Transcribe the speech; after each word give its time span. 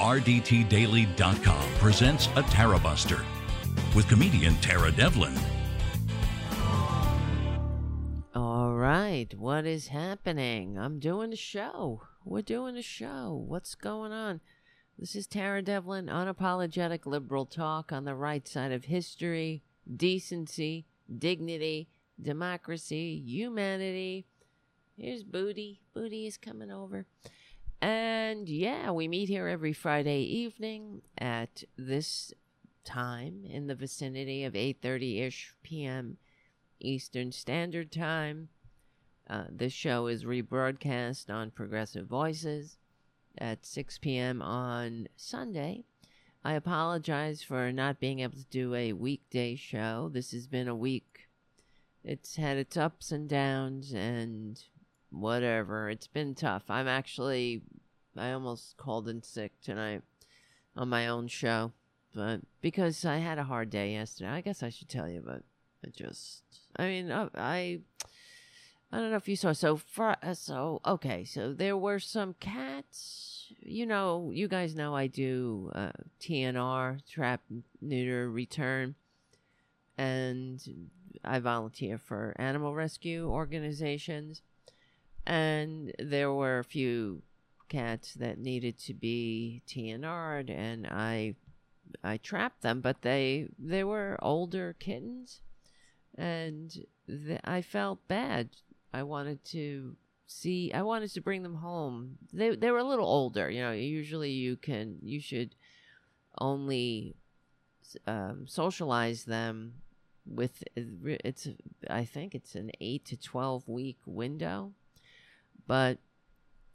RDTDaily.com 0.00 1.74
presents 1.78 2.28
a 2.28 2.42
Tarabuster 2.44 3.22
with 3.94 4.08
comedian 4.08 4.54
Tara 4.56 4.90
Devlin. 4.90 5.34
All 8.34 8.72
right, 8.72 9.28
what 9.36 9.66
is 9.66 9.88
happening? 9.88 10.78
I'm 10.78 11.00
doing 11.00 11.34
a 11.34 11.36
show. 11.36 12.00
We're 12.24 12.40
doing 12.40 12.78
a 12.78 12.82
show. 12.82 13.44
What's 13.46 13.74
going 13.74 14.10
on? 14.10 14.40
This 14.98 15.14
is 15.14 15.26
Tara 15.26 15.60
Devlin, 15.60 16.06
unapologetic 16.06 17.04
liberal 17.04 17.44
talk 17.44 17.92
on 17.92 18.06
the 18.06 18.14
right 18.14 18.48
side 18.48 18.72
of 18.72 18.86
history, 18.86 19.62
decency, 19.94 20.86
dignity, 21.18 21.90
democracy, 22.18 23.22
humanity. 23.22 24.24
Here's 24.96 25.24
Booty. 25.24 25.82
Booty 25.92 26.26
is 26.26 26.38
coming 26.38 26.70
over. 26.70 27.04
And 27.80 28.48
yeah, 28.48 28.90
we 28.90 29.08
meet 29.08 29.28
here 29.28 29.48
every 29.48 29.72
Friday 29.72 30.20
evening 30.22 31.02
at 31.16 31.64
this 31.76 32.32
time 32.84 33.44
in 33.44 33.66
the 33.66 33.74
vicinity 33.74 34.44
of 34.44 34.52
8:30ish 34.54 35.52
p.m. 35.62 36.18
Eastern 36.78 37.32
Standard 37.32 37.90
Time. 37.90 38.48
Uh, 39.28 39.44
this 39.50 39.72
show 39.72 40.08
is 40.08 40.24
rebroadcast 40.24 41.30
on 41.30 41.50
Progressive 41.50 42.06
Voices 42.06 42.78
at 43.38 43.64
6 43.64 43.98
p.m. 43.98 44.42
on 44.42 45.08
Sunday. 45.16 45.84
I 46.44 46.54
apologize 46.54 47.42
for 47.42 47.70
not 47.70 48.00
being 48.00 48.20
able 48.20 48.38
to 48.38 48.44
do 48.46 48.74
a 48.74 48.92
weekday 48.92 49.54
show. 49.54 50.10
This 50.12 50.32
has 50.32 50.46
been 50.46 50.68
a 50.68 50.74
week. 50.74 51.28
It's 52.02 52.36
had 52.36 52.56
its 52.56 52.76
ups 52.76 53.12
and 53.12 53.28
downs 53.28 53.92
and 53.92 54.60
whatever. 55.10 55.90
It's 55.90 56.06
been 56.06 56.34
tough. 56.34 56.64
I'm 56.68 56.88
actually, 56.88 57.62
I 58.16 58.32
almost 58.32 58.76
called 58.76 59.08
in 59.08 59.22
sick 59.22 59.52
tonight 59.62 60.02
on 60.76 60.88
my 60.88 61.08
own 61.08 61.28
show, 61.28 61.72
but 62.14 62.40
because 62.60 63.04
I 63.04 63.18
had 63.18 63.38
a 63.38 63.44
hard 63.44 63.70
day 63.70 63.92
yesterday, 63.92 64.30
I 64.30 64.40
guess 64.40 64.62
I 64.62 64.70
should 64.70 64.88
tell 64.88 65.08
you, 65.08 65.22
but 65.24 65.42
it 65.82 65.94
just, 65.94 66.42
I 66.76 66.86
mean, 66.86 67.10
I, 67.10 67.28
I, 67.34 67.80
I 68.92 68.98
don't 68.98 69.10
know 69.10 69.16
if 69.16 69.28
you 69.28 69.36
saw. 69.36 69.52
So, 69.52 69.76
for, 69.76 70.16
uh, 70.22 70.34
so 70.34 70.80
okay, 70.84 71.24
so 71.24 71.52
there 71.52 71.76
were 71.76 71.98
some 71.98 72.34
cats. 72.40 73.52
You 73.60 73.86
know, 73.86 74.30
you 74.32 74.48
guys 74.48 74.74
know 74.74 74.94
I 74.94 75.06
do 75.06 75.70
uh, 75.74 75.92
TNR, 76.20 77.00
trap, 77.08 77.40
neuter, 77.80 78.30
return, 78.30 78.94
and 79.96 80.60
I 81.24 81.38
volunteer 81.38 81.98
for 81.98 82.34
animal 82.38 82.74
rescue 82.74 83.28
organizations 83.28 84.42
and 85.30 85.92
there 86.00 86.32
were 86.32 86.58
a 86.58 86.64
few 86.64 87.22
cats 87.68 88.14
that 88.14 88.36
needed 88.36 88.76
to 88.80 88.92
be 88.92 89.62
TNR'd, 89.68 90.50
and 90.50 90.88
I 90.88 91.36
I 92.02 92.16
trapped 92.16 92.62
them, 92.62 92.80
but 92.80 93.02
they 93.02 93.48
they 93.56 93.84
were 93.84 94.18
older 94.20 94.74
kittens, 94.78 95.40
and 96.16 96.84
th- 97.06 97.40
I 97.44 97.62
felt 97.62 98.08
bad. 98.08 98.50
I 98.92 99.04
wanted 99.04 99.44
to 99.46 99.96
see. 100.26 100.72
I 100.72 100.82
wanted 100.82 101.12
to 101.12 101.20
bring 101.20 101.44
them 101.44 101.54
home. 101.54 102.18
They 102.32 102.56
they 102.56 102.72
were 102.72 102.78
a 102.78 102.84
little 102.92 103.06
older. 103.06 103.48
You 103.48 103.62
know, 103.62 103.72
usually 103.72 104.32
you 104.32 104.56
can 104.56 104.98
you 105.00 105.20
should 105.20 105.54
only 106.38 107.14
um, 108.08 108.48
socialize 108.48 109.26
them 109.26 109.74
with 110.26 110.64
it's 110.74 111.46
I 111.88 112.04
think 112.04 112.34
it's 112.34 112.56
an 112.56 112.72
eight 112.80 113.04
to 113.06 113.16
twelve 113.16 113.68
week 113.68 113.98
window 114.04 114.72
but 115.66 115.98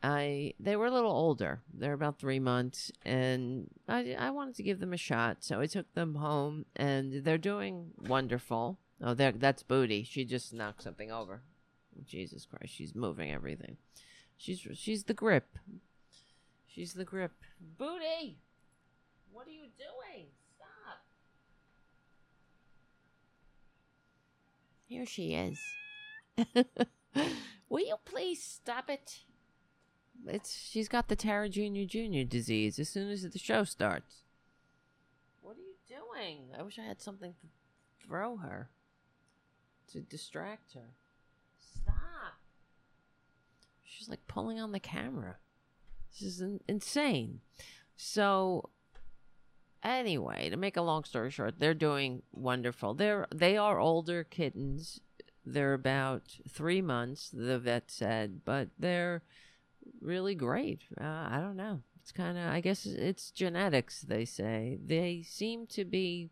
I 0.03 0.53
they 0.59 0.75
were 0.75 0.85
a 0.85 0.91
little 0.91 1.11
older. 1.11 1.61
They're 1.73 1.93
about 1.93 2.19
three 2.19 2.39
months, 2.39 2.91
and 3.03 3.69
I 3.87 4.15
I 4.17 4.29
wanted 4.29 4.55
to 4.55 4.63
give 4.63 4.79
them 4.79 4.93
a 4.93 4.97
shot, 4.97 5.37
so 5.43 5.59
I 5.59 5.65
took 5.65 5.91
them 5.93 6.15
home, 6.15 6.65
and 6.75 7.23
they're 7.23 7.37
doing 7.37 7.91
wonderful. 7.97 8.77
Oh, 9.01 9.13
there 9.13 9.31
that's 9.31 9.63
Booty. 9.63 10.03
She 10.03 10.23
just 10.23 10.53
knocked 10.53 10.83
something 10.83 11.11
over. 11.11 11.41
Jesus 12.05 12.45
Christ, 12.45 12.73
she's 12.73 12.93
moving 12.93 13.31
everything. 13.31 13.77
She's 14.37 14.59
she's 14.73 15.05
the 15.05 15.13
grip. 15.13 15.57
She's 16.67 16.93
the 16.93 17.05
grip. 17.05 17.31
Booty, 17.77 18.37
what 19.31 19.47
are 19.47 19.51
you 19.51 19.67
doing? 19.77 20.27
Stop. 20.55 21.03
Here 24.85 25.05
she 25.05 25.33
is. 25.33 25.59
Will 27.75 27.85
you 27.85 27.97
please 28.05 28.41
stop 28.41 28.89
it? 28.89 29.23
It's 30.25 30.57
she's 30.57 30.87
got 30.87 31.09
the 31.09 31.15
Tara 31.17 31.49
Junior 31.49 31.83
Junior 31.83 32.23
disease 32.23 32.79
as 32.79 32.87
soon 32.87 33.09
as 33.09 33.23
the 33.23 33.37
show 33.37 33.65
starts. 33.65 34.21
What 35.41 35.57
are 35.57 35.59
you 35.59 35.75
doing? 35.85 36.51
I 36.57 36.63
wish 36.63 36.79
I 36.79 36.83
had 36.83 37.01
something 37.01 37.33
to 37.33 38.07
throw 38.07 38.37
her 38.37 38.69
to 39.91 39.99
distract 39.99 40.73
her. 40.75 40.93
Stop. 41.59 42.39
She's 43.83 44.07
like 44.07 44.25
pulling 44.25 44.57
on 44.57 44.71
the 44.71 44.79
camera. 44.79 45.35
This 46.13 46.21
is 46.21 46.39
in- 46.39 46.61
insane. 46.69 47.41
So 47.97 48.69
anyway, 49.83 50.49
to 50.49 50.55
make 50.55 50.77
a 50.77 50.81
long 50.81 51.03
story 51.03 51.29
short, 51.29 51.59
they're 51.59 51.73
doing 51.73 52.21
wonderful. 52.31 52.93
They're 52.93 53.27
they 53.35 53.57
are 53.57 53.81
older 53.81 54.23
kittens 54.23 55.01
they're 55.45 55.73
about 55.73 56.23
three 56.49 56.81
months, 56.81 57.29
the 57.31 57.59
vet 57.59 57.91
said, 57.91 58.41
but 58.43 58.69
they're 58.79 59.21
really 60.01 60.35
great. 60.35 60.81
Uh, 60.99 61.27
I 61.29 61.39
don't 61.39 61.57
know. 61.57 61.81
It's 62.01 62.11
kind 62.11 62.37
of, 62.37 62.45
I 62.45 62.61
guess 62.61 62.85
it's 62.85 63.31
genetics, 63.31 64.01
they 64.01 64.25
say. 64.25 64.77
They 64.83 65.23
seem 65.27 65.67
to 65.67 65.85
be, 65.85 66.29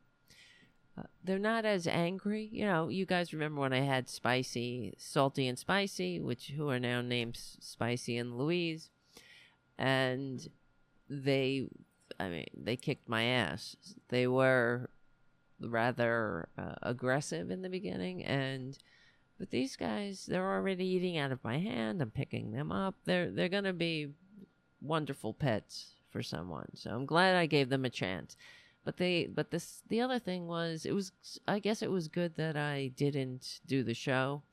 uh, 0.98 1.04
they're 1.24 1.40
not 1.40 1.66
as 1.66 1.88
angry. 1.88 2.50
You 2.52 2.66
know, 2.66 2.90
you 2.90 3.06
guys 3.06 3.34
remember 3.34 3.62
when 3.62 3.74
I 3.74 3.82
had 3.82 4.10
Spicy, 4.10 4.94
Salty 4.98 5.48
and 5.48 5.58
Spicy, 5.58 6.20
which 6.20 6.54
who 6.56 6.70
are 6.70 6.80
now 6.80 7.02
named 7.02 7.38
Spicy 7.38 8.18
and 8.18 8.38
Louise. 8.38 8.90
And 9.78 10.48
they, 11.10 11.68
I 12.20 12.30
mean, 12.30 12.46
they 12.56 12.76
kicked 12.76 13.10
my 13.10 13.24
ass. 13.24 13.76
They 14.10 14.28
were 14.28 14.90
rather 15.60 16.50
uh, 16.58 16.76
aggressive 16.82 17.50
in 17.50 17.62
the 17.62 17.70
beginning 17.70 18.24
and 18.24 18.78
but 19.44 19.52
these 19.52 19.76
guys, 19.76 20.26
they're 20.26 20.54
already 20.54 20.86
eating 20.86 21.18
out 21.18 21.34
of 21.34 21.44
my 21.44 21.58
hand. 21.58 22.02
I'm 22.02 22.12
picking 22.12 22.54
them 22.54 22.72
up. 22.72 22.96
They're 23.04 23.30
they're 23.30 23.50
gonna 23.50 23.74
be 23.74 24.14
wonderful 24.82 25.34
pets 25.34 25.96
for 26.12 26.24
someone. 26.24 26.70
So 26.76 26.92
I'm 26.92 27.06
glad 27.06 27.36
I 27.36 27.46
gave 27.46 27.68
them 27.68 27.84
a 27.84 27.90
chance. 27.90 28.38
But 28.86 28.96
they 28.96 29.26
but 29.26 29.52
this 29.52 29.82
the 29.90 30.00
other 30.00 30.18
thing 30.18 30.48
was 30.48 30.86
it 30.86 30.94
was 30.94 31.12
I 31.46 31.60
guess 31.60 31.82
it 31.82 31.92
was 31.92 32.08
good 32.08 32.38
that 32.38 32.56
I 32.56 32.94
didn't 32.96 33.60
do 33.68 33.84
the 33.84 33.94
show 33.94 34.44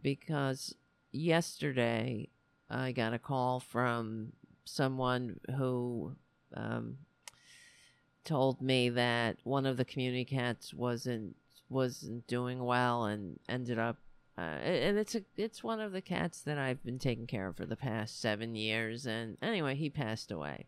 because 0.00 0.74
yesterday 1.12 2.30
I 2.70 2.92
got 2.92 3.12
a 3.12 3.18
call 3.18 3.60
from 3.60 4.32
someone 4.64 5.38
who 5.54 6.16
um, 6.54 6.96
told 8.24 8.62
me 8.62 8.88
that 8.88 9.36
one 9.44 9.66
of 9.66 9.76
the 9.76 9.84
community 9.84 10.24
cats 10.24 10.72
wasn't 10.72 11.36
wasn't 11.68 12.26
doing 12.26 12.64
well 12.64 13.04
and 13.04 13.38
ended 13.48 13.78
up 13.78 13.96
uh, 14.38 14.60
and 14.62 14.96
it's 14.96 15.16
a 15.16 15.22
it's 15.36 15.64
one 15.64 15.80
of 15.80 15.90
the 15.90 16.00
cats 16.00 16.42
that 16.42 16.58
I've 16.58 16.84
been 16.84 17.00
taking 17.00 17.26
care 17.26 17.48
of 17.48 17.56
for 17.56 17.66
the 17.66 17.74
past 17.74 18.20
seven 18.20 18.54
years. 18.54 19.04
And 19.04 19.36
anyway, 19.42 19.74
he 19.74 19.90
passed 19.90 20.30
away. 20.30 20.66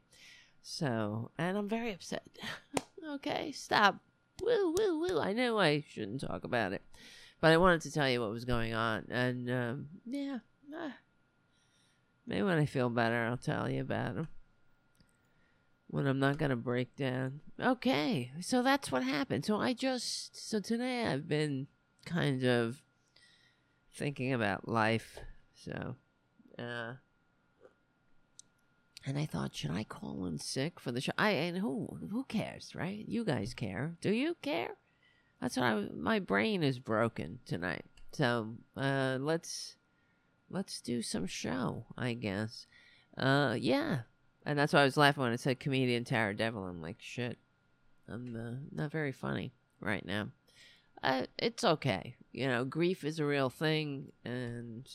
So, 0.61 1.31
and 1.39 1.57
I'm 1.57 1.69
very 1.69 1.93
upset. 1.93 2.25
okay, 3.13 3.53
stop. 3.53 4.01
Woo, 4.43 4.75
woo, 4.77 4.99
woo. 4.99 5.21
I 5.21 5.33
know 5.33 5.61
I 5.61 5.85
shouldn't 5.89 6.23
talk 6.23 6.43
about 6.43 6.73
it, 6.73 6.83
but 7.41 7.53
I 7.53 7.59
wanted 7.59 7.83
to 7.83 7.93
tell 7.93 8.11
you 8.11 8.21
what 8.21 8.33
was 8.33 8.45
going 8.45 8.75
on. 8.75 9.07
And 9.09 9.49
um, 9.49 9.87
yeah, 10.05 10.39
ah, 10.75 10.97
maybe 12.27 12.43
when 12.43 12.59
I 12.59 12.67
feel 12.67 12.91
better, 12.91 13.25
I'll 13.25 13.37
tell 13.37 13.71
you 13.71 13.83
about 13.83 14.17
him 14.17 14.29
when 15.91 16.07
I'm 16.07 16.21
not 16.21 16.39
to 16.51 16.57
break 16.57 16.95
down. 16.97 17.41
Okay, 17.61 18.31
so 18.41 18.63
that's 18.63 18.93
what 18.93 19.03
happened. 19.03 19.45
So 19.45 19.57
I 19.57 19.73
just, 19.73 20.49
so 20.49 20.61
today 20.61 21.05
I've 21.05 21.29
been 21.29 21.67
kind 22.05 22.45
of 22.45 22.81
thinking 23.93 24.33
about 24.33 24.69
life. 24.69 25.19
So, 25.55 25.97
uh, 26.59 26.93
and 29.05 29.19
I 29.19 29.27
thought, 29.27 29.55
should 29.55 29.73
I 29.73 29.83
call 29.85 30.27
in 30.27 30.39
sick 30.39 30.79
for 30.79 30.93
the 30.93 31.01
show? 31.01 31.13
I 31.19 31.31
and 31.31 31.59
who 31.59 31.99
who 32.11 32.25
cares, 32.25 32.75
right? 32.75 33.05
You 33.09 33.25
guys 33.25 33.55
care. 33.55 33.97
Do 34.01 34.13
you 34.13 34.37
care? 34.43 34.77
That's 35.41 35.57
what 35.57 35.65
I. 35.65 35.87
My 35.97 36.19
brain 36.19 36.63
is 36.63 36.79
broken 36.79 37.39
tonight. 37.47 37.87
So 38.13 38.57
uh, 38.77 39.17
let's 39.19 39.77
let's 40.51 40.83
do 40.83 41.01
some 41.01 41.27
show. 41.27 41.87
I 41.97 42.13
guess. 42.13 42.67
Uh, 43.17 43.57
yeah. 43.59 44.01
And 44.51 44.59
that's 44.59 44.73
why 44.73 44.81
I 44.81 44.85
was 44.85 44.97
laughing 44.97 45.23
when 45.23 45.33
it 45.33 45.39
said 45.39 45.61
comedian 45.61 46.03
Tara 46.03 46.35
Devlin. 46.35 46.69
I'm 46.69 46.83
like, 46.83 46.97
shit, 46.99 47.39
I'm 48.09 48.35
uh, 48.35 48.67
not 48.75 48.91
very 48.91 49.13
funny 49.13 49.53
right 49.79 50.05
now. 50.05 50.31
Uh, 51.05 51.27
it's 51.39 51.63
okay. 51.63 52.17
You 52.33 52.49
know, 52.49 52.65
grief 52.65 53.05
is 53.05 53.21
a 53.21 53.25
real 53.25 53.49
thing, 53.49 54.11
and 54.25 54.89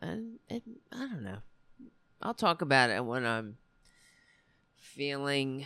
and 0.00 0.38
it, 0.48 0.62
I 0.92 0.98
don't 0.98 1.24
know. 1.24 1.38
I'll 2.22 2.32
talk 2.32 2.62
about 2.62 2.90
it 2.90 3.04
when 3.04 3.26
I'm 3.26 3.56
feeling 4.76 5.64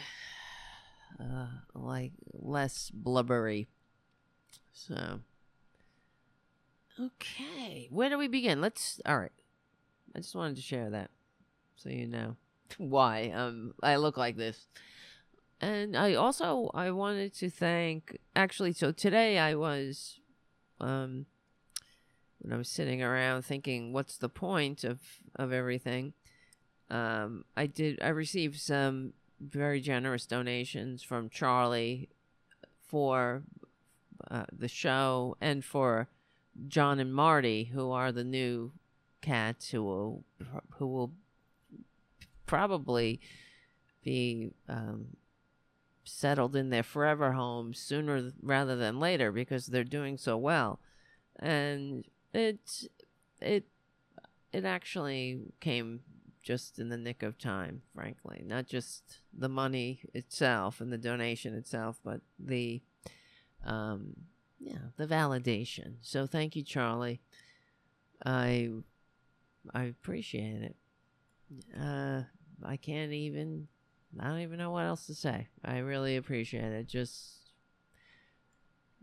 uh, 1.21 1.49
like 1.75 2.13
less 2.33 2.91
blubbery. 2.91 3.69
So, 4.73 5.21
okay, 6.99 7.87
where 7.91 8.09
do 8.09 8.17
we 8.17 8.29
begin? 8.29 8.63
Let's. 8.63 8.99
All 9.05 9.19
right, 9.19 9.31
I 10.17 10.21
just 10.21 10.35
wanted 10.35 10.57
to 10.57 10.63
share 10.63 10.89
that 10.89 11.11
so 11.77 11.91
you 11.91 12.07
know 12.07 12.37
why 12.79 13.31
um 13.35 13.75
I 13.83 13.97
look 13.97 14.17
like 14.17 14.37
this. 14.37 14.67
And 15.61 15.97
I 15.97 16.15
also 16.15 16.71
I 16.75 16.91
wanted 16.91 17.35
to 17.35 17.51
thank 17.51 18.19
actually 18.35 18.73
so 18.73 18.93
today 18.93 19.39
I 19.39 19.55
was 19.55 20.21
um 20.81 21.27
when 22.41 22.53
I 22.53 22.57
was 22.57 22.69
sitting 22.69 23.03
around 23.03 23.43
thinking 23.43 23.93
what's 23.93 24.19
the 24.19 24.29
point 24.29 24.85
of 24.85 25.01
of 25.37 25.53
everything 25.53 26.13
um 26.91 27.45
I 27.57 27.67
did 27.67 28.03
I 28.03 28.09
received 28.09 28.61
some 28.61 29.15
very 29.41 29.81
generous 29.81 30.27
donations 30.27 31.03
from 31.03 31.29
Charlie 31.29 32.09
for 32.87 33.43
uh, 34.31 34.45
the 34.53 34.69
show 34.69 35.37
and 35.41 35.65
for 35.65 36.09
John 36.69 36.99
and 37.01 37.15
Marty 37.15 37.65
who 37.65 37.91
are 37.91 38.13
the 38.13 38.25
new 38.25 38.73
cats 39.21 39.71
who 39.71 39.83
will 39.83 40.25
who 40.77 40.87
will 40.87 41.13
probably 42.47 43.21
be 44.03 44.53
um, 44.69 45.17
settled 46.05 46.55
in 46.55 46.71
their 46.71 46.83
forever 46.83 47.33
home 47.33 47.75
sooner 47.75 48.31
rather 48.43 48.77
than 48.77 49.01
later 49.01 49.33
because 49.33 49.67
they're 49.67 49.85
doing 49.85 50.19
so 50.19 50.37
well. 50.37 50.81
And 51.39 52.05
it 52.33 52.89
it 53.41 53.67
it 54.53 54.65
actually 54.65 55.41
came 55.61 56.01
just 56.43 56.79
in 56.79 56.91
the 56.91 56.97
nick 56.99 57.23
of 57.23 57.39
time, 57.39 57.83
frankly. 57.95 58.43
Not 58.47 58.67
just 58.67 59.21
the 59.37 59.49
money 59.49 60.01
itself 60.13 60.81
and 60.81 60.93
the 60.93 60.99
donation 60.99 61.55
itself, 61.55 61.99
but 62.05 62.21
the 62.39 62.83
um 63.65 64.15
yeah, 64.61 64.79
the 64.97 65.07
validation. 65.07 65.95
So 66.01 66.27
thank 66.27 66.55
you, 66.57 66.63
Charlie. 66.63 67.21
I 68.25 68.71
I 69.73 69.85
appreciate 69.85 70.63
it. 70.63 70.77
Uh 71.79 72.23
I 72.65 72.77
can't 72.77 73.13
even 73.13 73.69
I 74.19 74.29
don't 74.29 74.41
even 74.41 74.59
know 74.59 74.71
what 74.71 74.85
else 74.85 75.07
to 75.07 75.15
say. 75.15 75.49
I 75.65 75.79
really 75.79 76.17
appreciate 76.17 76.73
it. 76.73 76.87
Just 76.87 77.51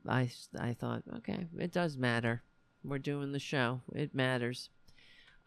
I 0.07 0.29
I 0.59 0.73
thought, 0.73 1.03
okay, 1.17 1.47
it 1.57 1.71
does 1.71 1.97
matter. 1.97 2.43
We're 2.83 2.99
doing 2.99 3.31
the 3.31 3.39
show. 3.39 3.81
It 3.93 4.15
matters. 4.15 4.69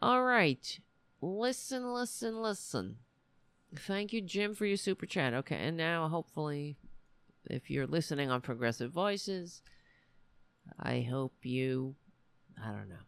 All 0.01 0.23
right. 0.23 0.79
Listen, 1.21 1.93
listen, 1.93 2.41
listen. 2.41 2.97
Thank 3.75 4.13
you, 4.13 4.21
Jim, 4.21 4.53
for 4.53 4.65
your 4.65 4.77
super 4.77 5.05
chat. 5.05 5.33
Okay, 5.33 5.57
and 5.57 5.75
now 5.75 6.07
hopefully, 6.07 6.77
if 7.49 7.69
you're 7.69 7.87
listening 7.87 8.29
on 8.29 8.41
Progressive 8.41 8.91
Voices, 8.91 9.61
I 10.79 11.01
hope 11.01 11.33
you, 11.43 11.95
I 12.63 12.67
don't 12.69 12.89
know, 12.89 13.05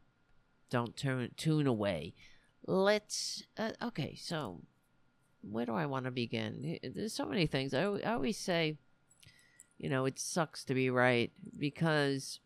don't 0.69 0.97
turn 0.97 1.31
tune 1.37 1.67
away. 1.67 2.15
Let's. 2.67 3.43
Uh, 3.57 3.71
okay, 3.81 4.15
so 4.15 4.61
where 5.41 5.65
do 5.65 5.73
I 5.73 5.85
want 5.85 6.05
to 6.05 6.11
begin? 6.11 6.77
There's 6.83 7.13
so 7.13 7.25
many 7.25 7.47
things. 7.47 7.73
I, 7.73 7.83
I 7.83 8.13
always 8.13 8.37
say, 8.37 8.77
you 9.77 9.89
know, 9.89 10.05
it 10.05 10.19
sucks 10.19 10.63
to 10.65 10.73
be 10.73 10.89
right 10.89 11.31
because 11.57 12.39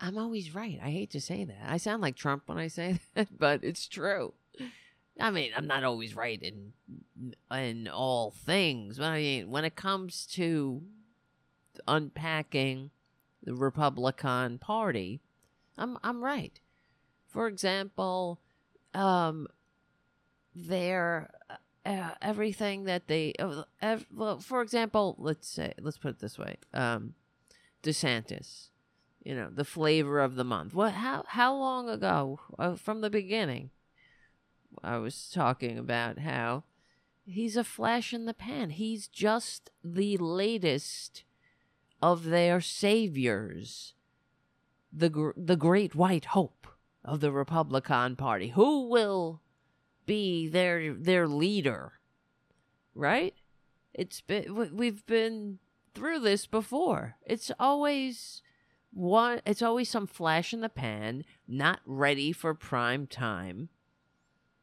I'm 0.00 0.16
always 0.16 0.54
right. 0.54 0.78
I 0.82 0.90
hate 0.90 1.10
to 1.10 1.20
say 1.20 1.44
that. 1.44 1.58
I 1.66 1.76
sound 1.76 2.02
like 2.02 2.16
Trump 2.16 2.44
when 2.46 2.56
I 2.56 2.68
say 2.68 3.00
that, 3.14 3.28
but 3.36 3.64
it's 3.64 3.86
true. 3.88 4.32
I 5.18 5.30
mean, 5.30 5.50
I'm 5.54 5.66
not 5.66 5.84
always 5.84 6.16
right 6.16 6.40
in 6.40 6.72
in 7.50 7.88
all 7.88 8.30
things, 8.30 8.96
but 8.96 9.06
I 9.06 9.18
mean, 9.18 9.50
when 9.50 9.64
it 9.64 9.76
comes 9.76 10.24
to 10.32 10.82
unpacking 11.86 12.90
the 13.42 13.54
Republican 13.54 14.58
Party, 14.58 15.20
I'm 15.76 15.98
I'm 16.02 16.22
right. 16.22 16.58
For 17.30 17.46
example, 17.46 18.40
um, 18.92 19.46
their 20.54 21.30
uh, 21.86 22.10
everything 22.20 22.84
that 22.84 23.06
they 23.06 23.32
uh, 23.38 23.62
ev- 23.80 24.06
well, 24.12 24.40
for 24.40 24.62
example, 24.62 25.16
let's 25.18 25.48
say 25.48 25.72
let's 25.80 25.98
put 25.98 26.10
it 26.10 26.18
this 26.18 26.38
way, 26.38 26.56
um, 26.74 27.14
DeSantis, 27.82 28.70
you 29.22 29.34
know, 29.34 29.48
the 29.50 29.64
flavor 29.64 30.20
of 30.20 30.34
the 30.34 30.44
month. 30.44 30.74
What? 30.74 30.94
How 30.94 31.24
how 31.28 31.54
long 31.54 31.88
ago 31.88 32.40
uh, 32.58 32.74
from 32.74 33.00
the 33.00 33.10
beginning? 33.10 33.70
I 34.82 34.98
was 34.98 35.30
talking 35.32 35.78
about 35.78 36.18
how 36.18 36.64
he's 37.24 37.56
a 37.56 37.64
flash 37.64 38.12
in 38.12 38.24
the 38.24 38.34
pan. 38.34 38.70
He's 38.70 39.06
just 39.06 39.70
the 39.84 40.16
latest 40.16 41.24
of 42.02 42.24
their 42.24 42.60
saviors, 42.60 43.94
the 44.92 45.08
gr- 45.08 45.30
the 45.36 45.56
great 45.56 45.94
white 45.94 46.26
hope 46.26 46.66
of 47.04 47.20
the 47.20 47.32
Republican 47.32 48.16
Party. 48.16 48.48
Who 48.48 48.88
will 48.88 49.40
be 50.06 50.48
their 50.48 50.94
their 50.94 51.26
leader, 51.26 51.92
right? 52.94 53.34
It's 53.94 54.20
been 54.20 54.76
we've 54.76 55.04
been 55.06 55.58
through 55.94 56.20
this 56.20 56.46
before. 56.46 57.16
It's 57.26 57.50
always 57.58 58.42
one. 58.92 59.40
It's 59.46 59.62
always 59.62 59.88
some 59.88 60.06
flash 60.06 60.52
in 60.52 60.60
the 60.60 60.68
pan, 60.68 61.24
not 61.46 61.80
ready 61.84 62.32
for 62.32 62.54
prime 62.54 63.06
time, 63.06 63.68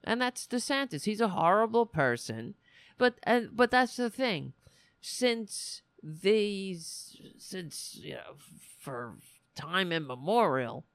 and 0.04 0.22
that's 0.22 0.48
DeSantis. 0.48 1.06
He's 1.06 1.22
a 1.22 1.30
horrible 1.30 1.86
person, 1.86 2.56
but 2.98 3.16
uh, 3.26 3.42
but 3.52 3.72
that's 3.72 3.96
the 3.96 4.10
thing. 4.10 4.54
Since 5.02 5.82
these, 6.04 7.18
since 7.38 8.00
you 8.02 8.16
know, 8.16 8.36
for 8.80 9.16
time 9.56 9.92
immemorial, 9.92 10.86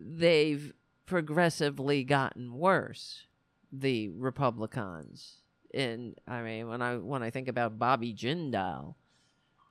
they've 0.00 0.72
progressively 1.06 2.04
gotten 2.04 2.54
worse 2.54 3.26
the 3.72 4.08
Republicans. 4.10 5.42
And 5.74 6.16
I 6.26 6.42
mean, 6.42 6.68
when 6.68 6.82
I 6.82 6.96
when 6.96 7.22
I 7.22 7.30
think 7.30 7.48
about 7.48 7.78
Bobby 7.78 8.14
Jindal, 8.14 8.94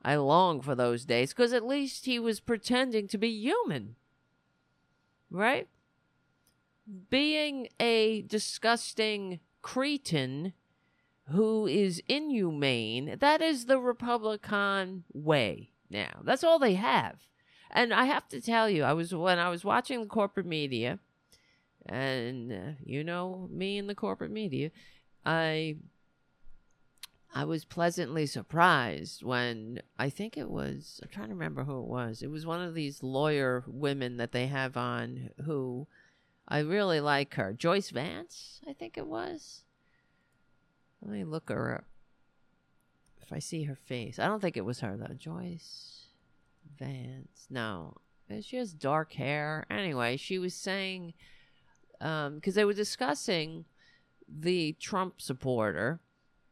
I 0.03 0.15
long 0.15 0.61
for 0.61 0.75
those 0.75 1.05
days 1.05 1.33
because 1.33 1.53
at 1.53 1.65
least 1.65 2.05
he 2.05 2.19
was 2.19 2.39
pretending 2.39 3.07
to 3.07 3.17
be 3.17 3.29
human, 3.29 3.95
right? 5.31 5.67
Being 7.09 7.69
a 7.79 8.21
disgusting 8.21 9.39
cretin 9.61 10.53
who 11.31 11.65
is 11.65 12.03
inhumane, 12.07 13.17
that 13.19 13.41
is 13.41 13.65
the 13.65 13.79
Republican 13.79 15.05
way 15.11 15.71
now. 15.89 16.19
That's 16.23 16.43
all 16.43 16.59
they 16.59 16.75
have. 16.75 17.15
And 17.71 17.93
I 17.93 18.05
have 18.05 18.27
to 18.29 18.41
tell 18.41 18.69
you, 18.69 18.83
I 18.83 18.93
was 18.93 19.13
when 19.13 19.39
I 19.39 19.49
was 19.49 19.65
watching 19.65 19.99
the 20.01 20.07
corporate 20.07 20.45
media, 20.45 20.99
and 21.85 22.51
uh, 22.51 22.71
you 22.83 23.03
know 23.03 23.47
me 23.51 23.77
in 23.77 23.87
the 23.87 23.95
corporate 23.95 24.31
media 24.31 24.71
i 25.25 25.75
i 27.33 27.43
was 27.43 27.63
pleasantly 27.63 28.25
surprised 28.25 29.23
when 29.23 29.81
i 29.99 30.09
think 30.09 30.37
it 30.37 30.49
was 30.49 30.99
i'm 31.03 31.09
trying 31.09 31.27
to 31.27 31.33
remember 31.33 31.63
who 31.63 31.79
it 31.79 31.87
was 31.87 32.21
it 32.21 32.31
was 32.31 32.45
one 32.45 32.61
of 32.61 32.73
these 32.73 33.03
lawyer 33.03 33.63
women 33.67 34.17
that 34.17 34.31
they 34.31 34.47
have 34.47 34.75
on 34.75 35.29
who 35.45 35.87
i 36.47 36.59
really 36.59 36.99
like 36.99 37.35
her. 37.35 37.53
Joyce 37.53 37.91
vance 37.91 38.61
i 38.67 38.73
think 38.73 38.97
it 38.97 39.07
was? 39.07 39.61
Let 41.01 41.11
me 41.11 41.23
look 41.23 41.49
her 41.49 41.75
up 41.75 41.85
if 43.21 43.31
i 43.31 43.39
see 43.39 43.63
her 43.63 43.75
face. 43.75 44.17
I 44.17 44.25
don't 44.25 44.41
think 44.41 44.57
it 44.57 44.65
was 44.65 44.79
her 44.79 44.97
though. 44.97 45.13
Joyce 45.13 46.04
vance 46.77 47.47
no 47.49 47.95
she 48.41 48.57
has 48.57 48.73
dark 48.73 49.13
hair 49.13 49.65
anyway 49.69 50.17
she 50.17 50.39
was 50.39 50.53
saying 50.53 51.13
um, 52.01 52.35
because 52.35 52.55
um, 52.55 52.61
they 52.61 52.65
were 52.65 52.73
discussing 52.73 53.65
the 54.27 54.73
Trump 54.79 55.21
supporter 55.21 55.99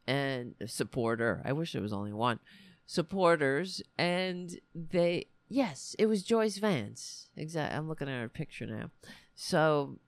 and 0.06 0.54
supporter. 0.66 1.42
I 1.44 1.52
wish 1.52 1.72
there 1.72 1.82
was 1.82 1.92
only 1.92 2.12
one 2.12 2.40
supporters, 2.86 3.82
and 3.98 4.58
they 4.74 5.26
yes, 5.48 5.94
it 5.98 6.06
was 6.06 6.22
Joyce 6.22 6.58
Vance. 6.58 7.28
Exactly. 7.36 7.76
I'm 7.76 7.88
looking 7.88 8.08
at 8.08 8.20
her 8.20 8.28
picture 8.28 8.66
now. 8.66 8.90
So 9.34 9.98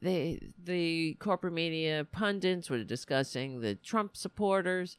the 0.00 0.40
the 0.62 1.14
corporate 1.14 1.54
media 1.54 2.06
pundits 2.10 2.68
were 2.68 2.84
discussing 2.84 3.60
the 3.60 3.74
Trump 3.74 4.16
supporters 4.16 4.96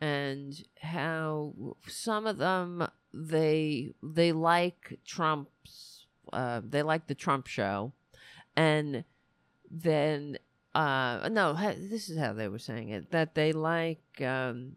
and 0.00 0.62
how 0.80 1.76
some 1.86 2.26
of 2.26 2.38
them 2.38 2.88
they 3.12 3.94
they 4.02 4.32
like 4.32 4.98
Trump's 5.04 6.06
uh, 6.32 6.60
they 6.64 6.82
like 6.82 7.06
the 7.06 7.14
Trump 7.14 7.46
show 7.46 7.92
and 8.56 9.04
then 9.70 10.38
uh 10.74 11.28
no 11.30 11.54
this 11.54 12.08
is 12.08 12.18
how 12.18 12.32
they 12.32 12.48
were 12.48 12.58
saying 12.58 12.90
it 12.90 13.10
that 13.10 13.34
they 13.34 13.52
like 13.52 14.02
um 14.20 14.76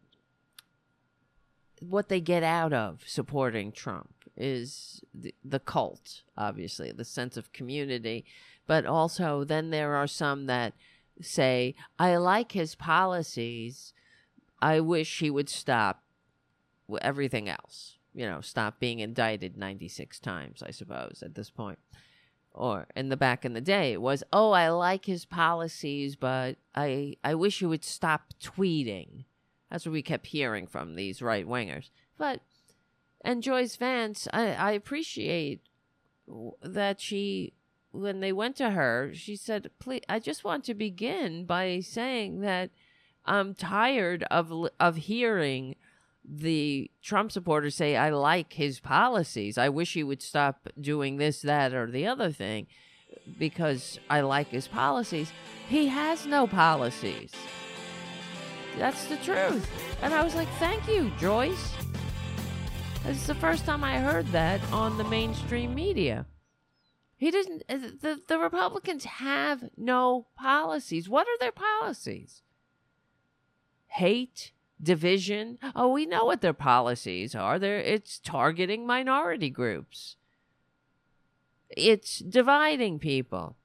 what 1.82 2.10
they 2.10 2.22
get 2.22 2.44
out 2.44 2.72
of 2.72 3.02
supporting 3.06 3.72
Trump 3.72 4.14
is 4.38 5.04
the, 5.14 5.36
the 5.44 5.60
cult 5.60 6.22
obviously 6.38 6.92
the 6.92 7.04
sense 7.04 7.36
of 7.36 7.52
community 7.52 8.24
but 8.66 8.86
also 8.86 9.44
then 9.44 9.70
there 9.70 9.96
are 9.96 10.08
some 10.08 10.46
that 10.46 10.74
say, 11.20 11.76
I 12.00 12.16
like 12.18 12.52
his 12.52 12.76
policies. 12.76 13.94
I 14.62 14.80
wish 14.80 15.20
he 15.20 15.30
would 15.30 15.50
stop 15.50 16.04
everything 17.02 17.50
else. 17.50 17.98
You 18.14 18.26
know, 18.26 18.42
stop 18.42 18.80
being 18.80 19.00
indicted 19.00 19.58
96 19.58 20.20
times, 20.20 20.62
I 20.66 20.72
suppose, 20.72 21.24
at 21.26 21.36
this 21.36 21.50
point. 21.50 21.80
Or 22.54 22.88
in 22.96 23.08
the 23.08 23.16
back 23.16 23.46
in 23.46 23.54
the 23.54 23.62
day, 23.62 23.94
it 23.94 24.02
was, 24.02 24.24
oh, 24.34 24.52
I 24.52 24.70
like 24.70 25.06
his 25.06 25.24
policies, 25.24 26.18
but 26.18 26.58
I, 26.76 27.16
I 27.24 27.36
wish 27.36 27.60
he 27.60 27.66
would 27.66 27.86
stop 27.86 28.34
tweeting. 28.44 29.24
That's 29.70 29.86
what 29.86 29.94
we 29.94 30.02
kept 30.02 30.28
hearing 30.28 30.68
from 30.68 30.96
these 30.96 31.22
right 31.22 31.48
wingers. 31.48 31.90
But, 32.18 32.42
and 33.22 33.42
Joyce 33.42 33.78
Vance, 33.78 34.28
I, 34.34 34.54
I 34.54 34.72
appreciate 34.72 35.62
that 36.62 37.00
she 37.00 37.54
when 37.92 38.22
they 38.22 38.32
went 38.32 38.56
to 38.58 38.72
her, 38.72 39.12
she 39.14 39.36
said, 39.36 39.70
"Please, 39.80 40.02
I 40.08 40.20
just 40.20 40.44
want 40.44 40.64
to 40.66 40.74
begin 40.74 41.46
by 41.46 41.82
saying 41.82 42.42
that 42.42 42.72
I'm 43.26 43.54
tired 43.54 44.24
of 44.32 44.52
of 44.80 44.96
hearing 44.96 45.76
the 46.24 46.92
Trump 47.02 47.32
supporters 47.32 47.76
say 47.76 47.96
I 47.96 48.10
like 48.10 48.54
his 48.54 48.80
policies. 48.80 49.58
I 49.58 49.70
wish 49.70 49.94
he 49.94 50.04
would 50.04 50.22
stop 50.22 50.70
doing 50.80 51.18
this, 51.18 51.42
that, 51.42 51.74
or 51.74 51.90
the 51.90 52.08
other 52.08 52.32
thing 52.32 52.68
because 53.38 54.00
I 54.10 54.22
like 54.22 54.48
his 54.48 54.68
policies. 54.68 55.32
He 55.68 55.88
has 55.88 56.26
no 56.26 56.48
policies. 56.48 57.32
That's 58.78 59.06
the 59.06 59.18
truth." 59.18 59.70
And 60.02 60.14
I 60.14 60.24
was 60.24 60.36
like, 60.36 60.50
"Thank 60.60 60.88
you, 60.88 61.12
Joyce." 61.20 61.74
It's 63.06 63.26
the 63.26 63.36
first 63.36 63.66
time 63.66 63.84
I 63.84 64.00
heard 64.00 64.28
that 64.28 64.62
on 64.72 64.98
the 64.98 65.04
mainstream 65.04 65.74
media. 65.74 66.26
He 67.18 67.32
doesn't. 67.32 67.64
Uh, 67.68 67.78
the 67.78 68.22
the 68.28 68.40
Republicans 68.40 69.06
have 69.06 69.70
no 69.78 70.28
policies. 70.36 71.10
What 71.10 71.28
are 71.28 71.38
their 71.40 71.52
policies? 71.52 72.42
Hate, 73.88 74.54
division. 74.82 75.58
Oh, 75.76 75.90
we 75.90 76.06
know 76.06 76.26
what 76.26 76.42
their 76.42 76.54
policies 76.54 77.36
are. 77.36 77.60
There, 77.60 77.80
it's 77.80 78.20
targeting 78.20 78.86
minority 78.86 79.50
groups. 79.50 80.16
It's 81.70 82.20
dividing 82.20 83.00
people. 83.00 83.56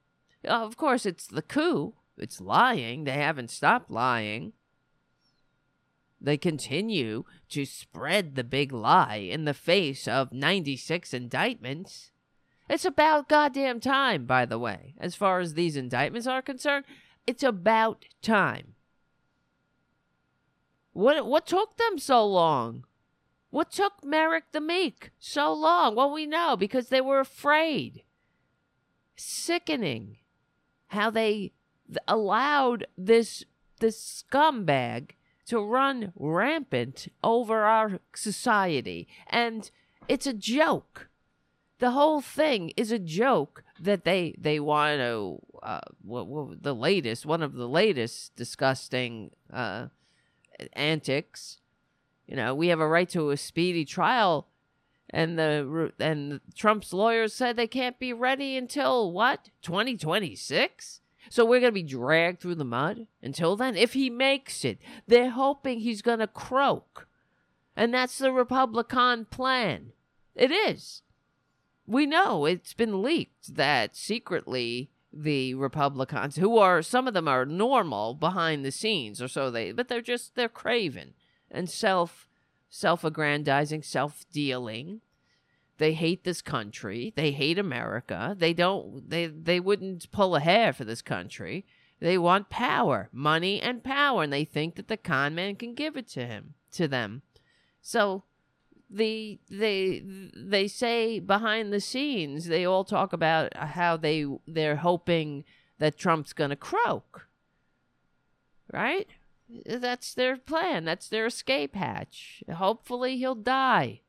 Of 0.44 0.76
course, 0.76 1.06
it's 1.06 1.26
the 1.26 1.42
coup. 1.42 1.94
It's 2.16 2.40
lying. 2.40 3.04
They 3.04 3.12
haven't 3.12 3.50
stopped 3.50 3.90
lying. 3.90 4.52
They 6.20 6.36
continue 6.36 7.24
to 7.50 7.66
spread 7.66 8.34
the 8.34 8.44
big 8.44 8.72
lie 8.72 9.16
in 9.16 9.44
the 9.44 9.54
face 9.54 10.08
of 10.08 10.32
96 10.32 11.12
indictments. 11.12 12.10
It's 12.68 12.84
about 12.84 13.28
goddamn 13.28 13.80
time, 13.80 14.24
by 14.24 14.46
the 14.46 14.58
way, 14.58 14.94
as 14.98 15.14
far 15.14 15.40
as 15.40 15.54
these 15.54 15.76
indictments 15.76 16.26
are 16.26 16.42
concerned. 16.42 16.84
It's 17.26 17.42
about 17.42 18.04
time. 18.22 18.75
What 20.96 21.26
what 21.26 21.46
took 21.46 21.76
them 21.76 21.98
so 21.98 22.26
long? 22.26 22.86
What 23.50 23.70
took 23.70 24.02
Merrick 24.02 24.44
the 24.52 24.62
Meek 24.62 25.10
so 25.18 25.52
long? 25.52 25.94
Well, 25.94 26.10
we 26.10 26.24
know 26.24 26.56
because 26.56 26.88
they 26.88 27.02
were 27.02 27.20
afraid. 27.20 28.02
Sickening 29.14 30.16
how 30.88 31.10
they 31.10 31.52
allowed 32.08 32.86
this 32.96 33.44
this 33.78 34.24
scumbag 34.24 35.10
to 35.44 35.60
run 35.60 36.14
rampant 36.16 37.08
over 37.22 37.64
our 37.64 38.00
society 38.14 39.06
and 39.28 39.70
it's 40.08 40.26
a 40.26 40.32
joke 40.32 41.08
the 41.78 41.90
whole 41.90 42.22
thing 42.22 42.72
is 42.76 42.90
a 42.90 42.98
joke 42.98 43.62
that 43.78 44.04
they 44.04 44.34
they 44.38 44.58
want 44.58 44.98
to 44.98 45.38
uh, 45.62 45.80
what, 46.02 46.26
what 46.26 46.62
the 46.62 46.74
latest 46.74 47.26
one 47.26 47.42
of 47.42 47.52
the 47.52 47.68
latest 47.68 48.34
disgusting 48.34 49.30
uh, 49.52 49.86
antics. 50.72 51.58
You 52.26 52.36
know, 52.36 52.54
we 52.54 52.68
have 52.68 52.80
a 52.80 52.88
right 52.88 53.08
to 53.10 53.30
a 53.30 53.36
speedy 53.36 53.84
trial, 53.84 54.48
and 55.10 55.38
the 55.38 55.92
and 55.98 56.40
Trump's 56.54 56.92
lawyers 56.92 57.34
said 57.34 57.56
they 57.56 57.66
can't 57.66 57.98
be 57.98 58.12
ready 58.12 58.56
until 58.56 59.12
what 59.12 59.50
twenty 59.62 59.96
twenty 59.96 60.34
six. 60.34 61.00
So 61.28 61.44
we're 61.44 61.60
going 61.60 61.72
to 61.72 61.82
be 61.82 61.82
dragged 61.82 62.40
through 62.40 62.54
the 62.54 62.64
mud 62.64 63.08
until 63.20 63.56
then. 63.56 63.74
If 63.74 63.94
he 63.94 64.08
makes 64.10 64.64
it, 64.64 64.78
they're 65.08 65.30
hoping 65.30 65.80
he's 65.80 66.00
going 66.00 66.20
to 66.20 66.28
croak. 66.28 67.08
And 67.74 67.92
that's 67.92 68.18
the 68.18 68.30
Republican 68.30 69.24
plan. 69.24 69.90
It 70.36 70.52
is 70.52 71.02
we 71.86 72.06
know 72.06 72.44
it's 72.44 72.74
been 72.74 73.02
leaked 73.02 73.54
that 73.54 73.96
secretly 73.96 74.90
the 75.22 75.54
Republicans, 75.54 76.36
who 76.36 76.58
are 76.58 76.82
some 76.82 77.08
of 77.08 77.14
them 77.14 77.28
are 77.28 77.44
normal 77.44 78.14
behind 78.14 78.64
the 78.64 78.70
scenes, 78.70 79.20
or 79.22 79.28
so 79.28 79.50
they, 79.50 79.72
but 79.72 79.88
they're 79.88 80.00
just 80.00 80.34
they're 80.34 80.48
craven 80.48 81.14
and 81.50 81.70
self 81.70 82.28
self-aggrandizing, 82.68 83.82
self-dealing. 83.82 85.00
They 85.78 85.92
hate 85.92 86.24
this 86.24 86.42
country. 86.42 87.12
They 87.16 87.32
hate 87.32 87.58
America. 87.58 88.34
They 88.38 88.52
don't. 88.52 89.08
They 89.08 89.26
they 89.26 89.60
wouldn't 89.60 90.10
pull 90.10 90.36
a 90.36 90.40
hair 90.40 90.72
for 90.72 90.84
this 90.84 91.02
country. 91.02 91.66
They 92.00 92.18
want 92.18 92.50
power, 92.50 93.08
money, 93.12 93.60
and 93.60 93.82
power, 93.82 94.22
and 94.22 94.32
they 94.32 94.44
think 94.44 94.74
that 94.76 94.88
the 94.88 94.96
con 94.96 95.34
man 95.34 95.56
can 95.56 95.74
give 95.74 95.96
it 95.96 96.08
to 96.08 96.26
him 96.26 96.54
to 96.72 96.88
them. 96.88 97.22
So 97.80 98.24
the 98.88 99.38
they 99.50 100.02
they 100.34 100.68
say 100.68 101.18
behind 101.18 101.72
the 101.72 101.80
scenes 101.80 102.46
they 102.46 102.64
all 102.64 102.84
talk 102.84 103.12
about 103.12 103.56
how 103.56 103.96
they 103.96 104.24
they're 104.46 104.76
hoping 104.76 105.44
that 105.78 105.98
Trump's 105.98 106.32
going 106.32 106.50
to 106.50 106.56
croak. 106.56 107.26
Right? 108.72 109.08
That's 109.64 110.14
their 110.14 110.36
plan. 110.36 110.84
That's 110.84 111.08
their 111.08 111.26
escape 111.26 111.74
hatch. 111.74 112.42
Hopefully 112.52 113.16
he'll 113.16 113.34
die 113.34 114.00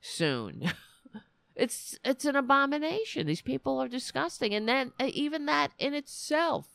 soon. 0.00 0.72
it's 1.56 1.98
it's 2.04 2.24
an 2.24 2.36
abomination. 2.36 3.26
These 3.26 3.42
people 3.42 3.78
are 3.78 3.88
disgusting 3.88 4.54
and 4.54 4.68
then 4.68 4.92
uh, 5.00 5.10
even 5.12 5.46
that 5.46 5.72
in 5.78 5.94
itself. 5.94 6.66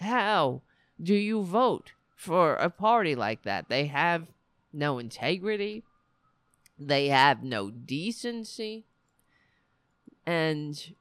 How 0.00 0.62
do 1.00 1.14
you 1.14 1.42
vote 1.42 1.92
for 2.16 2.54
a 2.54 2.70
party 2.70 3.14
like 3.14 3.42
that? 3.42 3.68
They 3.68 3.86
have 3.86 4.26
no 4.72 4.98
integrity 4.98 5.84
they 6.88 7.08
have 7.08 7.42
no 7.42 7.70
decency. 7.70 8.86
And, 10.26 10.94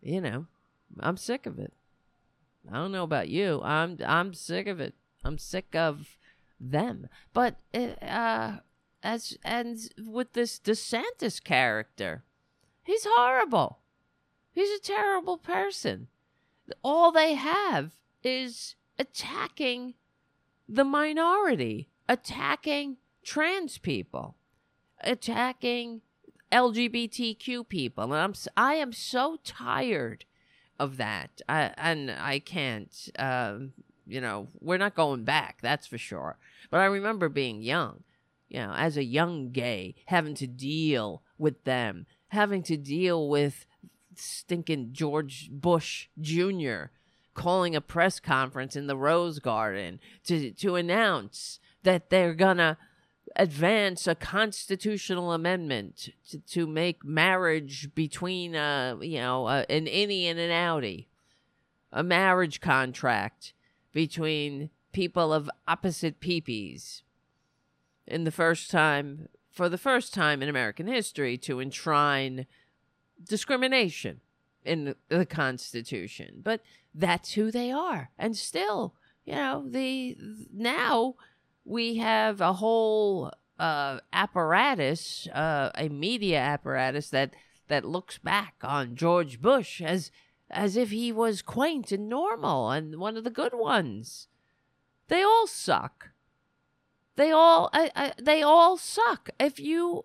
you 0.00 0.20
know, 0.20 0.46
I'm 1.00 1.16
sick 1.16 1.46
of 1.46 1.58
it. 1.58 1.72
I 2.70 2.74
don't 2.74 2.92
know 2.92 3.02
about 3.02 3.28
you. 3.28 3.60
I'm 3.64 3.98
I'm 4.06 4.34
sick 4.34 4.66
of 4.66 4.80
it. 4.80 4.94
I'm 5.24 5.38
sick 5.38 5.74
of 5.74 6.16
them. 6.60 7.08
But 7.32 7.56
uh, 7.74 8.58
as 9.02 9.36
and 9.44 9.78
with 9.98 10.32
this 10.32 10.60
DeSantis 10.60 11.42
character, 11.42 12.22
he's 12.84 13.06
horrible. 13.08 13.80
He's 14.52 14.70
a 14.70 14.82
terrible 14.82 15.38
person. 15.38 16.08
All 16.84 17.10
they 17.10 17.34
have 17.34 17.92
is 18.22 18.76
attacking 18.98 19.94
the 20.68 20.84
minority, 20.84 21.88
attacking 22.08 22.98
trans 23.24 23.78
people 23.78 24.36
attacking 25.02 26.02
LGBTQ 26.50 27.68
people. 27.68 28.04
And 28.04 28.14
I'm 28.14 28.34
I 28.56 28.74
am 28.74 28.92
so 28.92 29.38
tired 29.44 30.24
of 30.78 30.96
that. 30.98 31.40
I, 31.48 31.72
and 31.76 32.10
I 32.10 32.38
can't. 32.38 33.10
Um, 33.18 33.72
you 34.06 34.20
know, 34.20 34.48
we're 34.60 34.78
not 34.78 34.94
going 34.94 35.24
back. 35.24 35.58
That's 35.62 35.86
for 35.86 35.98
sure. 35.98 36.36
But 36.70 36.80
I 36.80 36.86
remember 36.86 37.28
being 37.28 37.62
young. 37.62 38.02
You 38.48 38.58
know, 38.58 38.74
as 38.76 38.98
a 38.98 39.04
young 39.04 39.50
gay, 39.50 39.94
having 40.06 40.34
to 40.34 40.46
deal 40.46 41.22
with 41.38 41.64
them, 41.64 42.04
having 42.28 42.62
to 42.64 42.76
deal 42.76 43.28
with 43.28 43.64
stinking 44.14 44.90
George 44.92 45.48
Bush 45.50 46.08
Jr. 46.20 46.84
calling 47.32 47.74
a 47.74 47.80
press 47.80 48.20
conference 48.20 48.76
in 48.76 48.88
the 48.88 48.96
Rose 48.96 49.38
Garden 49.38 50.00
to 50.24 50.50
to 50.50 50.74
announce 50.74 51.60
that 51.82 52.10
they're 52.10 52.34
gonna 52.34 52.76
advance 53.36 54.06
a 54.06 54.14
constitutional 54.14 55.32
amendment 55.32 56.10
to, 56.28 56.38
to 56.38 56.66
make 56.66 57.04
marriage 57.04 57.88
between 57.94 58.54
a 58.54 58.96
you 59.00 59.18
know 59.18 59.46
uh, 59.46 59.64
an 59.70 59.86
innie 59.86 60.24
and 60.24 60.38
an 60.38 60.50
outie 60.50 61.06
a 61.92 62.02
marriage 62.02 62.60
contract 62.60 63.52
between 63.92 64.70
people 64.92 65.32
of 65.32 65.50
opposite 65.66 66.20
peepees 66.20 67.02
in 68.06 68.24
the 68.24 68.30
first 68.30 68.70
time 68.70 69.28
for 69.50 69.68
the 69.68 69.78
first 69.78 70.14
time 70.14 70.42
in 70.42 70.48
American 70.48 70.86
history 70.86 71.36
to 71.36 71.60
enshrine 71.60 72.46
discrimination 73.22 74.20
in 74.64 74.94
the 75.08 75.26
Constitution. 75.26 76.40
But 76.42 76.62
that's 76.94 77.32
who 77.32 77.50
they 77.50 77.70
are. 77.70 78.10
And 78.18 78.36
still, 78.36 78.94
you 79.24 79.34
know, 79.34 79.64
the 79.68 80.16
now 80.52 81.14
we 81.64 81.96
have 81.96 82.40
a 82.40 82.54
whole 82.54 83.32
uh, 83.58 84.00
apparatus, 84.12 85.28
uh, 85.28 85.70
a 85.74 85.88
media 85.88 86.38
apparatus 86.38 87.10
that 87.10 87.32
that 87.68 87.84
looks 87.84 88.18
back 88.18 88.54
on 88.62 88.96
George 88.96 89.40
Bush 89.40 89.80
as 89.80 90.10
as 90.50 90.76
if 90.76 90.90
he 90.90 91.12
was 91.12 91.40
quaint 91.40 91.92
and 91.92 92.08
normal 92.08 92.70
and 92.70 92.98
one 92.98 93.16
of 93.16 93.24
the 93.24 93.30
good 93.30 93.54
ones. 93.54 94.28
They 95.08 95.22
all 95.22 95.46
suck. 95.46 96.10
They 97.16 97.30
all 97.30 97.70
I, 97.72 97.90
I, 97.94 98.12
they 98.20 98.42
all 98.42 98.76
suck. 98.76 99.30
If 99.38 99.60
you 99.60 100.04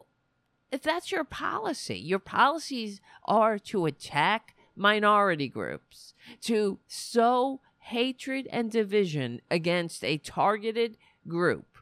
if 0.71 0.81
that's 0.81 1.11
your 1.11 1.23
policy, 1.23 1.97
your 1.97 2.19
policies 2.19 3.01
are 3.25 3.57
to 3.59 3.85
attack 3.85 4.55
minority 4.75 5.47
groups, 5.47 6.13
to 6.41 6.79
sow 6.87 7.61
hatred 7.79 8.47
and 8.51 8.69
division 8.69 9.41
against 9.49 10.03
a 10.03 10.17
targeted 10.17 10.97
group, 11.27 11.77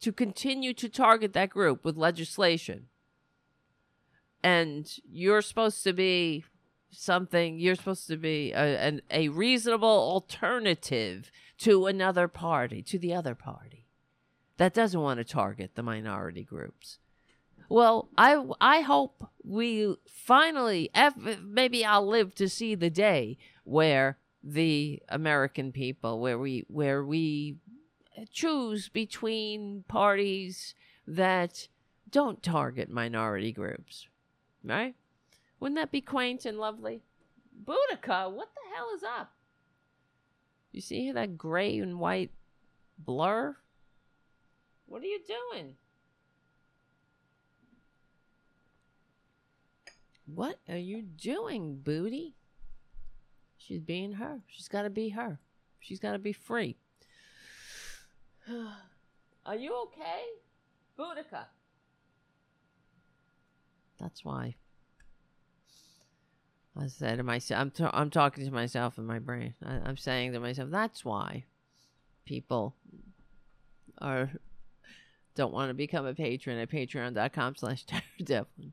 to 0.00 0.12
continue 0.12 0.72
to 0.74 0.88
target 0.88 1.32
that 1.32 1.50
group 1.50 1.84
with 1.84 1.96
legislation. 1.96 2.86
And 4.42 4.90
you're 5.10 5.42
supposed 5.42 5.82
to 5.84 5.92
be 5.92 6.44
something, 6.90 7.58
you're 7.58 7.74
supposed 7.74 8.06
to 8.08 8.16
be 8.16 8.52
a, 8.52 8.78
an, 8.78 9.02
a 9.10 9.28
reasonable 9.28 9.88
alternative 9.88 11.30
to 11.58 11.86
another 11.86 12.28
party, 12.28 12.82
to 12.82 12.98
the 12.98 13.14
other 13.14 13.34
party 13.34 13.86
that 14.56 14.74
doesn't 14.74 15.00
want 15.00 15.18
to 15.18 15.24
target 15.24 15.72
the 15.74 15.82
minority 15.82 16.44
groups. 16.44 16.98
Well, 17.68 18.08
I 18.16 18.44
I 18.60 18.80
hope 18.80 19.28
we 19.42 19.96
finally 20.08 20.90
maybe 21.42 21.84
I'll 21.84 22.06
live 22.06 22.34
to 22.36 22.48
see 22.48 22.74
the 22.74 22.90
day 22.90 23.38
where 23.64 24.18
the 24.42 25.02
American 25.08 25.72
people 25.72 26.20
where 26.20 26.38
we 26.38 26.64
where 26.68 27.04
we 27.04 27.56
choose 28.32 28.88
between 28.88 29.84
parties 29.88 30.74
that 31.06 31.68
don't 32.10 32.42
target 32.42 32.90
minority 32.90 33.52
groups. 33.52 34.08
Right? 34.64 34.94
Wouldn't 35.60 35.78
that 35.78 35.92
be 35.92 36.00
quaint 36.00 36.44
and 36.44 36.58
lovely? 36.58 37.02
Boudica, 37.64 38.30
what 38.30 38.48
the 38.54 38.74
hell 38.74 38.88
is 38.94 39.02
up? 39.02 39.32
You 40.72 40.80
see 40.80 41.10
that 41.12 41.38
gray 41.38 41.78
and 41.78 41.98
white 41.98 42.30
blur? 42.98 43.56
What 44.86 45.02
are 45.02 45.06
you 45.06 45.20
doing? 45.26 45.74
What 50.26 50.58
are 50.68 50.76
you 50.76 51.02
doing, 51.02 51.76
Booty? 51.76 52.34
She's 53.56 53.80
being 53.80 54.14
her. 54.14 54.42
She's 54.48 54.68
got 54.68 54.82
to 54.82 54.90
be 54.90 55.10
her. 55.10 55.38
She's 55.80 56.00
got 56.00 56.12
to 56.12 56.18
be 56.18 56.32
free. 56.32 56.76
are 59.46 59.56
you 59.56 59.74
okay? 59.84 60.22
Boudica. 60.98 61.44
That's 64.00 64.24
why. 64.24 64.56
I 66.78 66.88
said 66.88 67.16
to 67.16 67.22
myself, 67.22 67.60
I'm, 67.60 67.70
t- 67.70 67.84
I'm 67.90 68.10
talking 68.10 68.44
to 68.44 68.50
myself 68.50 68.98
in 68.98 69.06
my 69.06 69.18
brain. 69.18 69.54
I- 69.64 69.80
I'm 69.84 69.96
saying 69.96 70.32
to 70.32 70.40
myself, 70.40 70.70
that's 70.70 71.04
why 71.04 71.44
people 72.26 72.74
are 73.98 74.30
don't 75.34 75.52
want 75.52 75.70
to 75.70 75.74
become 75.74 76.06
a 76.06 76.14
patron 76.14 76.58
at 76.58 76.70
patreon.com 76.70 77.56
slash 77.56 77.84
Devlin. 78.24 78.72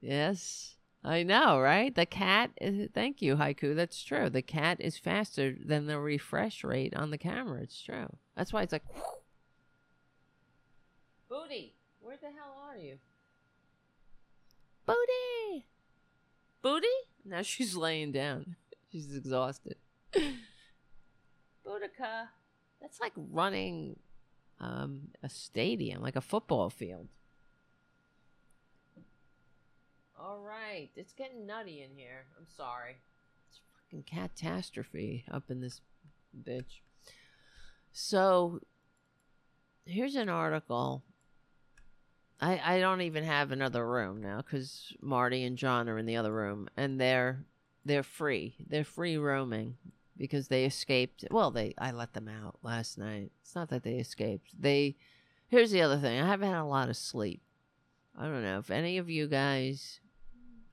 Yes, 0.00 0.74
I 1.02 1.22
know, 1.22 1.58
right? 1.58 1.94
The 1.94 2.04
cat, 2.04 2.50
is, 2.60 2.90
thank 2.92 3.22
you, 3.22 3.36
Haiku. 3.36 3.74
That's 3.74 4.02
true. 4.02 4.28
The 4.28 4.42
cat 4.42 4.78
is 4.80 4.98
faster 4.98 5.56
than 5.64 5.86
the 5.86 5.98
refresh 5.98 6.62
rate 6.62 6.94
on 6.94 7.10
the 7.10 7.16
camera. 7.16 7.62
It's 7.62 7.80
true. 7.80 8.08
That's 8.36 8.52
why 8.52 8.62
it's 8.62 8.72
like. 8.72 8.84
Booty, 11.28 11.74
where 12.00 12.16
the 12.20 12.26
hell 12.26 12.54
are 12.68 12.76
you? 12.76 12.98
Booty! 14.84 15.64
Booty? 16.60 16.86
Now 17.24 17.42
she's 17.42 17.76
laying 17.76 18.12
down. 18.12 18.56
She's 18.92 19.14
exhausted. 19.14 19.76
Boudica. 20.12 20.32
That's 22.80 23.00
like 23.00 23.12
running 23.14 24.00
um, 24.58 25.02
a 25.22 25.28
stadium, 25.28 26.02
like 26.02 26.16
a 26.16 26.20
football 26.20 26.70
field. 26.70 27.06
All 30.22 30.38
right, 30.38 30.90
it's 30.96 31.14
getting 31.14 31.46
nutty 31.46 31.82
in 31.82 31.96
here. 31.96 32.26
I'm 32.38 32.46
sorry. 32.46 32.96
It's 33.48 33.60
fucking 33.72 34.02
catastrophe 34.02 35.24
up 35.30 35.44
in 35.50 35.62
this 35.62 35.80
bitch. 36.44 36.80
So, 37.92 38.60
here's 39.86 40.16
an 40.16 40.28
article. 40.28 41.04
I 42.38 42.60
I 42.62 42.80
don't 42.80 43.00
even 43.00 43.24
have 43.24 43.50
another 43.50 43.86
room 43.86 44.20
now 44.20 44.42
because 44.42 44.92
Marty 45.00 45.42
and 45.42 45.56
John 45.56 45.88
are 45.88 45.96
in 45.96 46.06
the 46.06 46.16
other 46.16 46.32
room, 46.32 46.68
and 46.76 47.00
they're 47.00 47.46
they're 47.86 48.02
free. 48.02 48.56
They're 48.68 48.84
free 48.84 49.16
roaming 49.16 49.76
because 50.18 50.48
they 50.48 50.66
escaped. 50.66 51.24
Well, 51.30 51.50
they 51.50 51.74
I 51.78 51.92
let 51.92 52.12
them 52.12 52.28
out 52.28 52.58
last 52.62 52.98
night. 52.98 53.32
It's 53.40 53.54
not 53.54 53.70
that 53.70 53.84
they 53.84 53.94
escaped. 53.94 54.50
They 54.60 54.96
Here's 55.48 55.70
the 55.70 55.82
other 55.82 55.98
thing. 55.98 56.20
I 56.20 56.26
haven't 56.26 56.50
had 56.50 56.60
a 56.60 56.64
lot 56.64 56.90
of 56.90 56.96
sleep. 56.96 57.40
I 58.16 58.24
don't 58.24 58.44
know 58.44 58.58
if 58.58 58.70
any 58.70 58.98
of 58.98 59.08
you 59.08 59.26
guys 59.26 60.00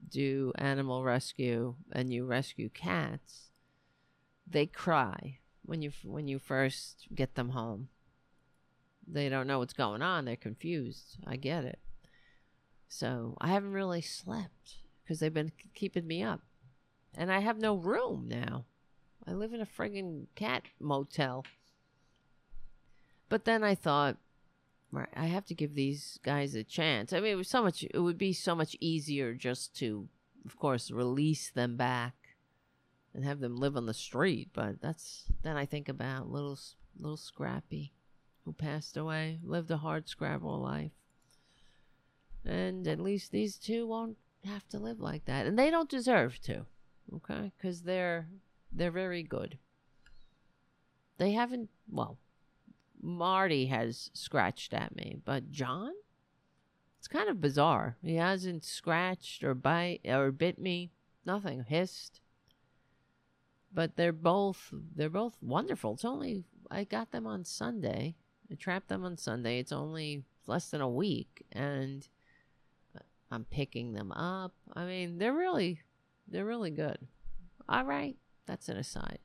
do 0.09 0.51
animal 0.57 1.03
rescue 1.03 1.75
and 1.91 2.11
you 2.11 2.25
rescue 2.25 2.69
cats. 2.69 3.49
They 4.49 4.65
cry 4.65 5.39
when 5.65 5.81
you 5.81 5.91
when 6.03 6.27
you 6.27 6.39
first 6.39 7.07
get 7.13 7.35
them 7.35 7.49
home. 7.49 7.89
They 9.07 9.29
don't 9.29 9.47
know 9.47 9.59
what's 9.59 9.73
going 9.73 10.01
on. 10.01 10.25
They're 10.25 10.35
confused. 10.35 11.17
I 11.25 11.37
get 11.37 11.63
it. 11.63 11.79
So, 12.89 13.37
I 13.41 13.47
haven't 13.47 13.73
really 13.73 14.01
slept 14.01 14.77
because 15.03 15.19
they've 15.19 15.33
been 15.33 15.51
keeping 15.73 16.07
me 16.07 16.23
up. 16.23 16.41
And 17.15 17.31
I 17.31 17.39
have 17.39 17.57
no 17.57 17.75
room 17.75 18.27
now. 18.27 18.65
I 19.25 19.31
live 19.31 19.53
in 19.53 19.61
a 19.61 19.65
friggin' 19.65 20.27
cat 20.35 20.63
motel. 20.79 21.45
But 23.29 23.45
then 23.45 23.63
I 23.63 23.75
thought, 23.75 24.17
right, 24.91 25.09
I 25.15 25.25
have 25.25 25.45
to 25.45 25.53
give 25.53 25.75
these 25.75 26.19
guys 26.23 26.55
a 26.55 26.63
chance. 26.63 27.13
I 27.13 27.19
mean, 27.19 27.31
it 27.31 27.35
was 27.35 27.49
so 27.49 27.63
much, 27.63 27.83
it 27.83 27.99
would 27.99 28.17
be 28.17 28.33
so 28.33 28.55
much 28.55 28.75
easier 28.79 29.33
just 29.33 29.75
to, 29.79 30.07
of 30.45 30.57
course, 30.57 30.91
release 30.91 31.49
them 31.49 31.77
back 31.77 32.13
and 33.13 33.25
have 33.25 33.39
them 33.39 33.57
live 33.57 33.75
on 33.75 33.85
the 33.85 33.93
street. 33.93 34.49
But 34.53 34.81
that's, 34.81 35.25
then 35.43 35.57
I 35.57 35.65
think 35.65 35.89
about 35.89 36.31
little, 36.31 36.57
little 36.99 37.17
Scrappy 37.17 37.93
who 38.45 38.53
passed 38.53 38.95
away, 38.95 39.39
lived 39.43 39.69
a 39.71 39.77
hard 39.77 40.07
scrabble 40.07 40.57
life. 40.61 40.91
And 42.45 42.87
at 42.87 42.97
least 42.97 43.33
these 43.33 43.57
two 43.57 43.85
won't 43.85 44.15
have 44.45 44.65
to 44.69 44.79
live 44.79 45.01
like 45.01 45.25
that. 45.25 45.45
And 45.45 45.59
they 45.59 45.69
don't 45.69 45.89
deserve 45.89 46.39
to, 46.43 46.65
okay? 47.13 47.51
Because 47.57 47.81
they're 47.81 48.27
they're 48.71 48.89
very 48.91 49.21
good. 49.21 49.57
They 51.17 51.31
haven't, 51.31 51.69
well, 51.91 52.17
Marty 53.07 53.67
has 53.67 54.11
scratched 54.13 54.73
at 54.73 54.93
me, 54.93 55.15
but 55.23 55.49
John? 55.49 55.93
It's 56.99 57.07
kind 57.07 57.29
of 57.29 57.39
bizarre. 57.39 57.95
He 58.03 58.15
hasn't 58.15 58.65
scratched 58.65 59.45
or 59.45 59.53
bite 59.53 60.01
or 60.05 60.29
bit 60.31 60.59
me. 60.59 60.91
Nothing 61.25 61.63
hissed. 61.63 62.19
But 63.73 63.95
they're 63.95 64.11
both 64.11 64.73
they're 64.95 65.09
both 65.09 65.37
wonderful. 65.41 65.93
It's 65.93 66.03
only 66.03 66.43
I 66.69 66.83
got 66.83 67.11
them 67.11 67.25
on 67.25 67.45
Sunday. 67.45 68.15
I 68.51 68.55
trapped 68.55 68.89
them 68.89 69.05
on 69.05 69.15
Sunday. 69.15 69.59
It's 69.59 69.71
only 69.71 70.23
less 70.45 70.69
than 70.69 70.81
a 70.81 70.89
week 70.89 71.43
and 71.53 72.07
I'm 73.31 73.45
picking 73.45 73.93
them 73.93 74.11
up. 74.11 74.53
I 74.73 74.85
mean, 74.85 75.17
they're 75.17 75.33
really 75.33 75.79
they're 76.27 76.45
really 76.45 76.71
good. 76.71 76.97
All 77.69 77.85
right. 77.85 78.17
That's 78.47 78.67
an 78.67 78.77
aside. 78.77 79.19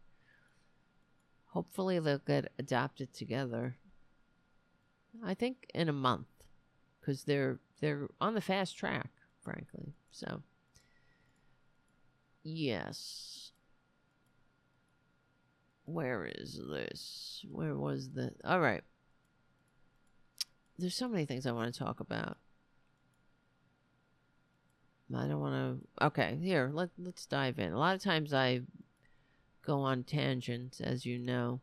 Hopefully 1.53 1.99
they'll 1.99 2.19
get 2.19 2.51
adopted 2.59 3.13
together. 3.13 3.77
I 5.23 5.35
think 5.35 5.71
in 5.75 5.91
a 5.91 5.93
month, 5.93 6.29
because 7.01 7.25
they're 7.25 7.59
they're 7.81 8.09
on 8.23 8.35
the 8.35 8.41
fast 8.41 8.77
track, 8.79 9.11
frankly. 9.43 9.93
So 10.11 10.43
yes. 12.43 13.51
Where 15.85 16.25
is 16.25 16.59
this? 16.71 17.45
Where 17.51 17.77
was 17.77 18.11
the? 18.13 18.33
All 18.45 18.61
right. 18.61 18.83
There's 20.79 20.95
so 20.95 21.09
many 21.09 21.27
things 21.27 21.47
I 21.47 21.53
want 21.53 21.73
to 21.73 21.79
talk 21.79 22.01
about. 22.01 22.39
I 25.15 25.27
don't 25.27 25.41
want 25.41 25.83
to. 25.99 26.07
Okay, 26.07 26.39
here 26.43 26.71
let 26.73 26.89
let's 26.99 27.27
dive 27.27 27.59
in. 27.59 27.75
A 27.75 27.79
lot 27.79 27.95
of 27.95 28.03
times 28.03 28.33
I 28.33 28.63
go 29.65 29.81
on 29.81 30.05
tangents, 30.05 30.81
as 30.81 31.07
you 31.07 31.19
know. 31.19 31.61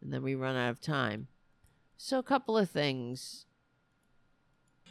And 0.00 0.12
then 0.12 0.22
we 0.22 0.34
run 0.34 0.56
out 0.56 0.70
of 0.70 0.80
time. 0.80 1.28
So, 1.96 2.18
a 2.18 2.22
couple 2.22 2.56
of 2.58 2.70
things. 2.70 3.46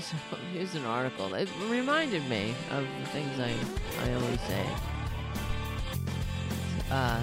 so, 0.00 0.16
here's 0.52 0.74
an 0.74 0.84
article. 0.84 1.32
It 1.34 1.48
reminded 1.68 2.28
me 2.28 2.54
of 2.70 2.86
the 3.00 3.06
things 3.06 3.40
I, 3.40 3.54
I 4.04 4.14
always 4.14 4.40
say. 4.42 4.66
Uh, 6.90 7.22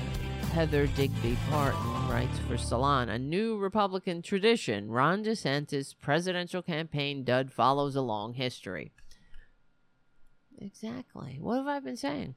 Heather 0.54 0.88
Digby 0.88 1.38
Parton 1.50 2.10
writes 2.10 2.38
for 2.39 2.58
Salon, 2.58 3.08
a 3.08 3.17
new 3.17 3.58
Republican 3.58 4.22
tradition. 4.22 4.89
Ron 4.89 5.24
DeSantis' 5.24 5.96
presidential 5.98 6.62
campaign 6.62 7.24
dud 7.24 7.54
follows 7.54 7.96
a 7.96 8.02
long 8.02 8.34
history. 8.34 8.91
Exactly. 10.62 11.38
What 11.41 11.58
have 11.58 11.67
I 11.67 11.80
been 11.80 11.97
saying? 11.97 12.36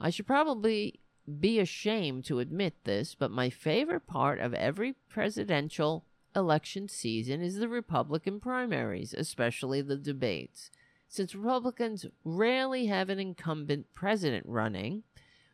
I 0.00 0.10
should 0.10 0.26
probably 0.26 1.00
be 1.40 1.58
ashamed 1.58 2.24
to 2.26 2.38
admit 2.38 2.84
this, 2.84 3.14
but 3.14 3.30
my 3.30 3.50
favorite 3.50 4.06
part 4.06 4.38
of 4.38 4.54
every 4.54 4.94
presidential 5.08 6.04
election 6.36 6.88
season 6.88 7.42
is 7.42 7.56
the 7.56 7.68
Republican 7.68 8.40
primaries, 8.40 9.14
especially 9.14 9.82
the 9.82 9.96
debates. 9.96 10.70
Since 11.08 11.34
Republicans 11.34 12.06
rarely 12.24 12.86
have 12.86 13.08
an 13.08 13.18
incumbent 13.18 13.86
president 13.94 14.46
running, 14.46 15.02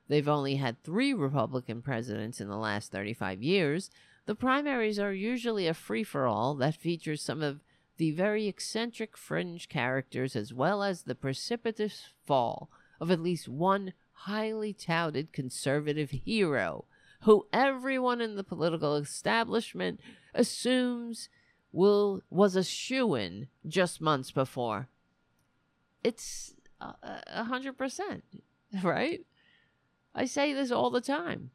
they've 0.08 0.28
only 0.28 0.56
had 0.56 0.82
three 0.82 1.14
Republican 1.14 1.80
presidents 1.80 2.40
in 2.40 2.48
the 2.48 2.56
last 2.56 2.92
35 2.92 3.42
years, 3.42 3.90
the 4.26 4.34
primaries 4.34 4.98
are 4.98 5.12
usually 5.12 5.66
a 5.66 5.74
free 5.74 6.02
for 6.02 6.26
all 6.26 6.54
that 6.54 6.74
features 6.74 7.22
some 7.22 7.42
of 7.42 7.60
the 7.96 8.10
very 8.10 8.48
eccentric 8.48 9.16
fringe 9.16 9.68
characters 9.68 10.34
as 10.34 10.52
well 10.52 10.82
as 10.82 11.02
the 11.02 11.14
precipitous 11.14 12.08
fall 12.24 12.70
of 13.00 13.10
at 13.10 13.20
least 13.20 13.48
one 13.48 13.92
highly 14.12 14.72
touted 14.72 15.32
conservative 15.32 16.10
hero 16.10 16.84
who 17.22 17.46
everyone 17.52 18.20
in 18.20 18.36
the 18.36 18.44
political 18.44 18.96
establishment 18.96 20.00
assumes 20.34 21.28
will 21.72 22.20
was 22.30 22.54
a 22.54 22.62
shoo-in 22.62 23.48
just 23.66 24.00
months 24.00 24.30
before. 24.30 24.88
It's 26.02 26.54
uh, 26.80 26.92
a 27.26 27.44
hundred 27.44 27.78
percent, 27.78 28.24
right? 28.82 29.20
I 30.14 30.26
say 30.26 30.52
this 30.52 30.70
all 30.70 30.90
the 30.90 31.00
time. 31.00 31.50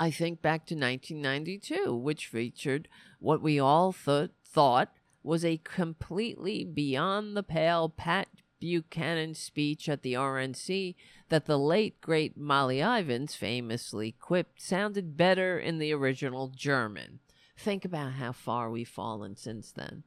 I 0.00 0.10
think 0.10 0.40
back 0.40 0.66
to 0.66 0.74
1992, 0.74 1.94
which 1.94 2.26
featured 2.26 2.88
what 3.20 3.42
we 3.42 3.58
all 3.60 3.92
th- 3.92 4.30
thought 4.46 4.92
was 5.24 5.44
a 5.44 5.60
completely 5.64 6.64
beyond 6.64 7.36
the 7.36 7.42
pale 7.42 7.88
Pat 7.88 8.28
Buchanan 8.60 9.34
speech 9.34 9.88
at 9.88 10.02
the 10.02 10.14
RNC 10.14 10.94
that 11.28 11.46
the 11.46 11.58
late 11.58 12.00
great 12.00 12.36
Molly 12.36 12.80
Ivins 12.80 13.34
famously 13.34 14.12
quipped 14.12 14.62
sounded 14.62 15.16
better 15.16 15.58
in 15.58 15.78
the 15.78 15.92
original 15.92 16.48
German. 16.48 17.18
Think 17.56 17.84
about 17.84 18.12
how 18.12 18.32
far 18.32 18.70
we've 18.70 18.88
fallen 18.88 19.36
since 19.36 19.72
then. 19.72 20.04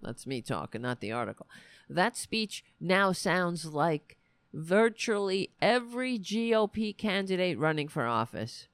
That's 0.00 0.26
me 0.26 0.42
talking, 0.42 0.82
not 0.82 1.00
the 1.00 1.12
article. 1.12 1.46
That 1.88 2.16
speech 2.16 2.64
now 2.80 3.12
sounds 3.12 3.66
like 3.66 4.16
virtually 4.52 5.50
every 5.60 6.18
GOP 6.18 6.96
candidate 6.96 7.58
running 7.58 7.88
for 7.88 8.06
office. 8.06 8.68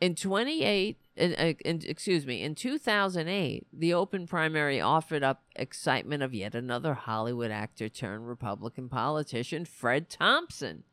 In 0.00 0.14
28, 0.14 0.98
uh, 1.18 1.52
excuse 1.64 2.26
me, 2.26 2.42
in 2.42 2.54
2008, 2.54 3.66
the 3.72 3.94
open 3.94 4.26
primary 4.26 4.80
offered 4.80 5.22
up 5.22 5.42
excitement 5.56 6.22
of 6.22 6.32
yet 6.34 6.54
another 6.54 6.94
Hollywood 6.94 7.50
actor 7.50 7.88
turned 7.88 8.28
Republican 8.28 8.88
politician, 8.88 9.64
Fred 9.64 10.08
Thompson, 10.08 10.84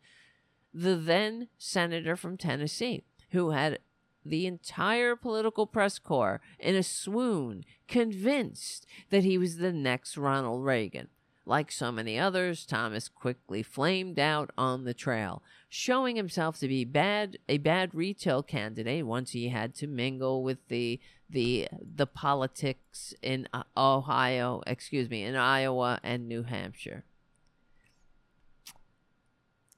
the 0.74 0.96
then 0.96 1.50
senator 1.58 2.16
from 2.16 2.38
Tennessee, 2.38 3.04
who 3.32 3.52
had 3.52 3.80
the 4.26 4.48
entire 4.48 5.16
political 5.16 5.68
press 5.68 6.00
corps 6.00 6.42
in 6.60 6.76
a 6.76 6.84
swoon, 6.84 7.64
convinced 7.88 8.88
that 9.12 9.24
he 9.24 9.38
was 9.38 9.58
the 9.58 9.72
next 9.72 10.18
Ronald 10.18 10.66
Reagan. 10.66 11.10
Like 11.48 11.72
so 11.72 11.92
many 11.92 12.18
others, 12.18 12.66
Thompson 12.66 13.14
quickly 13.14 13.62
flamed 13.62 14.18
out 14.18 14.50
on 14.58 14.84
the 14.84 14.96
trail, 14.96 15.44
showing 15.70 16.16
himself 16.16 16.58
to 16.60 16.68
be 16.68 16.86
bad 16.86 17.38
a 17.48 17.60
bad 17.60 17.94
retail 17.94 18.42
candidate 18.42 19.06
once 19.06 19.32
he 19.32 19.50
had 19.50 19.76
to 19.76 19.88
mingle 19.88 20.42
with 20.42 20.68
the 20.70 21.00
the 21.30 21.68
the 21.72 22.08
politics 22.08 23.14
in 23.22 23.48
uh, 23.54 23.62
Ohio, 23.78 24.64
excuse 24.66 25.08
me, 25.08 25.24
in 25.24 25.36
Iowa 25.36 26.00
and 26.04 26.28
New 26.28 26.44
Hampshire. 26.44 27.06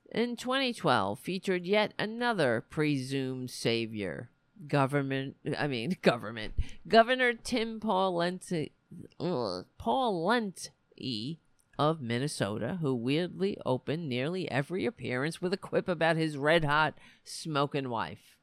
In 0.09 0.37
2012, 0.37 1.19
featured 1.19 1.65
yet 1.65 1.93
another 1.99 2.63
presumed 2.69 3.51
savior, 3.51 4.29
government. 4.69 5.35
I 5.57 5.67
mean, 5.67 5.97
government. 6.01 6.53
Governor 6.87 7.33
Tim 7.33 7.81
Pawlenty, 7.81 8.71
Pawlenty 9.19 11.39
of 11.77 12.01
Minnesota, 12.01 12.79
who 12.81 12.95
weirdly 12.95 13.57
opened 13.65 14.09
nearly 14.09 14.49
every 14.49 14.85
appearance 14.85 15.41
with 15.41 15.53
a 15.53 15.57
quip 15.57 15.87
about 15.87 16.15
his 16.17 16.37
red 16.37 16.63
hot 16.63 16.97
smoking 17.23 17.89
wife. 17.89 18.37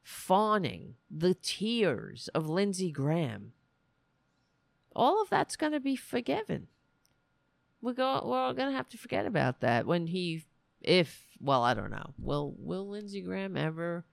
fawning, 0.01 0.95
the 1.09 1.33
tears 1.33 2.29
of 2.29 2.47
Lindsey 2.47 2.91
Graham 2.91 3.53
all 4.95 5.21
of 5.21 5.29
that's 5.29 5.55
going 5.55 5.73
to 5.73 5.79
be 5.79 5.95
forgiven. 5.95 6.67
We 7.81 7.93
go. 7.93 8.21
We're 8.25 8.39
all 8.39 8.53
going 8.53 8.69
to 8.69 8.75
have 8.77 8.89
to 8.89 8.97
forget 8.97 9.25
about 9.25 9.61
that 9.61 9.85
when 9.85 10.07
he, 10.07 10.45
if 10.81 11.21
well, 11.39 11.63
I 11.63 11.73
don't 11.73 11.91
know. 11.91 12.13
Will 12.17 12.55
Will 12.57 12.87
Lindsey 12.89 13.21
Graham 13.21 13.57
ever 13.57 14.05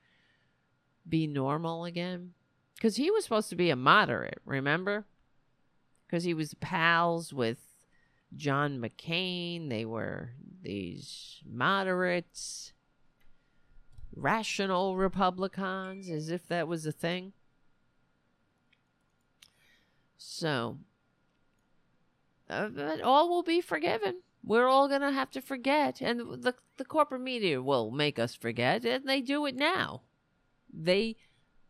be 1.09 1.27
normal 1.27 1.85
again? 1.85 2.33
Because 2.75 2.97
he 2.97 3.11
was 3.11 3.25
supposed 3.25 3.49
to 3.51 3.57
be 3.57 3.71
a 3.71 3.77
moderate. 3.77 4.41
Remember? 4.45 5.07
Because 6.07 6.25
he 6.25 6.35
was 6.35 6.55
pals 6.55 7.33
with 7.33 7.59
John 8.37 8.79
McCain. 8.79 9.71
They 9.71 9.85
were 9.85 10.31
these 10.63 11.41
moderates, 11.49 12.73
rational 14.15 14.97
Republicans, 14.97 16.11
as 16.11 16.29
if 16.29 16.47
that 16.49 16.69
was 16.69 16.85
a 16.85 16.93
thing. 16.93 17.33
So, 20.25 20.79
uh, 22.49 22.69
all 23.03 23.29
will 23.29 23.43
be 23.43 23.61
forgiven. 23.61 24.21
We're 24.45 24.69
all 24.69 24.89
going 24.89 25.01
to 25.01 25.11
have 25.11 25.31
to 25.33 25.43
forget. 25.43 26.01
And 26.01 26.43
the, 26.43 26.55
the 26.77 26.85
corporate 26.85 27.23
media 27.23 27.61
will 27.61 27.91
make 27.91 28.19
us 28.19 28.35
forget. 28.35 28.85
And 28.85 29.09
they 29.09 29.21
do 29.21 29.47
it 29.47 29.57
now. 29.57 30.03
They 30.73 31.17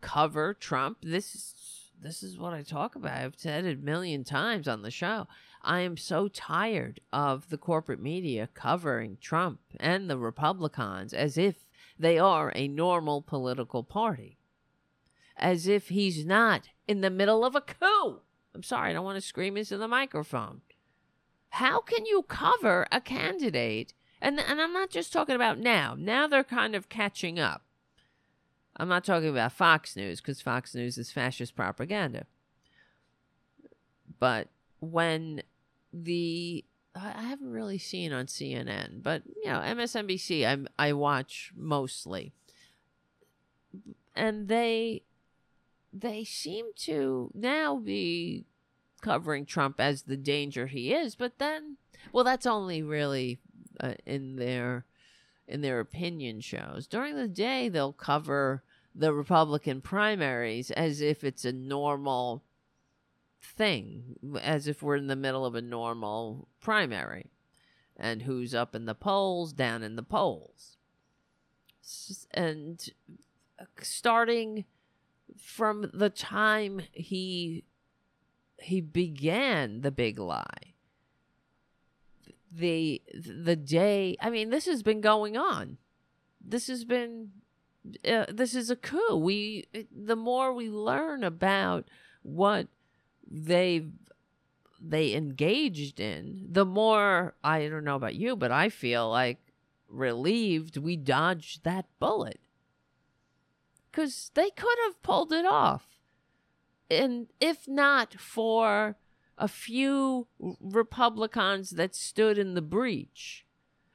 cover 0.02 0.52
Trump. 0.52 0.98
This, 1.02 1.90
this 2.00 2.22
is 2.22 2.38
what 2.38 2.52
I 2.52 2.62
talk 2.62 2.94
about. 2.94 3.16
I've 3.16 3.34
said 3.36 3.64
it 3.64 3.78
a 3.78 3.82
million 3.82 4.22
times 4.22 4.68
on 4.68 4.82
the 4.82 4.90
show. 4.90 5.26
I 5.62 5.80
am 5.80 5.96
so 5.96 6.28
tired 6.28 7.00
of 7.12 7.48
the 7.48 7.58
corporate 7.58 8.02
media 8.02 8.48
covering 8.52 9.16
Trump 9.20 9.60
and 9.80 10.10
the 10.10 10.18
Republicans 10.18 11.14
as 11.14 11.38
if 11.38 11.56
they 11.98 12.18
are 12.18 12.52
a 12.54 12.68
normal 12.68 13.22
political 13.22 13.82
party, 13.82 14.38
as 15.36 15.66
if 15.66 15.88
he's 15.88 16.26
not 16.26 16.68
in 16.86 17.00
the 17.00 17.10
middle 17.10 17.44
of 17.44 17.54
a 17.54 17.60
coup. 17.60 18.20
I'm 18.54 18.62
sorry, 18.62 18.90
I 18.90 18.92
don't 18.92 19.04
want 19.04 19.16
to 19.16 19.26
scream 19.26 19.56
into 19.56 19.76
the 19.76 19.88
microphone. 19.88 20.60
How 21.50 21.80
can 21.80 22.06
you 22.06 22.22
cover 22.22 22.86
a 22.90 23.00
candidate? 23.00 23.94
And, 24.20 24.38
and 24.40 24.60
I'm 24.60 24.72
not 24.72 24.90
just 24.90 25.12
talking 25.12 25.34
about 25.34 25.58
now. 25.58 25.94
Now 25.98 26.26
they're 26.26 26.44
kind 26.44 26.74
of 26.74 26.88
catching 26.88 27.38
up. 27.38 27.62
I'm 28.76 28.88
not 28.88 29.04
talking 29.04 29.28
about 29.28 29.52
Fox 29.52 29.96
News 29.96 30.20
because 30.20 30.40
Fox 30.40 30.74
News 30.74 30.96
is 30.96 31.10
fascist 31.10 31.54
propaganda. 31.54 32.26
But 34.18 34.48
when 34.80 35.42
the 35.92 36.64
I 36.94 37.22
haven't 37.22 37.50
really 37.50 37.78
seen 37.78 38.12
on 38.12 38.26
CNN, 38.26 39.02
but 39.02 39.22
you 39.26 39.50
know 39.50 39.60
MSNBC 39.60 40.46
I 40.46 40.88
I 40.88 40.92
watch 40.92 41.52
mostly, 41.56 42.32
and 44.14 44.48
they 44.48 45.02
they 45.92 46.24
seem 46.24 46.66
to 46.76 47.30
now 47.34 47.76
be 47.76 48.44
covering 49.00 49.44
Trump 49.44 49.80
as 49.80 50.02
the 50.02 50.16
danger 50.16 50.66
he 50.66 50.92
is, 50.92 51.14
but 51.14 51.38
then 51.38 51.76
well 52.12 52.24
that's 52.24 52.46
only 52.46 52.82
really 52.82 53.38
uh, 53.80 53.94
in 54.06 54.36
their 54.36 54.86
in 55.46 55.60
their 55.60 55.80
opinion 55.80 56.40
shows. 56.40 56.86
During 56.86 57.16
the 57.16 57.28
day 57.28 57.68
they'll 57.68 57.92
cover 57.92 58.62
the 58.94 59.12
Republican 59.12 59.80
primaries 59.80 60.70
as 60.70 61.00
if 61.00 61.24
it's 61.24 61.44
a 61.44 61.52
normal 61.52 62.42
thing, 63.42 64.16
as 64.40 64.66
if 64.66 64.82
we're 64.82 64.96
in 64.96 65.06
the 65.08 65.16
middle 65.16 65.44
of 65.44 65.54
a 65.54 65.62
normal 65.62 66.48
primary. 66.60 67.30
And 67.96 68.22
who's 68.22 68.54
up 68.54 68.74
in 68.74 68.86
the 68.86 68.94
polls, 68.94 69.52
down 69.52 69.82
in 69.82 69.96
the 69.96 70.02
polls. 70.02 70.76
And 72.32 72.82
uh, 73.60 73.64
starting 73.80 74.64
from 75.42 75.90
the 75.92 76.10
time 76.10 76.82
he 76.92 77.64
he 78.58 78.80
began 78.80 79.80
the 79.80 79.90
big 79.90 80.18
lie. 80.18 80.74
The 82.54 83.02
the 83.14 83.56
day 83.56 84.16
i 84.20 84.28
mean 84.28 84.50
this 84.50 84.66
has 84.66 84.82
been 84.82 85.00
going 85.00 85.36
on. 85.36 85.78
This 86.40 86.66
has 86.68 86.84
been 86.84 87.30
uh, 88.08 88.26
this 88.28 88.54
is 88.54 88.70
a 88.70 88.76
coup. 88.76 89.16
We 89.16 89.66
the 89.90 90.16
more 90.16 90.52
we 90.52 90.70
learn 90.70 91.24
about 91.24 91.88
what 92.22 92.68
they 93.28 93.86
they 94.80 95.14
engaged 95.14 96.00
in, 96.00 96.46
the 96.50 96.64
more 96.64 97.34
I 97.42 97.68
don't 97.68 97.84
know 97.84 97.96
about 97.96 98.14
you, 98.14 98.36
but 98.36 98.50
I 98.50 98.68
feel 98.68 99.08
like 99.08 99.38
relieved 99.88 100.76
we 100.76 100.96
dodged 100.96 101.64
that 101.64 101.86
bullet. 101.98 102.40
Cuz 103.92 104.30
they 104.34 104.50
could 104.50 104.78
have 104.86 105.02
pulled 105.02 105.32
it 105.32 105.46
off. 105.46 105.98
And 106.90 107.28
if 107.40 107.68
not 107.68 108.14
for 108.14 108.96
a 109.38 109.48
few 109.48 110.28
Republicans 110.38 111.70
that 111.70 111.94
stood 111.94 112.38
in 112.38 112.54
the 112.54 112.62
breach 112.62 113.46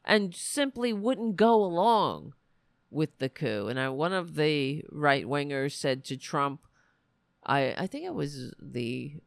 and 0.04 0.36
simply 0.36 0.94
wouldn't 0.94 1.36
go 1.36 1.64
along 1.64 2.34
with 2.90 3.18
the 3.20 3.30
coup. 3.30 3.68
And 3.68 3.80
I, 3.80 3.90
one 3.90 4.14
of 4.14 4.36
the 4.36 4.84
right 4.92 5.26
wingers 5.26 5.74
said 5.74 6.04
to 6.06 6.18
Trump, 6.18 6.62
I 7.46 7.76
I 7.78 7.88
think 7.88 8.06
it 8.06 8.14
was 8.14 8.54
the 8.60 9.22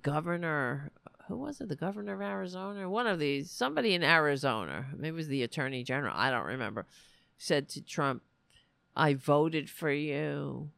governor. 0.00 0.90
Who 1.28 1.36
was 1.38 1.60
it? 1.60 1.68
The 1.68 1.76
governor 1.76 2.14
of 2.14 2.20
Arizona? 2.20 2.88
One 2.88 3.06
of 3.06 3.18
these. 3.18 3.50
Somebody 3.50 3.94
in 3.94 4.02
Arizona. 4.02 4.86
Maybe 4.94 5.08
it 5.08 5.12
was 5.12 5.28
the 5.28 5.42
attorney 5.42 5.82
general. 5.84 6.14
I 6.16 6.30
don't 6.30 6.46
remember. 6.46 6.86
Said 7.38 7.68
to 7.70 7.82
Trump, 7.82 8.22
"I 8.96 9.14
voted 9.14 9.70
for 9.70 9.90
you 9.90 10.70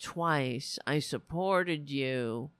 twice. 0.00 0.78
I 0.86 0.98
supported 0.98 1.90
you. 1.90 2.50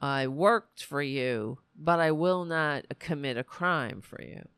I 0.00 0.26
worked 0.26 0.82
for 0.82 1.02
you, 1.02 1.58
but 1.76 2.00
I 2.00 2.10
will 2.10 2.44
not 2.44 2.86
commit 2.98 3.36
a 3.36 3.44
crime 3.44 4.00
for 4.00 4.22
you." 4.22 4.48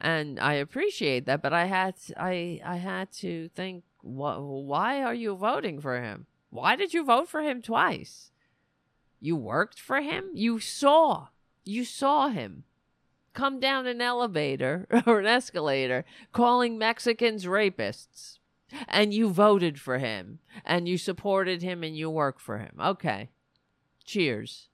and 0.00 0.38
I 0.38 0.54
appreciate 0.54 1.26
that. 1.26 1.42
But 1.42 1.52
I 1.52 1.66
had 1.66 1.96
to, 2.06 2.20
I 2.20 2.60
I 2.64 2.76
had 2.76 3.12
to 3.14 3.48
think, 3.54 3.84
wh- 4.00 4.38
why 4.40 5.02
are 5.02 5.14
you 5.14 5.34
voting 5.34 5.80
for 5.80 6.00
him? 6.00 6.26
Why 6.50 6.76
did 6.76 6.94
you 6.94 7.04
vote 7.04 7.28
for 7.28 7.42
him 7.42 7.60
twice? 7.60 8.30
You 9.20 9.36
worked 9.36 9.78
for 9.78 10.00
him? 10.00 10.30
You 10.32 10.60
saw. 10.60 11.28
You 11.64 11.84
saw 11.84 12.28
him 12.28 12.64
come 13.38 13.60
down 13.60 13.86
an 13.86 14.00
elevator 14.00 14.88
or 15.06 15.20
an 15.20 15.26
escalator 15.26 16.04
calling 16.32 16.76
Mexicans 16.76 17.44
rapists. 17.44 18.38
And 18.86 19.14
you 19.14 19.30
voted 19.30 19.80
for 19.80 19.98
him 19.98 20.40
and 20.64 20.86
you 20.88 20.98
supported 20.98 21.62
him 21.62 21.82
and 21.82 21.96
you 21.96 22.10
work 22.10 22.38
for 22.38 22.58
him. 22.58 22.74
Okay. 22.78 23.30
Cheers. 24.04 24.68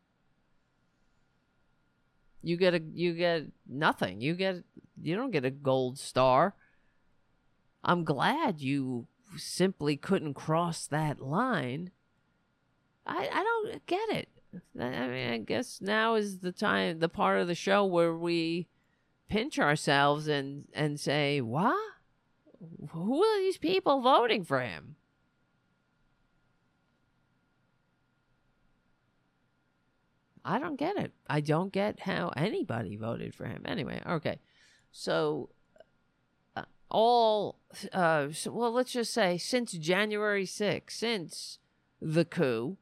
You 2.42 2.57
get 2.57 2.74
a 2.74 2.83
you 2.92 3.14
get 3.14 3.44
nothing. 3.68 4.20
You 4.20 4.35
get 4.35 4.64
you 5.00 5.14
don't 5.14 5.31
get 5.31 5.44
a 5.44 5.50
gold 5.50 5.98
star. 5.98 6.55
I'm 7.85 8.03
glad 8.05 8.61
you 8.61 9.07
simply 9.37 9.96
couldn't 9.96 10.35
cross 10.35 10.87
that 10.87 11.20
line. 11.20 11.90
I 13.07 13.29
I 13.33 13.44
don't 13.44 13.87
get 13.87 14.09
it. 14.09 14.29
I 14.78 15.08
mean, 15.08 15.30
I 15.30 15.38
guess 15.38 15.80
now 15.80 16.14
is 16.14 16.38
the 16.38 16.52
time, 16.52 16.98
the 16.98 17.08
part 17.08 17.40
of 17.40 17.48
the 17.48 17.54
show 17.54 17.84
where 17.84 18.14
we 18.14 18.68
pinch 19.28 19.58
ourselves 19.58 20.28
and 20.28 20.66
and 20.74 20.98
say, 20.98 21.40
"What? 21.40 21.76
Who 22.90 23.22
are 23.22 23.38
these 23.40 23.58
people 23.58 24.00
voting 24.00 24.44
for 24.44 24.60
him?" 24.60 24.96
I 30.46 30.58
don't 30.58 30.76
get 30.76 30.96
it. 30.98 31.12
I 31.26 31.40
don't 31.40 31.72
get 31.72 32.00
how 32.00 32.30
anybody 32.36 32.96
voted 32.96 33.34
for 33.34 33.46
him. 33.46 33.62
Anyway, 33.64 34.02
okay. 34.06 34.40
So 34.92 35.48
all 36.94 37.58
uh, 37.92 38.28
well 38.46 38.70
let's 38.70 38.92
just 38.92 39.12
say 39.12 39.36
since 39.36 39.72
january 39.72 40.46
6th 40.46 40.92
since 40.92 41.58
the 42.00 42.24
coup 42.24 42.76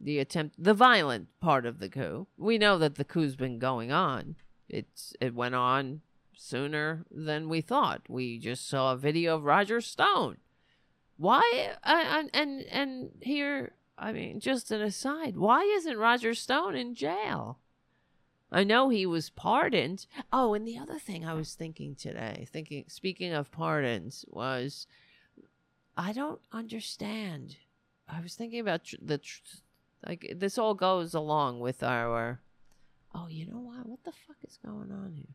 the 0.00 0.18
attempt 0.18 0.62
the 0.62 0.74
violent 0.74 1.28
part 1.40 1.66
of 1.66 1.78
the 1.78 1.88
coup. 1.88 2.26
We 2.36 2.58
know 2.58 2.78
that 2.78 2.94
the 2.94 3.04
coup's 3.04 3.36
been 3.36 3.58
going 3.58 3.92
on. 3.92 4.36
It's 4.68 5.14
it 5.20 5.34
went 5.34 5.54
on 5.54 6.00
sooner 6.36 7.04
than 7.10 7.48
we 7.48 7.60
thought. 7.60 8.02
We 8.08 8.38
just 8.38 8.68
saw 8.68 8.92
a 8.92 8.96
video 8.96 9.36
of 9.36 9.44
roger 9.44 9.80
stone. 9.80 10.38
Why 11.16 11.74
uh, 11.84 12.24
and 12.32 12.62
and 12.70 13.10
here 13.20 13.72
i 13.98 14.12
mean 14.12 14.40
just 14.40 14.70
an 14.70 14.80
aside 14.80 15.36
why 15.36 15.62
isn't 15.76 15.98
roger 15.98 16.34
stone 16.34 16.74
in 16.74 16.94
jail? 16.94 17.58
I 18.52 18.64
know 18.64 18.88
he 18.88 19.06
was 19.06 19.30
pardoned. 19.30 20.06
Oh, 20.32 20.54
and 20.54 20.66
the 20.66 20.78
other 20.78 20.98
thing 20.98 21.24
I 21.24 21.34
was 21.34 21.54
thinking 21.54 21.94
today, 21.94 22.48
thinking 22.50 22.84
speaking 22.88 23.32
of 23.32 23.52
pardons, 23.52 24.24
was 24.28 24.86
I 25.96 26.12
don't 26.12 26.40
understand. 26.50 27.56
I 28.08 28.20
was 28.20 28.34
thinking 28.34 28.58
about 28.58 28.84
tr- 28.84 28.96
the 29.00 29.18
tr- 29.18 29.58
like 30.06 30.34
this 30.36 30.58
all 30.58 30.74
goes 30.74 31.14
along 31.14 31.60
with 31.60 31.82
our. 31.82 32.40
Oh, 33.14 33.26
you 33.28 33.46
know 33.46 33.58
what? 33.58 33.86
What 33.86 34.04
the 34.04 34.12
fuck 34.12 34.36
is 34.46 34.58
going 34.64 34.92
on 34.92 35.12
here? 35.14 35.34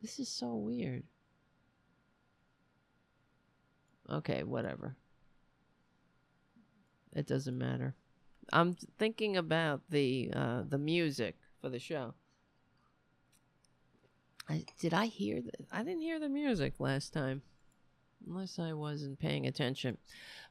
This 0.00 0.18
is 0.18 0.28
so 0.28 0.54
weird. 0.54 1.04
Okay, 4.10 4.42
whatever. 4.42 4.96
It 7.14 7.26
doesn't 7.26 7.56
matter. 7.56 7.94
I'm 8.52 8.74
thinking 8.98 9.36
about 9.36 9.82
the 9.90 10.30
uh, 10.34 10.62
the 10.68 10.78
music 10.78 11.36
for 11.60 11.68
the 11.68 11.78
show. 11.78 12.14
I, 14.48 14.64
did 14.80 14.92
I 14.92 15.06
hear 15.06 15.40
the, 15.40 15.52
I 15.70 15.84
didn't 15.84 16.02
hear 16.02 16.18
the 16.18 16.28
music 16.28 16.80
last 16.80 17.12
time, 17.12 17.42
unless 18.26 18.58
I 18.58 18.72
wasn't 18.72 19.18
paying 19.18 19.46
attention. 19.46 19.98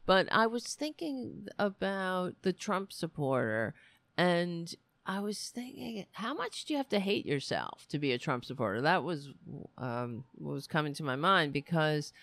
But 0.05 0.27
I 0.31 0.47
was 0.47 0.73
thinking 0.73 1.47
about 1.60 2.36
the 2.41 2.53
Trump 2.53 2.91
supporter, 2.91 3.73
and 4.17 4.73
I 5.05 5.19
was 5.19 5.49
thinking, 5.49 6.05
how 6.12 6.34
much 6.34 6.65
do 6.65 6.73
you 6.73 6.77
have 6.77 6.89
to 6.89 6.99
hate 6.99 7.25
yourself 7.25 7.86
to 7.89 7.99
be 7.99 8.12
a 8.12 8.17
Trump 8.17 8.45
supporter? 8.45 8.81
That 8.81 9.03
was 9.03 9.29
um, 9.77 10.25
what 10.36 10.53
was 10.53 10.67
coming 10.67 10.93
to 10.95 11.03
my 11.03 11.15
mind 11.15 11.53
because 11.53 12.13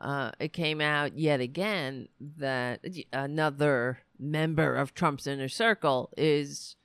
uh, 0.00 0.30
it 0.38 0.52
came 0.52 0.80
out 0.80 1.18
yet 1.18 1.40
again 1.40 2.08
that 2.38 2.80
another 3.12 4.00
member 4.18 4.74
of 4.74 4.94
Trump's 4.94 5.26
inner 5.26 5.48
circle 5.48 6.10
is 6.16 6.76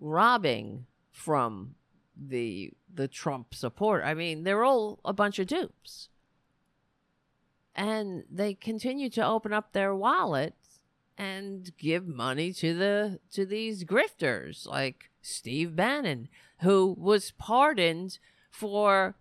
robbing 0.00 0.86
from 1.10 1.74
the 2.16 2.72
the 2.92 3.08
Trump 3.08 3.54
support. 3.54 4.02
I 4.04 4.14
mean, 4.14 4.44
they're 4.44 4.64
all 4.64 5.00
a 5.04 5.12
bunch 5.12 5.38
of 5.38 5.46
dupes. 5.46 6.08
And 7.74 8.24
they 8.30 8.54
continue 8.54 9.08
to 9.10 9.26
open 9.26 9.52
up 9.52 9.72
their 9.72 9.94
wallets 9.94 10.80
and 11.16 11.70
give 11.78 12.06
money 12.06 12.52
to 12.52 12.74
the 12.74 13.20
to 13.32 13.46
these 13.46 13.84
grifters 13.84 14.66
like 14.66 15.10
Steve 15.20 15.76
Bannon, 15.76 16.28
who 16.60 16.94
was 16.98 17.32
pardoned 17.32 18.18
for 18.50 19.16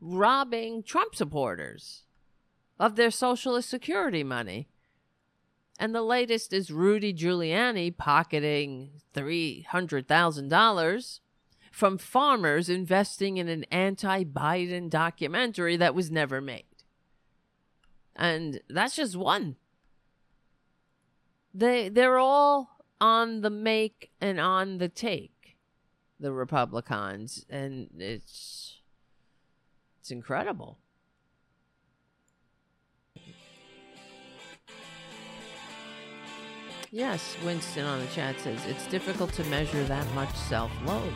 robbing 0.00 0.82
Trump 0.82 1.14
supporters 1.14 2.04
of 2.78 2.96
their 2.96 3.10
socialist 3.10 3.68
security 3.68 4.22
money. 4.22 4.68
And 5.78 5.94
the 5.94 6.02
latest 6.02 6.52
is 6.52 6.70
Rudy 6.70 7.12
Giuliani 7.12 7.96
pocketing 7.96 8.90
$300,000 9.14 11.20
from 11.70 11.98
farmers 11.98 12.68
investing 12.70 13.36
in 13.36 13.48
an 13.48 13.64
anti 13.64 14.24
Biden 14.24 14.88
documentary 14.88 15.76
that 15.76 15.94
was 15.94 16.10
never 16.10 16.40
made. 16.40 16.64
And 18.16 18.60
that's 18.68 18.96
just 18.96 19.16
one. 19.16 19.56
They 21.52 21.88
they're 21.88 22.18
all 22.18 22.84
on 23.00 23.42
the 23.42 23.50
make 23.50 24.10
and 24.20 24.40
on 24.40 24.78
the 24.78 24.88
take, 24.88 25.56
the 26.18 26.32
Republicans, 26.32 27.44
and 27.48 27.88
it's 27.98 28.80
it's 30.00 30.10
incredible. 30.10 30.78
Yes, 36.92 37.36
Winston 37.44 37.84
on 37.84 38.00
the 38.00 38.06
chat 38.06 38.40
says 38.40 38.64
it's 38.66 38.86
difficult 38.86 39.32
to 39.34 39.44
measure 39.44 39.82
that 39.84 40.10
much 40.14 40.34
self 40.34 40.70
loathing. 40.86 41.12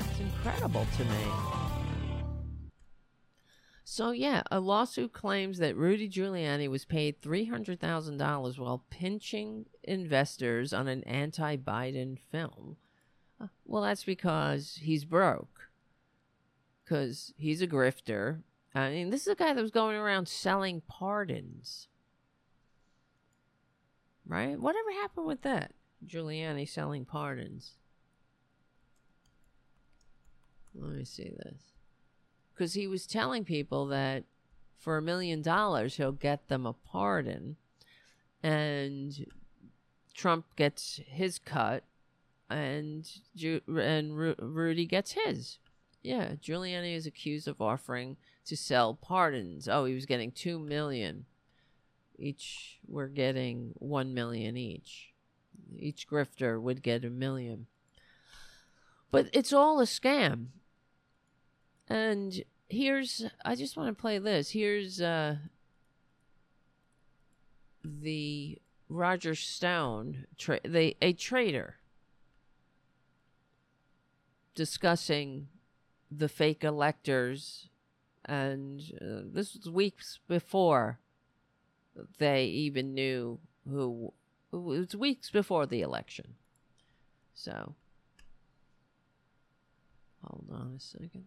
It's 0.00 0.20
incredible 0.20 0.86
to 0.96 1.04
me. 1.04 1.67
So, 3.98 4.12
yeah, 4.12 4.44
a 4.48 4.60
lawsuit 4.60 5.12
claims 5.12 5.58
that 5.58 5.74
Rudy 5.74 6.08
Giuliani 6.08 6.70
was 6.70 6.84
paid 6.84 7.20
$300,000 7.20 8.56
while 8.56 8.84
pinching 8.90 9.66
investors 9.82 10.72
on 10.72 10.86
an 10.86 11.02
anti 11.02 11.56
Biden 11.56 12.16
film. 12.30 12.76
Uh, 13.40 13.48
well, 13.64 13.82
that's 13.82 14.04
because 14.04 14.78
he's 14.80 15.04
broke. 15.04 15.70
Because 16.84 17.34
he's 17.36 17.60
a 17.60 17.66
grifter. 17.66 18.42
I 18.72 18.90
mean, 18.90 19.10
this 19.10 19.22
is 19.22 19.32
a 19.32 19.34
guy 19.34 19.52
that 19.52 19.60
was 19.60 19.72
going 19.72 19.96
around 19.96 20.28
selling 20.28 20.80
pardons 20.86 21.88
right? 24.28 24.60
Whatever 24.60 24.92
happened 24.92 25.26
with 25.26 25.42
that? 25.42 25.72
Giuliani 26.06 26.68
selling 26.68 27.04
pardons. 27.04 27.72
Let 30.72 30.92
me 30.92 31.04
see 31.04 31.32
this. 31.36 31.77
Because 32.58 32.74
he 32.74 32.88
was 32.88 33.06
telling 33.06 33.44
people 33.44 33.86
that 33.86 34.24
for 34.76 34.96
a 34.96 35.02
million 35.02 35.42
dollars, 35.42 35.96
he'll 35.96 36.10
get 36.10 36.48
them 36.48 36.66
a 36.66 36.72
pardon. 36.72 37.54
And 38.42 39.26
Trump 40.12 40.44
gets 40.56 41.00
his 41.06 41.38
cut, 41.38 41.84
and 42.50 43.08
Ju- 43.36 43.62
and 43.68 44.16
Ru- 44.16 44.34
Rudy 44.40 44.86
gets 44.86 45.12
his. 45.12 45.58
Yeah, 46.02 46.32
Giuliani 46.42 46.96
is 46.96 47.06
accused 47.06 47.46
of 47.46 47.60
offering 47.60 48.16
to 48.46 48.56
sell 48.56 48.94
pardons. 48.94 49.68
Oh, 49.68 49.84
he 49.84 49.94
was 49.94 50.06
getting 50.06 50.32
two 50.32 50.58
million 50.58 51.26
each 52.18 52.78
we're 52.86 53.06
getting 53.06 53.70
1 53.74 54.12
million 54.12 54.56
each 54.56 55.12
each 55.78 56.08
grifter 56.08 56.60
would 56.60 56.82
get 56.82 57.04
a 57.04 57.10
million 57.10 57.66
but 59.10 59.28
it's 59.32 59.52
all 59.52 59.80
a 59.80 59.84
scam 59.84 60.46
and 61.88 62.42
here's 62.68 63.24
i 63.44 63.54
just 63.54 63.76
want 63.76 63.88
to 63.88 64.00
play 64.00 64.18
this 64.18 64.50
here's 64.50 65.00
uh 65.00 65.36
the 67.84 68.58
roger 68.88 69.34
stone 69.34 70.26
tra- 70.36 70.60
the 70.64 70.96
a 71.00 71.12
traitor 71.12 71.76
discussing 74.54 75.48
the 76.10 76.28
fake 76.28 76.64
electors 76.64 77.68
and 78.24 78.82
uh, 79.00 79.22
this 79.32 79.54
was 79.54 79.70
weeks 79.70 80.18
before 80.28 80.98
they 82.18 82.44
even 82.44 82.94
knew 82.94 83.38
who 83.68 84.12
it 84.52 84.56
was 84.56 84.96
weeks 84.96 85.30
before 85.30 85.66
the 85.66 85.82
election. 85.82 86.34
So 87.34 87.74
hold 90.22 90.46
on 90.52 90.74
a 90.76 90.80
second. 90.80 91.26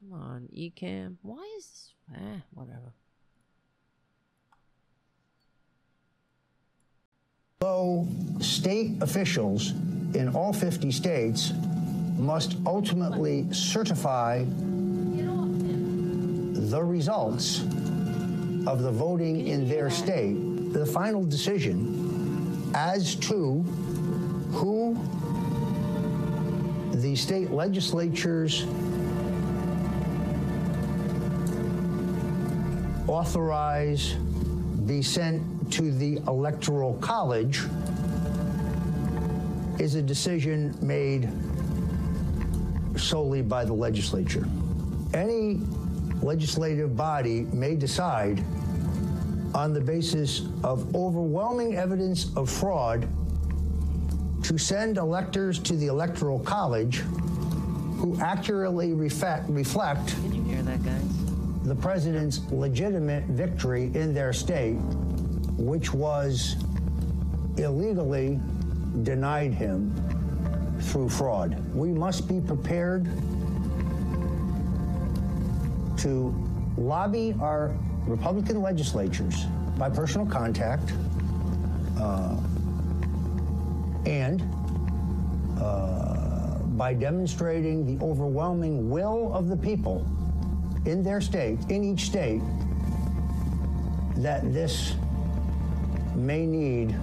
Come 0.00 0.12
on, 0.18 0.48
Ecamm. 0.56 1.16
Why 1.22 1.44
is 1.58 1.66
this? 1.66 1.92
Ah, 2.14 2.42
whatever. 2.54 2.94
Though 7.60 8.08
state 8.40 9.02
officials 9.02 9.72
in 10.14 10.30
all 10.34 10.52
50 10.54 10.90
states 10.90 11.52
must 12.16 12.56
ultimately 12.64 13.52
certify 13.52 14.44
the 16.70 16.82
results 16.82 17.60
of 18.66 18.82
the 18.82 18.90
voting 18.90 19.46
in 19.48 19.68
their 19.68 19.90
state, 19.90 20.34
the 20.72 20.86
final 20.86 21.24
decision 21.24 22.72
as 22.74 23.14
to 23.16 23.60
who 24.52 24.94
the 26.92 27.14
state 27.14 27.50
legislatures 27.50 28.64
authorize 33.10 34.12
be 34.86 35.02
sent 35.02 35.42
to 35.72 35.90
the 35.90 36.18
Electoral 36.28 36.94
College 36.94 37.64
is 39.80 39.96
a 39.96 40.02
decision 40.02 40.76
made 40.80 41.28
solely 42.96 43.42
by 43.42 43.64
the 43.64 43.72
legislature. 43.72 44.46
Any 45.12 45.60
legislative 46.22 46.96
body 46.96 47.48
may 47.52 47.74
decide 47.74 48.44
on 49.54 49.74
the 49.74 49.80
basis 49.80 50.42
of 50.62 50.94
overwhelming 50.94 51.74
evidence 51.74 52.34
of 52.36 52.48
fraud 52.48 53.08
to 54.44 54.56
send 54.56 54.98
electors 54.98 55.58
to 55.58 55.74
the 55.74 55.88
Electoral 55.88 56.38
College 56.38 56.98
who 57.98 58.16
accurately 58.20 58.92
reflect, 58.92 59.48
Can 59.48 60.32
you 60.32 60.42
hear 60.44 60.62
that, 60.62 60.82
guys? 60.84 61.19
The 61.64 61.74
president's 61.74 62.40
legitimate 62.50 63.24
victory 63.24 63.90
in 63.94 64.14
their 64.14 64.32
state, 64.32 64.78
which 65.58 65.92
was 65.92 66.56
illegally 67.58 68.40
denied 69.02 69.52
him 69.52 69.94
through 70.80 71.08
fraud. 71.08 71.62
We 71.74 71.90
must 71.90 72.26
be 72.26 72.40
prepared 72.40 73.04
to 75.98 76.34
lobby 76.78 77.34
our 77.40 77.76
Republican 78.06 78.62
legislatures 78.62 79.44
by 79.76 79.90
personal 79.90 80.26
contact 80.26 80.94
uh, 82.00 82.36
and 84.06 84.42
uh, 85.60 86.58
by 86.76 86.94
demonstrating 86.94 87.84
the 87.84 88.02
overwhelming 88.02 88.88
will 88.88 89.30
of 89.34 89.48
the 89.48 89.56
people 89.56 90.06
in 90.84 91.02
their 91.02 91.20
state, 91.20 91.58
in 91.68 91.84
each 91.84 92.06
state, 92.06 92.42
that 94.16 94.52
this 94.52 94.94
may 96.14 96.46
need 96.46 96.94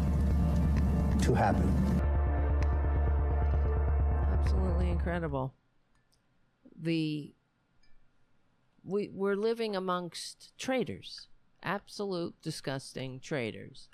to 1.22 1.34
happen. 1.34 2.02
Absolutely 4.40 4.90
incredible. 4.90 5.54
The 6.80 7.34
we 8.84 9.10
we're 9.14 9.36
living 9.36 9.76
amongst 9.76 10.58
traitors, 10.58 11.28
absolute 11.64 12.36
disgusting 12.42 13.20
traitors. 13.20 13.90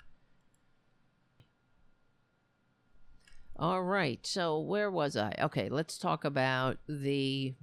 All 3.56 3.82
right, 3.82 4.26
so 4.26 4.58
where 4.58 4.90
was 4.90 5.16
I? 5.16 5.32
Okay, 5.40 5.68
let's 5.68 5.96
talk 5.96 6.24
about 6.24 6.78
the. 6.88 7.54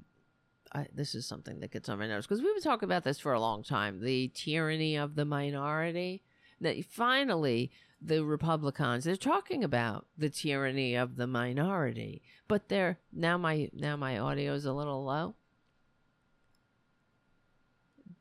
I, 0.73 0.87
this 0.93 1.15
is 1.15 1.25
something 1.25 1.59
that 1.59 1.71
gets 1.71 1.89
on 1.89 1.99
my 1.99 2.07
nerves 2.07 2.27
because 2.27 2.41
we've 2.41 2.53
been 2.53 2.63
talking 2.63 2.87
about 2.87 3.03
this 3.03 3.19
for 3.19 3.33
a 3.33 3.39
long 3.39 3.63
time. 3.63 4.01
The 4.01 4.29
tyranny 4.33 4.95
of 4.95 5.15
the 5.15 5.25
minority. 5.25 6.23
That 6.61 6.85
finally 6.85 7.71
the 7.99 8.23
Republicans 8.23 9.03
they're 9.03 9.15
talking 9.15 9.63
about 9.63 10.05
the 10.15 10.29
tyranny 10.29 10.95
of 10.95 11.15
the 11.15 11.25
minority, 11.25 12.21
but 12.47 12.69
they're 12.69 12.99
now 13.11 13.37
my 13.37 13.69
now 13.73 13.95
my 13.95 14.19
audio 14.19 14.53
is 14.53 14.65
a 14.65 14.73
little 14.73 15.03
low 15.03 15.35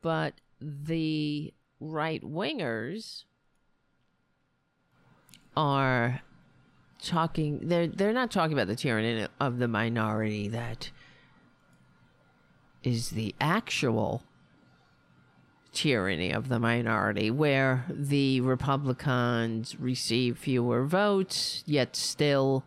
but 0.01 0.33
the 0.59 1.53
right 1.79 2.21
wingers 2.23 3.23
are 5.55 6.21
talking 7.01 7.59
they're 7.67 7.87
they're 7.87 8.13
not 8.13 8.29
talking 8.29 8.53
about 8.53 8.67
the 8.67 8.75
tyranny 8.75 9.27
of 9.39 9.57
the 9.57 9.67
minority 9.67 10.47
that 10.47 10.91
is 12.83 13.11
the 13.11 13.35
actual 13.39 14.23
tyranny 15.71 16.31
of 16.31 16.49
the 16.49 16.59
minority, 16.59 17.31
where 17.31 17.85
the 17.89 18.41
Republicans 18.41 19.79
receive 19.79 20.37
fewer 20.37 20.85
votes, 20.85 21.63
yet 21.65 21.95
still 21.95 22.63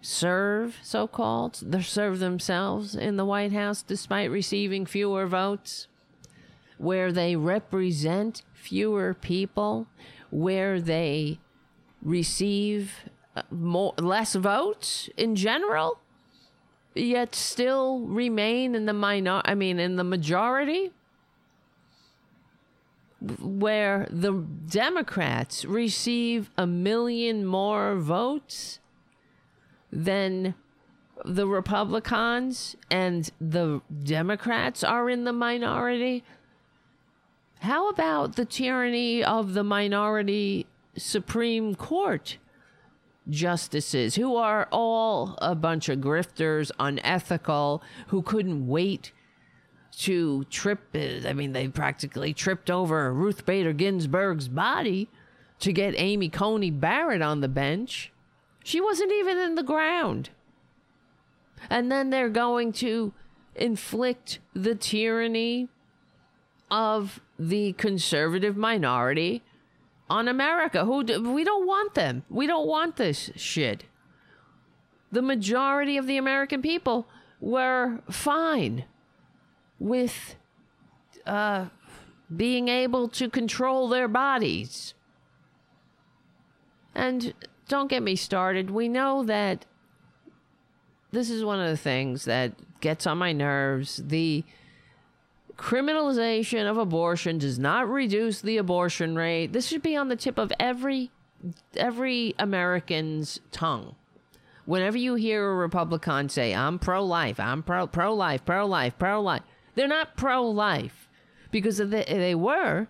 serve, 0.00 0.76
so 0.82 1.06
called, 1.06 1.60
they 1.62 1.80
serve 1.80 2.18
themselves 2.18 2.94
in 2.94 3.16
the 3.16 3.24
White 3.24 3.52
House 3.52 3.82
despite 3.82 4.30
receiving 4.30 4.84
fewer 4.84 5.26
votes, 5.26 5.88
where 6.76 7.10
they 7.10 7.36
represent 7.36 8.42
fewer 8.52 9.14
people, 9.14 9.86
where 10.30 10.80
they 10.80 11.38
receive 12.02 13.08
uh, 13.34 13.42
more 13.50 13.94
less 13.98 14.34
votes 14.34 15.08
in 15.16 15.34
general 15.36 15.98
yet 16.94 17.34
still 17.34 18.00
remain 18.00 18.74
in 18.74 18.86
the 18.86 18.92
minor 18.92 19.42
I 19.44 19.54
mean 19.54 19.78
in 19.78 19.96
the 19.96 20.04
majority 20.04 20.92
where 23.40 24.06
the 24.10 24.32
Democrats 24.32 25.64
receive 25.64 26.50
a 26.58 26.66
million 26.66 27.46
more 27.46 27.96
votes 27.96 28.80
than 29.90 30.54
the 31.24 31.46
Republicans 31.46 32.76
and 32.90 33.30
the 33.40 33.80
Democrats 34.02 34.84
are 34.84 35.08
in 35.08 35.24
the 35.24 35.32
minority. 35.32 36.22
How 37.60 37.88
about 37.88 38.36
the 38.36 38.44
tyranny 38.44 39.24
of 39.24 39.54
the 39.54 39.64
minority 39.64 40.66
Supreme 40.96 41.74
Court 41.74 42.36
justices 43.28 44.16
who 44.16 44.36
are 44.36 44.68
all 44.70 45.38
a 45.40 45.54
bunch 45.54 45.88
of 45.88 45.98
grifters, 45.98 46.70
unethical, 46.78 47.82
who 48.08 48.22
couldn't 48.22 48.66
wait 48.66 49.12
to 49.98 50.44
trip. 50.44 50.80
I 50.94 51.32
mean, 51.32 51.52
they 51.52 51.68
practically 51.68 52.34
tripped 52.34 52.70
over 52.70 53.12
Ruth 53.12 53.46
Bader 53.46 53.72
Ginsburg's 53.72 54.48
body 54.48 55.08
to 55.60 55.72
get 55.72 55.94
Amy 55.96 56.28
Coney 56.28 56.70
Barrett 56.70 57.22
on 57.22 57.40
the 57.40 57.48
bench. 57.48 58.12
She 58.64 58.80
wasn't 58.80 59.12
even 59.12 59.38
in 59.38 59.54
the 59.54 59.62
ground. 59.62 60.30
And 61.70 61.90
then 61.90 62.10
they're 62.10 62.28
going 62.28 62.72
to 62.74 63.12
inflict 63.54 64.40
the 64.52 64.74
tyranny 64.74 65.68
of 66.70 67.20
the 67.38 67.72
conservative 67.74 68.56
minority 68.56 69.42
on 70.08 70.28
America. 70.28 70.84
Who 70.84 71.04
do, 71.04 71.32
we 71.32 71.44
don't 71.44 71.66
want 71.66 71.94
them. 71.94 72.24
We 72.28 72.46
don't 72.46 72.66
want 72.66 72.96
this 72.96 73.30
shit. 73.36 73.84
The 75.10 75.22
majority 75.22 75.96
of 75.96 76.06
the 76.06 76.16
American 76.16 76.60
people 76.62 77.06
were 77.40 78.00
fine 78.10 78.84
with 79.78 80.36
uh, 81.26 81.66
being 82.34 82.68
able 82.68 83.08
to 83.08 83.28
control 83.28 83.88
their 83.88 84.08
bodies. 84.08 84.94
And 86.94 87.34
don't 87.68 87.88
get 87.88 88.02
me 88.02 88.16
started. 88.16 88.70
We 88.70 88.88
know 88.88 89.24
that 89.24 89.66
this 91.12 91.30
is 91.30 91.44
one 91.44 91.60
of 91.60 91.68
the 91.68 91.76
things 91.76 92.24
that 92.24 92.52
gets 92.80 93.06
on 93.06 93.18
my 93.18 93.32
nerves. 93.32 94.02
The 94.04 94.44
criminalization 95.56 96.68
of 96.68 96.78
abortion 96.78 97.38
does 97.38 97.58
not 97.58 97.88
reduce 97.88 98.40
the 98.40 98.56
abortion 98.56 99.14
rate. 99.16 99.52
This 99.52 99.66
should 99.66 99.82
be 99.82 99.96
on 99.96 100.08
the 100.08 100.16
tip 100.16 100.38
of 100.38 100.52
every 100.58 101.10
every 101.76 102.34
American's 102.38 103.40
tongue. 103.52 103.94
Whenever 104.64 104.96
you 104.96 105.14
hear 105.14 105.50
a 105.50 105.54
Republican 105.54 106.28
say, 106.28 106.54
"I'm 106.54 106.78
pro-life, 106.78 107.38
I'm 107.38 107.62
pro 107.62 107.86
pro-life, 107.86 108.44
pro-life, 108.44 108.98
pro-life," 108.98 109.42
they're 109.74 109.88
not 109.88 110.16
pro-life 110.16 111.08
because 111.50 111.80
if 111.80 111.90
they, 111.90 112.00
if 112.00 112.08
they 112.08 112.34
were, 112.34 112.88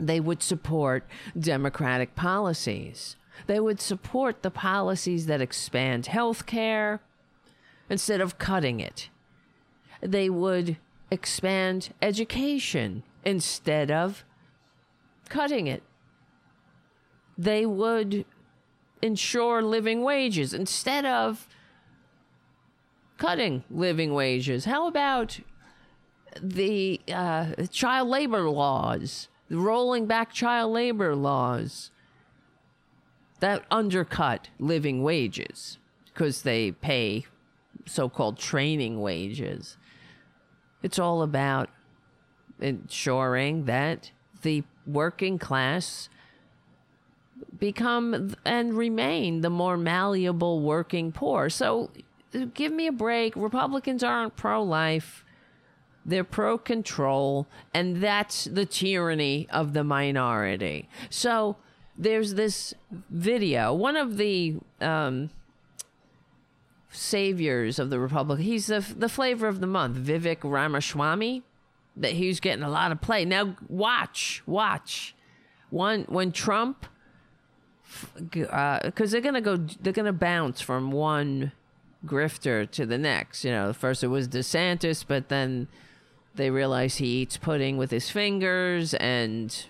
they 0.00 0.20
would 0.20 0.42
support 0.42 1.06
democratic 1.38 2.14
policies. 2.14 3.16
They 3.46 3.60
would 3.60 3.80
support 3.80 4.42
the 4.42 4.50
policies 4.50 5.26
that 5.26 5.42
expand 5.42 6.06
health 6.06 6.46
care 6.46 7.00
instead 7.90 8.20
of 8.20 8.38
cutting 8.38 8.80
it. 8.80 9.10
They 10.00 10.30
would 10.30 10.78
expand 11.10 11.92
education 12.02 13.02
instead 13.24 13.90
of 13.90 14.24
cutting 15.28 15.66
it. 15.66 15.82
They 17.38 17.66
would 17.66 18.24
ensure 19.02 19.62
living 19.62 20.02
wages 20.02 20.54
instead 20.54 21.04
of 21.04 21.46
cutting 23.18 23.64
living 23.70 24.14
wages. 24.14 24.64
How 24.64 24.86
about 24.86 25.40
the 26.40 27.00
uh, 27.12 27.66
child 27.70 28.08
labor 28.08 28.48
laws, 28.48 29.28
rolling 29.50 30.06
back 30.06 30.32
child 30.32 30.72
labor 30.72 31.14
laws 31.14 31.90
that 33.40 33.64
undercut 33.70 34.48
living 34.58 35.02
wages 35.02 35.78
because 36.06 36.42
they 36.42 36.72
pay 36.72 37.26
so 37.84 38.08
called 38.08 38.38
training 38.38 39.00
wages? 39.00 39.76
It's 40.86 41.00
all 41.00 41.22
about 41.22 41.68
ensuring 42.60 43.64
that 43.64 44.12
the 44.42 44.62
working 44.86 45.36
class 45.36 46.08
become 47.58 48.36
and 48.44 48.72
remain 48.72 49.40
the 49.40 49.50
more 49.50 49.76
malleable 49.76 50.60
working 50.60 51.10
poor. 51.10 51.50
So 51.50 51.90
give 52.54 52.72
me 52.72 52.86
a 52.86 52.92
break. 52.92 53.34
Republicans 53.34 54.04
aren't 54.04 54.36
pro 54.36 54.62
life, 54.62 55.24
they're 56.04 56.22
pro 56.22 56.56
control, 56.56 57.48
and 57.74 57.96
that's 57.96 58.44
the 58.44 58.64
tyranny 58.64 59.48
of 59.50 59.72
the 59.72 59.82
minority. 59.82 60.88
So 61.10 61.56
there's 61.98 62.34
this 62.34 62.74
video. 63.10 63.74
One 63.74 63.96
of 63.96 64.18
the 64.18 64.58
um, 64.80 65.30
saviors 66.96 67.78
of 67.78 67.90
the 67.90 67.98
Republic. 67.98 68.40
He's 68.40 68.66
the 68.66 68.80
the 68.96 69.08
flavor 69.08 69.48
of 69.48 69.60
the 69.60 69.66
month, 69.66 69.96
Vivek 69.96 70.38
Ramaswamy. 70.42 71.42
That 71.98 72.12
he's 72.12 72.40
getting 72.40 72.62
a 72.62 72.68
lot 72.68 72.92
of 72.92 73.00
play 73.00 73.24
now. 73.24 73.56
Watch, 73.68 74.42
watch. 74.46 75.14
One 75.70 76.04
when 76.08 76.30
Trump, 76.30 76.86
because 78.20 78.50
uh, 78.50 78.90
they're 79.06 79.20
gonna 79.20 79.40
go, 79.40 79.56
they're 79.56 79.92
gonna 79.92 80.12
bounce 80.12 80.60
from 80.60 80.90
one 80.92 81.52
grifter 82.04 82.70
to 82.72 82.86
the 82.86 82.98
next. 82.98 83.44
You 83.44 83.50
know, 83.50 83.72
first 83.72 84.04
it 84.04 84.08
was 84.08 84.28
DeSantis, 84.28 85.04
but 85.06 85.28
then 85.28 85.68
they 86.34 86.50
realize 86.50 86.96
he 86.96 87.06
eats 87.06 87.36
pudding 87.36 87.76
with 87.76 87.90
his 87.90 88.10
fingers 88.10 88.94
and 88.94 89.66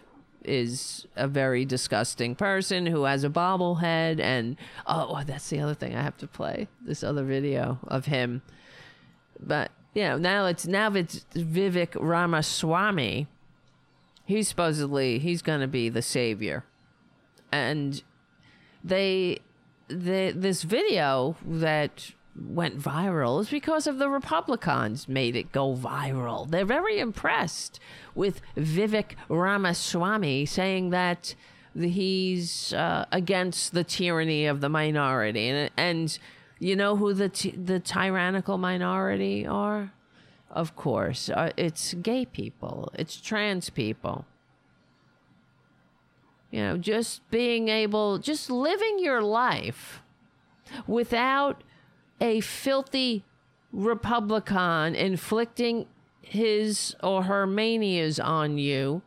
is 0.47 1.07
a 1.17 1.27
very 1.27 1.65
disgusting 1.65 2.35
person 2.35 2.87
who 2.87 3.05
has 3.05 3.25
a 3.25 3.29
bobblehead 3.29 4.21
and 4.21 4.57
oh 4.87 5.23
that's 5.27 5.51
the 5.51 5.61
other 5.61 5.75
thing 5.75 5.95
I 5.95 6.03
have 6.03 6.17
to 6.19 6.27
play 6.27 6.69
this 6.81 7.03
other 7.03 7.25
video 7.25 7.79
of 7.87 8.07
him. 8.07 8.43
But 9.41 9.71
you 9.95 10.03
know 10.05 10.19
now 10.19 10.47
it's 10.47 10.67
now 10.67 10.93
it's 10.95 11.27
Vivek 11.35 11.97
Ramaswamy. 11.99 13.27
He's 14.25 14.49
supposedly 14.49 15.19
he's 15.19 15.43
going 15.43 15.61
to 15.61 15.69
be 15.69 15.89
the 15.89 16.03
savior. 16.03 16.65
And 17.53 18.03
they 18.83 19.41
the 19.89 20.33
this 20.35 20.63
video 20.63 21.37
that 21.45 22.13
went 22.39 22.79
viral 22.79 23.41
is 23.41 23.49
because 23.49 23.87
of 23.87 23.99
the 23.99 24.09
Republicans 24.09 25.09
made 25.09 25.37
it 25.37 25.53
go 25.53 25.75
viral. 25.75 26.49
They're 26.49 26.65
very 26.65 26.99
impressed 26.99 27.81
with 28.15 28.41
Vivek 28.57 29.13
Ramaswamy 29.29 30.47
saying 30.47 30.91
that 30.91 31.35
he's 31.75 32.73
uh, 32.73 33.07
against 33.13 33.73
the 33.73 33.85
tyranny 33.85 34.47
of 34.47 34.61
the 34.61 34.69
minority, 34.69 35.49
and 35.49 35.71
and 35.77 36.19
you 36.59 36.77
know 36.77 36.97
who 36.97 37.13
the 37.13 37.29
t- 37.29 37.51
the 37.51 37.81
tyrannical 37.81 38.59
minority 38.59 39.47
are? 39.47 39.93
Of 40.51 40.77
course, 40.77 41.29
uh, 41.29 41.53
it's 41.57 41.95
gay 41.95 42.25
people, 42.25 42.91
it's 42.95 43.21
trans 43.21 43.71
people. 43.71 44.25
You 46.51 46.63
know, 46.63 46.77
just 46.79 47.29
being 47.31 47.69
able, 47.69 48.19
just 48.19 48.49
living 48.49 48.99
your 49.01 49.21
life 49.21 50.01
without 50.87 51.63
a 52.21 52.41
filthy 52.41 53.25
Republican 53.73 54.95
inflicting 54.95 55.87
his 56.21 56.97
or 57.03 57.25
her 57.25 57.47
manias 57.47 58.19
on 58.19 58.59
you, 58.59 59.03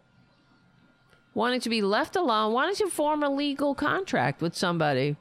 wanting 1.33 1.59
to 1.61 1.69
be 1.69 1.81
left 1.81 2.15
alone, 2.15 2.53
wanting 2.53 2.75
to 2.75 2.87
form 2.87 3.23
a 3.23 3.29
legal 3.29 3.75
contract 3.75 4.41
with 4.41 4.55
somebody. 4.55 5.17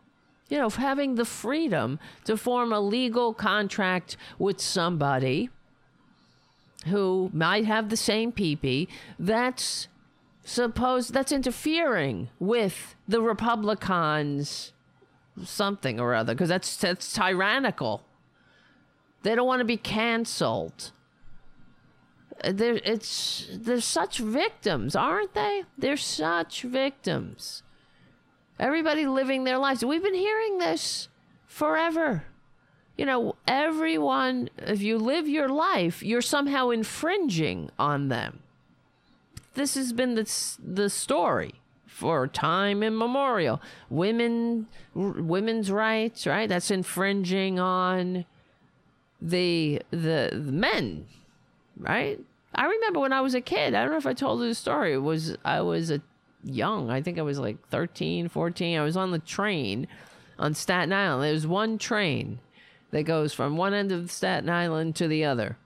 You 0.48 0.58
know, 0.58 0.70
having 0.70 1.16
the 1.16 1.26
freedom 1.26 1.98
to 2.24 2.36
form 2.36 2.72
a 2.72 2.80
legal 2.80 3.34
contract 3.34 4.16
with 4.38 4.60
somebody 4.60 5.50
who 6.86 7.30
might 7.34 7.66
have 7.66 7.90
the 7.90 7.96
same 7.96 8.32
peepee, 8.32 8.88
that's 9.18 9.88
supposed 10.44 11.12
that's 11.12 11.32
interfering 11.32 12.30
with 12.38 12.94
the 13.06 13.20
Republicans' 13.20 14.72
something 15.44 16.00
or 16.00 16.14
other 16.14 16.34
because 16.34 16.48
that's 16.48 16.76
that's 16.76 17.12
tyrannical. 17.12 18.02
They 19.22 19.34
don't 19.34 19.46
want 19.46 19.60
to 19.60 19.64
be 19.64 19.76
canceled. 19.76 20.92
they're 22.44 22.80
it's 22.84 23.48
they're 23.52 23.80
such 23.80 24.18
victims, 24.18 24.94
aren't 24.94 25.34
they? 25.34 25.64
They're 25.76 25.96
such 25.96 26.62
victims. 26.62 27.62
Everybody 28.58 29.06
living 29.06 29.44
their 29.44 29.58
lives. 29.58 29.84
We've 29.84 30.02
been 30.02 30.14
hearing 30.14 30.58
this 30.58 31.08
forever. 31.46 32.24
You 32.96 33.06
know, 33.06 33.36
everyone, 33.46 34.50
if 34.58 34.82
you 34.82 34.98
live 34.98 35.28
your 35.28 35.48
life, 35.48 36.02
you're 36.02 36.20
somehow 36.20 36.70
infringing 36.70 37.70
on 37.78 38.08
them. 38.08 38.40
This 39.54 39.76
has 39.76 39.92
been 39.92 40.16
the, 40.16 40.56
the 40.58 40.90
story 40.90 41.54
for 41.98 42.28
time 42.28 42.84
immemorial. 42.84 43.60
Women, 43.90 44.68
women's 44.94 45.68
rights, 45.72 46.28
right? 46.28 46.48
That's 46.48 46.70
infringing 46.70 47.58
on 47.58 48.24
the, 49.20 49.82
the, 49.90 50.30
the 50.32 50.52
men, 50.52 51.06
right? 51.76 52.20
I 52.54 52.66
remember 52.66 53.00
when 53.00 53.12
I 53.12 53.20
was 53.20 53.34
a 53.34 53.40
kid. 53.40 53.74
I 53.74 53.82
don't 53.82 53.90
know 53.90 53.98
if 53.98 54.06
I 54.06 54.14
told 54.14 54.40
you 54.40 54.46
the 54.46 54.54
story. 54.54 54.92
It 54.92 54.98
was 54.98 55.36
I 55.44 55.60
was 55.60 55.90
a 55.90 56.00
young. 56.44 56.88
I 56.88 57.02
think 57.02 57.18
I 57.18 57.22
was 57.22 57.40
like 57.40 57.68
13, 57.68 58.28
14. 58.28 58.78
I 58.78 58.84
was 58.84 58.96
on 58.96 59.10
the 59.10 59.18
train 59.18 59.88
on 60.38 60.54
Staten 60.54 60.92
Island. 60.92 61.24
There's 61.24 61.48
one 61.48 61.78
train 61.78 62.38
that 62.92 63.02
goes 63.02 63.34
from 63.34 63.56
one 63.56 63.74
end 63.74 63.90
of 63.90 64.12
Staten 64.12 64.48
Island 64.48 64.94
to 64.96 65.08
the 65.08 65.24
other. 65.24 65.58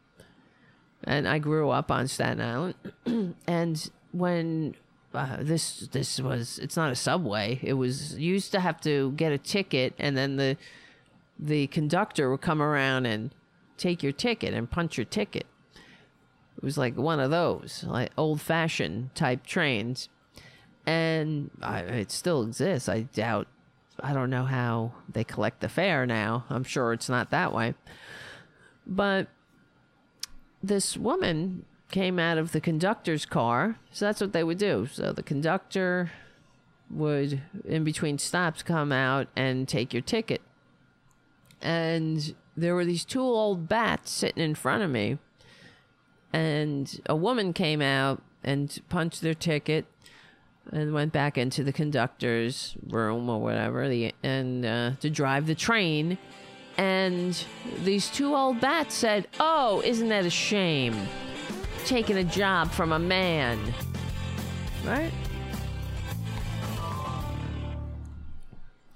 And 1.04 1.28
I 1.28 1.38
grew 1.38 1.68
up 1.68 1.90
on 1.90 2.08
Staten 2.08 2.40
Island. 2.40 3.36
and 3.46 3.90
when 4.12 4.76
uh, 5.14 5.36
this 5.40 5.88
this 5.92 6.20
was 6.20 6.58
it's 6.58 6.76
not 6.76 6.90
a 6.90 6.96
subway. 6.96 7.58
It 7.62 7.74
was 7.74 8.18
used 8.18 8.52
to 8.52 8.60
have 8.60 8.80
to 8.82 9.12
get 9.12 9.32
a 9.32 9.38
ticket 9.38 9.94
and 9.98 10.16
then 10.16 10.36
the 10.36 10.56
the 11.38 11.66
conductor 11.68 12.30
would 12.30 12.40
come 12.40 12.62
around 12.62 13.06
and 13.06 13.34
take 13.76 14.02
your 14.02 14.12
ticket 14.12 14.54
and 14.54 14.70
punch 14.70 14.96
your 14.96 15.04
ticket. 15.04 15.46
It 16.56 16.62
was 16.62 16.78
like 16.78 16.96
one 16.96 17.20
of 17.20 17.30
those, 17.30 17.84
like 17.86 18.12
old 18.16 18.40
fashioned 18.40 19.14
type 19.14 19.44
trains 19.46 20.08
and 20.86 21.50
I, 21.62 21.80
it 21.80 22.10
still 22.10 22.42
exists. 22.42 22.88
I 22.88 23.02
doubt. 23.02 23.48
I 24.00 24.14
don't 24.14 24.30
know 24.30 24.44
how 24.44 24.92
they 25.08 25.22
collect 25.22 25.60
the 25.60 25.68
fare 25.68 26.06
now. 26.06 26.44
I'm 26.48 26.64
sure 26.64 26.92
it's 26.92 27.08
not 27.08 27.30
that 27.30 27.52
way. 27.52 27.74
But 28.86 29.28
this 30.62 30.96
woman 30.96 31.64
came 31.92 32.18
out 32.18 32.38
of 32.38 32.50
the 32.50 32.60
conductor's 32.60 33.24
car. 33.24 33.76
So 33.92 34.06
that's 34.06 34.20
what 34.20 34.32
they 34.32 34.42
would 34.42 34.58
do. 34.58 34.88
So 34.90 35.12
the 35.12 35.22
conductor 35.22 36.10
would, 36.90 37.40
in 37.64 37.84
between 37.84 38.18
stops, 38.18 38.64
come 38.64 38.90
out 38.90 39.28
and 39.36 39.68
take 39.68 39.92
your 39.92 40.02
ticket. 40.02 40.40
And 41.60 42.34
there 42.56 42.74
were 42.74 42.84
these 42.84 43.04
two 43.04 43.20
old 43.20 43.68
bats 43.68 44.10
sitting 44.10 44.42
in 44.42 44.56
front 44.56 44.82
of 44.82 44.90
me. 44.90 45.18
And 46.32 47.00
a 47.06 47.14
woman 47.14 47.52
came 47.52 47.80
out 47.80 48.22
and 48.42 48.80
punched 48.88 49.20
their 49.20 49.34
ticket 49.34 49.84
and 50.70 50.92
went 50.92 51.12
back 51.12 51.36
into 51.36 51.62
the 51.62 51.72
conductor's 51.72 52.76
room 52.88 53.28
or 53.28 53.40
whatever 53.40 53.88
the 53.88 54.14
and 54.22 54.64
uh, 54.64 54.92
to 55.00 55.10
drive 55.10 55.46
the 55.46 55.54
train 55.56 56.16
and 56.76 57.44
these 57.82 58.08
two 58.08 58.34
old 58.34 58.60
bats 58.60 58.94
said 58.94 59.26
oh 59.40 59.82
isn't 59.84 60.08
that 60.08 60.24
a 60.24 60.30
shame 60.30 60.94
taking 61.86 62.16
a 62.16 62.24
job 62.24 62.70
from 62.70 62.92
a 62.92 62.98
man. 62.98 63.58
Right? 64.84 65.12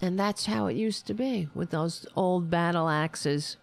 And 0.01 0.19
that's 0.19 0.47
how 0.47 0.67
it 0.67 0.77
used 0.77 1.07
to 1.07 1.15
be 1.15 1.49
with 1.55 1.71
those 1.71 2.07
old 2.17 2.51
battle 2.51 2.89
axes. 2.89 3.57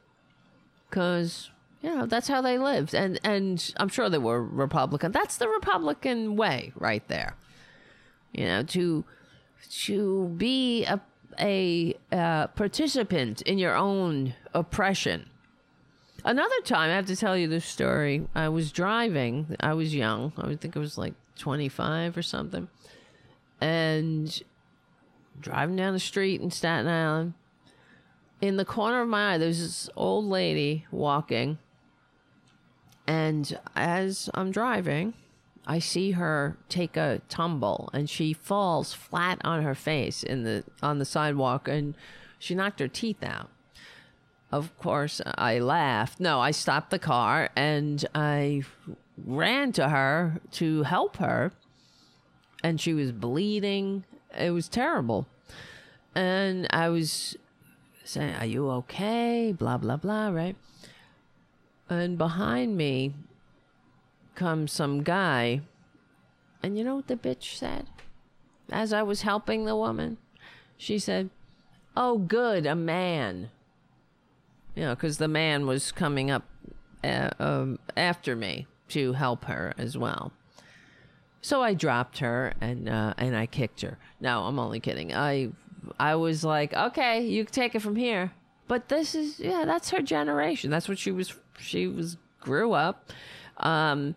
Because 0.90 1.52
you 1.82 1.94
know 1.94 2.06
that's 2.06 2.28
how 2.28 2.42
they 2.42 2.58
lived. 2.58 2.94
And 2.94 3.20
and 3.24 3.74
i'm 3.78 3.90
sure 3.90 4.10
they 4.10 4.18
were 4.18 4.44
republican. 4.44 5.12
That's 5.12 5.38
the 5.38 5.48
republican 5.48 6.36
way 6.36 6.72
right 6.76 7.08
there. 7.08 7.36
You 8.32 8.46
know, 8.46 8.64
to 8.64 9.06
to 9.86 10.28
be 10.38 10.86
a 10.86 11.00
a 11.40 11.96
uh, 12.12 12.48
participant 12.48 13.42
in 13.44 13.58
your 13.58 13.76
own 13.76 14.36
oppression. 14.54 15.30
Another 16.26 16.62
time, 16.64 16.90
I 16.90 16.96
have 16.96 17.08
to 17.08 17.16
tell 17.16 17.38
you 17.38 17.48
this 17.48 17.66
story. 17.66 18.28
I 18.34 18.50
was 18.50 18.72
driving. 18.72 19.56
I 19.60 19.74
was 19.74 19.94
young. 19.94 20.32
I 20.38 20.56
think 20.56 20.78
I 20.78 20.80
was 20.80 20.98
like 20.98 21.14
25 21.38 22.16
or 22.16 22.22
something. 22.22 22.70
And 23.60 24.42
driving 25.40 25.76
down 25.76 25.94
the 25.94 26.00
street 26.00 26.42
in 26.42 26.50
Staten 26.52 26.88
Island. 26.88 27.34
In 28.40 28.58
the 28.58 28.66
corner 28.66 29.02
of 29.02 29.10
my 29.10 29.34
eye, 29.34 29.38
there's 29.38 29.60
this 29.60 29.90
old 29.96 30.26
lady 30.26 30.86
walking. 30.92 31.58
And 33.06 33.58
as 33.76 34.30
I'm 34.34 34.52
driving, 34.52 35.14
I 35.66 35.80
see 35.80 36.12
her 36.12 36.58
take 36.70 36.98
a 36.98 37.22
tumble 37.30 37.90
and 37.94 38.10
she 38.10 38.34
falls 38.34 38.94
flat 38.94 39.40
on 39.44 39.64
her 39.64 39.76
face 39.76 40.24
in 40.24 40.44
the 40.44 40.64
on 40.82 41.00
the 41.00 41.06
sidewalk 41.06 41.68
and 41.68 41.96
she 42.38 42.56
knocked 42.56 42.80
her 42.80 42.88
teeth 42.88 43.24
out. 43.24 43.50
Of 44.54 44.78
course, 44.78 45.20
I 45.36 45.58
laughed. 45.58 46.20
No, 46.20 46.40
I 46.40 46.52
stopped 46.52 46.92
the 46.92 47.00
car 47.00 47.50
and 47.56 48.06
I 48.14 48.62
ran 49.18 49.72
to 49.72 49.90
her 49.90 50.40
to 50.52 50.84
help 50.84 51.18
her 51.18 51.54
and 52.64 52.80
she 52.80 52.94
was 52.94 53.12
bleeding. 53.12 54.06
It 54.38 54.52
was 54.52 54.70
terrible. 54.70 55.26
And 56.14 56.68
I 56.70 56.90
was 56.90 57.36
saying, 58.04 58.36
"Are 58.36 58.46
you 58.46 58.70
okay?" 58.70 59.56
blah 59.58 59.80
blah 59.80 59.98
blah, 59.98 60.30
right? 60.30 60.56
And 61.90 62.16
behind 62.20 62.78
me 62.78 63.16
comes 64.36 64.72
some 64.72 65.02
guy. 65.02 65.62
And 66.62 66.78
you 66.78 66.84
know 66.84 66.98
what 66.98 67.08
the 67.08 67.16
bitch 67.16 67.58
said? 67.58 67.88
As 68.72 68.94
I 68.94 69.02
was 69.02 69.24
helping 69.24 69.66
the 69.66 69.76
woman, 69.76 70.20
she 70.78 71.00
said, 71.00 71.32
Oh, 71.98 72.20
good, 72.20 72.68
a 72.68 72.76
man. 72.76 73.50
You 74.76 74.84
know, 74.84 74.96
because 74.96 75.18
the 75.18 75.28
man 75.28 75.68
was 75.68 75.92
coming 75.92 76.32
up 76.32 76.44
uh, 77.04 77.30
um, 77.40 77.80
after 77.96 78.36
me 78.36 78.68
to 78.90 79.14
help 79.14 79.46
her 79.46 79.74
as 79.78 79.98
well. 79.98 80.32
So 81.42 81.62
I 81.62 81.74
dropped 81.74 82.20
her 82.20 82.54
and 82.62 82.88
uh, 82.88 83.14
and 83.18 83.36
I 83.36 83.46
kicked 83.46 83.82
her. 83.82 83.98
No, 84.22 84.44
I'm 84.44 84.58
only 84.60 84.80
kidding. 84.80 85.14
I 85.14 85.50
I 86.00 86.16
was 86.16 86.44
like, 86.44 86.74
okay, 86.74 87.26
you 87.26 87.44
take 87.44 87.76
it 87.76 87.82
from 87.82 87.96
here. 87.96 88.32
But 88.68 88.88
this 88.88 89.14
is 89.14 89.40
yeah, 89.40 89.66
that's 89.66 89.90
her 89.90 90.02
generation. 90.02 90.70
That's 90.72 90.88
what 90.88 90.98
she 90.98 91.12
was. 91.12 91.34
She 91.60 91.88
was 91.88 92.18
grew 92.40 92.74
up. 92.74 93.12
Um, 93.58 94.16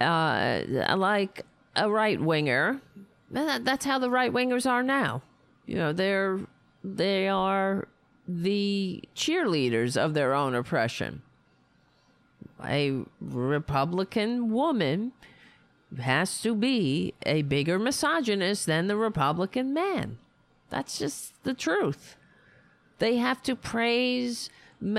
uh, 0.00 0.62
like 0.96 1.44
a 1.76 1.90
right 1.90 2.20
winger. 2.20 2.80
that's 3.30 3.84
how 3.84 3.98
the 3.98 4.10
right 4.10 4.32
wingers 4.32 4.68
are 4.68 4.82
now. 4.82 5.22
You 5.66 5.76
know, 5.76 5.92
they're 5.92 6.40
they 6.82 7.28
are 7.28 7.86
the 8.38 9.02
cheerleaders 9.16 9.96
of 9.96 10.14
their 10.14 10.34
own 10.34 10.54
oppression. 10.54 11.22
A 12.64 13.04
Republican 13.20 14.50
woman 14.50 15.12
has 15.98 16.40
to 16.42 16.54
be 16.54 17.14
a 17.26 17.42
bigger 17.42 17.78
misogynist 17.78 18.66
than 18.66 18.86
the 18.86 18.96
Republican 18.96 19.74
man. 19.74 20.18
That's 20.68 20.98
just 20.98 21.42
the 21.42 21.54
truth. 21.54 22.16
They 22.98 23.16
have 23.16 23.42
to 23.42 23.56
praise 23.56 24.50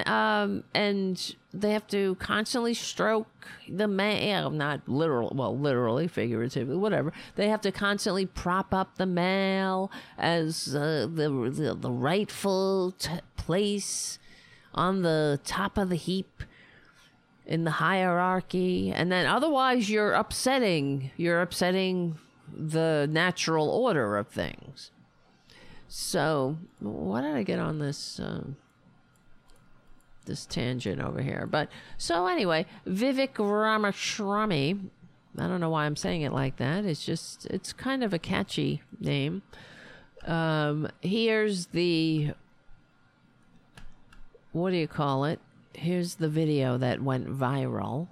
um, 0.05 0.63
and 0.73 1.35
they 1.53 1.71
have 1.71 1.87
to 1.87 2.15
constantly 2.15 2.73
stroke 2.73 3.27
the 3.67 3.87
male, 3.87 4.49
not 4.49 4.87
literal, 4.87 5.31
well, 5.35 5.57
literally, 5.57 6.07
figuratively, 6.07 6.75
whatever. 6.75 7.11
They 7.35 7.49
have 7.49 7.61
to 7.61 7.71
constantly 7.71 8.25
prop 8.25 8.73
up 8.73 8.95
the 8.95 9.05
male 9.05 9.91
as 10.17 10.73
uh, 10.75 11.07
the, 11.13 11.51
the, 11.53 11.75
the 11.75 11.91
rightful 11.91 12.93
t- 12.97 13.19
place 13.35 14.17
on 14.73 15.01
the 15.01 15.39
top 15.43 15.77
of 15.77 15.89
the 15.89 15.97
heap 15.97 16.43
in 17.45 17.65
the 17.65 17.71
hierarchy, 17.71 18.91
and 18.91 19.11
then 19.11 19.25
otherwise 19.25 19.89
you're 19.89 20.13
upsetting, 20.13 21.11
you're 21.17 21.41
upsetting 21.41 22.17
the 22.53 23.09
natural 23.11 23.69
order 23.69 24.15
of 24.15 24.27
things. 24.29 24.91
So, 25.89 26.57
why 26.79 27.21
did 27.21 27.35
I 27.35 27.43
get 27.43 27.59
on 27.59 27.79
this? 27.79 28.21
Um, 28.23 28.55
this 30.31 30.45
tangent 30.45 31.01
over 31.01 31.21
here. 31.21 31.45
But 31.49 31.69
so 31.97 32.25
anyway, 32.25 32.65
Vivek 32.87 33.37
Ramaswamy. 33.37 34.79
I 35.37 35.47
don't 35.47 35.59
know 35.59 35.69
why 35.69 35.85
I'm 35.85 35.95
saying 35.95 36.21
it 36.21 36.33
like 36.33 36.57
that. 36.57 36.85
It's 36.85 37.05
just 37.05 37.45
it's 37.47 37.73
kind 37.73 38.03
of 38.03 38.13
a 38.13 38.19
catchy 38.19 38.81
name. 38.99 39.43
Um, 40.25 40.89
here's 41.01 41.67
the 41.67 42.31
what 44.53 44.71
do 44.71 44.77
you 44.77 44.87
call 44.87 45.25
it? 45.25 45.39
Here's 45.73 46.15
the 46.15 46.29
video 46.29 46.77
that 46.77 47.01
went 47.01 47.27
viral. 47.27 48.07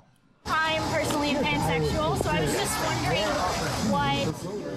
I'm 0.46 0.82
personally 0.92 1.34
pansexual, 1.34 2.22
so 2.22 2.30
I 2.30 2.42
was 2.42 2.54
just 2.54 2.86
wondering 2.86 3.24
what 3.92 4.69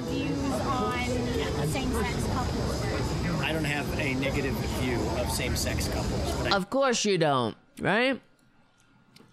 negative 4.23 4.55
view 4.55 5.01
of 5.19 5.31
same 5.31 5.57
sex 5.57 5.89
couples. 5.89 6.53
of 6.53 6.71
course 6.71 7.05
you 7.05 7.19
don't, 7.19 7.57
right? 7.81 8.21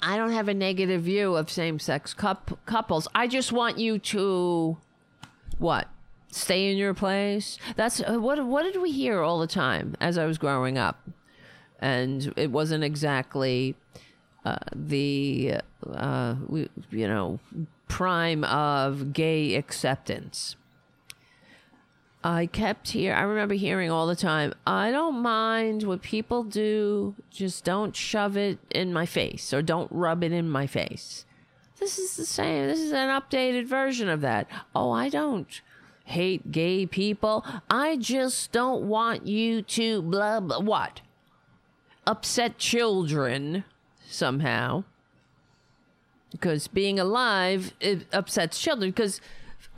I 0.02 0.18
don't 0.18 0.32
have 0.32 0.48
a 0.48 0.54
negative 0.54 1.02
view 1.04 1.36
of 1.36 1.50
same-sex 1.50 2.14
coup- 2.14 2.58
couples. 2.66 3.08
I 3.14 3.28
just 3.28 3.52
want 3.52 3.78
you 3.78 4.00
to 4.00 4.78
what? 5.58 5.90
Stay 6.32 6.72
in 6.72 6.78
your 6.78 6.94
place. 6.94 7.58
That's 7.76 8.02
uh, 8.02 8.18
what 8.20 8.46
what 8.46 8.64
did 8.64 8.82
we 8.82 8.92
hear 8.92 9.22
all 9.22 9.40
the 9.40 9.48
time 9.48 9.96
as 10.00 10.18
I 10.18 10.26
was 10.26 10.38
growing 10.38 10.78
up? 10.78 11.00
And 11.80 12.32
it 12.38 12.52
wasn't 12.52 12.84
exactly 12.84 13.76
uh, 14.46 14.58
the 14.76 15.56
uh, 15.92 16.36
we, 16.48 16.70
you 16.92 17.08
know 17.08 17.40
prime 17.88 18.44
of 18.44 19.12
gay 19.12 19.56
acceptance. 19.56 20.56
I 22.24 22.47
kept 22.47 22.89
here. 22.89 23.13
I 23.13 23.22
remember 23.22 23.53
hearing 23.53 23.89
all 23.89 24.05
the 24.05 24.15
time. 24.15 24.53
I 24.67 24.91
don't 24.91 25.22
mind 25.22 25.84
what 25.84 26.01
people 26.01 26.43
do. 26.43 27.15
Just 27.30 27.63
don't 27.63 27.95
shove 27.95 28.36
it 28.36 28.59
in 28.72 28.91
my 28.91 29.05
face 29.05 29.53
or 29.53 29.61
don't 29.61 29.89
rub 29.91 30.24
it 30.24 30.34
in 30.34 30.49
my 30.49 30.67
face. 30.67 31.26
This 31.80 31.97
is 31.97 32.17
the 32.17 32.26
same. 32.26 32.67
This 32.67 32.80
is 32.80 32.91
an 32.91 33.07
updated 33.07 33.65
version 33.67 34.09
of 34.09 34.20
that. 34.22 34.47
Oh, 34.76 34.91
I 34.91 35.07
don't 35.07 35.61
hate 36.03 36.51
gay 36.51 36.86
people. 36.86 37.45
I 37.70 37.95
just 37.95 38.51
don't 38.51 38.84
want 38.84 39.26
you 39.26 39.61
to 39.61 40.01
blah 40.01 40.41
blah 40.41 40.59
what? 40.59 40.99
Upset 42.05 42.57
children 42.57 43.63
somehow. 44.05 44.84
Because 46.32 46.67
being 46.67 46.99
alive 46.99 47.74
it 47.80 48.07
upsets 48.11 48.59
children 48.59 48.91
because 48.91 49.22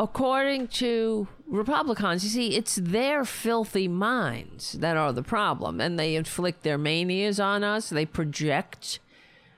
according 0.02 0.68
to 0.68 1.28
Republicans, 1.46 2.24
you 2.24 2.30
see, 2.32 2.56
it's 2.56 2.76
their 2.76 3.24
filthy 3.24 3.88
minds 3.88 4.74
that 4.74 4.98
are 4.98 5.14
the 5.14 5.22
problem, 5.22 5.80
and 5.80 6.00
they 6.00 6.16
inflict 6.16 6.64
their 6.64 6.78
manias 6.78 7.40
on 7.40 7.64
us. 7.64 7.90
They 7.92 8.08
project 8.08 9.00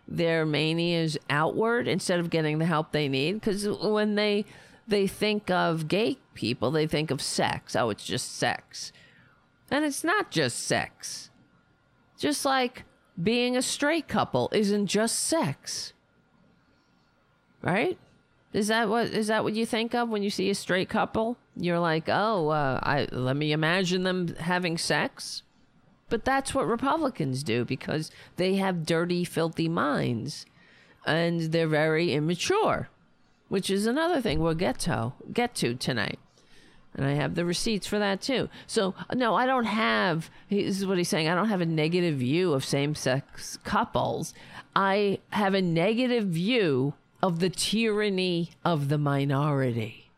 their 0.06 0.46
manias 0.46 1.18
outward 1.30 1.88
instead 1.88 2.20
of 2.20 2.30
getting 2.30 2.60
the 2.60 2.66
help 2.66 2.92
they 2.92 3.08
need. 3.08 3.36
Because 3.36 3.68
when 3.70 4.16
they 4.16 4.44
they 4.86 5.08
think 5.08 5.50
of 5.50 5.88
gay 5.88 6.18
people, 6.34 6.72
they 6.72 6.88
think 6.88 7.10
of 7.10 7.22
sex. 7.22 7.74
Oh, 7.74 7.90
it's 7.90 8.06
just 8.06 8.36
sex, 8.36 8.92
and 9.72 9.86
it's 9.86 10.04
not 10.04 10.30
just 10.30 10.60
sex. 10.60 11.30
Just 12.18 12.44
like 12.44 12.84
being 13.22 13.56
a 13.56 13.62
straight 13.62 14.10
couple 14.10 14.50
isn't 14.52 14.88
just 14.88 15.20
sex, 15.20 15.94
right? 17.62 17.98
Is 18.54 18.68
that 18.68 18.88
what 18.88 19.08
is 19.08 19.28
that 19.28 19.44
what 19.44 19.56
you 19.56 19.66
think 19.66 19.96
of 19.96 20.10
when 20.10 20.22
you 20.22 20.30
see 20.30 20.50
a 20.50 20.56
straight 20.56 20.88
couple? 20.88 21.38
You're 21.56 21.80
like, 21.80 22.08
oh, 22.08 22.50
uh, 22.50 22.80
I 22.84 23.08
let 23.12 23.36
me 23.36 23.52
imagine 23.52 24.04
them 24.04 24.36
having 24.36 24.78
sex. 24.78 25.42
But 26.10 26.24
that's 26.24 26.54
what 26.54 26.68
Republicans 26.68 27.44
do 27.44 27.66
because 27.66 28.12
they 28.36 28.56
have 28.56 28.86
dirty, 28.86 29.24
filthy 29.24 29.68
minds, 29.68 30.46
and 31.08 31.52
they're 31.52 31.68
very 31.68 32.14
immature, 32.14 32.90
which 33.50 33.72
is 33.72 33.88
another 33.88 34.22
thing 34.22 34.40
we'll 34.40 34.54
get 34.54 34.78
to 34.80 35.14
get 35.34 35.56
to 35.56 35.74
tonight. 35.74 36.20
And 36.96 37.08
I 37.08 37.14
have 37.14 37.34
the 37.34 37.46
receipts 37.46 37.88
for 37.88 37.98
that 37.98 38.22
too. 38.22 38.50
So 38.68 38.94
no, 39.16 39.34
I 39.34 39.48
don't 39.48 39.66
have. 39.66 40.30
This 40.52 40.78
is 40.78 40.86
what 40.86 41.00
he's 41.00 41.10
saying. 41.10 41.28
I 41.28 41.34
don't 41.34 41.50
have 41.50 41.62
a 41.62 41.66
negative 41.66 42.18
view 42.18 42.54
of 42.54 42.64
same-sex 42.64 43.58
couples. 43.64 44.36
I 44.76 45.18
have 45.32 45.56
a 45.56 45.62
negative 45.62 46.26
view 46.26 46.94
of 47.24 47.40
the 47.40 47.50
tyranny 47.50 48.50
of 48.66 48.90
the 48.90 48.98
minority. 48.98 50.12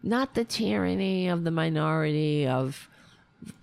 Not 0.00 0.34
the 0.34 0.44
tyranny 0.44 1.26
of 1.26 1.42
the 1.42 1.50
minority 1.50 2.46
of 2.46 2.88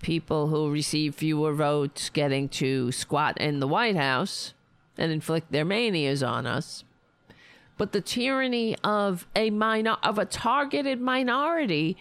people 0.01 0.49
who 0.49 0.69
receive 0.69 1.15
fewer 1.15 1.53
votes 1.53 2.09
getting 2.09 2.49
to 2.49 2.91
squat 2.91 3.37
in 3.39 3.61
the 3.61 3.69
White 3.69 3.95
House 3.95 4.53
and 4.97 5.13
inflict 5.13 5.53
their 5.53 5.63
manias 5.63 6.21
on 6.21 6.45
us, 6.45 6.83
but 7.77 7.93
the 7.93 8.01
tyranny 8.01 8.75
of 8.83 9.25
a 9.33 9.49
minor 9.49 9.95
of 10.03 10.19
a 10.19 10.25
targeted 10.25 10.99
minority 10.99 11.95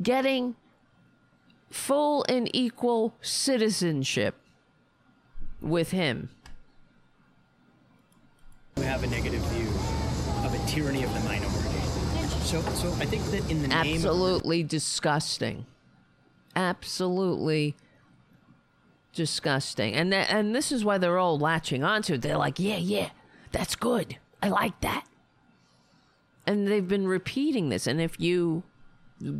getting 0.00 0.54
full 1.68 2.24
and 2.28 2.48
equal 2.54 3.12
citizenship 3.20 4.36
with 5.60 5.90
him. 5.90 6.30
We 8.76 8.82
have 8.84 9.04
a 9.04 9.06
negative 9.06 9.40
view 9.46 9.68
of 10.44 10.52
a 10.54 10.66
tyranny 10.66 11.04
of 11.04 11.14
the 11.14 11.20
minority. 11.20 11.80
So, 12.42 12.60
so 12.60 12.88
I 13.00 13.06
think 13.06 13.24
that 13.26 13.48
in 13.50 13.62
the 13.62 13.68
name 13.68 13.94
absolutely 13.94 14.62
disgusting. 14.62 15.66
Absolutely 16.56 17.76
disgusting. 19.14 19.94
And 19.94 20.12
that, 20.12 20.30
and 20.30 20.54
this 20.54 20.72
is 20.72 20.84
why 20.84 20.98
they're 20.98 21.18
all 21.18 21.38
latching 21.38 21.84
onto 21.84 22.14
it. 22.14 22.22
They're 22.22 22.36
like 22.36 22.58
yeah 22.58 22.76
yeah 22.76 23.10
that's 23.52 23.76
good. 23.76 24.18
I 24.42 24.48
like 24.48 24.80
that. 24.80 25.06
And 26.46 26.68
they've 26.68 26.86
been 26.86 27.06
repeating 27.06 27.68
this. 27.68 27.86
And 27.86 28.00
if 28.00 28.18
you 28.20 28.64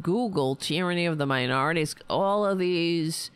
google 0.00 0.54
tyranny 0.54 1.04
of 1.04 1.18
the 1.18 1.26
minorities 1.26 1.94
all 2.08 2.46
of 2.46 2.58
these 2.58 3.30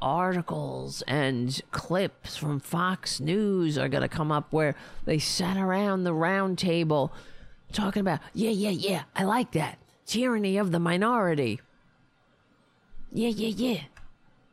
articles 0.00 1.02
and 1.06 1.60
clips 1.70 2.36
from 2.36 2.60
Fox 2.60 3.20
News 3.20 3.76
are 3.78 3.88
going 3.88 4.02
to 4.02 4.08
come 4.08 4.30
up 4.30 4.52
where 4.52 4.74
they 5.04 5.18
sat 5.18 5.56
around 5.56 6.04
the 6.04 6.12
round 6.12 6.58
table 6.58 7.12
talking 7.72 8.00
about, 8.00 8.20
yeah, 8.32 8.50
yeah, 8.50 8.70
yeah, 8.70 9.02
I 9.14 9.24
like 9.24 9.52
that. 9.52 9.78
Tyranny 10.06 10.56
of 10.56 10.72
the 10.72 10.78
minority. 10.78 11.60
Yeah, 13.12 13.28
yeah, 13.28 13.48
yeah. 13.48 13.80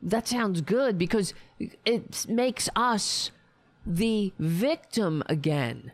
That 0.02 0.28
sounds 0.28 0.60
good 0.60 0.98
because 0.98 1.32
it 1.58 2.26
makes 2.28 2.68
us 2.76 3.30
the 3.86 4.32
victim 4.38 5.22
again. 5.26 5.92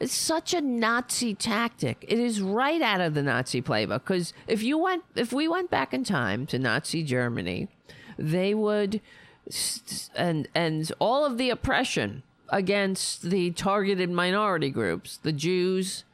It's 0.00 0.12
such 0.12 0.52
a 0.52 0.60
Nazi 0.60 1.34
tactic. 1.34 2.04
It 2.06 2.18
is 2.18 2.40
right 2.40 2.82
out 2.82 3.00
of 3.00 3.14
the 3.14 3.22
Nazi 3.22 3.62
playbook. 3.62 4.04
Because 4.04 4.34
if 4.46 4.62
you 4.62 4.76
went, 4.76 5.04
if 5.14 5.32
we 5.32 5.48
went 5.48 5.70
back 5.70 5.94
in 5.94 6.04
time 6.04 6.46
to 6.46 6.58
Nazi 6.58 7.02
Germany, 7.02 7.68
they 8.18 8.54
would 8.54 9.00
and 10.16 10.48
and 10.54 10.90
all 10.98 11.24
of 11.26 11.38
the 11.38 11.50
oppression 11.50 12.22
against 12.48 13.22
the 13.22 13.50
targeted 13.50 14.10
minority 14.10 14.70
groups 14.70 15.18
the 15.18 15.32
jews 15.32 16.04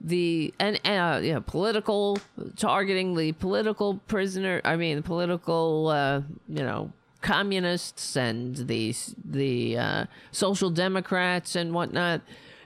the 0.00 0.52
and 0.58 0.78
uh, 0.84 1.20
know, 1.22 1.40
political 1.40 2.18
targeting 2.56 3.16
the 3.16 3.32
political 3.32 4.00
prisoner 4.06 4.60
i 4.64 4.76
mean 4.76 5.02
political 5.02 5.88
uh, 5.88 6.20
you 6.48 6.62
know 6.62 6.92
communists 7.22 8.16
and 8.16 8.56
the 8.68 8.94
the 9.24 9.78
uh, 9.78 10.04
social 10.30 10.68
democrats 10.68 11.56
and 11.56 11.72
whatnot 11.72 12.20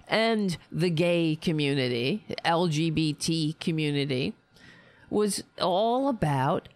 and 0.09 0.57
the 0.73 0.91
gay 0.91 1.37
community 1.41 2.25
lgbt 2.45 3.59
community 3.61 4.35
was 5.11 5.45
all 5.61 6.09
about 6.09 6.69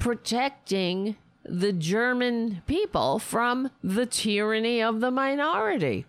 protecting 0.00 1.16
the 1.44 1.72
German 1.72 2.62
people 2.66 3.20
from 3.20 3.70
the 3.84 4.06
tyranny 4.06 4.82
of 4.82 5.00
the 5.00 5.10
minority. 5.12 6.06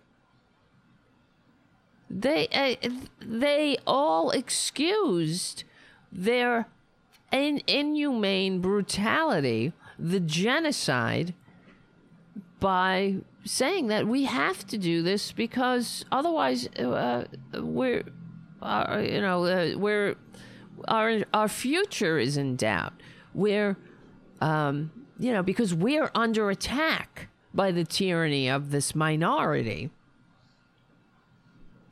They 2.10 2.48
uh, 2.48 2.90
they 3.20 3.76
all 3.86 4.30
excused 4.30 5.64
their 6.10 6.66
in, 7.30 7.62
inhumane 7.66 8.60
brutality, 8.60 9.72
the 9.98 10.20
genocide, 10.20 11.34
by 12.60 13.16
saying 13.44 13.86
that 13.88 14.06
we 14.06 14.24
have 14.24 14.66
to 14.66 14.78
do 14.78 15.02
this 15.02 15.32
because 15.32 16.04
otherwise 16.12 16.68
uh, 16.78 17.24
we're 17.54 18.04
uh, 18.60 19.02
you 19.02 19.20
know 19.20 19.44
uh, 19.44 19.76
we're 19.76 20.16
our 20.88 21.22
our 21.32 21.48
future 21.48 22.18
is 22.18 22.36
in 22.36 22.56
doubt. 22.56 22.92
We're 23.34 23.76
um, 24.40 24.90
you 25.18 25.32
know, 25.32 25.42
because 25.42 25.72
we're 25.72 26.10
under 26.14 26.50
attack 26.50 27.28
by 27.54 27.70
the 27.70 27.84
tyranny 27.84 28.48
of 28.48 28.72
this 28.72 28.94
minority. 28.94 29.90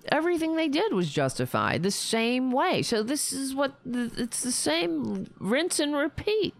Everything 0.08 0.56
they 0.56 0.66
did 0.66 0.92
was 0.92 1.12
justified 1.12 1.82
the 1.82 1.92
same 1.92 2.50
way. 2.50 2.82
So 2.82 3.04
this 3.04 3.32
is 3.32 3.54
what 3.54 3.74
it's 3.86 4.42
the 4.42 4.50
same 4.50 5.30
rinse 5.38 5.78
and 5.78 5.94
repeat 5.94 6.54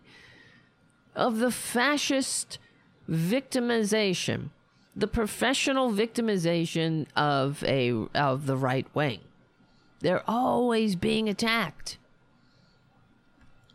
of 1.17 1.39
the 1.39 1.51
fascist 1.51 2.59
victimization, 3.11 4.51
the 4.95 5.09
professional 5.09 5.91
victimization 5.91 7.07
of 7.17 7.65
a 7.65 8.07
of 8.15 8.47
the 8.47 8.57
right 8.57 8.87
wing. 8.95 9.21
They're 10.01 10.23
always 10.29 10.95
being 10.95 11.29
attacked. 11.29 11.99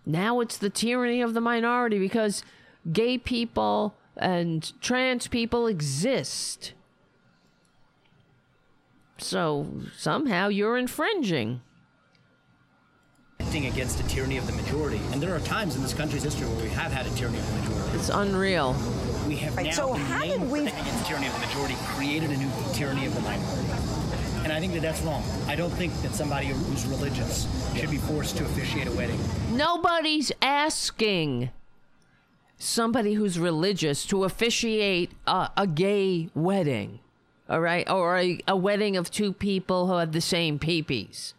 Now 0.05 0.39
it's 0.39 0.57
the 0.57 0.69
tyranny 0.69 1.21
of 1.21 1.33
the 1.33 1.41
minority 1.41 1.97
because 1.99 2.43
gay 2.91 3.17
people 3.17 3.95
and 4.17 4.71
trans 4.81 5.27
people 5.27 5.67
exist. 5.67 6.73
So 9.17 9.67
somehow 9.97 10.49
you're 10.49 10.77
infringing. 10.77 11.61
Against 13.55 13.97
the 14.03 14.09
tyranny 14.09 14.35
of 14.35 14.45
the 14.47 14.53
majority. 14.53 14.99
And 15.13 15.23
there 15.23 15.33
are 15.33 15.39
times 15.39 15.77
in 15.77 15.81
this 15.81 15.93
country's 15.93 16.23
history 16.23 16.45
where 16.45 16.61
we 16.63 16.69
have 16.71 16.91
had 16.91 17.05
a 17.05 17.09
tyranny 17.11 17.37
of 17.39 17.47
the 17.47 17.53
majority. 17.61 17.97
It's 17.97 18.09
unreal. 18.09 18.75
we 19.27 19.37
have 19.37 19.55
Right, 19.55 19.67
now 19.67 19.71
so 19.71 19.93
the 19.93 19.99
how 19.99 20.25
did 20.25 20.41
we- 20.51 20.59
thing 20.59 20.75
against 20.77 21.05
tyranny 21.07 21.27
of 21.27 21.33
the 21.33 21.39
majority 21.47 21.75
created 21.95 22.31
a 22.31 22.37
new 22.37 22.51
tyranny 22.73 23.05
of 23.05 23.15
the 23.15 23.21
minority. 23.21 24.04
And 24.45 24.53
I 24.53 24.59
think 24.59 24.73
that 24.73 24.83
that's 24.83 25.01
wrong. 25.01 25.23
I 25.47 25.55
don't 25.55 25.71
think 25.71 25.91
that 26.03 26.13
somebody 26.13 26.45
who's 26.45 26.85
religious 26.85 27.47
should 27.75 27.89
be 27.89 27.97
forced 27.97 28.37
to 28.37 28.45
officiate 28.45 28.85
a 28.87 28.91
wedding. 28.91 29.19
Nobody's 29.51 30.31
asking 30.39 31.49
somebody 32.59 33.15
who's 33.15 33.39
religious 33.39 34.05
to 34.05 34.23
officiate 34.23 35.13
a, 35.25 35.49
a 35.57 35.65
gay 35.65 36.29
wedding, 36.35 36.99
all 37.49 37.59
right, 37.59 37.89
or 37.89 38.19
a, 38.19 38.39
a 38.47 38.55
wedding 38.55 38.95
of 38.95 39.09
two 39.09 39.33
people 39.33 39.87
who 39.87 39.95
have 39.95 40.11
the 40.11 40.21
same 40.21 40.59
peepees. 40.59 41.33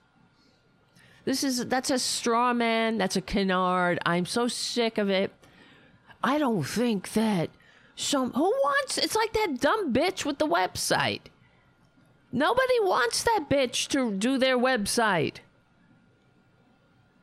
This 1.24 1.44
is 1.44 1.66
that's 1.66 1.90
a 1.90 2.00
straw 2.00 2.52
man. 2.52 2.98
That's 2.98 3.14
a 3.14 3.20
canard. 3.20 4.00
I'm 4.04 4.26
so 4.26 4.48
sick 4.48 4.98
of 4.98 5.08
it. 5.08 5.32
I 6.24 6.38
don't 6.38 6.64
think 6.64 7.12
that 7.12 7.50
some 7.94 8.32
who 8.32 8.42
wants. 8.42 8.98
It's 8.98 9.14
like 9.14 9.32
that 9.32 9.60
dumb 9.60 9.92
bitch 9.92 10.24
with 10.24 10.38
the 10.38 10.48
website. 10.48 11.22
Nobody 12.32 12.80
wants 12.80 13.22
that 13.22 13.46
bitch 13.48 13.88
to 13.88 14.12
do 14.12 14.38
their 14.38 14.58
website. 14.58 15.36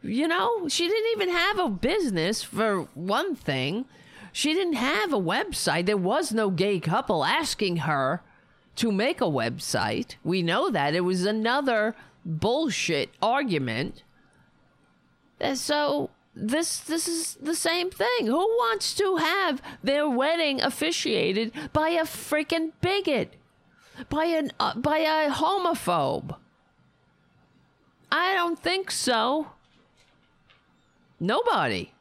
You 0.01 0.27
know, 0.27 0.67
she 0.67 0.87
didn't 0.87 1.11
even 1.13 1.29
have 1.29 1.59
a 1.59 1.69
business 1.69 2.43
for 2.43 2.87
one 2.93 3.35
thing. 3.35 3.85
She 4.31 4.53
didn't 4.53 4.73
have 4.73 5.13
a 5.13 5.19
website. 5.19 5.85
There 5.85 5.95
was 5.95 6.33
no 6.33 6.49
gay 6.49 6.79
couple 6.79 7.23
asking 7.23 7.77
her 7.77 8.21
to 8.75 8.91
make 8.91 9.21
a 9.21 9.25
website. 9.25 10.15
We 10.23 10.41
know 10.41 10.69
that. 10.69 10.95
It 10.95 11.01
was 11.01 11.25
another 11.25 11.95
bullshit 12.25 13.11
argument. 13.21 14.03
And 15.39 15.57
so 15.57 16.09
this 16.35 16.79
this 16.79 17.07
is 17.07 17.35
the 17.35 17.55
same 17.55 17.91
thing. 17.91 18.25
Who 18.25 18.37
wants 18.37 18.95
to 18.95 19.17
have 19.17 19.61
their 19.83 20.09
wedding 20.09 20.61
officiated 20.61 21.51
by 21.71 21.89
a 21.89 22.03
freaking 22.03 22.71
bigot? 22.81 23.35
By 24.09 24.25
an 24.25 24.51
uh, 24.59 24.75
by 24.75 24.99
a 24.99 25.29
homophobe? 25.31 26.35
I 28.11 28.33
don't 28.33 28.59
think 28.59 28.91
so. 28.91 29.47
Nobody. 31.19 31.93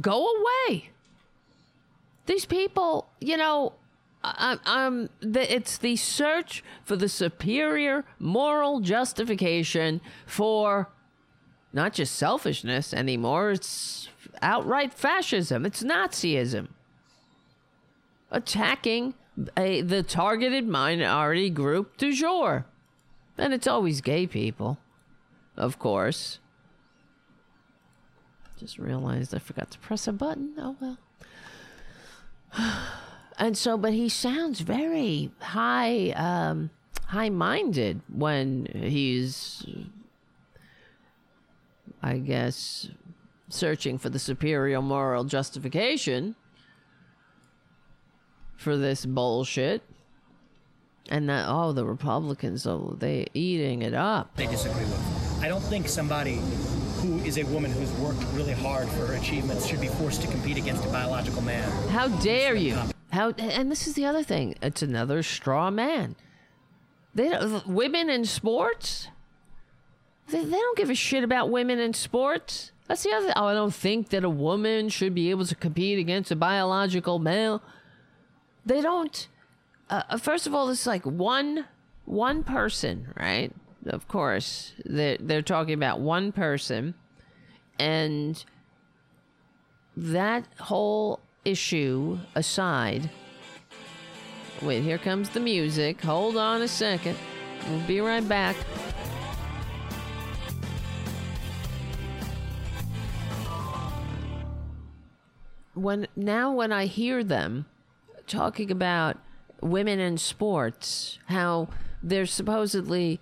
Go 0.00 0.26
away. 0.26 0.90
These 2.26 2.46
people, 2.46 3.08
you 3.20 3.36
know, 3.36 3.74
I, 4.24 4.58
I'm. 4.64 5.10
The, 5.20 5.54
it's 5.54 5.76
the 5.78 5.96
search 5.96 6.64
for 6.82 6.96
the 6.96 7.08
superior 7.08 8.04
moral 8.18 8.80
justification 8.80 10.00
for 10.26 10.88
not 11.72 11.92
just 11.92 12.14
selfishness 12.14 12.94
anymore. 12.94 13.52
It's 13.52 14.08
outright 14.40 14.94
fascism. 14.94 15.66
It's 15.66 15.82
Nazism. 15.82 16.68
Attacking 18.30 19.14
a, 19.56 19.80
the 19.80 20.02
targeted 20.02 20.66
minority 20.66 21.50
group 21.50 21.96
du 21.96 22.12
jour. 22.12 22.66
And 23.36 23.52
it's 23.52 23.66
always 23.66 24.00
gay 24.00 24.26
people, 24.26 24.78
of 25.56 25.78
course. 25.78 26.38
Just 28.58 28.78
realized 28.78 29.34
I 29.34 29.38
forgot 29.38 29.70
to 29.72 29.78
press 29.78 30.06
a 30.06 30.12
button. 30.12 30.54
Oh 30.58 30.76
well. 30.80 30.98
And 33.36 33.58
so, 33.58 33.76
but 33.76 33.92
he 33.92 34.08
sounds 34.08 34.60
very 34.60 35.32
high, 35.40 36.10
um, 36.10 36.70
high-minded 37.06 38.00
when 38.08 38.68
he's, 38.72 39.66
I 42.00 42.18
guess, 42.18 42.90
searching 43.48 43.98
for 43.98 44.08
the 44.08 44.20
superior 44.20 44.80
moral 44.80 45.24
justification 45.24 46.36
for 48.56 48.76
this 48.76 49.04
bullshit. 49.06 49.82
And 51.10 51.28
that, 51.28 51.46
oh, 51.48 51.72
the 51.72 51.84
Republicans, 51.84 52.66
oh, 52.66 52.96
they 52.98 53.26
eating 53.34 53.82
it 53.82 53.92
up. 53.92 54.36
They 54.36 54.46
disagree 54.46 54.84
with. 54.84 55.42
I 55.42 55.48
don't 55.48 55.60
think 55.60 55.86
somebody 55.86 56.40
who 57.04 57.18
is 57.18 57.36
a 57.36 57.42
woman 57.44 57.70
who's 57.70 57.92
worked 57.98 58.24
really 58.32 58.54
hard 58.54 58.88
for 58.88 59.06
her 59.06 59.14
achievements 59.14 59.66
should 59.66 59.80
be 59.82 59.88
forced 59.88 60.22
to 60.22 60.28
compete 60.28 60.56
against 60.56 60.86
a 60.86 60.88
biological 60.88 61.42
man. 61.42 61.70
How 61.88 62.08
dare 62.08 62.54
you? 62.54 62.78
How 63.12 63.30
and 63.36 63.70
this 63.70 63.86
is 63.86 63.94
the 63.94 64.06
other 64.06 64.22
thing. 64.22 64.54
It's 64.62 64.80
another 64.80 65.22
straw 65.22 65.70
man. 65.70 66.16
They 67.14 67.38
women 67.66 68.08
in 68.08 68.24
sports. 68.24 69.08
They, 70.30 70.42
they 70.42 70.50
don't 70.50 70.76
give 70.78 70.88
a 70.88 70.94
shit 70.94 71.22
about 71.22 71.50
women 71.50 71.78
in 71.78 71.92
sports. 71.92 72.72
That's 72.88 73.02
the 73.02 73.12
other. 73.12 73.32
Oh, 73.36 73.46
I 73.46 73.54
don't 73.54 73.74
think 73.74 74.08
that 74.08 74.24
a 74.24 74.30
woman 74.30 74.88
should 74.88 75.14
be 75.14 75.30
able 75.30 75.46
to 75.46 75.54
compete 75.54 75.98
against 75.98 76.30
a 76.30 76.36
biological 76.36 77.18
male. 77.18 77.62
They 78.66 78.80
don't. 78.80 79.28
Uh, 79.90 80.16
first 80.18 80.46
of 80.46 80.54
all, 80.54 80.70
it's 80.70 80.86
like 80.86 81.04
one 81.04 81.66
one 82.06 82.42
person, 82.44 83.12
right? 83.16 83.52
Of 83.86 84.08
course, 84.08 84.72
they're 84.84 85.18
they're 85.20 85.42
talking 85.42 85.74
about 85.74 86.00
one 86.00 86.32
person, 86.32 86.94
and 87.78 88.42
that 89.96 90.46
whole 90.58 91.20
issue 91.44 92.18
aside. 92.34 93.10
Wait, 94.62 94.82
here 94.82 94.98
comes 94.98 95.28
the 95.30 95.40
music. 95.40 96.00
Hold 96.00 96.36
on 96.36 96.62
a 96.62 96.68
second. 96.68 97.18
We'll 97.68 97.86
be 97.86 98.00
right 98.00 98.26
back. 98.26 98.56
When 105.74 106.06
now 106.16 106.52
when 106.52 106.72
I 106.72 106.86
hear 106.86 107.22
them 107.24 107.66
talking 108.26 108.70
about 108.70 109.18
women 109.60 109.98
in 109.98 110.18
sports, 110.18 111.18
how 111.26 111.68
they're 112.02 112.26
supposedly 112.26 113.20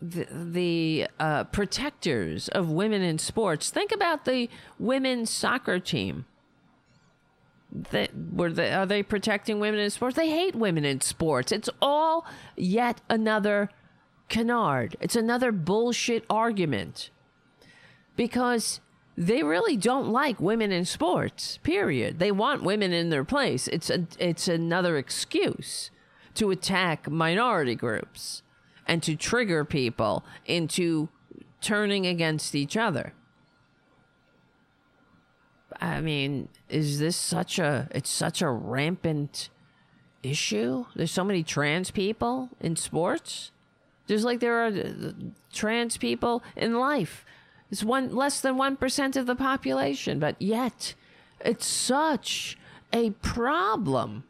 the, 0.00 0.26
the 0.30 1.06
uh, 1.18 1.44
protectors 1.44 2.48
of 2.48 2.70
women 2.70 3.02
in 3.02 3.18
sports. 3.18 3.70
Think 3.70 3.92
about 3.92 4.24
the 4.24 4.48
women's 4.78 5.30
soccer 5.30 5.78
team. 5.78 6.26
They, 7.70 8.08
were 8.32 8.52
they, 8.52 8.72
are 8.72 8.84
they 8.84 9.02
protecting 9.02 9.58
women 9.58 9.80
in 9.80 9.88
sports? 9.90 10.16
They 10.16 10.28
hate 10.28 10.54
women 10.54 10.84
in 10.84 11.00
sports. 11.00 11.52
It's 11.52 11.70
all 11.80 12.26
yet 12.56 13.00
another 13.08 13.70
canard. 14.28 14.96
It's 15.00 15.16
another 15.16 15.52
bullshit 15.52 16.24
argument. 16.28 17.10
Because 18.14 18.80
they 19.16 19.42
really 19.42 19.76
don't 19.76 20.08
like 20.08 20.40
women 20.40 20.72
in 20.72 20.84
sports. 20.84 21.58
Period. 21.62 22.18
They 22.18 22.32
want 22.32 22.62
women 22.62 22.92
in 22.92 23.10
their 23.10 23.24
place. 23.24 23.68
It's 23.68 23.90
a, 23.90 24.06
it's 24.18 24.48
another 24.48 24.96
excuse 24.96 25.90
to 26.34 26.50
attack 26.50 27.10
minority 27.10 27.74
groups 27.74 28.42
and 28.86 29.02
to 29.02 29.16
trigger 29.16 29.64
people 29.64 30.24
into 30.46 31.08
turning 31.60 32.06
against 32.06 32.54
each 32.54 32.76
other. 32.76 33.12
I 35.80 36.00
mean, 36.00 36.48
is 36.68 36.98
this 36.98 37.16
such 37.16 37.58
a 37.58 37.88
it's 37.90 38.10
such 38.10 38.40
a 38.40 38.50
rampant 38.50 39.50
issue? 40.22 40.86
There's 40.94 41.10
so 41.10 41.24
many 41.24 41.42
trans 41.42 41.90
people 41.90 42.50
in 42.60 42.76
sports. 42.76 43.50
Just 44.06 44.24
like 44.24 44.40
there 44.40 44.66
are 44.66 44.72
trans 45.52 45.96
people 45.96 46.42
in 46.56 46.74
life. 46.78 47.24
It's 47.72 47.82
one 47.82 48.14
less 48.14 48.38
than 48.42 48.56
1% 48.56 49.16
of 49.16 49.24
the 49.24 49.34
population, 49.34 50.18
but 50.18 50.36
yet 50.38 50.94
it's 51.40 51.64
such 51.64 52.58
a 52.92 53.12
problem. 53.22 54.24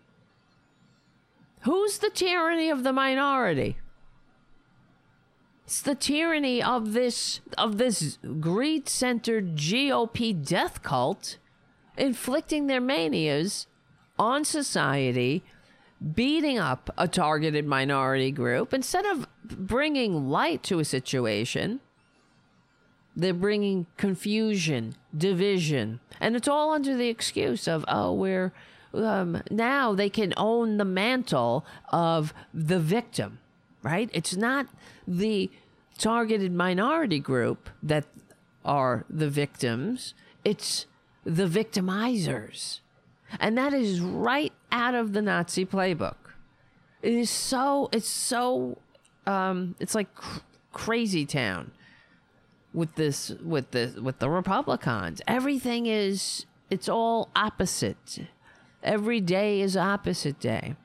Who's 1.63 1.99
the 1.99 2.11
tyranny 2.11 2.71
of 2.71 2.85
the 2.85 2.93
minority? 2.93 3.79
It's 5.65 5.83
the 5.83 5.97
tyranny 5.97 6.63
of 6.63 6.93
this 6.93 7.41
of 7.59 7.79
this 7.79 8.19
greed-centered 8.41 9.57
GOP 9.57 10.47
death 10.47 10.83
cult 10.83 11.39
inflicting 11.97 12.69
their 12.69 12.81
manias 12.81 13.67
on 14.19 14.45
society, 14.45 15.43
beating 16.15 16.59
up 16.59 16.91
a 16.97 17.09
targeted 17.09 17.67
minority 17.67 18.31
group 18.31 18.73
instead 18.73 19.05
of 19.05 19.27
bringing 19.45 20.29
light 20.29 20.63
to 20.63 20.79
a 20.79 20.85
situation. 20.85 21.81
They're 23.15 23.35
bringing 23.35 23.87
confusion, 23.97 24.95
division, 25.17 26.01
and 26.21 26.35
it's 26.35 26.49
all 26.49 26.73
under 26.73 26.97
the 26.97 27.09
excuse 27.09 27.69
of 27.69 27.85
oh 27.89 28.13
we're 28.13 28.53
um, 28.95 29.43
now 29.51 29.95
they 29.95 30.11
can 30.11 30.33
own 30.37 30.77
the 30.77 30.85
mantle 30.85 31.65
of 31.91 32.35
the 32.53 32.79
victim, 32.79 33.39
right? 33.83 34.11
It's 34.13 34.37
not 34.37 34.67
the 35.07 35.51
targeted 35.99 36.53
minority 36.53 37.19
group 37.19 37.69
that 37.83 38.05
are 38.65 39.05
the 39.09 39.29
victims, 39.29 40.15
it's 40.45 40.87
the 41.25 41.47
victimizers. 41.47 42.81
And 43.41 43.57
that 43.57 43.73
is 43.73 44.01
right 44.01 44.53
out 44.71 44.95
of 44.95 45.13
the 45.15 45.23
Nazi 45.23 45.65
playbook. 45.65 46.17
It 47.01 47.15
is 47.15 47.31
so, 47.31 47.89
it's 47.93 48.09
so, 48.09 48.79
um, 49.27 49.75
it's 49.81 49.95
like 49.95 50.15
cr- 50.15 50.41
crazy 50.73 51.25
town 51.25 51.73
with 52.73 52.95
this, 52.95 53.31
with 53.43 53.71
the, 53.73 53.99
with 54.03 54.19
the 54.19 54.31
Republicans. 54.31 55.21
Everything 55.27 55.87
is, 55.87 56.47
it's 56.71 56.89
all 56.89 57.31
opposite. 57.37 58.21
Every 58.83 59.21
day 59.21 59.61
is 59.61 59.77
opposite 59.77 60.41
day. 60.41 60.77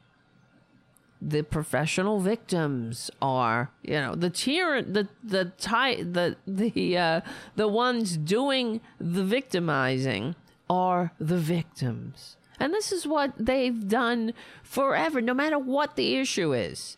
The 1.19 1.41
professional 1.41 2.19
victims 2.19 3.09
are, 3.19 3.71
you 3.81 3.95
know, 3.95 4.13
the 4.13 4.29
tier, 4.29 4.83
the 4.83 5.07
the 5.23 5.45
tie, 5.57 5.95
the 6.03 6.35
the 6.45 6.95
uh, 6.95 7.21
the 7.55 7.67
ones 7.67 8.17
doing 8.17 8.81
the 8.99 9.23
victimizing 9.23 10.35
are 10.69 11.13
the 11.19 11.39
victims, 11.39 12.38
and 12.59 12.71
this 12.71 12.91
is 12.91 13.07
what 13.07 13.33
they've 13.35 13.88
done 13.88 14.35
forever, 14.61 15.19
no 15.19 15.33
matter 15.33 15.57
what 15.57 15.95
the 15.95 16.17
issue 16.17 16.53
is. 16.53 16.97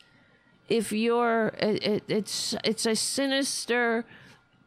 If 0.67 0.91
you're, 0.91 1.53
it, 1.57 1.81
it, 1.81 2.03
it's 2.09 2.55
it's 2.65 2.85
a 2.85 2.97
sinister 2.97 4.03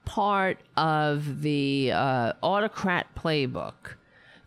part 0.05 0.59
of 0.76 1.42
the 1.42 1.92
uh, 1.92 2.32
autocrat 2.42 3.14
playbook 3.14 3.94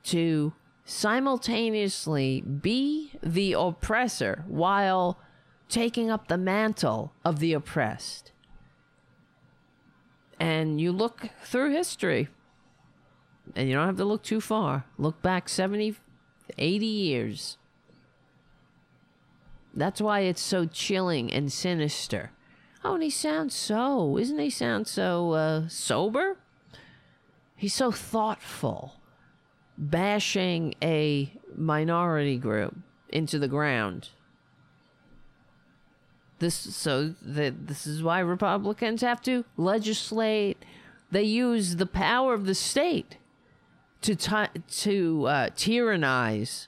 to 0.03 0.53
simultaneously 0.85 2.41
be 2.41 3.11
the 3.23 3.53
oppressor 3.53 4.43
while 4.47 5.19
taking 5.67 6.11
up 6.11 6.27
the 6.27 6.37
mantle 6.37 7.13
of 7.23 7.39
the 7.39 7.53
oppressed. 7.53 8.31
And 10.39 10.79
you 10.79 10.91
look 10.91 11.29
through 11.43 11.71
history, 11.71 12.27
and 13.55 13.67
you 13.67 13.75
don't 13.75 13.87
have 13.87 13.97
to 13.97 14.05
look 14.05 14.23
too 14.23 14.41
far. 14.41 14.85
Look 14.97 15.21
back 15.21 15.49
70, 15.49 15.95
80 16.57 16.85
years. 16.85 17.57
That's 19.73 20.01
why 20.01 20.21
it's 20.21 20.41
so 20.41 20.65
chilling 20.65 21.31
and 21.31 21.51
sinister. 21.51 22.31
Oh, 22.87 22.93
and 22.93 23.01
he 23.01 23.09
sounds 23.09 23.55
so, 23.55 24.15
isn't 24.19 24.37
he 24.37 24.51
sound 24.51 24.87
so 24.87 25.31
uh, 25.31 25.67
sober? 25.67 26.37
He's 27.55 27.73
so 27.73 27.91
thoughtful 27.91 28.93
bashing 29.75 30.75
a 30.83 31.33
minority 31.55 32.37
group 32.37 32.75
into 33.09 33.39
the 33.39 33.47
ground. 33.47 34.09
This 36.37 36.53
so 36.53 37.15
that 37.23 37.65
this 37.65 37.87
is 37.87 38.03
why 38.03 38.19
Republicans 38.19 39.01
have 39.01 39.21
to 39.23 39.45
legislate. 39.57 40.63
They 41.09 41.23
use 41.23 41.77
the 41.77 41.87
power 41.87 42.35
of 42.35 42.45
the 42.45 42.53
state 42.53 43.17
to 44.03 44.15
ty- 44.15 44.49
to 44.83 45.25
uh, 45.25 45.49
tyrannize 45.55 46.67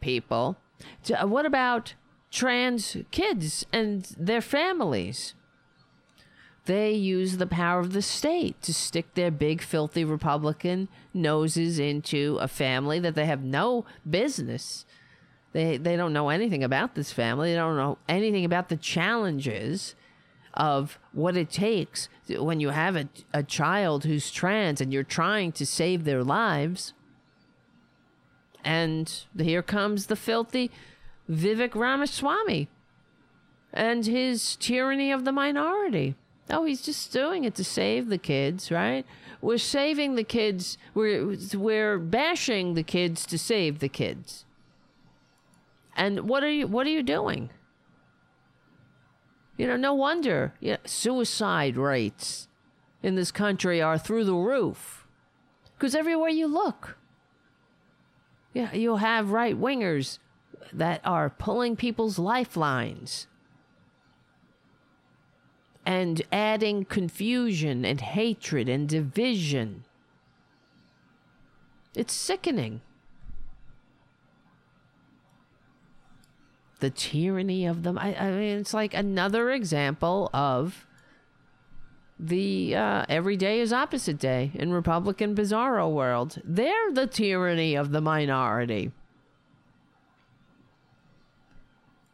people. 0.00 0.56
To, 1.04 1.22
uh, 1.22 1.26
what 1.28 1.46
about 1.46 1.94
trans 2.32 2.96
kids 3.12 3.64
and 3.72 4.12
their 4.18 4.40
families? 4.40 5.34
They 6.66 6.92
use 6.92 7.36
the 7.36 7.46
power 7.46 7.80
of 7.80 7.92
the 7.92 8.02
state 8.02 8.60
to 8.62 8.74
stick 8.74 9.14
their 9.14 9.30
big, 9.30 9.62
filthy 9.62 10.04
Republican 10.04 10.88
noses 11.14 11.78
into 11.78 12.38
a 12.40 12.48
family 12.48 12.98
that 12.98 13.14
they 13.14 13.26
have 13.26 13.42
no 13.42 13.84
business. 14.08 14.84
They, 15.52 15.76
they 15.76 15.96
don't 15.96 16.12
know 16.12 16.28
anything 16.28 16.62
about 16.62 16.94
this 16.94 17.12
family. 17.12 17.50
They 17.50 17.56
don't 17.56 17.76
know 17.76 17.98
anything 18.08 18.44
about 18.44 18.68
the 18.68 18.76
challenges 18.76 19.94
of 20.54 20.98
what 21.12 21.36
it 21.36 21.50
takes 21.50 22.08
when 22.28 22.60
you 22.60 22.70
have 22.70 22.96
a, 22.96 23.08
a 23.32 23.42
child 23.42 24.04
who's 24.04 24.30
trans 24.30 24.80
and 24.80 24.92
you're 24.92 25.02
trying 25.02 25.52
to 25.52 25.66
save 25.66 26.04
their 26.04 26.24
lives. 26.24 26.92
And 28.64 29.12
here 29.38 29.62
comes 29.62 30.06
the 30.06 30.16
filthy 30.16 30.70
Vivek 31.30 31.74
Ramaswamy 31.74 32.68
and 33.72 34.06
his 34.06 34.56
tyranny 34.56 35.12
of 35.12 35.24
the 35.24 35.32
minority. 35.32 36.16
Oh, 36.48 36.64
he's 36.64 36.82
just 36.82 37.12
doing 37.12 37.44
it 37.44 37.54
to 37.56 37.64
save 37.64 38.08
the 38.08 38.18
kids, 38.18 38.70
right? 38.70 39.04
We're 39.40 39.58
saving 39.58 40.14
the 40.14 40.24
kids. 40.24 40.78
We're 40.94 41.36
we're 41.54 41.98
bashing 41.98 42.74
the 42.74 42.82
kids 42.82 43.26
to 43.26 43.38
save 43.38 43.80
the 43.80 43.88
kids. 43.88 44.44
And 45.96 46.28
what 46.28 46.44
are 46.44 46.50
you 46.50 46.66
what 46.66 46.86
are 46.86 46.90
you 46.90 47.02
doing? 47.02 47.50
You 49.56 49.66
know, 49.66 49.76
no 49.76 49.94
wonder 49.94 50.54
yeah, 50.60 50.76
suicide 50.84 51.76
rates 51.76 52.48
in 53.02 53.14
this 53.14 53.32
country 53.32 53.82
are 53.82 53.98
through 53.98 54.24
the 54.24 54.34
roof. 54.34 55.06
Because 55.76 55.94
everywhere 55.94 56.30
you 56.30 56.46
look, 56.46 56.96
yeah, 58.54 58.72
you'll 58.72 58.98
have 58.98 59.30
right 59.30 59.58
wingers 59.58 60.18
that 60.72 61.00
are 61.04 61.28
pulling 61.28 61.76
people's 61.76 62.18
lifelines 62.18 63.26
and 65.86 66.20
adding 66.32 66.84
confusion 66.84 67.84
and 67.84 68.00
hatred 68.00 68.68
and 68.68 68.88
division. 68.88 69.84
It's 71.94 72.12
sickening. 72.12 72.80
The 76.80 76.90
tyranny 76.90 77.64
of 77.64 77.84
them. 77.84 77.96
I, 77.98 78.14
I 78.16 78.30
mean, 78.32 78.58
it's 78.58 78.74
like 78.74 78.92
another 78.92 79.50
example 79.50 80.28
of 80.34 80.86
the 82.18 82.74
uh, 82.74 83.06
every 83.08 83.36
day 83.36 83.60
is 83.60 83.72
opposite 83.72 84.18
day 84.18 84.50
in 84.54 84.72
Republican 84.72 85.34
Bizarro 85.34 85.90
world. 85.90 86.42
They're 86.44 86.92
the 86.92 87.06
tyranny 87.06 87.76
of 87.76 87.92
the 87.92 88.00
minority. 88.00 88.90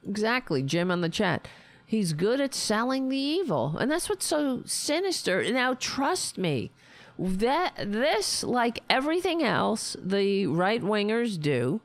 Exactly, 0.06 0.62
Jim 0.62 0.90
on 0.90 1.00
the 1.00 1.08
chat. 1.08 1.48
He's 1.93 2.14
good 2.14 2.40
at 2.40 2.55
selling 2.55 3.11
the 3.11 3.18
evil. 3.18 3.76
And 3.78 3.90
that's 3.90 4.09
what's 4.09 4.24
so 4.24 4.62
sinister. 4.64 5.45
Now, 5.53 5.74
trust 5.74 6.38
me, 6.38 6.70
that 7.18 7.74
this, 7.76 8.43
like 8.43 8.82
everything 8.88 9.43
else 9.43 9.95
the 10.03 10.47
right 10.47 10.80
wingers 10.80 11.38
do, 11.38 11.82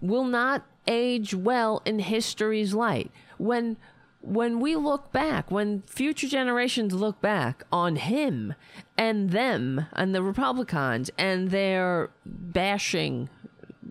will 0.00 0.24
not 0.24 0.66
age 0.88 1.32
well 1.32 1.80
in 1.84 2.00
history's 2.00 2.74
light. 2.74 3.12
When 3.38 3.76
when 4.20 4.58
we 4.58 4.74
look 4.74 5.12
back, 5.12 5.48
when 5.48 5.82
future 5.82 6.26
generations 6.26 6.92
look 6.92 7.20
back 7.20 7.62
on 7.70 7.94
him 7.94 8.52
and 8.98 9.30
them 9.30 9.86
and 9.92 10.12
the 10.12 10.24
Republicans 10.24 11.08
and 11.16 11.52
their 11.52 12.10
bashing 12.26 13.28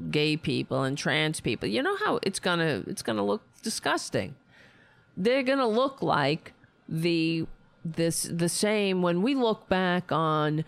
gay 0.10 0.36
people 0.36 0.84
and 0.84 0.98
trans 0.98 1.40
people, 1.40 1.70
you 1.70 1.82
know 1.82 1.96
how 1.96 2.20
it's 2.24 2.42
gonna 2.42 2.84
it's 2.88 3.02
gonna 3.02 3.26
look 3.26 3.42
disgusting 3.62 4.36
they're 5.24 5.44
going 5.44 5.60
to 5.60 5.68
look 5.68 6.02
like 6.02 6.54
the 6.90 7.46
this 7.86 8.24
the 8.24 8.50
same 8.50 9.02
when 9.02 9.22
we 9.22 9.36
look 9.36 9.68
back 9.70 10.12
on 10.12 10.64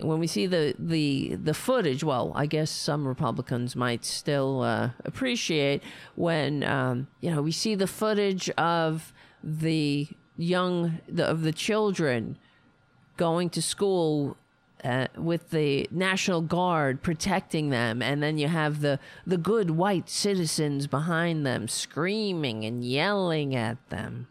when 0.00 0.18
we 0.18 0.26
see 0.26 0.46
the 0.46 0.74
the 0.78 1.36
the 1.36 1.54
footage. 1.54 2.04
Well 2.04 2.32
i 2.34 2.46
guess 2.46 2.70
some 2.70 3.06
republicans 3.06 3.76
might 3.76 4.04
still 4.04 4.62
uh, 4.62 4.90
appreciate 5.04 5.82
when 6.14 6.62
um, 6.64 7.08
you 7.20 7.30
know 7.30 7.42
we 7.42 7.52
see 7.52 7.74
the 7.74 7.86
footage 7.86 8.50
of 8.50 9.12
the 9.42 10.08
young 10.36 11.00
the, 11.08 11.24
of 11.24 11.42
the 11.42 11.52
children 11.52 12.38
going 13.16 13.50
to 13.50 13.62
school 13.62 14.36
uh, 14.84 15.08
with 15.16 15.50
the 15.50 15.88
National 15.90 16.40
Guard 16.40 17.02
protecting 17.02 17.70
them, 17.70 18.00
and 18.02 18.22
then 18.22 18.38
you 18.38 18.48
have 18.48 18.80
the 18.80 18.98
the 19.26 19.36
good 19.36 19.70
white 19.70 20.08
citizens 20.08 20.86
behind 20.86 21.44
them 21.44 21.68
screaming 21.68 22.64
and 22.64 22.84
yelling 22.84 23.54
at 23.54 23.78
them. 23.90 24.28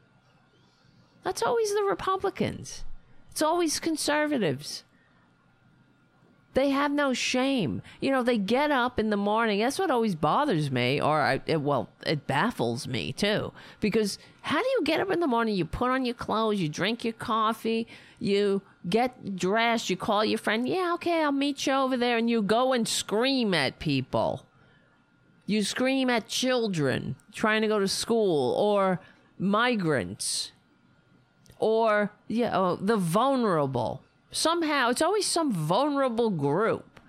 That's 1.24 1.44
always 1.44 1.74
the 1.74 1.84
Republicans. 1.84 2.86
It's 3.32 3.42
always 3.42 3.80
conservatives. 3.80 4.84
They 6.54 6.70
have 6.72 6.92
no 6.92 7.14
shame. 7.14 7.84
You 8.02 8.10
know, 8.10 8.24
they 8.24 8.40
get 8.40 8.72
up 8.72 8.98
in 8.98 9.12
the 9.12 9.18
morning. 9.18 9.60
That's 9.60 9.78
what 9.78 9.92
always 9.92 10.16
bothers 10.16 10.72
me, 10.72 11.00
or 11.00 11.22
I, 11.22 11.42
it, 11.46 11.62
well, 11.62 11.90
it 12.04 12.26
baffles 12.26 12.88
me 12.88 13.12
too. 13.12 13.54
Because 13.80 14.18
how 14.42 14.60
do 14.60 14.68
you 14.68 14.82
get 14.84 15.00
up 15.00 15.12
in 15.12 15.20
the 15.20 15.28
morning? 15.28 15.54
You 15.54 15.66
put 15.66 15.92
on 15.92 16.04
your 16.04 16.16
clothes, 16.16 16.60
you 16.60 16.68
drink 16.68 17.04
your 17.04 17.14
coffee, 17.14 17.86
you 18.18 18.64
get 18.90 19.36
dressed, 19.36 19.90
you 19.90 19.98
call 19.98 20.24
your 20.24 20.38
friend, 20.38 20.68
yeah, 20.68 20.92
okay, 20.96 21.24
I'll 21.24 21.32
meet 21.32 21.68
you 21.68 21.74
over 21.74 21.98
there, 21.98 22.18
and 22.18 22.30
you 22.30 22.42
go 22.42 22.74
and 22.74 22.88
scream 22.88 23.54
at 23.54 23.80
people. 23.80 24.46
You 25.46 25.64
scream 25.64 26.10
at 26.10 26.28
children 26.28 27.16
trying 27.32 27.62
to 27.62 27.68
go 27.68 27.80
to 27.80 27.88
school 27.88 28.54
or 28.56 29.00
migrants 29.40 30.52
or 31.60 32.12
yeah, 32.28 32.58
oh, 32.58 32.76
the 32.76 32.98
vulnerable. 32.98 34.04
Somehow, 34.32 34.90
it's 34.90 35.02
always 35.02 35.26
some 35.26 35.52
vulnerable 35.52 36.30
group. 36.30 37.00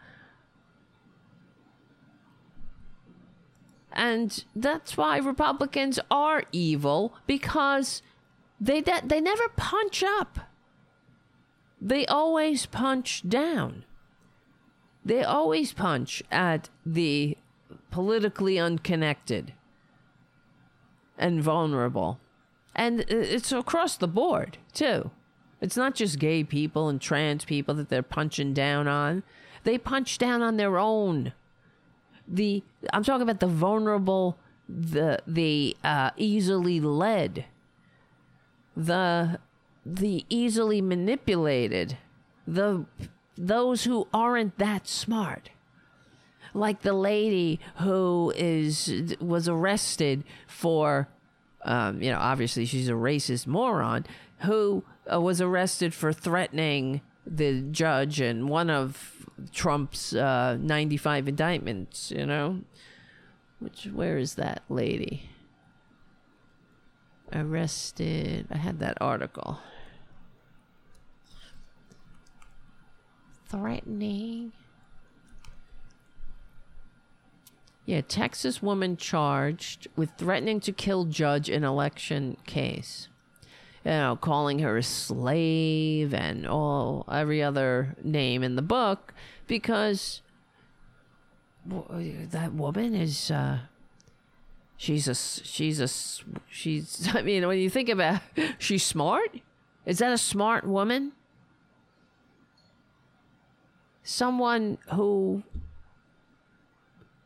And 3.92 4.44
that's 4.54 4.96
why 4.96 5.18
Republicans 5.18 5.98
are 6.10 6.44
evil 6.52 7.14
because 7.26 8.02
they 8.60 8.80
they 8.80 9.20
never 9.20 9.48
punch 9.56 10.04
up. 10.04 10.47
They 11.80 12.06
always 12.06 12.66
punch 12.66 13.28
down. 13.28 13.84
They 15.04 15.22
always 15.22 15.72
punch 15.72 16.22
at 16.30 16.68
the 16.84 17.38
politically 17.90 18.58
unconnected 18.58 19.54
and 21.16 21.42
vulnerable. 21.42 22.20
And 22.74 23.00
it's 23.08 23.52
across 23.52 23.96
the 23.96 24.08
board, 24.08 24.58
too. 24.72 25.10
It's 25.60 25.76
not 25.76 25.94
just 25.94 26.18
gay 26.18 26.44
people 26.44 26.88
and 26.88 27.00
trans 27.00 27.44
people 27.44 27.74
that 27.74 27.88
they're 27.88 28.02
punching 28.02 28.54
down 28.54 28.86
on. 28.86 29.22
They 29.64 29.78
punch 29.78 30.18
down 30.18 30.42
on 30.42 30.56
their 30.56 30.78
own. 30.78 31.32
the 32.26 32.62
I'm 32.92 33.02
talking 33.02 33.22
about 33.22 33.40
the 33.40 33.46
vulnerable, 33.46 34.38
the 34.68 35.20
the 35.26 35.76
uh, 35.82 36.10
easily 36.16 36.80
led, 36.80 37.46
the 38.76 39.40
the 39.84 40.24
easily 40.28 40.80
manipulated, 40.80 41.98
the 42.46 42.86
those 43.36 43.84
who 43.84 44.08
aren't 44.12 44.58
that 44.58 44.88
smart. 44.88 45.50
Like 46.54 46.80
the 46.80 46.94
lady 46.94 47.60
who 47.76 48.32
is 48.36 49.16
was 49.20 49.48
arrested 49.48 50.24
for 50.46 51.08
um, 51.64 52.02
you 52.02 52.10
know, 52.10 52.18
obviously 52.18 52.64
she's 52.64 52.88
a 52.88 52.92
racist 52.92 53.46
moron 53.46 54.06
who 54.40 54.84
uh, 55.12 55.20
was 55.20 55.40
arrested 55.40 55.92
for 55.92 56.12
threatening 56.12 57.00
the 57.26 57.60
judge 57.60 58.20
and 58.20 58.48
one 58.48 58.70
of 58.70 59.26
Trump's 59.52 60.14
uh, 60.14 60.56
95 60.60 61.28
indictments, 61.28 62.10
you 62.10 62.26
know? 62.26 62.60
Which, 63.58 63.86
where 63.92 64.18
is 64.18 64.34
that 64.36 64.62
lady? 64.68 65.27
Arrested. 67.32 68.46
I 68.50 68.56
had 68.56 68.78
that 68.80 68.96
article. 69.00 69.58
Threatening. 73.48 74.52
Yeah, 77.84 78.02
Texas 78.02 78.62
woman 78.62 78.98
charged 78.98 79.88
with 79.96 80.10
threatening 80.18 80.60
to 80.60 80.72
kill 80.72 81.06
judge 81.06 81.48
in 81.48 81.64
election 81.64 82.36
case. 82.44 83.08
You 83.84 83.92
know, 83.92 84.18
calling 84.20 84.58
her 84.58 84.76
a 84.76 84.82
slave 84.82 86.12
and 86.12 86.46
all 86.46 87.06
every 87.10 87.42
other 87.42 87.96
name 88.02 88.42
in 88.42 88.56
the 88.56 88.62
book 88.62 89.14
because 89.46 90.20
that 91.64 92.52
woman 92.52 92.94
is 92.94 93.30
uh 93.30 93.60
she's 94.78 95.06
a 95.06 95.14
she's 95.14 95.80
a 95.80 95.88
she's 96.48 97.08
I 97.14 97.20
mean 97.20 97.46
when 97.46 97.58
you 97.58 97.68
think 97.68 97.90
about 97.90 98.22
she's 98.58 98.84
smart 98.84 99.30
is 99.84 99.98
that 99.98 100.12
a 100.12 100.18
smart 100.18 100.66
woman 100.66 101.12
someone 104.02 104.78
who 104.94 105.42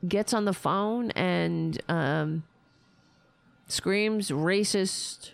gets 0.06 0.34
on 0.34 0.44
the 0.44 0.52
phone 0.52 1.12
and 1.12 1.80
um, 1.88 2.42
screams 3.68 4.30
racist, 4.30 5.30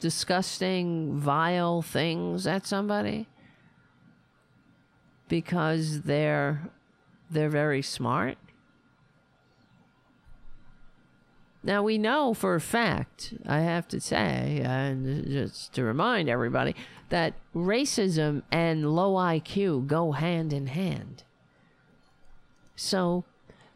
disgusting, 0.00 1.18
vile 1.18 1.82
things 1.82 2.46
at 2.46 2.66
somebody 2.66 3.26
because 5.28 6.02
they're 6.02 6.70
they're 7.30 7.50
very 7.50 7.82
smart. 7.82 8.38
Now 11.68 11.82
we 11.82 11.98
know 11.98 12.32
for 12.32 12.54
a 12.54 12.62
fact, 12.62 13.34
I 13.46 13.60
have 13.60 13.86
to 13.88 14.00
say, 14.00 14.62
and 14.64 15.28
just 15.28 15.74
to 15.74 15.84
remind 15.84 16.30
everybody, 16.30 16.74
that 17.10 17.34
racism 17.54 18.42
and 18.50 18.96
low 18.96 19.12
IQ 19.16 19.86
go 19.86 20.12
hand 20.12 20.54
in 20.54 20.68
hand. 20.68 21.24
So 22.74 23.24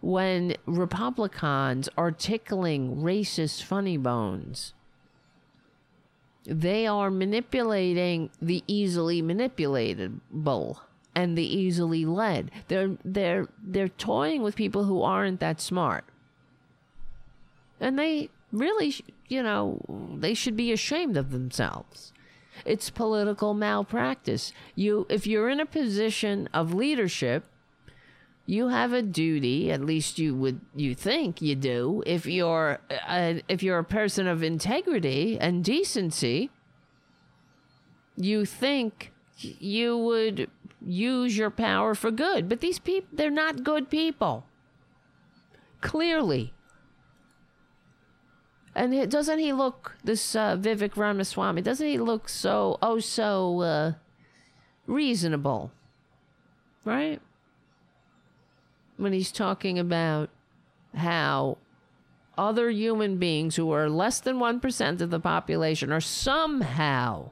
when 0.01 0.57
Republicans 0.64 1.90
are 1.99 2.11
tickling 2.11 2.97
racist 2.97 3.62
funny 3.62 3.99
bones. 3.99 4.72
They 6.47 6.86
are 6.86 7.11
manipulating 7.11 8.30
the 8.40 8.64
easily 8.66 9.22
manipulatable 9.22 10.78
and 11.14 11.36
the 11.36 11.45
easily 11.45 12.07
led. 12.07 12.51
They're 12.68 12.97
they're 13.05 13.49
they're 13.62 13.88
toying 13.88 14.43
with 14.43 14.57
people 14.57 14.84
who 14.84 15.03
aren't 15.03 15.40
that 15.40 15.61
smart. 15.61 16.05
And 17.83 17.99
they 17.99 18.30
really, 18.53 18.95
you 19.28 19.43
know, 19.43 19.80
they 20.18 20.35
should 20.35 20.57
be 20.57 20.72
ashamed 20.72 21.16
of 21.16 21.30
themselves. 21.30 22.12
It's 22.64 22.91
political 22.91 23.55
malpractice. 23.55 24.53
You 24.74 25.07
if 25.11 25.26
you're 25.26 25.49
in 25.49 25.61
a 25.61 25.66
position 25.66 26.49
of 26.55 26.72
leadership, 26.72 27.45
you 28.47 28.68
have 28.68 28.93
a 28.93 29.03
duty 29.03 29.70
at 29.70 29.80
least 29.80 30.18
you 30.18 30.35
would 30.35 30.61
you 30.74 30.95
think 30.95 31.41
you 31.41 31.55
do 31.55 32.03
if 32.07 32.26
you're 32.26 32.80
a, 33.09 33.43
if 33.49 33.62
you're 33.62 33.78
a 33.78 33.85
person 33.85 34.26
of 34.26 34.43
integrity 34.43 35.39
and 35.41 35.64
decency 35.64 36.51
you 38.16 38.45
think 38.45 39.12
you 39.39 39.97
would 39.97 40.51
use 40.85 41.37
your 41.37 41.51
power 41.51 41.95
for 41.95 42.11
good 42.11 42.49
but 42.49 42.61
these 42.61 42.80
people 42.80 43.09
they're 43.12 43.30
not 43.30 43.62
good 43.62 43.89
people 43.89 44.45
clearly 45.80 46.53
and 48.75 48.95
it, 48.95 49.11
doesn't 49.11 49.39
he 49.39 49.53
look 49.53 49.97
this 50.05 50.35
uh, 50.35 50.57
Vivek 50.57 50.97
Ramaswamy? 50.97 51.62
Doesn't 51.62 51.87
he 51.87 51.99
look 51.99 52.29
so 52.29 52.79
oh 52.83 52.99
so 53.01 53.61
uh, 53.61 53.93
reasonable, 54.87 55.73
right? 56.85 57.20
when 59.03 59.12
he's 59.12 59.33
talking 59.33 59.79
about 59.79 60.31
how 60.95 61.59
other 62.39 62.70
human 62.70 63.18
beings 63.18 63.57
who 63.57 63.70
are 63.73 63.91
less 63.91 64.20
than 64.20 64.37
1% 64.37 65.01
of 65.01 65.11
the 65.11 65.20
population 65.20 65.93
are 65.93 66.01
somehow 66.01 67.31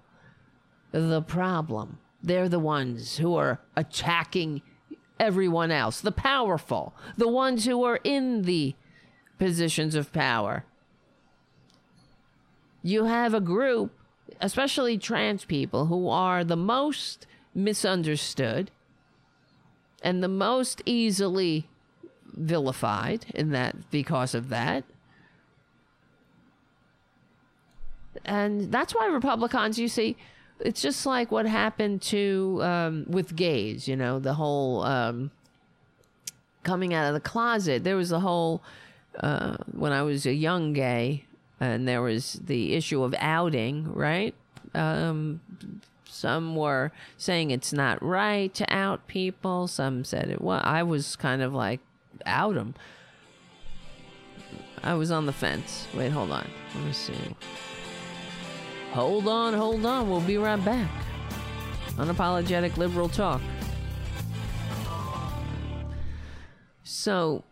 the 0.92 1.22
problem. 1.22 1.98
They're 2.22 2.48
the 2.48 2.58
ones 2.58 3.18
who 3.18 3.34
are 3.36 3.60
attacking 3.76 4.62
everyone 5.18 5.70
else, 5.70 6.00
the 6.00 6.12
powerful, 6.12 6.94
the 7.16 7.28
ones 7.28 7.64
who 7.64 7.84
are 7.84 8.00
in 8.02 8.42
the 8.42 8.74
positions 9.38 9.94
of 9.94 10.12
power. 10.12 10.64
You 12.82 13.04
have 13.04 13.34
a 13.34 13.40
group, 13.40 13.92
especially 14.40 14.98
trans 14.98 15.44
people, 15.44 15.86
who 15.86 16.08
are 16.08 16.44
the 16.44 16.56
most 16.56 17.26
misunderstood 17.54 18.70
and 20.02 20.22
the 20.22 20.28
most 20.28 20.82
easily 20.86 21.68
vilified 22.32 23.26
in 23.34 23.50
that 23.50 23.90
because 23.90 24.34
of 24.34 24.48
that. 24.48 24.84
And 28.24 28.72
that's 28.72 28.94
why 28.94 29.06
Republicans, 29.06 29.78
you 29.78 29.88
see, 29.88 30.16
it's 30.58 30.82
just 30.82 31.06
like 31.06 31.30
what 31.30 31.46
happened 31.46 32.02
to 32.02 32.58
um, 32.62 33.06
with 33.08 33.34
gays, 33.34 33.88
you 33.88 33.96
know, 33.96 34.18
the 34.18 34.34
whole 34.34 34.82
um, 34.82 35.30
coming 36.62 36.92
out 36.92 37.06
of 37.06 37.14
the 37.14 37.20
closet. 37.20 37.84
There 37.84 37.96
was 37.96 38.12
a 38.12 38.20
whole 38.20 38.62
uh, 39.18 39.56
when 39.72 39.92
I 39.92 40.02
was 40.02 40.26
a 40.26 40.34
young 40.34 40.72
gay, 40.72 41.24
and 41.60 41.86
there 41.86 42.02
was 42.02 42.40
the 42.44 42.74
issue 42.74 43.02
of 43.04 43.14
outing, 43.18 43.92
right? 43.92 44.34
Um, 44.74 45.40
some 46.04 46.56
were 46.56 46.90
saying 47.16 47.50
it's 47.50 47.72
not 47.72 48.02
right 48.02 48.52
to 48.54 48.74
out 48.74 49.06
people. 49.06 49.68
Some 49.68 50.04
said 50.04 50.30
it 50.30 50.40
was. 50.40 50.62
I 50.64 50.82
was 50.82 51.16
kind 51.16 51.42
of 51.42 51.54
like, 51.54 51.80
out 52.26 52.54
them. 52.54 52.74
I 54.82 54.94
was 54.94 55.10
on 55.10 55.26
the 55.26 55.32
fence. 55.32 55.86
Wait, 55.94 56.10
hold 56.10 56.30
on. 56.30 56.46
Let 56.74 56.84
me 56.84 56.92
see. 56.92 57.14
Hold 58.92 59.28
on, 59.28 59.54
hold 59.54 59.84
on. 59.84 60.10
We'll 60.10 60.20
be 60.20 60.38
right 60.38 60.62
back. 60.64 60.90
Unapologetic 61.96 62.76
liberal 62.76 63.08
talk. 63.08 63.40
So, 66.82 67.44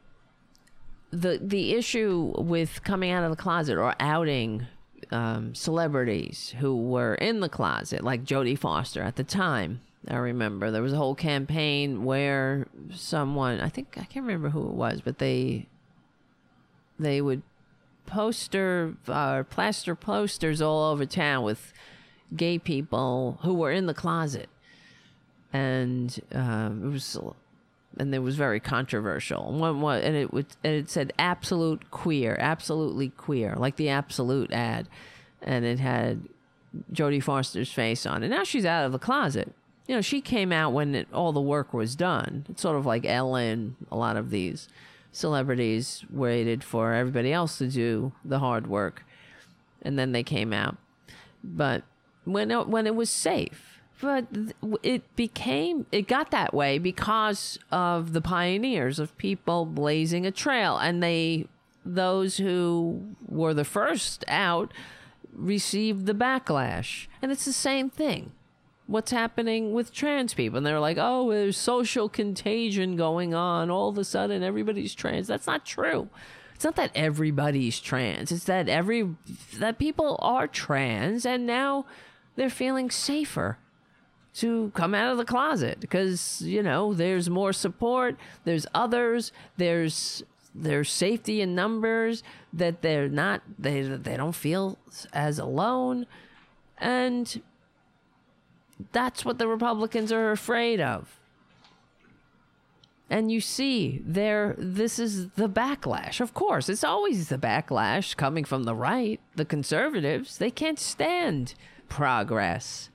the 1.10 1.38
the 1.42 1.74
issue 1.74 2.32
with 2.36 2.82
coming 2.84 3.10
out 3.10 3.24
of 3.24 3.30
the 3.30 3.36
closet 3.36 3.78
or 3.78 3.94
outing 4.00 4.66
um, 5.10 5.54
celebrities 5.54 6.54
who 6.58 6.76
were 6.76 7.14
in 7.14 7.40
the 7.40 7.48
closet, 7.48 8.04
like 8.04 8.24
Jodie 8.24 8.58
Foster 8.58 9.02
at 9.02 9.16
the 9.16 9.24
time. 9.24 9.80
I 10.06 10.16
remember 10.16 10.70
there 10.70 10.82
was 10.82 10.92
a 10.92 10.96
whole 10.96 11.14
campaign 11.14 12.04
where 12.04 12.66
someone, 12.94 13.60
I 13.60 13.68
think 13.68 13.96
I 13.96 14.04
can't 14.04 14.24
remember 14.24 14.50
who 14.50 14.68
it 14.68 14.74
was, 14.74 15.00
but 15.00 15.18
they 15.18 15.66
they 16.98 17.20
would 17.20 17.42
poster 18.06 18.94
uh, 19.06 19.44
plaster 19.44 19.94
posters 19.94 20.62
all 20.62 20.92
over 20.92 21.04
town 21.04 21.44
with 21.44 21.72
gay 22.34 22.58
people 22.58 23.38
who 23.42 23.54
were 23.54 23.72
in 23.72 23.86
the 23.86 23.94
closet, 23.94 24.48
and 25.52 26.20
um, 26.32 26.84
it 26.84 26.88
was 26.88 27.18
and 27.98 28.14
it 28.14 28.20
was 28.20 28.36
very 28.36 28.60
controversial. 28.60 29.52
One, 29.52 29.80
one 29.80 30.00
and 30.00 30.16
it 30.16 30.32
would 30.32 30.46
and 30.64 30.74
it 30.74 30.90
said 30.90 31.12
absolute 31.18 31.90
queer, 31.90 32.36
absolutely 32.38 33.10
queer, 33.10 33.54
like 33.56 33.76
the 33.76 33.88
absolute 33.88 34.52
ad, 34.52 34.88
and 35.42 35.64
it 35.64 35.78
had 35.78 36.28
Jodie 36.92 37.22
Foster's 37.22 37.72
face 37.72 38.06
on 38.06 38.22
And 38.22 38.32
Now 38.32 38.44
she's 38.44 38.64
out 38.64 38.86
of 38.86 38.92
the 38.92 38.98
closet. 38.98 39.52
You 39.86 39.94
know, 39.94 40.00
she 40.00 40.20
came 40.20 40.52
out 40.52 40.72
when 40.72 40.94
it, 40.94 41.08
all 41.14 41.32
the 41.32 41.40
work 41.40 41.72
was 41.72 41.96
done. 41.96 42.44
It's 42.48 42.60
sort 42.60 42.76
of 42.76 42.84
like 42.84 43.06
Ellen. 43.06 43.76
A 43.90 43.96
lot 43.96 44.16
of 44.16 44.30
these 44.30 44.68
celebrities 45.12 46.04
waited 46.10 46.62
for 46.62 46.92
everybody 46.92 47.32
else 47.32 47.58
to 47.58 47.68
do 47.68 48.12
the 48.24 48.38
hard 48.38 48.66
work, 48.66 49.04
and 49.82 49.98
then 49.98 50.12
they 50.12 50.22
came 50.22 50.52
out. 50.52 50.76
But 51.42 51.84
when 52.24 52.50
it, 52.50 52.68
when 52.68 52.86
it 52.86 52.94
was 52.94 53.08
safe 53.08 53.77
But 54.00 54.26
it 54.82 55.16
became, 55.16 55.86
it 55.90 56.06
got 56.06 56.30
that 56.30 56.54
way 56.54 56.78
because 56.78 57.58
of 57.72 58.12
the 58.12 58.20
pioneers, 58.20 58.98
of 58.98 59.16
people 59.18 59.66
blazing 59.66 60.24
a 60.24 60.30
trail. 60.30 60.78
And 60.78 61.02
they, 61.02 61.46
those 61.84 62.36
who 62.36 63.16
were 63.26 63.54
the 63.54 63.64
first 63.64 64.24
out, 64.28 64.72
received 65.32 66.06
the 66.06 66.14
backlash. 66.14 67.06
And 67.22 67.32
it's 67.32 67.44
the 67.44 67.52
same 67.52 67.90
thing. 67.90 68.32
What's 68.86 69.10
happening 69.10 69.72
with 69.72 69.92
trans 69.92 70.32
people? 70.32 70.58
And 70.58 70.66
they're 70.66 70.80
like, 70.80 70.96
oh, 70.98 71.30
there's 71.30 71.56
social 71.56 72.08
contagion 72.08 72.96
going 72.96 73.34
on. 73.34 73.70
All 73.70 73.88
of 73.88 73.98
a 73.98 74.04
sudden, 74.04 74.42
everybody's 74.42 74.94
trans. 74.94 75.26
That's 75.26 75.46
not 75.46 75.66
true. 75.66 76.08
It's 76.54 76.64
not 76.64 76.76
that 76.76 76.90
everybody's 76.94 77.78
trans. 77.80 78.32
It's 78.32 78.44
that 78.44 78.68
every 78.68 79.14
that 79.58 79.78
people 79.78 80.18
are 80.20 80.48
trans 80.48 81.24
and 81.24 81.46
now 81.46 81.86
they're 82.34 82.50
feeling 82.50 82.90
safer 82.90 83.58
to 84.34 84.70
come 84.74 84.94
out 84.94 85.10
of 85.10 85.18
the 85.18 85.24
closet 85.24 85.80
because 85.80 86.42
you 86.42 86.62
know 86.62 86.94
there's 86.94 87.28
more 87.28 87.52
support 87.52 88.16
there's 88.44 88.66
others 88.74 89.32
there's 89.56 90.22
there's 90.54 90.90
safety 90.90 91.40
in 91.40 91.54
numbers 91.54 92.22
that 92.52 92.82
they're 92.82 93.08
not 93.08 93.42
they 93.58 93.82
they 93.82 94.16
don't 94.16 94.34
feel 94.34 94.78
as 95.12 95.38
alone. 95.38 96.06
And 96.78 97.42
that's 98.92 99.24
what 99.24 99.38
the 99.38 99.48
republicans 99.48 100.12
are 100.12 100.30
afraid 100.30 100.80
of. 100.80 101.18
And 103.10 103.32
you 103.32 103.40
see 103.40 104.02
there 104.04 104.54
this 104.58 104.98
is 104.98 105.30
the 105.30 105.48
backlash. 105.48 106.20
Of 106.20 106.34
course 106.34 106.68
it's 106.68 106.84
always 106.84 107.28
the 107.28 107.38
backlash 107.38 108.16
coming 108.16 108.44
from 108.44 108.64
the 108.64 108.74
right 108.74 109.20
the 109.36 109.44
conservatives. 109.44 110.38
They 110.38 110.50
can't 110.50 110.78
stand 110.78 111.54
progress 111.88 112.90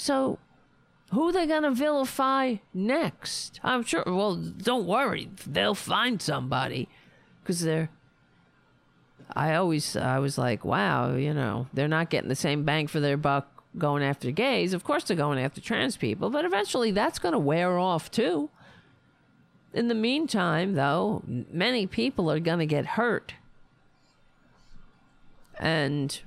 so, 0.00 0.38
who 1.10 1.32
they 1.32 1.44
gonna 1.44 1.72
vilify 1.72 2.58
next? 2.72 3.58
I'm 3.64 3.82
sure. 3.82 4.04
Well, 4.06 4.36
don't 4.36 4.86
worry, 4.86 5.28
they'll 5.44 5.74
find 5.74 6.22
somebody, 6.22 6.88
because 7.42 7.62
they're. 7.62 7.90
I 9.34 9.56
always, 9.56 9.96
I 9.96 10.20
was 10.20 10.38
like, 10.38 10.64
wow, 10.64 11.16
you 11.16 11.34
know, 11.34 11.66
they're 11.74 11.88
not 11.88 12.10
getting 12.10 12.28
the 12.28 12.36
same 12.36 12.62
bang 12.62 12.86
for 12.86 13.00
their 13.00 13.16
buck 13.16 13.64
going 13.76 14.04
after 14.04 14.30
gays. 14.30 14.72
Of 14.72 14.84
course, 14.84 15.02
they're 15.02 15.16
going 15.16 15.40
after 15.40 15.60
trans 15.60 15.96
people, 15.96 16.30
but 16.30 16.44
eventually 16.44 16.92
that's 16.92 17.18
gonna 17.18 17.36
wear 17.36 17.76
off 17.76 18.08
too. 18.08 18.50
In 19.74 19.88
the 19.88 19.96
meantime, 19.96 20.74
though, 20.74 21.24
many 21.26 21.88
people 21.88 22.30
are 22.30 22.38
gonna 22.38 22.66
get 22.66 22.86
hurt, 22.86 23.34
and 25.58 26.20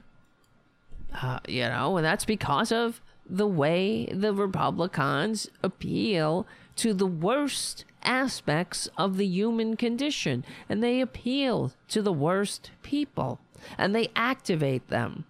uh, 1.22 1.40
you 1.48 1.64
know, 1.64 1.96
and 1.96 2.06
that's 2.06 2.26
because 2.26 2.74
of 2.74 3.00
the 3.30 3.48
way 3.48 4.06
the 4.08 4.34
Republicans 4.34 5.50
appeal 5.64 6.46
to 6.76 6.94
the 6.94 7.06
worst 7.06 7.86
aspects 8.04 8.90
of 8.98 9.18
the 9.18 9.26
human 9.26 9.76
condition 9.78 10.44
and 10.68 10.84
they 10.84 11.02
appeal 11.02 11.72
to 11.88 12.02
the 12.02 12.14
worst 12.14 12.72
people 12.82 13.40
and 13.78 13.94
they 13.94 14.10
activate 14.16 14.88
them 14.88 15.26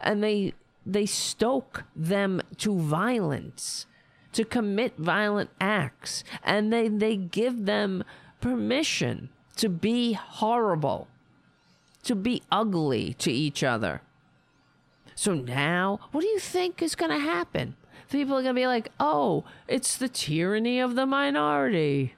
and 0.00 0.22
they 0.22 0.52
they 0.86 1.06
stoke 1.06 1.84
them 1.94 2.40
to 2.56 2.78
violence 2.78 3.86
to 4.32 4.44
commit 4.44 4.96
violent 4.96 5.50
acts 5.60 6.24
and 6.42 6.72
they 6.72 6.88
they 6.88 7.16
give 7.16 7.66
them 7.66 8.02
permission 8.40 9.28
to 9.56 9.68
be 9.68 10.12
horrible 10.14 11.08
to 12.02 12.14
be 12.14 12.42
ugly 12.50 13.14
to 13.14 13.30
each 13.30 13.62
other 13.62 14.02
so 15.14 15.34
now, 15.34 16.00
what 16.12 16.22
do 16.22 16.26
you 16.26 16.38
think 16.38 16.82
is 16.82 16.94
going 16.94 17.10
to 17.10 17.18
happen? 17.18 17.76
People 18.10 18.36
are 18.36 18.42
going 18.42 18.54
to 18.54 18.60
be 18.60 18.66
like, 18.66 18.90
oh, 19.00 19.44
it's 19.66 19.96
the 19.96 20.08
tyranny 20.08 20.78
of 20.78 20.94
the 20.94 21.06
minority. 21.06 22.14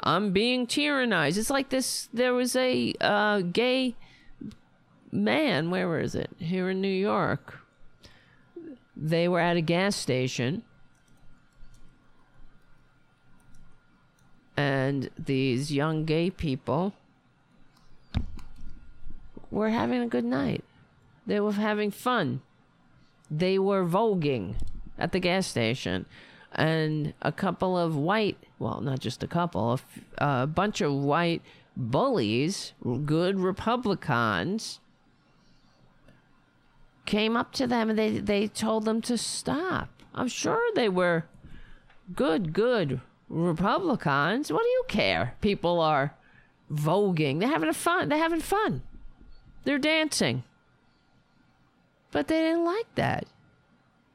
I'm 0.00 0.32
being 0.32 0.66
tyrannized. 0.66 1.36
It's 1.36 1.50
like 1.50 1.68
this. 1.70 2.08
There 2.12 2.34
was 2.34 2.56
a 2.56 2.94
uh, 3.00 3.40
gay 3.40 3.96
man, 5.12 5.70
where 5.70 5.98
is 6.00 6.14
it? 6.14 6.30
Here 6.38 6.70
in 6.70 6.80
New 6.80 6.88
York. 6.88 7.58
They 8.96 9.28
were 9.28 9.40
at 9.40 9.56
a 9.56 9.60
gas 9.60 9.96
station. 9.96 10.62
And 14.56 15.10
these 15.18 15.72
young 15.72 16.04
gay 16.04 16.30
people 16.30 16.92
were 19.50 19.70
having 19.70 20.02
a 20.02 20.06
good 20.06 20.24
night. 20.24 20.64
They 21.30 21.38
were 21.38 21.52
having 21.52 21.92
fun. 21.92 22.42
They 23.30 23.56
were 23.56 23.86
voguing 23.86 24.56
at 24.98 25.12
the 25.12 25.20
gas 25.20 25.46
station. 25.46 26.06
And 26.50 27.14
a 27.22 27.30
couple 27.30 27.78
of 27.78 27.94
white, 27.94 28.36
well, 28.58 28.80
not 28.80 28.98
just 28.98 29.22
a 29.22 29.28
couple, 29.28 29.78
a, 30.18 30.42
a 30.42 30.46
bunch 30.48 30.80
of 30.80 30.92
white 30.92 31.42
bullies, 31.76 32.72
good 33.04 33.38
Republicans, 33.38 34.80
came 37.06 37.36
up 37.36 37.52
to 37.52 37.68
them 37.68 37.90
and 37.90 37.96
they, 37.96 38.18
they 38.18 38.48
told 38.48 38.84
them 38.84 39.00
to 39.02 39.16
stop. 39.16 39.88
I'm 40.12 40.26
sure 40.26 40.60
they 40.74 40.88
were 40.88 41.26
good, 42.12 42.52
good 42.52 43.00
Republicans. 43.28 44.50
What 44.50 44.64
do 44.64 44.68
you 44.68 44.84
care? 44.88 45.36
People 45.40 45.78
are 45.78 46.12
voguing. 46.72 47.38
They're 47.38 47.48
having 47.48 47.68
a 47.68 47.72
fun. 47.72 48.08
They're 48.08 48.18
having 48.18 48.40
fun. 48.40 48.82
They're 49.62 49.78
dancing. 49.78 50.42
But 52.10 52.28
they 52.28 52.40
didn't 52.40 52.64
like 52.64 52.92
that. 52.96 53.26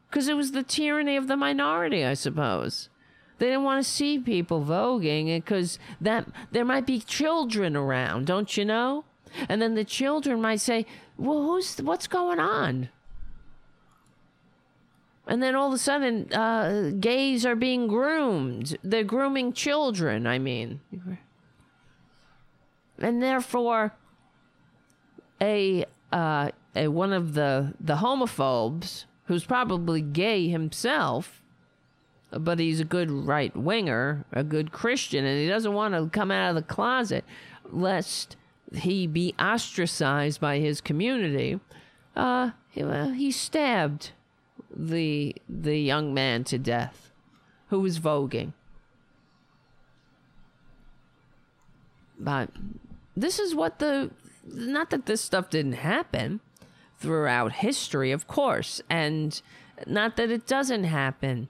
Because 0.10 0.28
it 0.28 0.36
was 0.36 0.52
the 0.52 0.64
tyranny 0.64 1.18
of 1.18 1.28
the 1.28 1.36
minority, 1.36 2.06
I 2.06 2.14
suppose. 2.14 2.90
They 3.38 3.48
didn't 3.48 3.64
want 3.64 3.84
to 3.84 3.90
see 3.90 4.18
people 4.18 4.64
voguing 4.64 5.36
because 5.36 5.78
that 6.00 6.28
there 6.52 6.64
might 6.66 6.86
be 6.86 7.00
children 7.00 7.76
around, 7.76 8.28
don't 8.28 8.56
you 8.56 8.64
know? 8.64 9.04
And 9.50 9.62
then 9.62 9.76
the 9.76 9.84
children 9.84 10.42
might 10.42 10.62
say, 10.62 10.86
"Well, 11.18 11.44
who's 11.44 11.78
what's 11.82 12.08
going 12.08 12.40
on?" 12.40 12.90
And 15.28 15.42
then 15.44 15.56
all 15.56 15.68
of 15.68 15.74
a 15.74 15.78
sudden, 15.78 16.32
uh, 16.32 16.92
gays 17.00 17.46
are 17.46 17.56
being 17.56 17.88
groomed. 17.88 18.78
They're 18.84 19.04
grooming 19.04 19.54
children. 19.54 20.28
I 20.28 20.40
mean, 20.40 20.80
and 23.00 23.22
therefore, 23.22 23.94
a 25.42 25.86
uh, 26.14 26.52
a, 26.76 26.88
one 26.88 27.14
of 27.14 27.34
the, 27.34 27.74
the 27.80 27.98
homophobes, 27.98 29.06
who's 29.26 29.46
probably 29.46 30.02
gay 30.02 30.48
himself, 30.48 31.42
but 32.32 32.60
he's 32.60 32.80
a 32.80 32.86
good 32.86 33.10
right 33.10 33.56
winger, 33.56 34.26
a 34.32 34.44
good 34.44 34.72
Christian, 34.72 35.26
and 35.26 35.40
he 35.40 35.48
doesn't 35.48 35.74
want 35.74 35.94
to 35.94 36.10
come 36.10 36.32
out 36.32 36.50
of 36.50 36.56
the 36.56 36.62
closet 36.62 37.24
lest 37.72 38.36
he 38.74 39.08
be 39.08 39.34
ostracized 39.40 40.40
by 40.40 40.60
his 40.60 40.82
community. 40.82 41.60
Uh, 42.16 42.52
he, 42.70 42.84
he 43.16 43.32
stabbed 43.32 44.12
the 44.76 45.36
the 45.48 45.78
young 45.78 46.14
man 46.14 46.44
to 46.44 46.58
death 46.58 47.12
who 47.70 47.80
was 47.80 48.00
voguing. 48.00 48.54
But 52.20 52.50
this 53.16 53.40
is 53.40 53.56
what 53.56 53.80
the 53.80 54.12
not 54.46 54.90
that 54.90 55.06
this 55.06 55.22
stuff 55.22 55.50
didn't 55.50 55.74
happen 55.74 56.42
throughout 57.06 57.52
history, 57.52 58.12
of 58.12 58.26
course, 58.26 58.82
and 58.90 59.40
not 59.86 60.18
that 60.18 60.32
it 60.32 60.48
doesn't 60.48 60.86
happen, 60.86 61.48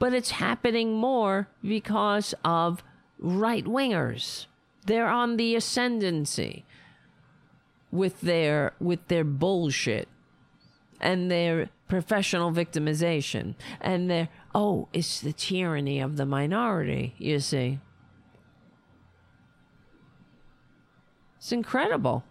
but 0.00 0.12
it's 0.12 0.32
happening 0.32 0.94
more 0.94 1.46
because 1.62 2.34
of 2.44 2.82
right 3.20 3.64
wingers. 3.64 4.46
They're 4.84 5.08
on 5.08 5.36
the 5.36 5.54
ascendancy 5.54 6.64
with 7.92 8.20
their 8.20 8.72
with 8.80 9.06
their 9.06 9.22
bullshit 9.22 10.08
and 11.00 11.30
their 11.30 11.70
professional 11.86 12.50
victimization 12.50 13.54
and 13.80 14.10
their 14.10 14.28
oh, 14.56 14.88
it's 14.92 15.20
the 15.20 15.32
tyranny 15.32 16.00
of 16.00 16.16
the 16.16 16.26
minority, 16.26 17.14
you 17.16 17.38
see. 17.38 17.78
It's 21.36 21.52
incredible. 21.52 22.24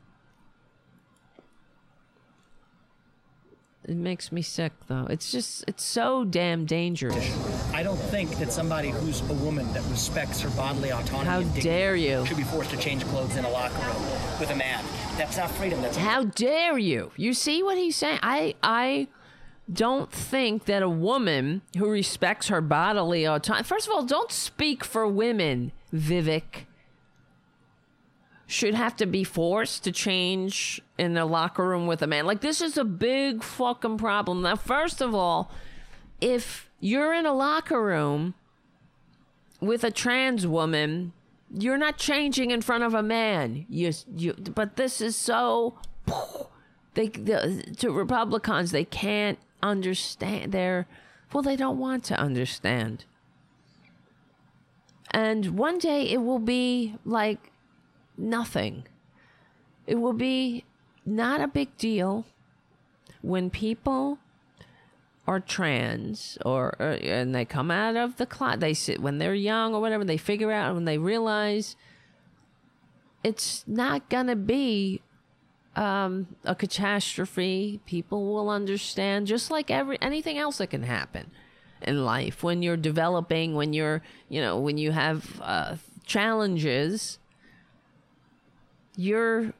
It 3.87 3.97
makes 3.97 4.31
me 4.31 4.41
sick, 4.41 4.71
though. 4.87 5.05
It's 5.09 5.31
just, 5.31 5.63
it's 5.67 5.83
so 5.83 6.25
damn 6.25 6.65
dangerous. 6.65 7.15
I 7.73 7.83
don't 7.83 7.97
think 7.99 8.31
that 8.39 8.51
somebody 8.51 8.89
who's 8.89 9.21
a 9.29 9.33
woman 9.33 9.71
that 9.73 9.83
respects 9.91 10.41
her 10.41 10.49
bodily 10.51 10.91
autonomy 10.91 11.25
How 11.25 11.41
dare 11.61 11.95
you. 11.95 12.25
should 12.25 12.37
be 12.37 12.43
forced 12.43 12.71
to 12.71 12.77
change 12.77 13.05
clothes 13.05 13.35
in 13.37 13.45
a 13.45 13.49
locker 13.49 13.77
room 13.85 14.01
with 14.39 14.49
a 14.49 14.55
man. 14.55 14.83
That's 15.17 15.37
not 15.37 15.51
freedom. 15.51 15.81
That's 15.83 15.97
How 15.97 16.23
dare 16.23 16.79
you? 16.79 17.11
You 17.15 17.33
see 17.35 17.61
what 17.61 17.77
he's 17.77 17.95
saying? 17.95 18.19
I, 18.23 18.55
I 18.63 19.07
don't 19.71 20.11
think 20.11 20.65
that 20.65 20.81
a 20.81 20.89
woman 20.89 21.61
who 21.77 21.87
respects 21.89 22.47
her 22.47 22.61
bodily 22.61 23.25
autonomy. 23.25 23.63
First 23.63 23.87
of 23.87 23.93
all, 23.93 24.03
don't 24.03 24.31
speak 24.31 24.83
for 24.83 25.07
women, 25.07 25.71
Vivek. 25.93 26.65
Should 28.47 28.75
have 28.75 28.95
to 28.97 29.07
be 29.07 29.23
forced 29.23 29.83
to 29.85 29.91
change 29.91 30.81
in 30.97 31.15
the 31.15 31.25
locker 31.25 31.67
room 31.67 31.87
with 31.87 32.01
a 32.03 32.07
man. 32.07 32.25
Like, 32.27 32.41
this 32.41 32.61
is 32.61 32.77
a 32.77 32.83
big 32.83 33.43
fucking 33.43 33.97
problem. 33.97 34.43
Now, 34.43 34.55
first 34.55 35.01
of 35.01 35.15
all, 35.15 35.51
if 36.21 36.69
you're 36.79 37.13
in 37.13 37.25
a 37.25 37.33
locker 37.33 37.83
room 37.83 38.35
with 39.59 39.83
a 39.83 39.89
trans 39.89 40.45
woman, 40.45 41.13
you're 41.51 41.77
not 41.77 41.97
changing 41.97 42.51
in 42.51 42.61
front 42.61 42.83
of 42.83 42.93
a 42.93 43.01
man. 43.01 43.65
You, 43.67 43.91
you, 44.15 44.33
but 44.33 44.75
this 44.75 45.01
is 45.01 45.15
so. 45.15 45.79
They, 46.93 47.07
the, 47.07 47.73
to 47.77 47.91
Republicans, 47.91 48.71
they 48.71 48.85
can't 48.85 49.39
understand. 49.63 50.51
They're, 50.51 50.87
well, 51.33 51.43
they 51.43 51.55
don't 51.55 51.79
want 51.79 52.03
to 52.05 52.19
understand. 52.19 53.05
And 55.11 55.57
one 55.57 55.77
day 55.77 56.09
it 56.09 56.21
will 56.21 56.39
be 56.39 56.95
like 57.05 57.51
nothing. 58.17 58.85
It 59.87 59.95
will 59.95 60.13
be 60.13 60.65
not 61.05 61.41
a 61.41 61.47
big 61.47 61.75
deal 61.77 62.25
when 63.21 63.49
people 63.49 64.19
are 65.27 65.39
trans 65.39 66.37
or, 66.45 66.75
or 66.79 66.91
and 67.01 67.33
they 67.33 67.45
come 67.45 67.71
out 67.71 67.95
of 67.95 68.17
the 68.17 68.25
closet 68.25 68.59
they 68.59 68.73
sit 68.73 69.01
when 69.01 69.17
they're 69.17 69.33
young 69.33 69.73
or 69.73 69.81
whatever 69.81 70.03
they 70.03 70.17
figure 70.17 70.51
out 70.51 70.75
when 70.75 70.85
they 70.85 70.97
realize 70.97 71.75
it's 73.23 73.63
not 73.67 74.07
gonna 74.09 74.35
be 74.35 75.01
um, 75.75 76.27
a 76.43 76.53
catastrophe 76.53 77.79
people 77.85 78.33
will 78.33 78.49
understand 78.49 79.25
just 79.25 79.49
like 79.49 79.71
every 79.71 79.97
anything 80.01 80.37
else 80.37 80.59
that 80.59 80.67
can 80.67 80.83
happen 80.83 81.31
in 81.81 82.05
life 82.05 82.43
when 82.43 82.61
you're 82.61 82.77
developing 82.77 83.55
when 83.55 83.73
you're 83.73 84.01
you 84.29 84.39
know 84.39 84.59
when 84.59 84.77
you 84.77 84.91
have 84.91 85.41
uh, 85.41 85.75
challenges 86.05 87.17
you're 88.97 89.53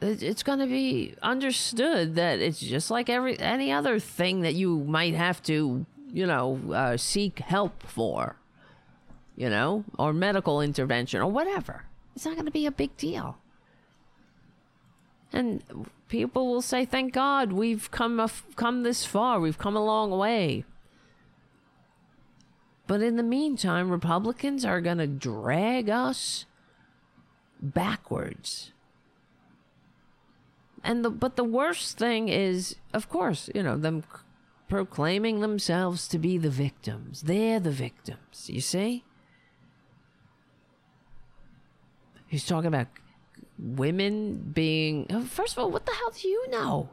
it's 0.00 0.42
going 0.42 0.60
to 0.60 0.66
be 0.66 1.14
understood 1.22 2.14
that 2.14 2.38
it's 2.38 2.60
just 2.60 2.90
like 2.90 3.10
every 3.10 3.38
any 3.40 3.72
other 3.72 3.98
thing 3.98 4.42
that 4.42 4.54
you 4.54 4.78
might 4.84 5.14
have 5.14 5.42
to 5.42 5.84
you 6.12 6.26
know 6.26 6.58
uh, 6.72 6.96
seek 6.96 7.40
help 7.40 7.82
for 7.82 8.36
you 9.36 9.50
know 9.50 9.84
or 9.98 10.12
medical 10.12 10.60
intervention 10.60 11.20
or 11.20 11.30
whatever. 11.30 11.84
It's 12.14 12.24
not 12.24 12.34
going 12.34 12.46
to 12.46 12.52
be 12.52 12.66
a 12.66 12.72
big 12.72 12.96
deal. 12.96 13.38
And 15.32 15.62
people 16.08 16.46
will 16.46 16.62
say 16.62 16.84
thank 16.84 17.12
god 17.12 17.52
we've 17.52 17.90
come 17.90 18.20
a, 18.20 18.30
come 18.56 18.82
this 18.82 19.04
far. 19.04 19.40
We've 19.40 19.58
come 19.58 19.76
a 19.76 19.84
long 19.84 20.10
way. 20.10 20.64
But 22.86 23.02
in 23.02 23.16
the 23.16 23.22
meantime 23.22 23.90
republicans 23.90 24.64
are 24.64 24.80
going 24.80 24.98
to 24.98 25.06
drag 25.06 25.90
us 25.90 26.46
backwards 27.60 28.72
and 30.84 31.04
the 31.04 31.10
but 31.10 31.36
the 31.36 31.44
worst 31.44 31.98
thing 31.98 32.28
is, 32.28 32.76
of 32.92 33.08
course, 33.08 33.50
you 33.54 33.62
know 33.62 33.76
them 33.76 34.02
c- 34.02 34.20
proclaiming 34.68 35.40
themselves 35.40 36.08
to 36.08 36.18
be 36.18 36.38
the 36.38 36.50
victims. 36.50 37.22
They're 37.22 37.60
the 37.60 37.70
victims. 37.70 38.48
You 38.48 38.60
see. 38.60 39.04
He's 42.26 42.46
talking 42.46 42.68
about 42.68 42.88
women 43.58 44.50
being. 44.54 45.06
oh, 45.10 45.22
First 45.22 45.54
of 45.56 45.64
all, 45.64 45.70
what 45.70 45.86
the 45.86 45.92
hell 45.92 46.10
do 46.10 46.28
you 46.28 46.48
know? 46.50 46.90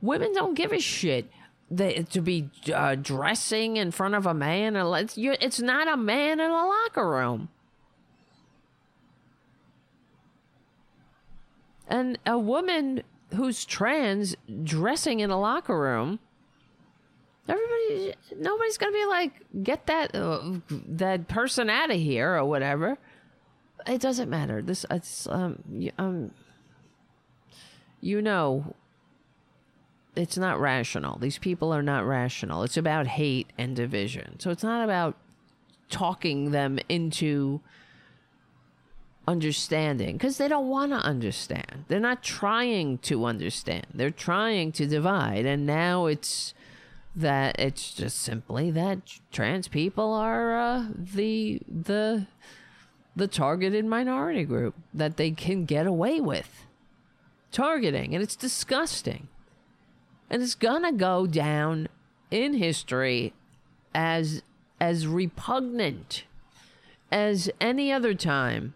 Women 0.00 0.32
don't 0.32 0.54
give 0.54 0.72
a 0.72 0.80
shit. 0.80 1.30
They, 1.70 2.02
to 2.10 2.20
be 2.20 2.48
uh, 2.72 2.94
dressing 2.94 3.76
in 3.76 3.90
front 3.90 4.14
of 4.14 4.24
a 4.24 4.32
man, 4.32 4.74
it's, 4.74 5.14
it's 5.18 5.60
not 5.60 5.86
a 5.86 5.96
man 5.96 6.40
in 6.40 6.50
a 6.50 6.66
locker 6.66 7.08
room. 7.08 7.50
And 11.88 12.18
a 12.26 12.38
woman 12.38 13.02
who's 13.34 13.64
trans 13.64 14.36
dressing 14.62 15.20
in 15.20 15.30
a 15.30 15.40
locker 15.40 15.78
room 15.78 16.18
everybody 17.48 18.14
nobody's 18.36 18.76
gonna 18.76 18.92
be 18.92 19.06
like 19.06 19.32
get 19.62 19.86
that 19.86 20.14
uh, 20.14 20.40
that 20.70 21.28
person 21.28 21.70
out 21.70 21.90
of 21.90 21.96
here 21.96 22.36
or 22.36 22.44
whatever. 22.44 22.98
It 23.86 24.00
doesn't 24.00 24.28
matter. 24.28 24.60
This 24.60 24.84
it's 24.90 25.26
um, 25.28 25.62
um 25.98 26.30
you 28.00 28.20
know 28.20 28.74
it's 30.14 30.36
not 30.36 30.60
rational. 30.60 31.18
These 31.18 31.38
people 31.38 31.72
are 31.72 31.82
not 31.82 32.04
rational. 32.04 32.64
It's 32.64 32.76
about 32.76 33.06
hate 33.06 33.52
and 33.56 33.74
division. 33.74 34.38
So 34.40 34.50
it's 34.50 34.64
not 34.64 34.84
about 34.84 35.16
talking 35.88 36.50
them 36.50 36.78
into 36.88 37.60
understanding 39.28 40.16
because 40.16 40.38
they 40.38 40.48
don't 40.48 40.68
want 40.68 40.90
to 40.90 40.96
understand. 40.96 41.84
They're 41.88 42.00
not 42.00 42.22
trying 42.22 42.98
to 42.98 43.26
understand. 43.26 43.86
They're 43.92 44.10
trying 44.10 44.72
to 44.72 44.86
divide. 44.86 45.44
And 45.44 45.66
now 45.66 46.06
it's 46.06 46.54
that 47.14 47.58
it's 47.58 47.92
just 47.92 48.18
simply 48.18 48.70
that 48.70 49.18
trans 49.30 49.68
people 49.68 50.14
are 50.14 50.56
uh, 50.56 50.86
the 50.96 51.60
the 51.68 52.26
the 53.14 53.28
targeted 53.28 53.84
minority 53.84 54.44
group 54.44 54.74
that 54.94 55.18
they 55.18 55.30
can 55.30 55.66
get 55.66 55.86
away 55.86 56.20
with 56.20 56.64
targeting 57.52 58.14
and 58.14 58.22
it's 58.22 58.36
disgusting. 58.36 59.28
And 60.30 60.42
it's 60.42 60.54
to 60.84 60.92
go 60.92 61.26
down 61.26 61.88
in 62.30 62.54
history 62.54 63.34
as 63.94 64.42
as 64.80 65.06
repugnant 65.06 66.24
as 67.10 67.50
any 67.60 67.92
other 67.92 68.14
time 68.14 68.74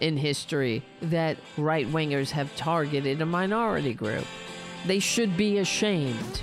in 0.00 0.16
history 0.16 0.82
that 1.02 1.36
right 1.56 1.86
wingers 1.86 2.30
have 2.30 2.54
targeted 2.56 3.20
a 3.20 3.26
minority 3.26 3.94
group. 3.94 4.24
They 4.86 4.98
should 4.98 5.36
be 5.36 5.58
ashamed. 5.58 6.42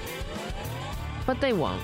But 1.25 1.39
they 1.39 1.53
won't. 1.53 1.81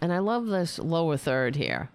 And 0.00 0.12
I 0.12 0.18
love 0.18 0.46
this 0.46 0.78
lower 0.78 1.16
third 1.16 1.56
here. 1.56 1.90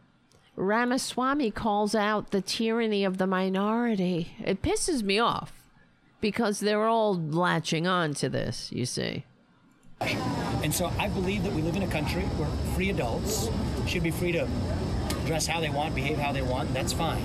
Ramaswamy 0.56 1.52
calls 1.52 1.94
out 1.94 2.32
the 2.32 2.42
tyranny 2.42 3.04
of 3.04 3.18
the 3.18 3.28
minority. 3.28 4.34
It 4.44 4.62
pisses 4.62 5.04
me 5.04 5.20
off 5.20 5.54
because 6.20 6.60
they're 6.60 6.88
all 6.88 7.16
latching 7.16 7.86
on 7.86 8.14
to 8.16 8.30
this, 8.30 8.72
you 8.72 8.86
see. 8.86 9.26
And 10.02 10.74
so 10.74 10.92
I 11.00 11.08
believe 11.08 11.44
that 11.44 11.54
we 11.54 11.62
live 11.62 11.76
in 11.76 11.84
a 11.84 11.88
country 11.88 12.24
where 12.24 12.50
free 12.76 12.90
adults 12.90 13.50
should 13.88 14.04
be 14.04 14.12
free 14.12 14.32
to 14.34 14.48
dress 15.26 15.48
how 15.48 15.60
they 15.60 15.70
want, 15.70 15.96
behave 15.96 16.18
how 16.18 16.32
they 16.32 16.42
want. 16.42 16.74
That's 16.74 16.94
fine. 16.94 17.24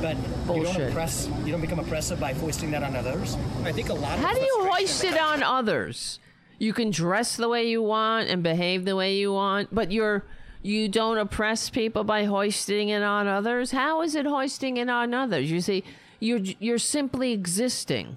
But 0.00 0.16
you 0.54 0.62
don't 0.64 0.80
oppress. 0.80 1.28
You 1.44 1.52
don't 1.52 1.60
become 1.60 1.78
oppressive 1.78 2.20
by 2.20 2.34
foisting 2.34 2.70
that 2.72 2.82
on 2.82 2.94
others. 2.94 3.36
I 3.64 3.72
think 3.72 3.88
a 3.88 3.94
lot. 3.94 4.18
How 4.18 4.32
of 4.32 4.36
do 4.36 4.42
you 4.42 4.68
hoist 4.70 5.02
it 5.04 5.18
on 5.18 5.42
others? 5.42 6.20
You 6.58 6.72
can 6.72 6.90
dress 6.90 7.36
the 7.36 7.48
way 7.48 7.68
you 7.68 7.82
want 7.82 8.28
and 8.28 8.42
behave 8.42 8.84
the 8.84 8.96
way 8.96 9.16
you 9.16 9.32
want, 9.32 9.74
but 9.74 9.90
you're 9.90 10.24
you 10.62 10.88
don't 10.88 11.18
oppress 11.18 11.68
people 11.68 12.04
by 12.04 12.24
hoisting 12.24 12.88
it 12.88 13.02
on 13.02 13.26
others. 13.26 13.70
How 13.70 14.02
is 14.02 14.14
it 14.14 14.26
hoisting 14.26 14.76
it 14.76 14.88
on 14.88 15.12
others? 15.14 15.50
You 15.50 15.60
see, 15.60 15.84
you're 16.20 16.40
you're 16.58 16.78
simply 16.78 17.32
existing. 17.32 18.16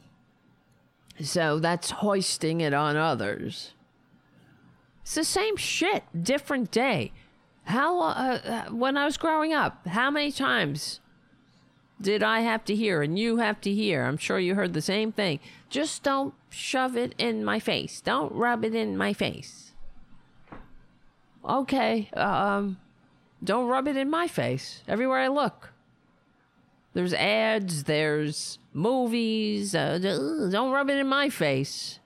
So 1.22 1.60
that's 1.60 1.90
hoisting 1.92 2.62
it 2.62 2.74
on 2.74 2.96
others. 2.96 3.74
It's 5.02 5.16
the 5.16 5.24
same 5.24 5.56
shit, 5.56 6.04
different 6.22 6.70
day. 6.72 7.12
How 7.64 8.00
uh, 8.02 8.40
uh, 8.44 8.64
when 8.72 8.98
I 8.98 9.06
was 9.06 9.18
growing 9.18 9.54
up, 9.54 9.88
how 9.88 10.12
many 10.12 10.32
times 10.32 11.00
did 12.00 12.24
I 12.24 12.42
have 12.42 12.64
to 12.66 12.76
hear 12.76 13.02
and 13.02 13.18
you 13.18 13.38
have 13.38 13.60
to 13.62 13.74
hear? 13.74 14.06
I'm 14.06 14.18
sure 14.18 14.40
you 14.40 14.56
heard 14.56 14.74
the 14.74 14.82
same 14.82 15.12
thing. 15.12 15.40
Just 15.70 16.04
don't 16.04 16.34
shove 16.50 16.96
it 16.96 17.16
in 17.18 17.44
my 17.44 17.60
face. 17.60 18.02
Don't 18.02 18.32
rub 18.32 18.64
it 18.64 18.76
in 18.76 18.96
my 18.96 19.14
face. 19.14 19.74
Okay, 21.44 22.10
um 22.14 22.78
don't 23.44 23.68
rub 23.68 23.88
it 23.88 23.96
in 23.96 24.10
my 24.10 24.28
face 24.28 24.84
everywhere 24.88 25.20
I 25.20 25.28
look. 25.28 25.72
There's 26.98 27.14
ads, 27.14 27.84
there's 27.84 28.58
movies. 28.74 29.76
Uh, 29.76 30.00
don't 30.52 30.72
rub 30.72 30.90
it 30.90 30.98
in 30.98 31.08
my 31.08 31.30
face 31.30 32.00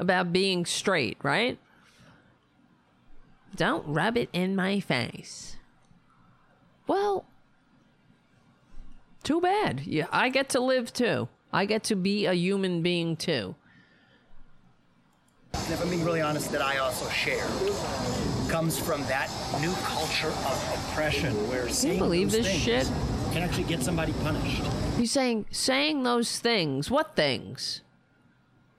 about 0.00 0.32
being 0.32 0.66
straight, 0.66 1.16
right? 1.22 1.60
Don't 3.54 3.86
rub 3.86 4.16
it 4.16 4.28
in 4.32 4.56
my 4.56 4.80
face. 4.80 5.58
Well, 6.88 7.24
too 9.22 9.40
bad. 9.40 9.82
Yeah, 9.86 10.06
I 10.10 10.28
get 10.28 10.48
to 10.48 10.60
live 10.60 10.92
too. 10.92 11.28
I 11.52 11.64
get 11.64 11.84
to 11.84 11.94
be 11.94 12.26
a 12.26 12.32
human 12.32 12.82
being 12.82 13.14
too. 13.14 13.54
And 15.54 15.72
if 15.72 15.80
I'm 15.80 15.88
being 15.88 16.04
really 16.04 16.20
honest, 16.20 16.50
that 16.50 16.62
I 16.62 16.78
also 16.78 17.08
share 17.10 17.46
comes 18.48 18.76
from 18.76 19.02
that 19.02 19.30
new 19.60 19.72
culture 19.84 20.26
of 20.26 20.88
oppression 20.90 21.32
where 21.48 21.68
saying 21.68 22.00
believe 22.00 22.32
those 22.32 22.42
this 22.42 22.48
things 22.48 22.60
shit? 22.60 22.90
Can 23.32 23.42
actually 23.42 23.64
get 23.64 23.82
somebody 23.82 24.12
punished. 24.22 24.62
He's 24.96 25.10
saying 25.10 25.46
saying 25.50 26.02
those 26.02 26.38
things. 26.38 26.90
What 26.90 27.16
things? 27.16 27.80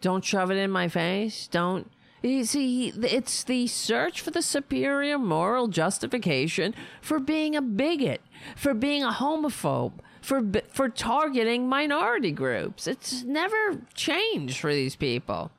Don't 0.01 0.23
shove 0.23 0.51
it 0.51 0.57
in 0.57 0.69
my 0.69 0.87
face. 0.87 1.47
Don't. 1.47 1.89
You 2.21 2.45
see, 2.45 2.89
it's 2.89 3.43
the 3.43 3.67
search 3.67 4.21
for 4.21 4.31
the 4.31 4.41
superior 4.41 5.17
moral 5.17 5.67
justification 5.67 6.73
for 7.01 7.19
being 7.19 7.55
a 7.55 7.61
bigot, 7.61 8.21
for 8.55 8.73
being 8.73 9.03
a 9.03 9.11
homophobe, 9.11 9.99
for 10.21 10.41
for 10.71 10.87
targeting 10.87 11.67
minority 11.67 12.31
groups. 12.31 12.87
It's 12.87 13.23
never 13.23 13.81
changed 13.93 14.59
for 14.59 14.73
these 14.73 14.95
people. 14.95 15.51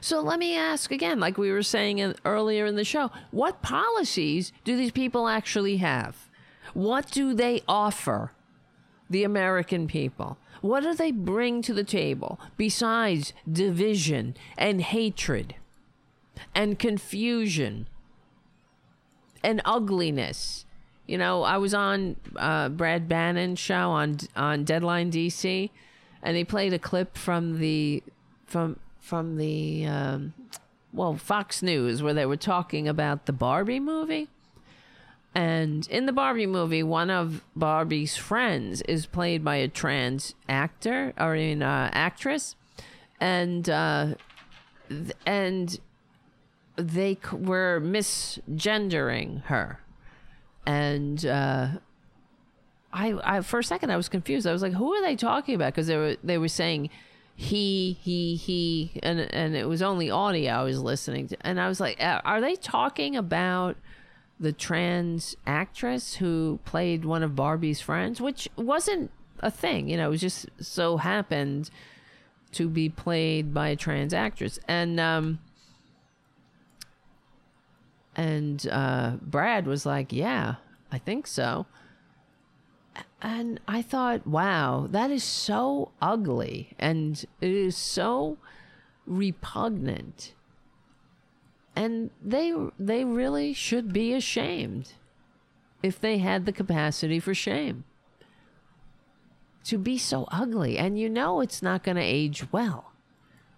So 0.00 0.20
let 0.20 0.38
me 0.38 0.56
ask 0.56 0.90
again, 0.90 1.20
like 1.20 1.38
we 1.38 1.50
were 1.50 1.62
saying 1.62 1.98
in, 1.98 2.14
earlier 2.24 2.66
in 2.66 2.76
the 2.76 2.84
show, 2.84 3.10
what 3.30 3.62
policies 3.62 4.52
do 4.62 4.76
these 4.76 4.92
people 4.92 5.28
actually 5.28 5.78
have? 5.78 6.23
What 6.74 7.10
do 7.10 7.32
they 7.34 7.62
offer 7.66 8.32
the 9.08 9.24
American 9.24 9.86
people? 9.86 10.36
What 10.60 10.82
do 10.82 10.94
they 10.94 11.12
bring 11.12 11.62
to 11.62 11.74
the 11.74 11.84
table 11.84 12.40
besides 12.56 13.32
division 13.50 14.36
and 14.58 14.80
hatred 14.80 15.54
and 16.54 16.78
confusion 16.78 17.88
and 19.42 19.60
ugliness? 19.64 20.64
You 21.06 21.18
know, 21.18 21.42
I 21.42 21.58
was 21.58 21.74
on 21.74 22.16
uh, 22.36 22.70
Brad 22.70 23.08
Bannon's 23.08 23.58
show 23.58 23.90
on 23.90 24.16
on 24.34 24.64
Deadline 24.64 25.12
DC, 25.12 25.70
and 26.22 26.36
he 26.36 26.44
played 26.44 26.72
a 26.72 26.78
clip 26.78 27.16
from 27.16 27.58
the 27.58 28.02
from 28.46 28.78
from 29.00 29.36
the 29.36 29.84
um, 29.86 30.32
well 30.94 31.14
Fox 31.14 31.62
News 31.62 32.02
where 32.02 32.14
they 32.14 32.24
were 32.24 32.38
talking 32.38 32.88
about 32.88 33.26
the 33.26 33.32
Barbie 33.32 33.80
movie. 33.80 34.28
And 35.34 35.88
in 35.88 36.06
the 36.06 36.12
Barbie 36.12 36.46
movie, 36.46 36.84
one 36.84 37.10
of 37.10 37.42
Barbie's 37.56 38.16
friends 38.16 38.82
is 38.82 39.06
played 39.06 39.42
by 39.44 39.56
a 39.56 39.66
trans 39.68 40.34
actor 40.48 41.12
or 41.18 41.34
an 41.34 41.60
uh, 41.60 41.90
actress, 41.92 42.54
and 43.20 43.68
uh, 43.68 44.14
th- 44.88 45.10
and 45.26 45.80
they 46.76 47.14
c- 47.16 47.36
were 47.36 47.80
misgendering 47.82 49.42
her, 49.46 49.80
and 50.66 51.26
uh, 51.26 51.68
I, 52.92 53.18
I 53.24 53.40
for 53.40 53.58
a 53.58 53.64
second 53.64 53.90
I 53.90 53.96
was 53.96 54.08
confused. 54.08 54.46
I 54.46 54.52
was 54.52 54.62
like, 54.62 54.74
who 54.74 54.92
are 54.94 55.02
they 55.02 55.16
talking 55.16 55.56
about? 55.56 55.72
Because 55.74 55.88
they 55.88 55.96
were 55.96 56.16
they 56.22 56.38
were 56.38 56.46
saying 56.48 56.90
he 57.34 57.98
he 58.02 58.36
he 58.36 59.00
and 59.02 59.18
and 59.18 59.56
it 59.56 59.66
was 59.66 59.82
only 59.82 60.10
audio 60.12 60.52
I 60.52 60.62
was 60.62 60.78
listening 60.80 61.26
to, 61.28 61.36
and 61.40 61.60
I 61.60 61.66
was 61.66 61.80
like, 61.80 62.00
"Uh, 62.00 62.20
are 62.24 62.40
they 62.40 62.54
talking 62.54 63.16
about? 63.16 63.76
The 64.38 64.52
trans 64.52 65.36
actress 65.46 66.16
who 66.16 66.58
played 66.64 67.04
one 67.04 67.22
of 67.22 67.36
Barbie's 67.36 67.80
friends, 67.80 68.20
which 68.20 68.48
wasn't 68.56 69.10
a 69.40 69.50
thing, 69.50 69.88
you 69.88 69.96
know, 69.96 70.06
it 70.06 70.10
was 70.10 70.20
just 70.20 70.46
so 70.60 70.96
happened 70.96 71.70
to 72.52 72.68
be 72.68 72.88
played 72.88 73.52
by 73.52 73.68
a 73.68 73.76
trans 73.76 74.14
actress. 74.14 74.58
And 74.68 74.98
um 74.98 75.40
and 78.16 78.66
uh 78.70 79.16
Brad 79.20 79.66
was 79.66 79.84
like, 79.84 80.12
"Yeah, 80.12 80.56
I 80.90 80.98
think 80.98 81.26
so." 81.26 81.66
And 83.20 83.58
I 83.66 83.82
thought, 83.82 84.26
"Wow, 84.26 84.86
that 84.90 85.10
is 85.10 85.24
so 85.24 85.92
ugly 86.00 86.70
and 86.78 87.24
it 87.40 87.50
is 87.50 87.76
so 87.76 88.38
repugnant." 89.06 90.34
And 91.76 92.10
they 92.22 92.52
they 92.78 93.04
really 93.04 93.52
should 93.52 93.92
be 93.92 94.12
ashamed 94.12 94.92
if 95.82 96.00
they 96.00 96.18
had 96.18 96.46
the 96.46 96.52
capacity 96.52 97.20
for 97.20 97.34
shame. 97.34 97.84
To 99.64 99.78
be 99.78 99.96
so 99.98 100.26
ugly. 100.30 100.76
And 100.78 100.98
you 100.98 101.08
know 101.08 101.40
it's 101.40 101.62
not 101.62 101.82
going 101.82 101.96
to 101.96 102.02
age 102.02 102.52
well. 102.52 102.92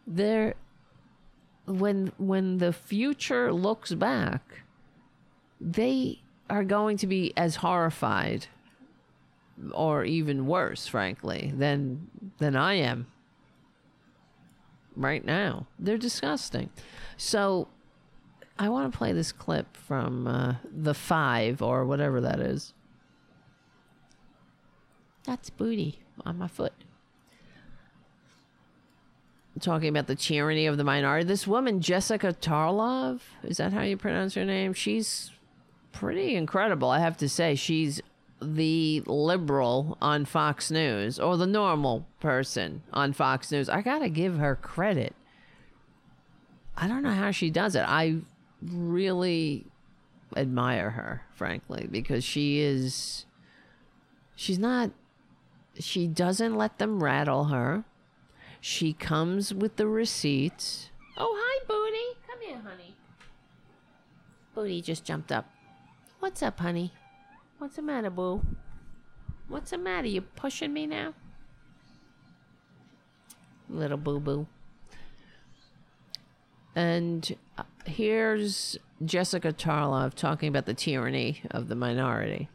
There 0.07 0.55
when 1.67 2.13
when 2.17 2.59
the 2.59 2.73
future 2.73 3.53
looks 3.53 3.93
back 3.93 4.63
they 5.61 6.21
are 6.49 6.63
going 6.63 6.97
to 6.97 7.07
be 7.07 7.33
as 7.37 7.57
horrified 7.57 8.47
or 9.73 10.05
even 10.05 10.47
worse 10.47 10.87
frankly 10.87 11.53
than 11.57 12.09
than 12.39 12.55
I 12.55 12.75
am 12.75 13.07
right 14.95 15.25
now. 15.25 15.67
They're 15.79 15.99
disgusting. 15.99 16.71
So 17.17 17.69
I 18.59 18.69
want 18.69 18.91
to 18.91 18.97
play 18.97 19.13
this 19.13 19.33
clip 19.33 19.77
from 19.77 20.27
uh, 20.27 20.55
the 20.65 20.95
five 20.95 21.61
or 21.61 21.85
whatever 21.85 22.21
that 22.23 22.41
is. 22.41 22.73
That's 25.25 25.51
booty 25.51 26.01
on 26.25 26.39
my 26.39 26.49
foot. 26.49 26.73
Talking 29.61 29.89
about 29.89 30.07
the 30.07 30.15
tyranny 30.15 30.67
of 30.67 30.77
the 30.77 30.85
minority. 30.85 31.25
This 31.27 31.47
woman, 31.47 31.81
Jessica 31.81 32.35
Tarlov, 32.39 33.21
is 33.43 33.57
that 33.57 33.73
how 33.73 33.83
you 33.83 33.97
pronounce 33.97 34.35
her 34.35 34.45
name? 34.45 34.75
She's 34.75 35.33
pretty 35.93 36.35
incredible, 36.35 36.91
I 36.91 36.99
have 36.99 37.17
to 37.19 37.29
say. 37.29 37.55
She's 37.55 38.03
the 38.41 39.03
liberal 39.07 39.97
on 40.03 40.27
Fox 40.27 40.71
News 40.71 41.19
or 41.19 41.39
the 41.39 41.47
normal 41.47 42.07
person 42.21 42.83
on 42.93 43.15
Fox 43.15 43.51
News. 43.51 43.71
I 43.71 43.81
got 43.81 44.01
to 44.01 44.11
give 44.11 44.39
her 44.39 44.57
credit. 44.57 45.15
I 46.77 46.87
don't 46.87 47.03
know 47.03 47.13
how 47.13 47.31
she 47.31 47.49
does 47.49 47.75
it. 47.75 47.85
I 47.87 48.17
really 48.63 49.67
admire 50.37 50.91
her, 50.91 51.23
frankly, 51.35 51.89
because 51.91 52.25
she 52.25 52.61
is. 52.61 53.27
She's 54.35 54.59
not. 54.59 54.91
She 55.79 56.07
doesn't 56.07 56.55
let 56.57 56.79
them 56.79 57.03
rattle 57.03 57.45
her. 57.45 57.85
She 58.61 58.93
comes 58.93 59.53
with 59.53 59.77
the 59.77 59.87
receipts. 59.87 60.91
Oh, 61.17 61.37
hi, 61.39 61.65
Booty. 61.67 62.21
Come 62.27 62.41
here, 62.41 62.63
honey. 62.69 62.95
Booty 64.55 64.81
just 64.81 65.05
jumped 65.05 65.31
up. 65.31 65.51
What's 66.19 66.43
up, 66.43 66.59
honey? 66.59 66.93
What's 67.59 67.77
the 67.77 67.83
matter, 67.83 68.11
Boo? 68.11 68.43
What's 69.49 69.71
the 69.71 69.79
matter? 69.79 70.09
You 70.09 70.23
pushing 70.23 70.73
me 70.73 70.87
now? 70.87 71.15
Little 73.69 73.97
boo 73.97 74.21
boo. 74.21 74.47
And 76.75 77.37
uh, 77.57 77.63
here's 77.87 78.79
Jessica 79.05 79.53
Tarlov 79.53 80.15
talking 80.15 80.49
about 80.49 80.67
the 80.67 80.75
tyranny 80.75 81.43
of 81.51 81.69
the 81.69 81.75
minority. 81.75 82.49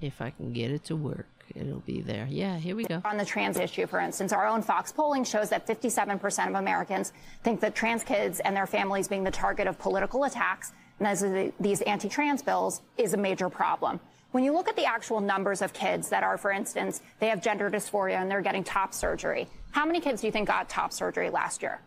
If 0.00 0.20
I 0.20 0.30
can 0.30 0.52
get 0.52 0.70
it 0.70 0.84
to 0.84 0.96
work, 0.96 1.26
it'll 1.54 1.80
be 1.80 2.00
there. 2.00 2.26
Yeah, 2.28 2.58
here 2.58 2.76
we 2.76 2.84
go. 2.84 3.00
On 3.04 3.16
the 3.16 3.24
trans 3.24 3.58
issue, 3.58 3.86
for 3.86 3.98
instance, 3.98 4.32
our 4.32 4.46
own 4.46 4.62
Fox 4.62 4.92
polling 4.92 5.24
shows 5.24 5.48
that 5.50 5.66
57% 5.66 6.48
of 6.48 6.54
Americans 6.54 7.12
think 7.42 7.60
that 7.60 7.74
trans 7.74 8.04
kids 8.04 8.40
and 8.40 8.54
their 8.54 8.66
families 8.66 9.08
being 9.08 9.24
the 9.24 9.30
target 9.30 9.66
of 9.66 9.78
political 9.78 10.24
attacks 10.24 10.72
and 10.98 11.06
as 11.06 11.24
these 11.60 11.82
anti-trans 11.82 12.42
bills 12.42 12.82
is 12.96 13.14
a 13.14 13.16
major 13.16 13.48
problem. 13.48 14.00
When 14.36 14.44
you 14.44 14.52
look 14.52 14.68
at 14.68 14.76
the 14.76 14.84
actual 14.84 15.22
numbers 15.22 15.62
of 15.62 15.72
kids 15.72 16.10
that 16.10 16.22
are, 16.22 16.36
for 16.36 16.50
instance, 16.50 17.00
they 17.20 17.28
have 17.28 17.40
gender 17.40 17.70
dysphoria 17.70 18.20
and 18.20 18.30
they're 18.30 18.42
getting 18.42 18.62
top 18.62 18.92
surgery, 18.92 19.48
how 19.70 19.86
many 19.86 19.98
kids 19.98 20.20
do 20.20 20.26
you 20.26 20.30
think 20.30 20.46
got 20.46 20.68
top 20.68 20.92
surgery 20.92 21.30
last 21.30 21.62
year? 21.62 21.80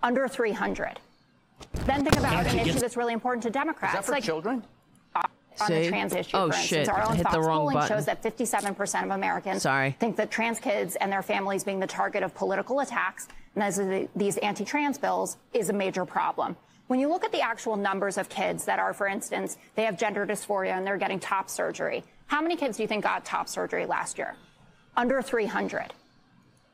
Under 0.00 0.28
300. 0.28 1.00
Then 1.86 2.04
think 2.04 2.16
about 2.16 2.46
an 2.46 2.56
issue 2.60 2.78
that's 2.78 2.96
really 2.96 3.14
important 3.14 3.42
to 3.42 3.50
Democrats. 3.50 3.94
Is 3.94 3.98
that 3.98 4.04
for 4.04 4.12
like 4.12 4.22
children? 4.22 4.62
Uh, 5.16 5.22
on 5.60 5.66
See? 5.66 5.74
the 5.74 5.88
trans 5.88 6.14
issue, 6.14 6.36
Oh, 6.36 6.50
for 6.50 6.56
instance, 6.56 6.68
shit. 6.68 6.88
our 6.88 7.02
own 7.02 7.16
Hit 7.16 7.24
the 7.24 7.32
Fox 7.32 7.36
wrong 7.44 7.58
polling 7.62 7.74
button. 7.74 7.96
shows 7.96 8.06
that 8.06 8.22
57% 8.22 9.02
of 9.02 9.10
Americans 9.10 9.62
Sorry. 9.62 9.96
think 9.98 10.14
that 10.18 10.30
trans 10.30 10.60
kids 10.60 10.94
and 10.94 11.10
their 11.10 11.22
families 11.22 11.64
being 11.64 11.80
the 11.80 11.88
target 11.88 12.22
of 12.22 12.32
political 12.32 12.78
attacks 12.78 13.26
and 13.56 13.64
as 13.64 13.80
these 14.14 14.36
anti-trans 14.36 14.98
bills 14.98 15.36
is 15.52 15.68
a 15.68 15.72
major 15.72 16.04
problem. 16.04 16.54
When 16.88 16.98
you 16.98 17.08
look 17.08 17.24
at 17.24 17.32
the 17.32 17.40
actual 17.40 17.76
numbers 17.76 18.18
of 18.18 18.28
kids 18.28 18.64
that 18.64 18.78
are, 18.78 18.92
for 18.92 19.06
instance, 19.06 19.58
they 19.74 19.84
have 19.84 19.98
gender 19.98 20.26
dysphoria 20.26 20.72
and 20.72 20.86
they're 20.86 20.96
getting 20.96 21.20
top 21.20 21.48
surgery, 21.50 22.02
how 22.26 22.40
many 22.40 22.56
kids 22.56 22.78
do 22.78 22.82
you 22.82 22.88
think 22.88 23.04
got 23.04 23.24
top 23.24 23.48
surgery 23.48 23.86
last 23.86 24.18
year? 24.18 24.34
Under 24.96 25.22
300. 25.22 25.92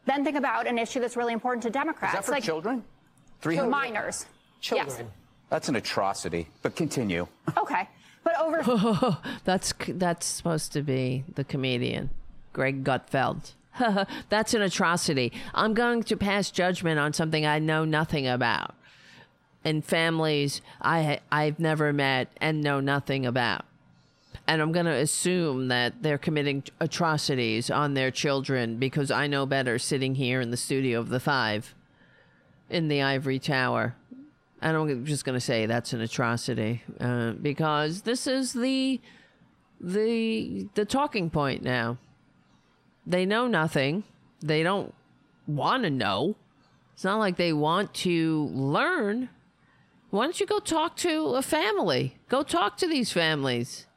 Then 0.07 0.25
think 0.25 0.37
about 0.37 0.67
an 0.67 0.79
issue 0.79 1.01
that's 1.01 1.17
really 1.17 1.33
important 1.33 1.63
to 1.65 1.71
Democrats. 1.71 2.15
Is 2.15 2.19
that 2.19 2.25
for 2.27 2.33
like 2.33 2.45
children? 2.45 2.85
300? 3.41 3.69
minors. 3.69 4.27
Children. 4.61 4.89
Yes. 4.89 5.07
That's 5.51 5.69
an 5.69 5.77
atrocity. 5.77 6.49
But 6.63 6.77
continue. 6.77 7.27
Okay. 7.59 7.89
But 8.23 8.41
over 8.41 9.19
That's 9.45 9.75
that's 9.87 10.27
supposed 10.27 10.73
to 10.73 10.83
be 10.83 11.25
the 11.35 11.45
comedian, 11.45 12.09
Greg 12.55 12.83
Gutfeld. 12.83 13.53
that's 14.29 14.55
an 14.55 14.63
atrocity. 14.63 15.33
I'm 15.53 15.75
going 15.75 16.05
to 16.05 16.17
pass 16.17 16.51
judgment 16.51 16.99
on 16.99 17.13
something 17.13 17.45
I 17.45 17.59
know 17.59 17.85
nothing 17.85 18.27
about, 18.27 18.75
and 19.65 19.85
families 19.85 20.61
I 20.81 21.21
I've 21.31 21.59
never 21.59 21.93
met 21.93 22.29
and 22.41 22.63
know 22.63 22.81
nothing 22.81 23.25
about, 23.27 23.65
and 24.47 24.61
I'm 24.61 24.73
going 24.73 24.87
to 24.87 24.93
assume 24.93 25.69
that 25.69 26.03
they're 26.03 26.19
committing 26.19 26.65
atrocities 26.81 27.71
on 27.71 27.95
their 27.95 28.11
children 28.11 28.77
because 28.77 29.11
I 29.11 29.27
know 29.27 29.47
better, 29.47 29.79
sitting 29.79 30.17
here 30.17 30.41
in 30.41 30.51
the 30.51 30.57
studio 30.57 31.01
of 31.01 31.09
the 31.09 31.21
Five, 31.21 31.75
in 32.69 32.89
the 32.89 33.03
ivory 33.03 33.39
tower. 33.39 33.97
And 34.61 34.77
I'm 34.77 35.05
just 35.05 35.25
going 35.25 35.35
to 35.35 35.41
say 35.41 35.67
that's 35.67 35.93
an 35.93 36.01
atrocity 36.01 36.83
uh, 36.99 37.33
because 37.33 38.03
this 38.03 38.27
is 38.27 38.53
the 38.53 39.01
the 39.81 40.69
the 40.75 40.85
talking 40.85 41.29
point 41.29 41.63
now. 41.63 41.99
They 43.07 43.27
know 43.27 43.47
nothing. 43.47 44.05
They 44.41 44.63
don't 44.63 44.95
want 45.47 45.83
to 45.83 45.91
know. 45.91 46.37
It's 46.95 47.05
not 47.05 47.19
like 47.19 47.37
they 47.37 47.53
want 47.53 47.93
to 47.95 48.49
learn. 48.53 49.29
Why 50.15 50.27
don't 50.27 50.39
you 50.39 50.47
go 50.47 50.61
talk 50.61 50.95
to 50.99 51.35
a 51.35 51.43
family? 51.43 52.19
Go 52.29 52.45
talk 52.45 52.77
to 52.77 52.87
these 52.87 53.11
families. 53.11 53.89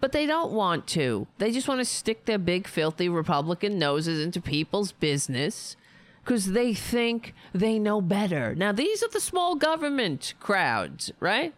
But 0.00 0.12
they 0.12 0.24
don't 0.24 0.52
want 0.52 0.86
to. 0.88 1.26
They 1.36 1.52
just 1.52 1.68
want 1.68 1.80
to 1.80 1.84
stick 1.84 2.24
their 2.24 2.38
big, 2.38 2.66
filthy 2.66 3.10
Republican 3.10 3.78
noses 3.78 4.24
into 4.24 4.40
people's 4.40 4.92
business 4.92 5.76
because 6.24 6.52
they 6.52 6.72
think 6.72 7.34
they 7.52 7.78
know 7.78 8.00
better. 8.00 8.54
Now, 8.54 8.72
these 8.72 9.02
are 9.02 9.10
the 9.10 9.20
small 9.20 9.54
government 9.54 10.32
crowds, 10.40 11.12
right? 11.20 11.52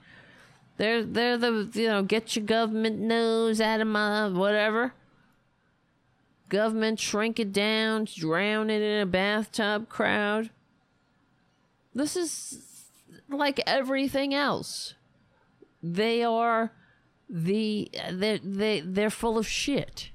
They're 0.79 1.05
they're 1.05 1.39
the 1.39 1.70
you 1.73 1.87
know 1.87 2.03
get 2.03 2.35
your 2.35 2.45
government 2.45 2.99
nose 2.99 3.61
out 3.61 3.81
of 3.81 3.87
my 3.87 4.27
whatever. 4.27 4.95
Government 6.49 6.99
shrink 6.99 7.39
it 7.39 7.53
down, 7.53 8.09
drown 8.12 8.69
it 8.69 8.83
in 8.83 9.01
a 9.01 9.07
bathtub 9.07 9.89
crowd. 9.89 10.51
This 11.95 12.16
is 12.16 12.72
like 13.32 13.60
everything 13.66 14.34
else. 14.34 14.94
They 15.82 16.22
are 16.22 16.72
the 17.28 17.90
they 18.10 18.38
they 18.38 18.80
they're 18.80 19.10
full 19.10 19.38
of 19.38 19.46
shit. 19.46 20.10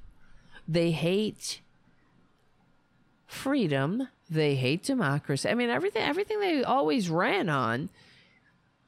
They 0.67 0.91
hate 0.91 1.61
freedom. 3.25 4.07
They 4.29 4.55
hate 4.55 4.83
democracy. 4.83 5.49
I 5.49 5.53
mean 5.53 5.69
everything 5.69 6.03
everything 6.03 6.39
they 6.39 6.63
always 6.63 7.09
ran 7.09 7.49
on. 7.49 7.89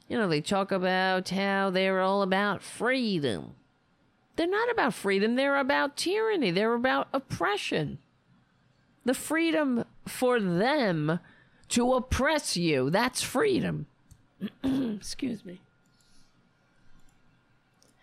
You 0.07 0.17
know, 0.17 0.27
they 0.27 0.41
talk 0.41 0.71
about 0.71 1.29
how 1.29 1.69
they're 1.69 2.01
all 2.01 2.23
about 2.23 2.63
freedom. 2.63 3.53
They're 4.35 4.47
not 4.47 4.71
about 4.71 4.93
freedom, 4.93 5.35
they're 5.35 5.57
about 5.57 5.97
tyranny. 5.97 6.49
They're 6.49 6.73
about 6.73 7.09
oppression. 7.11 7.99
The 9.03 9.13
freedom 9.13 9.83
for 10.07 10.39
them 10.39 11.19
to 11.69 11.93
oppress 11.93 12.55
you, 12.55 12.89
that's 12.89 13.21
freedom. 13.21 13.85
Excuse 14.63 15.45
me. 15.45 15.59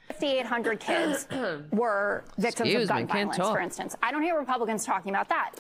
5,800 0.09 0.81
kids 0.81 1.27
were 1.73 2.25
victims 2.39 2.69
Excuse 2.69 2.83
of 2.85 2.89
gun 2.89 2.97
me, 3.03 3.09
can't 3.09 3.13
violence, 3.29 3.37
talk. 3.37 3.55
for 3.55 3.61
instance. 3.61 3.97
I 4.03 4.11
don't 4.13 4.23
hear 4.23 4.39
Republicans 4.39 4.85
talking 4.85 5.11
about 5.11 5.29
that. 5.29 5.53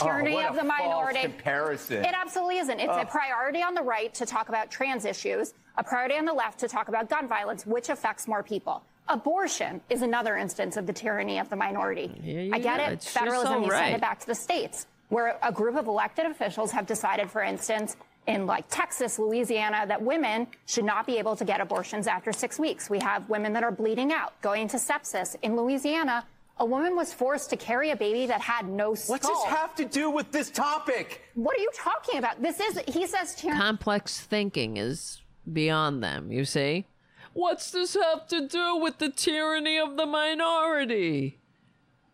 Oh, 0.00 0.04
tyranny 0.04 0.32
Oh, 0.32 0.34
what 0.36 0.46
of 0.46 0.52
a 0.52 0.60
the 0.60 0.66
false 0.66 0.78
minority. 0.80 1.20
comparison. 1.22 2.04
It 2.04 2.14
absolutely 2.14 2.58
isn't. 2.58 2.80
It's 2.80 2.96
a 2.96 3.04
priority 3.04 3.62
on 3.62 3.74
the 3.74 3.82
right 3.82 4.14
to 4.14 4.24
talk 4.24 4.48
about 4.48 4.70
trans 4.70 5.04
issues, 5.04 5.52
a 5.76 5.84
priority 5.84 6.16
on 6.16 6.24
the 6.24 6.32
left 6.32 6.58
to 6.60 6.68
talk 6.68 6.88
about 6.88 7.10
gun 7.10 7.28
violence, 7.28 7.66
which 7.66 7.88
affects 7.90 8.26
more 8.26 8.42
people. 8.42 8.82
Abortion 9.08 9.80
is 9.90 10.02
another 10.02 10.36
instance 10.36 10.76
of 10.76 10.86
the 10.86 10.92
tyranny 10.92 11.38
of 11.38 11.50
the 11.50 11.56
minority. 11.56 12.12
Yeah, 12.22 12.40
you 12.42 12.54
I 12.54 12.58
get 12.60 12.76
know, 12.78 12.84
it. 12.84 12.92
it's- 12.92 13.14
you're 13.14 13.24
Federalism, 13.24 13.52
so 13.52 13.58
you 13.58 13.70
send 13.70 13.72
right. 13.72 13.94
it 13.94 14.00
back 14.00 14.20
to 14.20 14.26
the 14.26 14.34
states, 14.34 14.86
where 15.08 15.36
a 15.42 15.50
group 15.52 15.74
of 15.76 15.88
elected 15.88 16.26
officials 16.26 16.70
have 16.70 16.86
decided, 16.86 17.28
for 17.28 17.42
instance, 17.42 17.96
in 18.30 18.46
like 18.46 18.64
Texas, 18.68 19.18
Louisiana, 19.18 19.84
that 19.86 20.00
women 20.00 20.46
should 20.66 20.84
not 20.84 21.06
be 21.06 21.18
able 21.18 21.36
to 21.36 21.44
get 21.44 21.60
abortions 21.60 22.06
after 22.06 22.32
six 22.32 22.58
weeks. 22.58 22.88
We 22.88 23.00
have 23.00 23.28
women 23.28 23.52
that 23.54 23.64
are 23.64 23.72
bleeding 23.72 24.12
out, 24.12 24.40
going 24.40 24.68
to 24.68 24.76
sepsis. 24.76 25.36
In 25.42 25.56
Louisiana, 25.56 26.24
a 26.58 26.64
woman 26.64 26.94
was 26.94 27.12
forced 27.12 27.50
to 27.50 27.56
carry 27.56 27.90
a 27.90 27.96
baby 27.96 28.26
that 28.26 28.40
had 28.40 28.68
no 28.68 28.94
skull. 28.94 29.14
What's 29.14 29.28
this 29.28 29.44
have 29.44 29.74
to 29.76 29.84
do 29.84 30.10
with 30.10 30.30
this 30.30 30.50
topic? 30.50 31.22
What 31.34 31.56
are 31.56 31.60
you 31.60 31.70
talking 31.74 32.18
about? 32.18 32.40
This 32.42 32.60
is, 32.60 32.78
he 32.86 33.06
says, 33.06 33.34
tyranny. 33.34 33.60
complex 33.60 34.20
thinking 34.20 34.76
is 34.76 35.22
beyond 35.50 36.02
them, 36.02 36.30
you 36.30 36.44
see? 36.44 36.86
What's 37.32 37.70
this 37.70 37.94
have 37.94 38.26
to 38.28 38.46
do 38.46 38.76
with 38.76 38.98
the 38.98 39.08
tyranny 39.08 39.78
of 39.78 39.96
the 39.96 40.06
minority? 40.06 41.38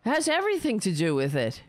Has 0.03 0.29
everything 0.29 0.79
to 0.81 0.93
do 0.93 1.15
with 1.15 1.35
it. 1.35 1.63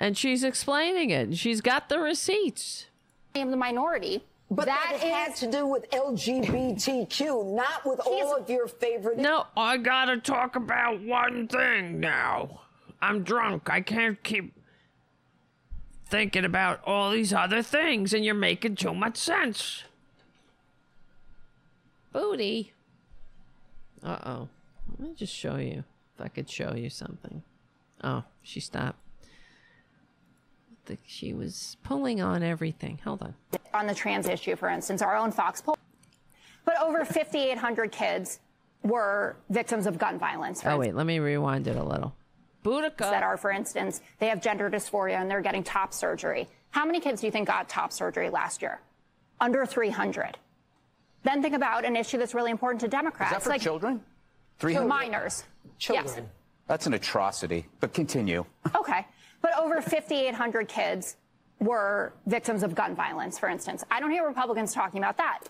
And 0.00 0.16
she's 0.16 0.42
explaining 0.42 1.10
it. 1.10 1.20
and 1.24 1.38
She's 1.38 1.60
got 1.60 1.90
the 1.90 2.00
receipts. 2.00 2.86
I 3.34 3.40
am 3.40 3.50
the 3.50 3.56
minority. 3.58 4.24
But 4.50 4.64
that, 4.64 4.96
that 4.98 5.00
had 5.00 5.36
to 5.36 5.46
do 5.46 5.66
with 5.66 5.88
LGBTQ, 5.90 7.54
not 7.54 7.84
with 7.84 8.00
all 8.04 8.34
of 8.34 8.48
your 8.48 8.66
favorite. 8.66 9.18
No, 9.18 9.46
I 9.54 9.76
gotta 9.76 10.16
talk 10.16 10.56
about 10.56 11.02
one 11.02 11.46
thing 11.46 12.00
now. 12.00 12.62
I'm 13.02 13.22
drunk. 13.22 13.68
I 13.68 13.82
can't 13.82 14.20
keep 14.22 14.54
thinking 16.06 16.46
about 16.46 16.80
all 16.84 17.10
these 17.10 17.34
other 17.34 17.62
things, 17.62 18.14
and 18.14 18.24
you're 18.24 18.34
making 18.34 18.76
too 18.76 18.94
much 18.94 19.18
sense. 19.18 19.84
Booty. 22.12 22.72
Uh 24.02 24.18
oh. 24.24 24.48
Let 24.98 25.08
me 25.10 25.14
just 25.14 25.34
show 25.34 25.56
you. 25.56 25.84
If 26.14 26.24
I 26.24 26.28
could 26.28 26.50
show 26.50 26.74
you 26.74 26.88
something. 26.88 27.42
Oh, 28.02 28.24
she 28.42 28.60
stopped. 28.60 28.98
The, 30.86 30.98
she 31.06 31.32
was 31.32 31.76
pulling 31.82 32.20
on 32.20 32.42
everything. 32.42 32.98
Hold 33.04 33.22
on. 33.22 33.34
on 33.74 33.86
the 33.86 33.94
trans 33.94 34.28
issue, 34.28 34.56
for 34.56 34.68
instance, 34.68 35.02
our 35.02 35.16
own 35.16 35.30
Fox 35.30 35.60
poll. 35.60 35.76
But 36.64 36.80
over 36.80 37.04
5,800 37.04 37.92
kids 37.92 38.40
were 38.82 39.36
victims 39.50 39.86
of 39.86 39.98
gun 39.98 40.18
violence. 40.18 40.62
Oh, 40.64 40.78
wait. 40.78 40.94
Let 40.94 41.06
me 41.06 41.18
rewind 41.18 41.66
it 41.66 41.76
a 41.76 41.82
little. 41.84 42.14
Boudica. 42.64 42.98
that 42.98 43.22
are, 43.22 43.38
for 43.38 43.50
instance, 43.50 44.02
they 44.18 44.28
have 44.28 44.42
gender 44.42 44.68
dysphoria 44.68 45.20
and 45.20 45.30
they're 45.30 45.40
getting 45.40 45.62
top 45.62 45.94
surgery. 45.94 46.46
How 46.70 46.84
many 46.84 47.00
kids 47.00 47.20
do 47.22 47.26
you 47.26 47.30
think 47.30 47.46
got 47.46 47.68
top 47.68 47.92
surgery 47.92 48.28
last 48.28 48.60
year? 48.60 48.80
Under 49.40 49.64
300. 49.64 50.36
Then 51.22 51.40
think 51.42 51.54
about 51.54 51.84
an 51.84 51.96
issue 51.96 52.18
that's 52.18 52.34
really 52.34 52.50
important 52.50 52.80
to 52.82 52.88
Democrats, 52.88 53.32
Is 53.32 53.36
that 53.38 53.42
for 53.42 53.50
like 53.50 53.62
children? 53.62 54.02
300? 54.58 54.86
minors. 54.86 55.44
Children. 55.78 56.06
Yes. 56.06 56.22
That's 56.66 56.86
an 56.86 56.94
atrocity. 56.94 57.66
But 57.80 57.94
continue. 57.94 58.44
Okay. 58.74 59.06
But 59.42 59.58
over 59.58 59.80
5,800 59.80 60.68
kids 60.68 61.16
were 61.60 62.12
victims 62.26 62.62
of 62.62 62.74
gun 62.74 62.94
violence, 62.94 63.38
for 63.38 63.48
instance. 63.48 63.84
I 63.90 64.00
don't 64.00 64.10
hear 64.10 64.26
Republicans 64.26 64.72
talking 64.72 64.98
about 64.98 65.16
that. 65.18 65.40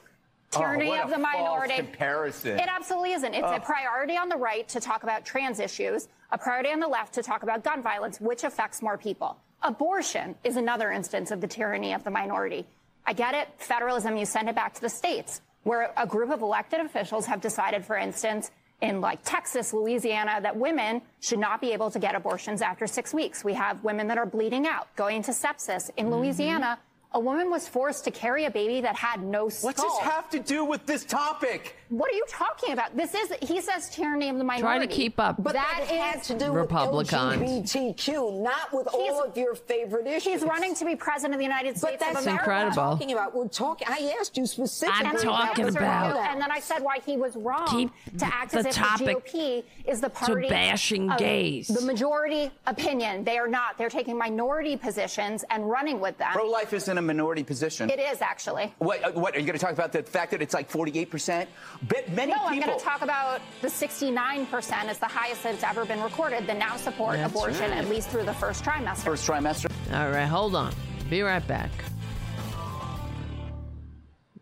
Tyranny 0.51 0.91
oh, 0.91 1.03
of 1.03 1.11
the 1.11 1.19
minority. 1.19 1.77
comparison. 1.77 2.59
It 2.59 2.69
absolutely 2.69 3.13
isn't. 3.13 3.35
It's 3.35 3.47
a 3.47 3.61
priority 3.61 4.17
on 4.17 4.29
the 4.29 4.37
right 4.37 4.69
to 4.71 4.81
talk 4.81 5.05
about 5.05 5.25
trans 5.25 5.61
issues, 5.61 6.09
a 6.33 6.39
priority 6.39 6.71
on 6.71 6.81
the 6.81 6.89
left 6.89 7.15
to 7.15 7.23
talk 7.23 7.45
about 7.45 7.63
gun 7.63 7.83
violence, 7.83 8.21
which 8.21 8.43
affects 8.43 8.83
more 8.83 8.99
people. 8.99 9.37
Abortion 9.63 10.35
is 10.43 10.57
another 10.57 10.91
instance 10.91 11.31
of 11.31 11.41
the 11.41 11.47
tyranny 11.47 11.93
of 11.93 12.03
the 12.03 12.11
minority. 12.11 12.67
I 13.07 13.13
get 13.13 13.35
it. 13.35 13.49
Federalism, 13.59 14.17
you 14.17 14.27
send 14.27 14.49
it 14.49 14.57
back 14.57 14.75
to 14.75 14.81
the 14.81 14.89
states, 14.89 15.41
where 15.63 15.93
a 15.97 16.07
group 16.07 16.31
of 16.31 16.43
elected 16.43 16.81
officials 16.81 17.27
have 17.27 17.41
decided, 17.41 17.85
for 17.85 17.97
instance, 17.97 18.51
in 18.81 19.01
like 19.01 19.21
Texas, 19.25 19.73
Louisiana, 19.73 20.41
that 20.43 20.57
women 20.57 21.03
should 21.21 21.39
not 21.39 21.61
be 21.61 21.73
able 21.73 21.91
to 21.91 21.99
get 21.99 22.15
abortions 22.15 22.63
after 22.63 22.87
six 22.87 23.13
weeks. 23.13 23.45
We 23.45 23.55
have 23.55 23.83
women 23.85 24.09
that 24.09 24.19
are 24.19 24.27
bleeding 24.27 24.67
out, 24.67 24.95
going 24.97 25.23
to 25.25 25.33
sepsis. 25.33 25.91
In 25.97 26.07
mm-hmm. 26.07 26.15
Louisiana, 26.15 26.79
a 27.13 27.19
woman 27.21 27.51
was 27.51 27.67
forced 27.67 28.05
to 28.05 28.11
carry 28.11 28.45
a 28.45 28.51
baby 28.51 28.81
that 28.81 28.95
had 28.95 29.23
no 29.23 29.49
skull. 29.49 29.73
does 29.73 29.83
this 29.83 29.99
have 29.99 30.31
to 30.31 30.39
do 30.39 30.65
with 30.65 30.87
this 30.87 31.05
topic? 31.05 31.77
What 31.89 32.09
are 32.13 32.15
you 32.15 32.25
talking 32.29 32.73
about? 32.73 32.97
This 32.97 33.15
is, 33.15 33.33
he 33.43 33.61
says, 33.61 33.91
tyranny 33.91 34.29
of 34.29 34.39
the 34.39 34.45
minority. 34.45 34.63
Try 34.63 34.79
to 34.79 34.87
keep 34.87 35.19
up. 35.19 35.35
But 35.43 35.55
that, 35.55 35.77
That 35.81 35.89
had 35.89 36.21
is- 36.21 36.27
to 36.29 36.39
do 36.39 36.53
Republicans. 36.53 37.41
with 37.41 37.51
LGBTQ, 37.75 38.43
not 38.43 38.73
with 38.73 38.87
He's- 38.93 39.11
all 39.13 39.25
of 39.25 39.37
your 39.37 39.57
favorite 39.57 40.07
issues. 40.07 40.23
He's 40.41 40.43
running 40.45 40.77
to 40.77 40.85
be 40.85 40.95
president 40.95 41.35
of 41.35 41.39
the 41.39 41.45
United 41.45 41.73
But 41.75 41.79
States 41.81 41.97
that's 42.05 42.19
of 42.21 42.27
not 42.27 42.33
America. 42.45 42.49
what 42.51 42.57
incredible. 42.69 42.83
we're 42.83 42.91
talking 42.99 43.13
about. 43.13 43.35
We're 43.35 43.49
talking. 43.49 43.89
I 43.91 44.15
asked 44.21 44.37
you 44.37 44.47
specifically. 44.47 45.01
I'm 45.07 45.15
And 45.17 45.19
talking 45.25 45.69
about- 45.69 46.15
you, 46.15 46.21
And 46.21 46.41
then 46.41 46.53
I 46.53 46.61
said 46.61 46.81
why 46.83 47.01
he 47.05 47.17
was 47.17 47.35
wrong 47.35 47.67
Keep 47.67 47.91
to 48.19 48.25
act 48.27 48.53
the 48.53 48.59
as 48.61 48.67
if 48.67 48.75
topic 48.77 49.25
the 49.25 49.39
GOP 49.39 49.65
is 49.85 50.01
the 50.01 50.11
party 50.11 50.49
bashing 50.49 51.11
of 51.11 51.19
gays. 51.19 51.67
The 51.67 51.81
majority 51.85 52.53
opinion. 52.69 53.25
They 53.25 53.37
are 53.39 53.49
not. 53.49 53.77
They're 53.79 53.91
taking 53.91 54.17
minority 54.17 54.77
positions 54.77 55.45
and 55.51 55.69
running 55.69 55.99
with 55.99 56.17
them. 56.19 56.31
Pro 56.35 56.49
life 56.49 56.73
is 56.73 56.87
in 56.89 56.99
a 57.01 57.03
minority 57.03 57.43
position. 57.43 57.91
It 57.91 57.99
is 57.99 58.23
actually. 58.23 58.73
What, 58.79 59.03
uh, 59.05 59.13
what 59.13 59.35
are 59.35 59.41
you 59.41 59.47
going 59.47 59.59
to 59.59 59.65
talk 59.65 59.73
about 59.73 59.91
the 59.93 60.03
fact 60.03 60.31
that 60.31 60.41
it's 60.41 60.55
like 60.55 60.71
48%? 60.71 61.47
But 61.89 62.09
many 62.13 62.33
No, 62.33 62.39
I'm 62.45 62.61
going 62.61 62.79
to 62.79 62.85
talk 62.85 63.03
about 63.03 63.41
the 63.61 63.69
69% 63.69 64.91
is 64.91 64.99
the 64.99 65.07
highest 65.07 65.43
that's 65.43 65.65
ever 65.65 65.85
been 65.85 66.01
recorded 66.03 66.47
that 66.47 66.59
now 66.59 66.77
support 66.77 67.17
That's 67.17 67.33
abortion 67.33 67.71
right. 67.71 67.79
at 67.79 67.89
least 67.89 68.11
through 68.11 68.25
the 68.25 68.35
first 68.35 68.63
trimester. 68.65 68.99
First 68.99 69.29
trimester. 69.29 69.71
All 69.93 70.11
right, 70.11 70.27
hold 70.27 70.55
on. 70.55 70.73
Be 71.09 71.23
right 71.23 71.47
back. 71.47 71.71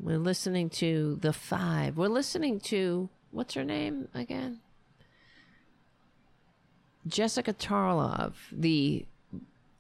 We're 0.01 0.19
listening 0.19 0.71
to 0.71 1.19
The 1.21 1.33
Five. 1.33 1.97
We're 1.97 2.09
listening 2.09 2.61
to, 2.61 3.09
what's 3.31 3.55
her 3.55 3.65
name 3.65 4.09
again? 4.15 4.61
Jessica 7.07 7.53
Tarlov, 7.53 8.35
the 8.53 9.07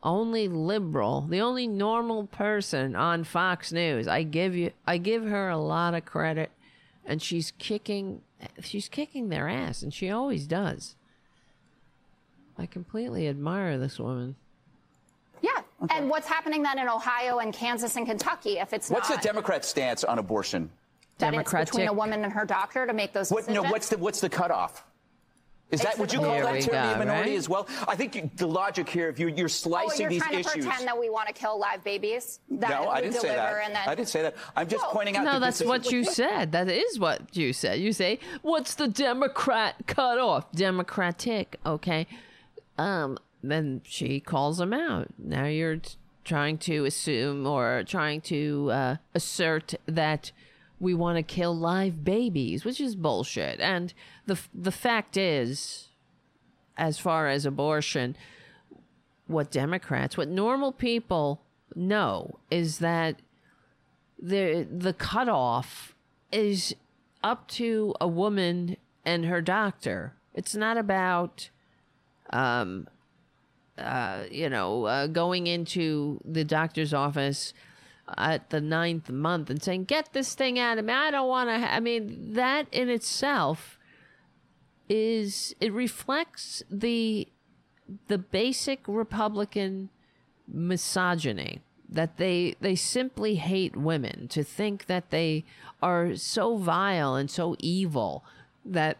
only 0.02 0.48
liberal, 0.48 1.22
the 1.22 1.40
only 1.40 1.66
normal 1.66 2.26
person 2.26 2.94
on 2.94 3.24
Fox 3.24 3.72
News. 3.72 4.06
I 4.06 4.22
give 4.22 4.54
you 4.54 4.72
I 4.86 4.98
give 4.98 5.24
her 5.24 5.48
a 5.48 5.58
lot 5.58 5.94
of 5.94 6.04
credit 6.04 6.50
and 7.04 7.20
she's 7.20 7.52
kicking 7.58 8.22
she's 8.62 8.88
kicking 8.88 9.28
their 9.28 9.48
ass 9.48 9.82
and 9.82 9.92
she 9.92 10.10
always 10.10 10.46
does. 10.46 10.94
I 12.56 12.66
completely 12.66 13.28
admire 13.28 13.78
this 13.78 13.98
woman. 13.98 14.36
Yeah. 15.40 15.50
And 15.90 16.10
what's 16.10 16.26
happening 16.26 16.62
then 16.62 16.78
in 16.78 16.88
Ohio 16.88 17.38
and 17.38 17.52
Kansas 17.52 17.96
and 17.96 18.06
Kentucky 18.06 18.58
if 18.58 18.72
it's 18.72 18.90
What's 18.90 19.08
the 19.08 19.16
Democrat 19.16 19.64
stance 19.64 20.04
on 20.04 20.18
abortion? 20.18 20.70
that 21.18 21.34
it's 21.34 21.52
between 21.52 21.88
a 21.88 21.92
woman 21.92 22.22
and 22.22 22.32
her 22.32 22.44
doctor 22.44 22.86
to 22.86 22.92
make 22.92 23.12
those 23.12 23.30
What, 23.30 23.48
no, 23.48 23.54
decisions? 23.54 23.72
what's 23.72 23.88
the 23.88 23.98
what's 23.98 24.20
the 24.20 24.28
cutoff? 24.28 24.84
Is 25.70 25.82
that, 25.82 25.98
would 25.98 26.10
you 26.12 26.20
call 26.20 26.30
that 26.30 26.52
we 26.52 26.60
tyranny 26.62 26.88
go, 26.88 26.92
of 26.92 26.98
minority 26.98 27.30
right? 27.30 27.38
as 27.38 27.48
well? 27.48 27.68
I 27.86 27.94
think 27.94 28.14
you, 28.14 28.30
the 28.36 28.46
logic 28.46 28.88
here, 28.88 29.10
if 29.10 29.18
you, 29.18 29.28
you're 29.28 29.44
Oh, 29.44 29.48
slicing 29.48 30.00
you're 30.00 30.10
these 30.10 30.22
trying 30.22 30.42
to 30.42 30.50
pretend 30.50 30.86
that 30.86 30.98
we 30.98 31.10
want 31.10 31.28
to 31.28 31.34
kill 31.34 31.58
live 31.58 31.84
babies? 31.84 32.40
That 32.50 32.70
no, 32.70 32.82
we 32.82 32.88
I 32.88 33.00
didn't 33.02 33.16
say 33.16 33.28
that. 33.28 33.64
And 33.64 33.74
then... 33.74 33.82
I 33.86 33.94
didn't 33.94 34.08
say 34.08 34.22
that. 34.22 34.34
I'm 34.56 34.66
just 34.66 34.84
Whoa. 34.86 34.92
pointing 34.92 35.16
out 35.16 35.24
No, 35.24 35.32
that 35.32 35.40
that's 35.40 35.62
what 35.62 35.90
you 35.92 36.04
said. 36.20 36.52
That 36.52 36.68
is 36.70 36.98
what 36.98 37.36
you 37.36 37.52
said. 37.52 37.80
You 37.80 37.92
say, 37.92 38.18
"What's 38.40 38.74
the 38.74 38.88
Democrat 38.88 39.74
cut 39.86 40.18
off? 40.18 40.50
Democratic." 40.52 41.58
Okay. 41.66 42.06
Um. 42.78 43.18
Then 43.42 43.82
she 43.84 44.20
calls 44.20 44.60
him 44.60 44.72
out. 44.72 45.08
Now 45.18 45.44
you're 45.44 45.80
trying 46.24 46.58
to 46.58 46.84
assume 46.84 47.46
or 47.46 47.84
trying 47.86 48.20
to 48.22 48.70
uh, 48.70 48.96
assert 49.14 49.74
that 49.86 50.32
we 50.80 50.94
want 50.94 51.16
to 51.16 51.22
kill 51.22 51.56
live 51.56 52.04
babies, 52.04 52.64
which 52.64 52.80
is 52.80 52.94
bullshit. 52.94 53.60
And 53.60 53.92
the 54.26 54.38
the 54.54 54.72
fact 54.72 55.16
is, 55.16 55.88
as 56.76 56.98
far 56.98 57.28
as 57.28 57.44
abortion, 57.44 58.16
what 59.26 59.50
Democrats, 59.50 60.16
what 60.16 60.28
normal 60.28 60.72
people 60.72 61.42
know 61.74 62.38
is 62.50 62.78
that 62.78 63.20
the 64.20 64.66
the 64.70 64.92
cutoff 64.92 65.94
is 66.32 66.74
up 67.22 67.48
to 67.48 67.94
a 68.00 68.08
woman 68.08 68.76
and 69.04 69.24
her 69.24 69.40
doctor. 69.40 70.14
It's 70.34 70.54
not 70.54 70.76
about, 70.76 71.50
um, 72.30 72.86
uh, 73.76 74.24
you 74.30 74.48
know, 74.48 74.84
uh, 74.84 75.06
going 75.06 75.46
into 75.46 76.20
the 76.24 76.44
doctor's 76.44 76.94
office 76.94 77.52
at 78.16 78.50
the 78.50 78.60
ninth 78.60 79.10
month 79.10 79.50
and 79.50 79.62
saying, 79.62 79.84
"Get 79.84 80.12
this 80.12 80.34
thing 80.34 80.58
out 80.58 80.78
of 80.78 80.84
me. 80.84 80.92
I 80.92 81.10
don't 81.10 81.28
want 81.28 81.48
to." 81.48 81.72
I 81.72 81.80
mean, 81.80 82.32
that 82.34 82.66
in 82.72 82.88
itself 82.88 83.78
is 84.88 85.54
it 85.60 85.72
reflects 85.72 86.62
the 86.70 87.28
the 88.06 88.18
basic 88.18 88.80
Republican 88.86 89.90
misogyny 90.46 91.60
that 91.88 92.16
they 92.18 92.54
they 92.60 92.74
simply 92.74 93.36
hate 93.36 93.76
women 93.76 94.28
to 94.28 94.44
think 94.44 94.86
that 94.86 95.10
they 95.10 95.44
are 95.82 96.14
so 96.16 96.56
vile 96.56 97.14
and 97.14 97.30
so 97.30 97.56
evil 97.58 98.24
that 98.64 98.98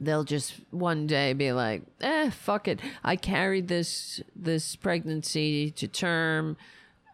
they'll 0.00 0.24
just 0.24 0.54
one 0.70 1.06
day 1.06 1.32
be 1.32 1.52
like 1.52 1.82
eh 2.00 2.28
fuck 2.30 2.66
it 2.68 2.80
i 3.04 3.16
carried 3.16 3.68
this 3.68 4.20
this 4.34 4.76
pregnancy 4.76 5.70
to 5.70 5.86
term 5.86 6.56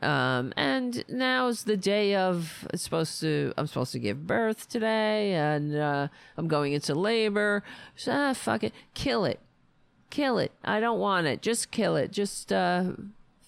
um, 0.03 0.53
and 0.57 1.05
now's 1.09 1.65
the 1.65 1.77
day 1.77 2.15
of 2.15 2.66
supposed 2.74 3.20
to 3.20 3.53
i'm 3.57 3.66
supposed 3.66 3.93
to 3.93 3.99
give 3.99 4.27
birth 4.27 4.69
today 4.69 5.35
and 5.35 5.77
uh, 5.77 6.09
i'm 6.37 6.49
going 6.49 6.73
into 6.73 6.95
labor 6.95 7.62
so 7.97 8.12
ah, 8.12 8.33
fuck 8.33 8.65
it 8.65 8.73
kill 8.95 9.24
it 9.24 9.41
kill 10.12 10.39
it. 10.39 10.53
I 10.62 10.79
don't 10.79 11.01
want 11.01 11.27
it. 11.27 11.43
Just 11.43 11.73
kill 11.73 11.97
it. 11.97 12.12
Just 12.12 12.53
uh, 12.53 12.93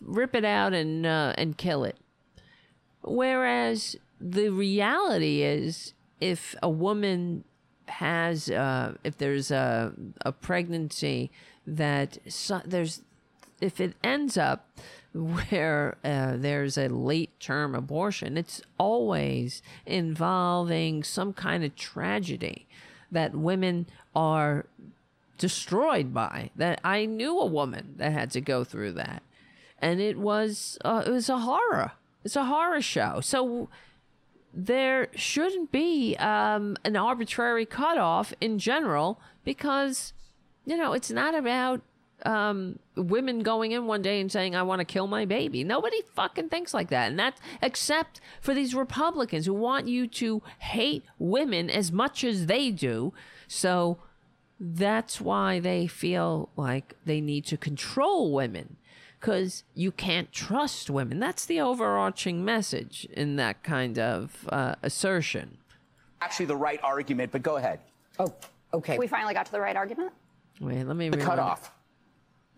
rip 0.00 0.34
it 0.34 0.44
out 0.44 0.72
and 0.72 1.06
uh, 1.06 1.34
and 1.38 1.56
kill 1.56 1.84
it. 1.84 1.96
Whereas 3.02 3.96
the 4.20 4.48
reality 4.48 5.42
is, 5.42 5.92
if 6.20 6.56
a 6.62 6.70
woman 6.70 7.44
has, 7.86 8.50
uh, 8.50 8.94
if 9.04 9.18
there's 9.18 9.52
a 9.52 9.92
a 10.22 10.32
pregnancy 10.32 11.30
that 11.66 12.18
there's, 12.64 13.02
if 13.60 13.80
it 13.80 13.94
ends 14.02 14.36
up 14.36 14.66
where 15.14 15.96
uh, 16.04 16.34
there's 16.36 16.76
a 16.76 16.88
late 16.88 17.38
term 17.40 17.74
abortion, 17.74 18.36
it's 18.36 18.60
always 18.78 19.62
involving 19.86 21.04
some 21.04 21.32
kind 21.32 21.64
of 21.64 21.76
tragedy 21.76 22.66
that 23.10 23.34
women 23.34 23.86
are 24.14 24.66
destroyed 25.36 26.14
by 26.14 26.48
that 26.54 26.80
i 26.84 27.04
knew 27.04 27.40
a 27.40 27.46
woman 27.46 27.94
that 27.96 28.12
had 28.12 28.30
to 28.30 28.40
go 28.40 28.64
through 28.64 28.92
that. 28.92 29.22
And 29.80 30.00
it 30.00 30.18
was 30.18 30.78
uh, 30.84 31.02
it 31.06 31.10
was 31.10 31.28
a 31.28 31.38
horror. 31.38 31.92
It's 32.24 32.36
a 32.36 32.44
horror 32.44 32.80
show. 32.80 33.20
So 33.20 33.68
there 34.54 35.08
shouldn't 35.14 35.72
be 35.72 36.16
um, 36.16 36.76
an 36.84 36.96
arbitrary 36.96 37.66
cutoff 37.66 38.32
in 38.40 38.58
general 38.58 39.20
because 39.44 40.12
you 40.64 40.76
know 40.76 40.92
it's 40.92 41.10
not 41.10 41.34
about 41.34 41.82
um, 42.24 42.78
women 42.96 43.40
going 43.40 43.72
in 43.72 43.86
one 43.86 44.00
day 44.02 44.20
and 44.20 44.30
saying 44.32 44.54
i 44.56 44.62
want 44.62 44.78
to 44.80 44.84
kill 44.84 45.06
my 45.06 45.24
baby 45.24 45.62
nobody 45.64 46.00
fucking 46.14 46.48
thinks 46.48 46.72
like 46.72 46.88
that 46.88 47.08
and 47.10 47.18
that 47.18 47.38
except 47.62 48.20
for 48.40 48.54
these 48.54 48.74
republicans 48.74 49.46
who 49.46 49.54
want 49.54 49.86
you 49.88 50.06
to 50.06 50.42
hate 50.58 51.04
women 51.18 51.68
as 51.68 51.92
much 51.92 52.24
as 52.24 52.46
they 52.46 52.70
do 52.70 53.12
so 53.46 53.98
that's 54.58 55.20
why 55.20 55.60
they 55.60 55.86
feel 55.86 56.48
like 56.56 56.94
they 57.04 57.20
need 57.20 57.44
to 57.44 57.56
control 57.56 58.32
women 58.32 58.76
because 59.20 59.64
you 59.74 59.90
can't 59.90 60.30
trust 60.32 60.90
women. 60.90 61.18
That's 61.18 61.46
the 61.46 61.58
overarching 61.60 62.44
message 62.44 63.06
in 63.10 63.36
that 63.36 63.62
kind 63.62 63.98
of 63.98 64.46
uh, 64.50 64.74
assertion. 64.82 65.56
actually 66.20 66.44
the 66.46 66.56
right 66.56 66.78
argument, 66.82 67.32
but 67.32 67.42
go 67.42 67.56
ahead. 67.56 67.80
Oh, 68.18 68.32
okay. 68.74 68.98
We 68.98 69.06
finally 69.06 69.32
got 69.32 69.46
to 69.46 69.52
the 69.52 69.60
right 69.60 69.76
argument? 69.76 70.12
Wait, 70.60 70.84
let 70.86 70.94
me 70.96 71.08
The 71.08 71.16
rewind. 71.16 71.30
cutoff. 71.30 71.72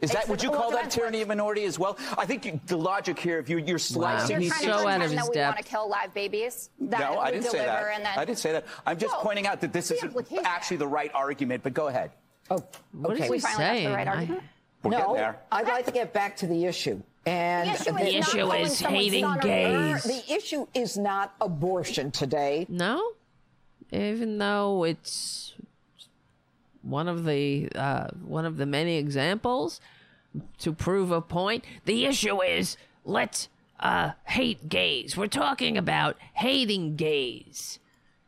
Is 0.03 0.11
that, 0.11 0.25
It's- 0.25 0.29
would 0.29 0.43
you 0.43 0.51
call 0.51 0.71
that 0.73 0.91
tyranny 0.91 1.23
of 1.23 1.29
minority 1.29 1.65
as 1.65 1.79
well? 1.79 1.97
I 2.19 2.27
think 2.27 2.45
you, 2.45 2.61
the 2.67 2.77
logic 2.77 3.19
here, 3.19 3.39
if 3.39 3.49
you, 3.49 3.57
you're 3.59 3.79
slicing 3.79 4.31
You're 4.33 4.41
these 4.41 4.51
trying 4.51 4.63
so 4.65 4.67
to 4.69 4.73
out 4.75 4.83
pretend 4.83 5.03
of 5.05 5.11
his 5.11 5.21
that 5.21 5.31
we 5.35 5.41
want 5.41 5.57
to 5.57 5.63
kill 5.63 5.89
live 5.89 6.13
babies? 6.13 6.69
That 6.81 7.01
No, 7.01 7.13
we 7.13 7.17
I 7.19 7.31
didn't 7.31 7.47
say 7.47 7.59
that. 7.65 7.83
And 7.95 8.05
then... 8.05 8.19
I 8.19 8.25
didn't 8.27 8.39
say 8.39 8.53
that. 8.53 8.67
I'm 8.87 8.99
just 8.99 9.15
Well, 9.15 9.23
pointing 9.23 9.47
out 9.47 9.61
that 9.63 9.73
this 9.73 9.91
is 9.91 10.03
implication. 10.03 10.45
actually 10.45 10.77
the 10.77 10.87
right 10.87 11.11
argument, 11.15 11.63
but 11.63 11.73
go 11.73 11.87
ahead. 11.89 12.11
Oh, 12.51 12.63
What 12.93 13.15
is 13.15 13.21
okay. 13.21 13.25
he 13.25 13.31
We 13.31 13.39
finally 13.41 13.65
got 13.65 13.71
saying? 13.73 13.89
the 13.89 13.95
right 13.95 14.07
I- 14.07 14.11
argument? 14.17 14.43
We're 14.83 14.91
no, 14.91 14.99
getting 14.99 15.15
there. 15.15 15.41
I'd 15.51 15.67
like 15.67 15.87
to 15.87 15.93
get 15.93 16.13
back 16.13 16.37
to 16.37 16.47
the 16.47 16.67
issue. 16.67 17.01
And 17.25 17.71
The 17.71 17.75
issue 17.75 17.93
the- 17.93 17.99
is 17.99 18.13
The 18.13 18.19
issue 18.19 18.53
is 18.53 18.81
hating 18.81 19.37
gays. 19.41 20.03
The 20.05 20.33
issue 20.33 20.67
is 20.75 20.97
not 20.99 21.35
abortion 21.41 22.11
today. 22.11 22.67
No, 22.69 23.03
even 23.91 24.37
though 24.39 24.85
it's 24.85 25.55
one 26.89 27.09
of 27.09 27.25
the 27.25 27.69
uh, 27.75 28.09
one 28.25 28.45
of 28.45 28.57
the 28.57 28.67
many 28.67 28.97
examples 28.97 29.81
to 30.59 30.73
prove 30.73 31.11
a 31.11 31.21
point. 31.21 31.65
The 31.85 32.05
issue 32.07 32.43
is 32.43 32.77
let's 33.05 33.49
uh, 33.81 34.13
hate 34.25 34.69
gays. 34.69 35.17
We're 35.17 35.27
talking 35.27 35.77
about 35.77 36.17
hating 36.35 36.97
gays. 36.97 37.79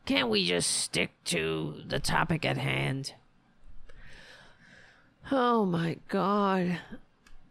Can't 0.05 0.29
we 0.29 0.47
just 0.47 0.71
stick 0.71 1.11
to 1.25 1.83
the 1.87 1.99
topic 1.99 2.45
at 2.45 2.57
hand? 2.57 3.15
Oh 5.31 5.65
my 5.67 5.99
god. 6.09 6.81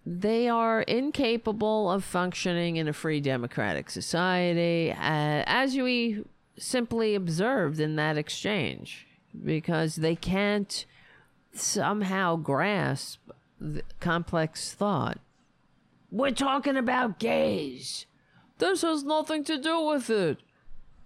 They 0.06 0.48
are 0.48 0.82
incapable 0.82 1.92
of 1.92 2.04
functioning 2.04 2.78
in 2.78 2.88
a 2.88 2.94
free 2.94 3.20
democratic 3.20 3.90
society, 3.90 4.92
uh, 4.92 5.44
as 5.46 5.76
we 5.76 6.24
simply 6.58 7.14
observed 7.14 7.80
in 7.80 7.98
that 7.98 8.18
exchange, 8.18 9.06
because 9.44 9.98
they 9.98 10.16
can't 10.16 10.86
somehow 11.60 12.36
grasp 12.36 13.20
the 13.60 13.84
complex 14.00 14.74
thought. 14.74 15.20
We're 16.12 16.32
talking 16.32 16.78
about 16.78 17.20
gays. 17.20 18.06
This 18.60 18.82
has 18.82 19.04
nothing 19.04 19.44
to 19.46 19.58
do 19.58 19.82
with 19.82 20.10
it. 20.10 20.40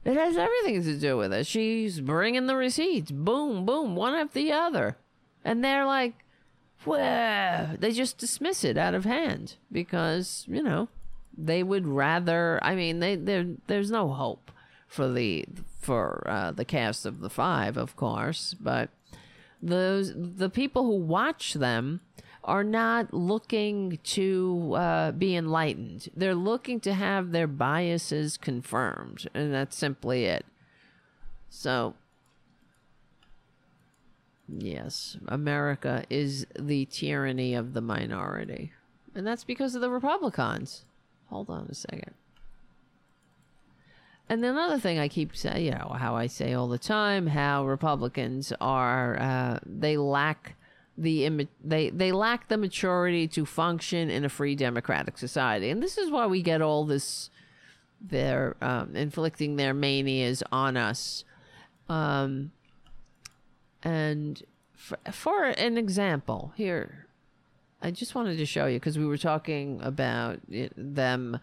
It 0.03 0.15
has 0.15 0.35
everything 0.37 0.83
to 0.83 0.97
do 0.97 1.17
with 1.17 1.33
it. 1.33 1.45
She's 1.45 1.99
bringing 1.99 2.47
the 2.47 2.55
receipts. 2.55 3.11
Boom, 3.11 3.65
boom, 3.65 3.95
one 3.95 4.13
after 4.13 4.39
the 4.39 4.51
other. 4.51 4.97
And 5.43 5.63
they're 5.63 5.85
like, 5.85 6.13
well, 6.85 7.75
they 7.77 7.91
just 7.91 8.17
dismiss 8.17 8.63
it 8.63 8.77
out 8.77 8.95
of 8.95 9.05
hand 9.05 9.55
because, 9.71 10.45
you 10.47 10.63
know, 10.63 10.89
they 11.37 11.61
would 11.61 11.87
rather, 11.87 12.59
I 12.63 12.75
mean, 12.75 12.99
they, 12.99 13.15
there's 13.15 13.91
no 13.91 14.09
hope 14.09 14.51
for 14.87 15.07
the, 15.07 15.45
for 15.79 16.23
uh, 16.27 16.51
the 16.51 16.65
cast 16.65 17.05
of 17.05 17.19
the 17.19 17.29
five, 17.29 17.77
of 17.77 17.95
course, 17.95 18.55
but 18.59 18.89
those, 19.61 20.13
the 20.15 20.49
people 20.49 20.85
who 20.85 20.95
watch 20.95 21.53
them 21.53 22.01
are 22.43 22.63
not 22.63 23.13
looking 23.13 23.99
to 24.03 24.73
uh, 24.75 25.11
be 25.11 25.35
enlightened. 25.35 26.09
They're 26.15 26.35
looking 26.35 26.79
to 26.81 26.93
have 26.93 27.31
their 27.31 27.47
biases 27.47 28.37
confirmed, 28.37 29.29
and 29.33 29.53
that's 29.53 29.75
simply 29.75 30.25
it. 30.25 30.45
So, 31.49 31.93
yes, 34.47 35.17
America 35.27 36.03
is 36.09 36.47
the 36.57 36.85
tyranny 36.85 37.53
of 37.53 37.73
the 37.73 37.81
minority. 37.81 38.71
And 39.13 39.27
that's 39.27 39.43
because 39.43 39.75
of 39.75 39.81
the 39.81 39.89
Republicans. 39.91 40.85
Hold 41.29 41.49
on 41.49 41.67
a 41.69 41.75
second. 41.75 42.13
And 44.31 44.45
another 44.45 44.79
thing 44.79 44.97
I 44.97 45.09
keep 45.09 45.35
saying, 45.35 45.65
you 45.65 45.71
know, 45.71 45.93
how 45.99 46.15
I 46.15 46.27
say 46.27 46.53
all 46.53 46.69
the 46.69 46.77
time, 46.77 47.27
how 47.27 47.65
Republicans 47.65 48.53
are, 48.61 49.19
uh, 49.19 49.59
they 49.65 49.97
lack 49.97 50.55
the 50.97 51.25
imma- 51.25 51.49
they 51.61 51.89
they 51.89 52.13
lack 52.13 52.47
the 52.47 52.55
maturity 52.55 53.27
to 53.27 53.45
function 53.45 54.09
in 54.09 54.23
a 54.23 54.29
free 54.29 54.55
democratic 54.55 55.17
society, 55.17 55.69
and 55.69 55.83
this 55.83 55.97
is 55.97 56.09
why 56.09 56.27
we 56.27 56.41
get 56.41 56.61
all 56.61 56.85
this. 56.85 57.29
They're 57.99 58.55
um, 58.61 58.95
inflicting 58.95 59.57
their 59.57 59.73
manias 59.73 60.43
on 60.49 60.77
us, 60.77 61.25
um, 61.89 62.53
and 63.83 64.41
for, 64.77 64.97
for 65.11 65.43
an 65.43 65.77
example, 65.77 66.53
here, 66.55 67.07
I 67.81 67.91
just 67.91 68.15
wanted 68.15 68.37
to 68.37 68.45
show 68.45 68.65
you 68.67 68.79
because 68.79 68.97
we 68.97 69.05
were 69.05 69.17
talking 69.17 69.81
about 69.81 70.39
it, 70.49 70.71
them 70.77 71.37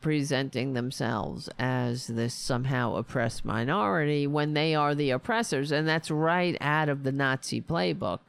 presenting 0.00 0.74
themselves 0.74 1.48
as 1.58 2.06
this 2.06 2.34
somehow 2.34 2.94
oppressed 2.96 3.44
minority 3.44 4.26
when 4.26 4.54
they 4.54 4.74
are 4.74 4.94
the 4.94 5.10
oppressors, 5.10 5.72
and 5.72 5.88
that's 5.88 6.10
right 6.10 6.56
out 6.60 6.88
of 6.88 7.02
the 7.02 7.12
Nazi 7.12 7.60
playbook. 7.60 8.20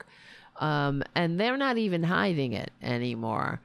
Um, 0.59 1.03
and 1.13 1.39
they're 1.39 1.57
not 1.57 1.77
even 1.77 2.03
hiding 2.03 2.53
it 2.53 2.71
anymore. 2.81 3.61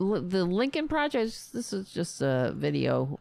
L- 0.00 0.22
the 0.22 0.44
Lincoln 0.44 0.88
Project, 0.88 1.52
this 1.52 1.72
is 1.72 1.90
just 1.90 2.22
a 2.22 2.52
video 2.56 3.18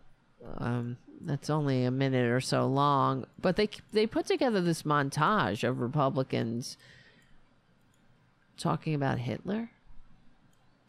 um, 0.57 0.97
that's 1.21 1.49
only 1.49 1.83
a 1.83 1.91
minute 1.91 2.31
or 2.31 2.39
so 2.39 2.65
long, 2.65 3.25
but 3.41 3.55
they 3.55 3.69
they 3.91 4.07
put 4.07 4.25
together 4.25 4.61
this 4.61 4.83
montage 4.83 5.67
of 5.67 5.81
Republicans 5.81 6.77
talking 8.57 8.93
about 8.93 9.19
Hitler. 9.19 9.71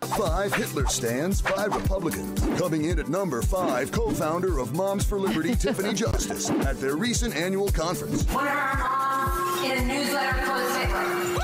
Five 0.01 0.55
Hitler 0.55 0.87
stands, 0.87 1.41
five 1.41 1.75
Republicans. 1.75 2.41
Coming 2.59 2.85
in 2.85 2.99
at 2.99 3.09
number 3.09 3.43
five, 3.43 3.91
co 3.91 4.11
founder 4.11 4.59
of 4.59 4.75
Moms 4.75 5.05
for 5.05 5.19
Liberty, 5.19 5.55
Tiffany 5.61 5.93
Justice, 5.93 6.51
at 6.51 6.81
their 6.81 6.97
recent 6.97 7.35
annual 7.35 7.69
conference. 7.71 8.25
One 8.33 8.47
of 8.47 8.53
our 8.53 8.79
moms 8.79 9.65
in 9.65 9.79
a 9.79 9.87
newsletter 9.87 10.45
called 10.45 10.77
Hitler. 10.77 11.38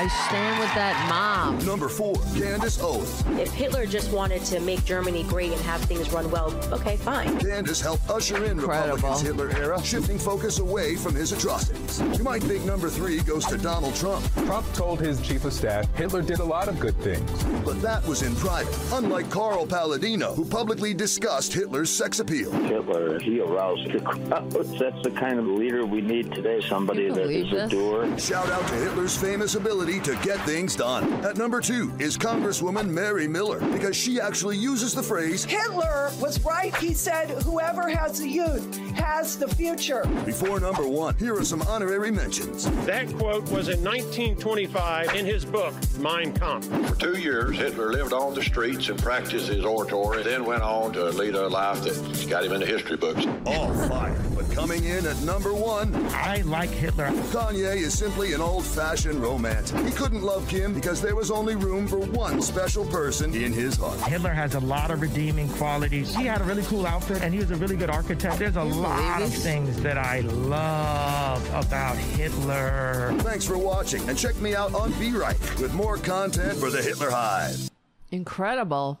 I 0.00 0.06
stand 0.06 0.58
with 0.58 0.72
that 0.76 1.08
mom. 1.10 1.58
Number 1.66 1.86
four, 1.86 2.14
Candace 2.34 2.80
Owens. 2.80 3.22
If 3.38 3.52
Hitler 3.52 3.84
just 3.84 4.10
wanted 4.12 4.42
to 4.46 4.58
make 4.60 4.82
Germany 4.86 5.24
great 5.24 5.52
and 5.52 5.60
have 5.60 5.82
things 5.82 6.10
run 6.10 6.30
well, 6.30 6.54
okay, 6.72 6.96
fine. 6.96 7.38
Candace 7.38 7.82
helped 7.82 8.08
usher 8.08 8.42
in 8.46 8.52
Incredible. 8.52 8.94
Republicans' 8.94 9.20
Hitler 9.20 9.50
era, 9.62 9.84
shifting 9.84 10.18
focus 10.18 10.58
away 10.58 10.96
from 10.96 11.14
his 11.14 11.32
atrocities. 11.32 12.00
You 12.16 12.24
might 12.24 12.42
think 12.42 12.64
number 12.64 12.88
three 12.88 13.20
goes 13.20 13.44
to 13.48 13.58
Donald 13.58 13.94
Trump, 13.94 14.24
Trump 14.46 14.64
told 14.72 15.00
his 15.00 15.20
chief 15.20 15.44
of 15.44 15.52
staff 15.52 15.84
Hitler 15.96 16.22
did 16.22 16.38
a 16.38 16.44
lot 16.44 16.68
of 16.68 16.80
good 16.80 16.96
things. 16.96 17.30
but 17.62 17.82
that 17.82 18.02
was 18.06 18.22
in 18.22 18.34
private. 18.36 18.74
Unlike 18.94 19.28
Carl 19.28 19.66
Paladino, 19.66 20.32
who 20.32 20.46
publicly 20.46 20.94
discussed 20.94 21.52
Hitler's 21.52 21.90
sex 21.90 22.20
appeal. 22.20 22.50
Hitler, 22.52 23.18
he 23.20 23.40
aroused 23.40 23.92
the 23.92 24.00
crowds. 24.00 24.78
That's 24.78 25.02
the 25.02 25.10
kind 25.10 25.38
of 25.38 25.44
leader 25.44 25.84
we 25.84 26.00
need 26.00 26.32
today. 26.32 26.62
Somebody 26.62 27.10
that 27.10 27.28
is 27.30 27.50
that 27.50 27.50
believe 27.50 27.52
is 27.52 27.62
a 27.64 27.68
doer. 27.68 28.18
Shout 28.18 28.48
out 28.48 28.66
to 28.68 28.74
Hitler's 28.76 29.14
famous 29.14 29.56
ability 29.56 29.89
to 29.98 30.14
get 30.22 30.38
things 30.46 30.76
done. 30.76 31.12
At 31.24 31.36
number 31.36 31.60
two 31.60 31.92
is 31.98 32.16
Congresswoman 32.16 32.88
Mary 32.88 33.26
Miller, 33.26 33.58
because 33.72 33.96
she 33.96 34.20
actually 34.20 34.56
uses 34.56 34.94
the 34.94 35.02
phrase 35.02 35.44
Hitler 35.44 36.10
was 36.20 36.38
right. 36.44 36.74
He 36.76 36.94
said, 36.94 37.30
whoever 37.42 37.88
has 37.88 38.20
the 38.20 38.28
youth 38.28 38.76
has 38.90 39.36
the 39.36 39.48
future. 39.48 40.04
before 40.24 40.60
number 40.60 40.86
one. 40.86 41.14
Here 41.16 41.34
are 41.34 41.44
some 41.44 41.62
honorary 41.62 42.10
mentions. 42.10 42.70
That 42.86 43.08
quote 43.16 43.42
was 43.50 43.68
in 43.68 43.82
1925 43.82 45.14
in 45.14 45.26
his 45.26 45.44
book, 45.44 45.74
Mein 45.98 46.32
Kampf. 46.34 46.66
For 46.88 46.94
two 46.96 47.18
years, 47.18 47.56
Hitler 47.56 47.90
lived 47.90 48.12
on 48.12 48.34
the 48.34 48.42
streets 48.44 48.88
and 48.88 48.98
practiced 48.98 49.48
his 49.48 49.64
oratory, 49.64 50.22
then 50.22 50.44
went 50.44 50.62
on 50.62 50.92
to 50.92 51.06
lead 51.06 51.34
a 51.34 51.48
life 51.48 51.82
that 51.82 52.26
got 52.28 52.44
him 52.44 52.52
in 52.52 52.60
the 52.60 52.66
history 52.66 52.96
books. 52.96 53.26
All 53.46 53.72
fire. 53.88 54.16
But 54.36 54.50
coming 54.52 54.84
in 54.84 55.06
at 55.06 55.20
number 55.22 55.54
one, 55.54 55.94
I 56.12 56.42
like 56.42 56.70
Hitler. 56.70 57.08
Kanye 57.32 57.76
is 57.76 57.98
simply 57.98 58.34
an 58.34 58.40
old 58.40 58.64
fashioned 58.64 59.20
romance. 59.22 59.72
He 59.84 59.92
couldn't 59.92 60.22
love 60.22 60.48
Kim 60.48 60.74
because 60.74 61.00
there 61.00 61.14
was 61.14 61.30
only 61.30 61.54
room 61.54 61.86
for 61.86 61.98
one 61.98 62.40
special 62.42 62.84
person 62.86 63.34
in 63.34 63.52
his 63.52 63.76
heart. 63.76 64.00
Hitler 64.02 64.32
has 64.32 64.54
a 64.54 64.60
lot 64.60 64.90
of 64.90 65.00
redeeming 65.00 65.48
qualities. 65.48 66.14
He 66.14 66.24
had 66.24 66.40
a 66.40 66.44
really 66.44 66.62
cool 66.64 66.86
outfit 66.86 67.22
and 67.22 67.32
he 67.32 67.40
was 67.40 67.50
a 67.50 67.56
really 67.56 67.76
good 67.76 67.90
architect. 67.90 68.38
There's 68.38 68.56
a 68.56 68.62
lot 68.62 69.22
of 69.22 69.32
things 69.32 69.80
that 69.82 69.98
I 69.98 70.20
love 70.20 71.46
about 71.54 71.96
Hitler. 71.96 73.14
Thanks 73.20 73.46
for 73.46 73.58
watching 73.58 74.06
and 74.08 74.16
check 74.16 74.36
me 74.36 74.54
out 74.54 74.74
on 74.74 74.92
Be 74.98 75.12
Right 75.12 75.38
with 75.60 75.72
more 75.74 75.96
content 75.96 76.58
for 76.58 76.70
the 76.70 76.82
Hitler 76.82 77.10
Hive. 77.10 77.70
Incredible. 78.10 79.00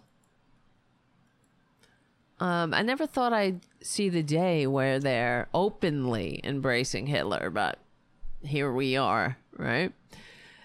Um, 2.38 2.72
I 2.72 2.82
never 2.82 3.06
thought 3.06 3.32
I'd 3.34 3.60
see 3.82 4.08
the 4.08 4.22
day 4.22 4.66
where 4.66 4.98
they're 4.98 5.48
openly 5.52 6.40
embracing 6.42 7.06
Hitler, 7.06 7.50
but 7.50 7.78
here 8.42 8.72
we 8.72 8.96
are, 8.96 9.36
right? 9.56 9.92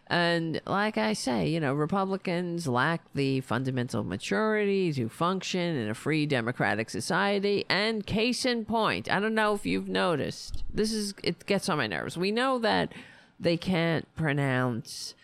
And 0.07 0.61
like 0.67 0.97
I 0.97 1.13
say, 1.13 1.47
you 1.47 1.59
know, 1.59 1.73
Republicans 1.73 2.67
lack 2.67 3.01
the 3.15 3.41
fundamental 3.41 4.03
maturity 4.03 4.93
to 4.93 5.09
function 5.09 5.75
in 5.75 5.89
a 5.89 5.95
free 5.95 6.27
democratic 6.27 6.91
society. 6.91 7.65
And 7.69 8.05
case 8.05 8.45
in 8.45 8.65
point, 8.65 9.11
I 9.11 9.19
don't 9.19 9.33
know 9.33 9.55
if 9.55 9.65
you've 9.65 9.87
noticed, 9.87 10.63
this 10.71 10.93
is, 10.93 11.15
it 11.23 11.45
gets 11.47 11.69
on 11.69 11.79
my 11.79 11.87
nerves. 11.87 12.17
We 12.17 12.31
know 12.31 12.59
that 12.59 12.91
they 13.39 13.57
can't 13.57 14.07
pronounce 14.15 15.15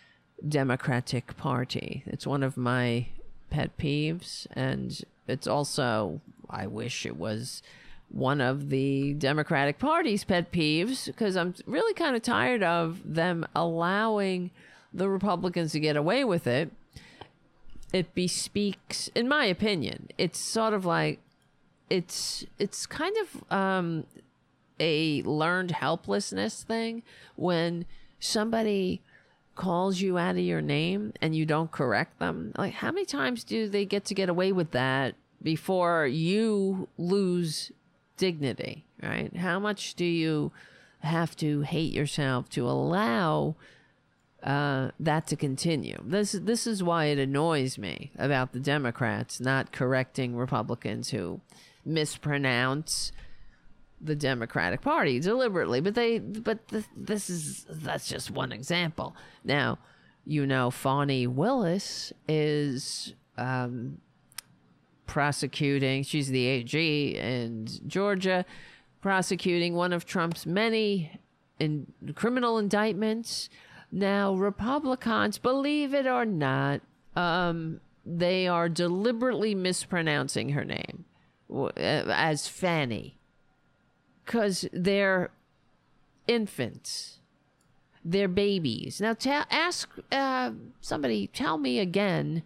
Democratic 0.46 1.36
Party. 1.36 2.02
It's 2.06 2.26
one 2.26 2.42
of 2.42 2.56
my 2.56 3.06
pet 3.50 3.76
peeves. 3.78 4.48
And 4.52 5.00
it's 5.28 5.46
also, 5.46 6.20
I 6.50 6.66
wish 6.66 7.06
it 7.06 7.16
was 7.16 7.62
one 8.08 8.40
of 8.40 8.68
the 8.68 9.14
Democratic 9.14 9.78
Party's 9.78 10.24
pet 10.24 10.50
peeves 10.50 11.06
because 11.06 11.36
I'm 11.36 11.54
really 11.66 11.94
kind 11.94 12.16
of 12.16 12.22
tired 12.22 12.64
of 12.64 13.00
them 13.04 13.46
allowing 13.54 14.50
the 14.92 15.08
Republicans 15.08 15.72
to 15.72 15.80
get 15.80 15.96
away 15.96 16.24
with 16.24 16.46
it. 16.46 16.70
It 17.92 18.14
bespeaks, 18.14 19.08
in 19.14 19.28
my 19.28 19.44
opinion, 19.44 20.08
it's 20.16 20.38
sort 20.38 20.72
of 20.72 20.86
like 20.86 21.20
it's 21.90 22.46
it's 22.58 22.86
kind 22.86 23.14
of 23.18 23.52
um, 23.52 24.06
a 24.80 25.22
learned 25.22 25.72
helplessness 25.72 26.62
thing 26.62 27.02
when 27.36 27.84
somebody 28.18 29.02
calls 29.54 30.00
you 30.00 30.16
out 30.16 30.36
of 30.36 30.38
your 30.38 30.62
name 30.62 31.12
and 31.20 31.36
you 31.36 31.44
don't 31.44 31.70
correct 31.70 32.18
them. 32.18 32.52
Like 32.56 32.74
how 32.74 32.90
many 32.90 33.04
times 33.04 33.44
do 33.44 33.68
they 33.68 33.84
get 33.84 34.06
to 34.06 34.14
get 34.14 34.30
away 34.30 34.52
with 34.52 34.70
that 34.70 35.14
before 35.42 36.06
you 36.06 36.88
lose 36.96 37.70
dignity, 38.16 38.84
right? 39.02 39.36
How 39.36 39.58
much 39.58 39.94
do 39.94 40.04
you 40.04 40.52
have 41.00 41.36
to 41.36 41.62
hate 41.62 41.92
yourself 41.92 42.48
to 42.50 42.66
allow 42.66 43.56
uh, 44.42 44.90
that 45.00 45.26
to 45.28 45.36
continue? 45.36 45.98
This 46.04 46.32
this 46.32 46.66
is 46.66 46.82
why 46.82 47.06
it 47.06 47.18
annoys 47.18 47.78
me 47.78 48.12
about 48.18 48.52
the 48.52 48.60
Democrats 48.60 49.40
not 49.40 49.72
correcting 49.72 50.36
Republicans 50.36 51.10
who 51.10 51.40
mispronounce 51.84 53.12
the 54.00 54.16
Democratic 54.16 54.80
Party 54.80 55.20
deliberately, 55.20 55.80
but 55.80 55.94
they 55.94 56.18
but 56.18 56.66
th- 56.68 56.84
this 56.96 57.30
is 57.30 57.66
that's 57.70 58.08
just 58.08 58.30
one 58.30 58.52
example. 58.52 59.14
Now, 59.44 59.78
you 60.24 60.46
know, 60.46 60.70
Fani 60.70 61.26
Willis 61.26 62.12
is 62.28 63.14
um, 63.38 63.98
prosecuting. 65.06 66.02
She's 66.02 66.28
the 66.28 66.46
AG 66.46 67.16
in 67.16 67.68
Georgia, 67.86 68.44
prosecuting 69.00 69.74
one 69.74 69.92
of 69.92 70.04
Trump's 70.04 70.46
many 70.46 71.20
in 71.58 71.86
criminal 72.14 72.58
indictments. 72.58 73.48
Now, 73.92 74.32
Republicans, 74.32 75.36
believe 75.36 75.92
it 75.92 76.06
or 76.06 76.24
not, 76.24 76.80
um, 77.14 77.80
they 78.06 78.48
are 78.48 78.70
deliberately 78.70 79.54
mispronouncing 79.54 80.50
her 80.50 80.64
name 80.64 81.04
uh, 81.52 81.70
as 81.76 82.48
Fanny 82.48 83.18
because 84.24 84.66
they're 84.72 85.30
infants. 86.26 87.18
They're 88.02 88.28
babies. 88.28 89.00
Now, 89.00 89.12
tell, 89.12 89.44
ask 89.50 89.90
uh, 90.10 90.52
somebody, 90.80 91.26
tell 91.26 91.58
me 91.58 91.78
again 91.78 92.42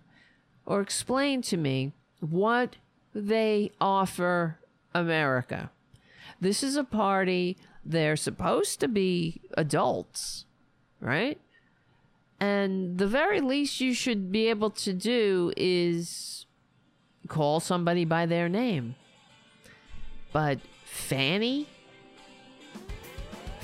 or 0.66 0.80
explain 0.80 1.42
to 1.42 1.56
me 1.56 1.92
what 2.18 2.76
they 3.14 3.70
offer 3.80 4.58
America. 4.92 5.70
This 6.40 6.62
is 6.62 6.76
a 6.76 6.84
party, 6.84 7.56
they're 7.84 8.16
supposed 8.16 8.80
to 8.80 8.88
be 8.88 9.40
adults, 9.56 10.45
right? 11.00 11.40
And 12.38 12.98
the 12.98 13.06
very 13.06 13.40
least 13.40 13.80
you 13.80 13.94
should 13.94 14.30
be 14.30 14.48
able 14.48 14.70
to 14.70 14.92
do 14.92 15.52
is 15.56 16.46
call 17.28 17.60
somebody 17.60 18.04
by 18.04 18.26
their 18.26 18.48
name. 18.48 18.94
But 20.32 20.60
Fanny? 20.84 21.66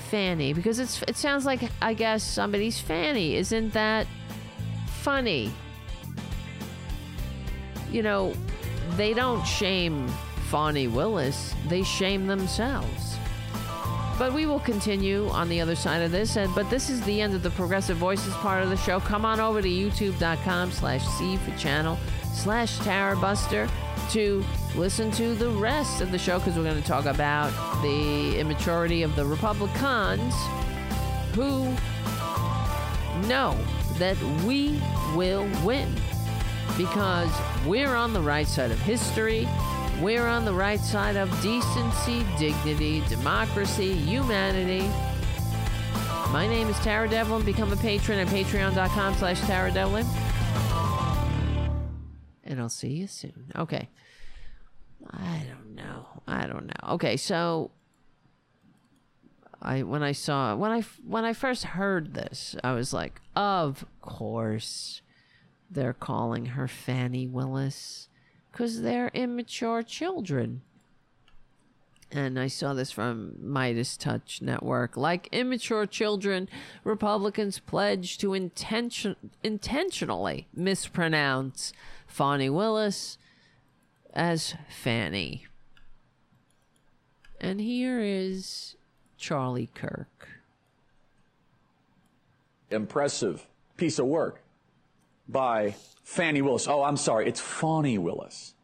Fanny, 0.09 0.53
because 0.53 0.79
it's 0.79 1.03
it 1.09 1.17
sounds 1.17 1.47
like 1.47 1.61
I 1.81 1.95
guess 1.95 2.23
somebody's 2.23 2.79
Fanny. 2.79 3.37
Isn't 3.37 3.73
that 3.73 4.07
funny? 4.87 5.53
You 7.91 8.03
know, 8.03 8.35
they 8.97 9.15
don't 9.15 9.45
shame 9.47 10.09
Fani 10.49 10.87
Willis, 10.87 11.55
they 11.69 11.83
shame 11.83 12.27
themselves. 12.27 13.12
But 14.23 14.35
we 14.35 14.47
will 14.47 14.61
continue 14.61 15.29
on 15.31 15.49
the 15.49 15.61
other 15.61 15.75
side 15.75 16.01
of 16.01 16.13
this. 16.13 16.37
And 16.37 16.55
but 16.55 16.71
this 16.71 16.91
is 16.91 17.01
the 17.01 17.21
end 17.21 17.35
of 17.35 17.43
the 17.43 17.51
Progressive 17.51 17.97
Voices 17.97 18.33
part 18.35 18.63
of 18.63 18.71
the 18.71 18.77
show. 18.77 19.01
Come 19.01 19.25
on 19.25 19.41
over 19.41 19.61
to 19.61 19.69
youtube.com 19.69 20.71
slash 20.71 21.05
C 21.19 21.37
for 21.39 21.51
channel 21.59 21.99
slash 22.33 22.79
Tarabuster 22.79 23.69
to 24.13 24.45
listen 24.77 25.11
to 25.11 25.35
the 25.35 25.51
rest 25.51 26.03
of 26.03 26.13
the 26.13 26.19
show 26.19 26.39
because 26.39 26.57
we're 26.57 26.63
going 26.63 26.81
to 26.81 26.87
talk 26.87 27.07
about 27.07 27.51
the 27.83 28.39
immaturity 28.39 29.03
of 29.03 29.17
the 29.17 29.27
Republicans 29.27 30.33
who 31.35 31.75
know 33.27 33.59
that 33.99 34.17
we 34.45 34.81
will 35.17 35.51
win 35.65 35.93
because 36.77 37.33
we're 37.67 37.97
on 37.97 38.13
the 38.13 38.23
right 38.23 38.47
side 38.47 38.71
of 38.71 38.79
history. 38.79 39.49
We're 40.03 40.27
on 40.27 40.45
the 40.45 40.53
right 40.53 40.81
side 40.81 41.15
of 41.15 41.31
decency, 41.43 42.27
dignity, 42.37 43.05
democracy, 43.09 43.93
humanity. 43.95 44.91
My 46.33 46.49
name 46.49 46.67
is 46.67 46.77
Tara 46.81 47.09
Devlin. 47.09 47.45
Become 47.45 47.73
a 47.73 47.77
patron 47.77 48.19
at 48.19 48.27
patreon.com 48.27 49.15
slash 49.15 49.41
Tara 49.43 49.71
Devlin. 49.71 50.05
And 52.43 52.61
I'll 52.61 52.69
see 52.69 52.89
you 52.89 53.07
soon. 53.07 53.53
Okay. 53.55 53.91
I 55.09 55.45
don't 55.49 55.77
know. 55.77 56.09
I 56.27 56.49
don't 56.49 56.67
know. 56.67 56.95
Okay, 56.95 57.17
so 57.17 57.71
I 59.63 59.85
when 59.85 60.03
I 60.03 60.11
saw 60.11 60.57
when 60.57 60.73
I 60.73 60.81
when 61.07 61.25
I 61.25 61.33
first 61.33 61.63
heard 61.63 62.15
this, 62.15 62.57
I 62.65 62.73
was 62.73 62.93
like, 62.93 63.21
of 63.37 63.85
course 64.01 65.01
they're 65.71 65.95
calling 65.95 66.47
her 66.47 66.67
Fannie 66.67 67.29
Willis 67.29 68.09
cuz 68.53 68.83
they're 68.83 69.09
immature 69.09 69.83
children. 69.83 70.63
And 72.15 72.39
I 72.39 72.47
saw 72.47 72.75
this 72.75 72.93
from 72.93 73.37
MeidasTouch 73.43 74.43
Network. 74.43 74.99
Like 74.99 75.29
immature 75.33 75.87
children, 75.87 76.49
Republicans 76.85 77.59
pledge 77.59 78.19
to 78.19 78.35
intention 78.35 79.17
intentionally 79.43 80.47
mispronounce 80.55 81.73
Fannie 82.07 82.51
Willis 82.51 83.17
as 84.13 84.55
Fanny. 84.69 85.47
And 87.41 87.61
here 87.61 88.01
is 88.01 88.77
Charlie 89.17 89.71
Kirk. 89.75 90.29
Impressive 92.71 93.47
piece 93.79 93.99
of 93.99 94.07
work 94.07 94.42
by 95.29 95.75
Fannie 96.05 96.43
Willis. 96.43 96.67
Oh, 96.69 96.83
I'm 96.83 96.97
sorry, 96.97 97.29
it's 97.29 97.41
Fani 97.41 97.99
Willis. 97.99 98.55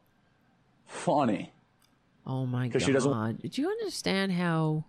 Fani. 0.87 1.53
Oh 2.27 2.45
my 2.47 2.69
god. 2.69 2.83
she 2.83 2.93
doesn't- 2.93 3.43
Do 3.51 3.63
you 3.63 3.69
understand 3.69 4.33
how 4.33 4.85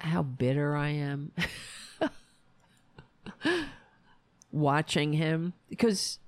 how 0.00 0.22
bitter 0.22 0.76
I 0.76 0.90
am 0.90 1.32
watching 4.52 5.12
him? 5.14 5.54
Because 5.68 6.18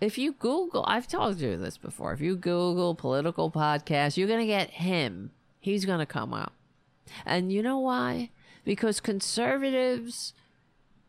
if 0.00 0.18
you 0.18 0.32
Google, 0.32 0.84
I've 0.86 1.08
told 1.08 1.40
you 1.40 1.56
this 1.56 1.78
before. 1.78 2.12
If 2.12 2.20
you 2.20 2.36
Google 2.36 2.94
political 2.94 3.50
podcast, 3.50 4.16
you're 4.16 4.28
gonna 4.28 4.46
get 4.46 4.70
him. 4.70 5.30
He's 5.58 5.84
gonna 5.84 6.06
come 6.06 6.32
up, 6.32 6.52
and 7.24 7.52
you 7.52 7.62
know 7.62 7.78
why? 7.78 8.30
Because 8.64 9.00
conservatives 9.00 10.32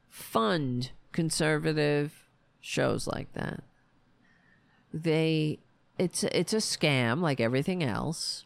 fund 0.09 0.91
conservative 1.11 2.27
shows 2.59 3.07
like 3.07 3.31
that. 3.33 3.63
They, 4.93 5.59
it's 5.97 6.23
it's 6.23 6.53
a 6.53 6.57
scam 6.57 7.21
like 7.21 7.39
everything 7.39 7.83
else 7.83 8.45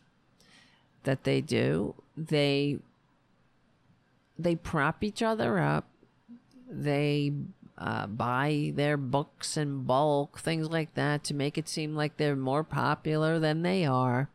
that 1.04 1.24
they 1.24 1.42
do. 1.42 1.96
They 2.18 2.80
they 4.38 4.56
prop 4.56 5.04
each 5.04 5.22
other 5.22 5.60
up. 5.60 5.86
They 6.70 7.34
uh, 7.78 8.08
buy 8.08 8.72
their 8.76 8.98
books 8.98 9.58
in 9.58 9.84
bulk, 9.84 10.40
things 10.40 10.70
like 10.70 10.94
that, 10.94 11.24
to 11.26 11.34
make 11.34 11.58
it 11.58 11.68
seem 11.68 11.96
like 11.96 12.18
they're 12.18 12.36
more 12.36 12.64
popular 12.64 13.40
than 13.40 13.62
they 13.64 13.86
are. 13.86 14.30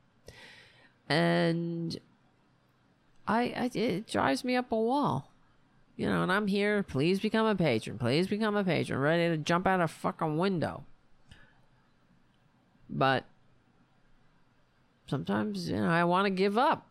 And 1.09 1.99
I, 3.27 3.43
I 3.57 3.71
it 3.73 4.09
drives 4.09 4.45
me 4.45 4.57
up 4.57 4.73
a 4.73 4.77
wall. 4.77 5.31
You 5.97 6.07
know, 6.07 6.23
and 6.23 6.31
I'm 6.31 6.47
here. 6.47 6.83
Please 6.83 7.21
become 7.21 7.47
a 7.47 7.55
patron. 7.55 7.99
Please 7.99 8.27
become 8.27 8.55
a 8.55 8.65
patron. 8.65 8.99
Ready 8.99 9.29
to 9.29 9.39
jump 9.39 9.67
out 9.67 9.81
a 9.81 9.89
fucking 9.89 10.37
window. 10.37 10.85
But 12.91 13.25
sometimes, 15.07 15.71
you 15.71 15.77
know, 15.77 15.89
I 15.89 16.05
want 16.05 16.27
to 16.27 16.31
give 16.31 16.59
up. 16.59 16.87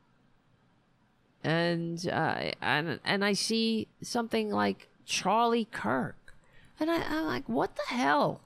And 1.43 2.07
uh, 2.07 2.53
and 2.59 2.99
and 3.05 3.23
I 3.23 3.33
see 3.33 3.87
something 4.01 4.49
like 4.49 4.87
Charlie 5.05 5.67
Kirk, 5.71 6.33
and 6.79 6.89
I, 6.89 7.03
I'm 7.07 7.25
like, 7.27 7.47
what 7.47 7.75
the 7.75 7.95
hell? 7.95 8.41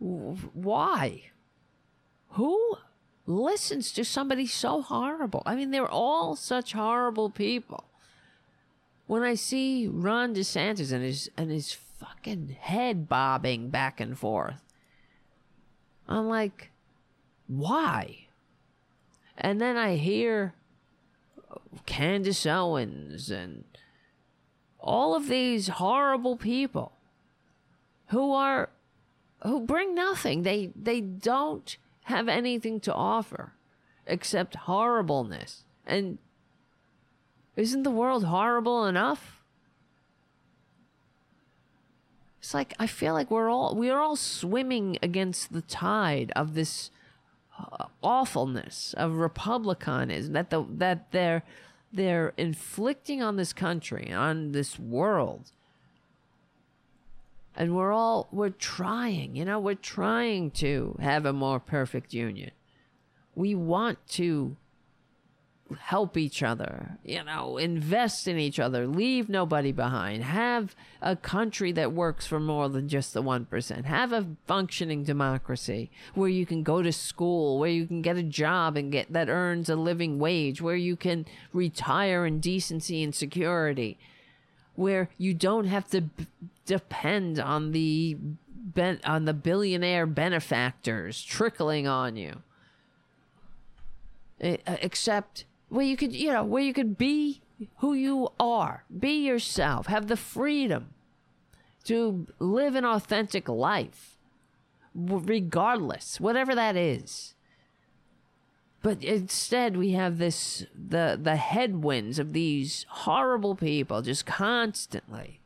Why? 0.00 1.30
Who 2.30 2.78
listens 3.26 3.92
to 3.92 4.04
somebody 4.04 4.46
so 4.46 4.82
horrible? 4.82 5.44
I 5.46 5.54
mean, 5.54 5.70
they're 5.70 5.88
all 5.88 6.34
such 6.34 6.72
horrible 6.72 7.30
people. 7.30 7.84
When 9.10 9.24
I 9.24 9.34
see 9.34 9.88
Ron 9.88 10.36
DeSantis 10.36 10.92
and 10.92 11.02
his 11.02 11.28
and 11.36 11.50
his 11.50 11.72
fucking 11.72 12.56
head 12.60 13.08
bobbing 13.08 13.68
back 13.68 13.98
and 13.98 14.16
forth, 14.16 14.62
I'm 16.08 16.28
like, 16.28 16.70
why? 17.48 18.28
And 19.36 19.60
then 19.60 19.76
I 19.76 19.96
hear 19.96 20.54
Candace 21.86 22.46
Owens 22.46 23.32
and 23.32 23.64
all 24.78 25.16
of 25.16 25.26
these 25.26 25.66
horrible 25.66 26.36
people 26.36 26.92
who 28.10 28.32
are 28.32 28.70
who 29.42 29.58
bring 29.58 29.92
nothing. 29.92 30.44
They 30.44 30.70
they 30.80 31.00
don't 31.00 31.76
have 32.04 32.28
anything 32.28 32.78
to 32.82 32.94
offer 32.94 33.54
except 34.06 34.54
horribleness. 34.54 35.64
And 35.84 36.18
isn't 37.56 37.82
the 37.82 37.90
world 37.90 38.24
horrible 38.24 38.86
enough? 38.86 39.40
It's 42.40 42.54
like 42.54 42.74
I 42.78 42.86
feel 42.86 43.12
like 43.12 43.30
we're 43.30 43.50
all 43.50 43.74
we're 43.74 43.98
all 43.98 44.16
swimming 44.16 44.98
against 45.02 45.52
the 45.52 45.60
tide 45.60 46.32
of 46.34 46.54
this 46.54 46.90
uh, 47.58 47.86
awfulness 48.02 48.94
of 48.96 49.16
republicanism 49.16 50.32
that 50.32 50.50
the 50.50 50.64
that 50.68 51.12
they're 51.12 51.42
they're 51.92 52.32
inflicting 52.36 53.22
on 53.22 53.36
this 53.36 53.52
country 53.52 54.10
on 54.12 54.52
this 54.52 54.78
world 54.78 55.52
and 57.54 57.76
we're 57.76 57.92
all 57.92 58.28
we're 58.32 58.48
trying 58.48 59.36
you 59.36 59.44
know 59.44 59.58
we're 59.58 59.74
trying 59.74 60.50
to 60.50 60.96
have 61.00 61.26
a 61.26 61.32
more 61.32 61.60
perfect 61.60 62.14
union 62.14 62.50
we 63.34 63.54
want 63.54 63.98
to 64.06 64.56
help 65.78 66.16
each 66.16 66.42
other 66.42 66.98
you 67.04 67.22
know 67.22 67.56
invest 67.56 68.26
in 68.26 68.38
each 68.38 68.58
other 68.58 68.86
leave 68.86 69.28
nobody 69.28 69.72
behind 69.72 70.24
have 70.24 70.74
a 71.00 71.14
country 71.14 71.72
that 71.72 71.92
works 71.92 72.26
for 72.26 72.40
more 72.40 72.68
than 72.68 72.88
just 72.88 73.14
the 73.14 73.22
1% 73.22 73.84
have 73.84 74.12
a 74.12 74.26
functioning 74.46 75.04
democracy 75.04 75.90
where 76.14 76.28
you 76.28 76.44
can 76.44 76.62
go 76.62 76.82
to 76.82 76.92
school 76.92 77.58
where 77.58 77.70
you 77.70 77.86
can 77.86 78.02
get 78.02 78.16
a 78.16 78.22
job 78.22 78.76
and 78.76 78.92
get 78.92 79.12
that 79.12 79.28
earns 79.28 79.68
a 79.68 79.76
living 79.76 80.18
wage 80.18 80.60
where 80.60 80.76
you 80.76 80.96
can 80.96 81.24
retire 81.52 82.26
in 82.26 82.40
decency 82.40 83.02
and 83.02 83.14
security 83.14 83.98
where 84.74 85.10
you 85.18 85.34
don't 85.34 85.66
have 85.66 85.88
to 85.88 86.00
b- 86.00 86.26
depend 86.64 87.38
on 87.38 87.72
the 87.72 88.16
ben- 88.18 89.00
on 89.04 89.24
the 89.24 89.34
billionaire 89.34 90.06
benefactors 90.06 91.22
trickling 91.22 91.86
on 91.86 92.16
you. 92.16 92.42
Eh, 94.40 94.56
uh, 94.66 94.76
except 94.80 95.44
where 95.70 95.86
you 95.86 95.96
could 95.96 96.14
you 96.14 96.32
know 96.32 96.44
where 96.44 96.62
you 96.62 96.74
could 96.74 96.98
be 96.98 97.40
who 97.78 97.94
you 97.94 98.28
are. 98.38 98.84
Be 98.96 99.26
yourself. 99.26 99.86
Have 99.86 100.08
the 100.08 100.16
freedom 100.16 100.90
to 101.84 102.26
live 102.38 102.74
an 102.74 102.84
authentic 102.84 103.48
life 103.48 104.18
regardless 104.94 106.20
whatever 106.20 106.54
that 106.54 106.76
is. 106.76 107.34
But 108.82 109.04
instead 109.04 109.76
we 109.76 109.92
have 109.92 110.18
this 110.18 110.64
the 110.74 111.18
the 111.20 111.36
headwinds 111.36 112.18
of 112.18 112.32
these 112.32 112.86
horrible 112.88 113.54
people 113.54 114.02
just 114.02 114.26
constantly 114.26 115.40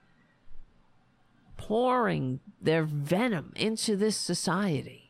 pouring 1.56 2.40
their 2.60 2.84
venom 2.84 3.52
into 3.56 3.96
this 3.96 4.16
society 4.16 5.03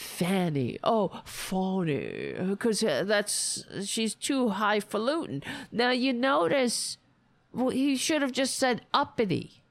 Fanny. 0.00 0.78
Oh, 0.82 1.22
phony. 1.24 2.34
Because 2.38 2.82
uh, 2.82 3.04
that's 3.06 3.64
she's 3.84 4.14
too 4.14 4.48
highfalutin. 4.48 5.42
Now 5.70 5.90
you 5.90 6.12
notice, 6.12 6.96
well, 7.52 7.68
he 7.68 7.96
should 7.96 8.22
have 8.22 8.32
just 8.32 8.56
said 8.56 8.80
uppity. 8.94 9.62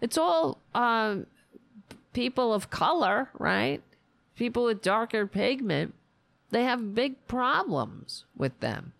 It's 0.00 0.16
all 0.16 0.62
um, 0.74 1.26
people 2.14 2.54
of 2.54 2.70
color, 2.70 3.28
right? 3.38 3.82
People 4.36 4.64
with 4.64 4.80
darker 4.80 5.26
pigment. 5.26 5.94
They 6.50 6.64
have 6.64 6.94
big 6.94 7.26
problems 7.26 8.24
with 8.34 8.58
them. 8.60 8.92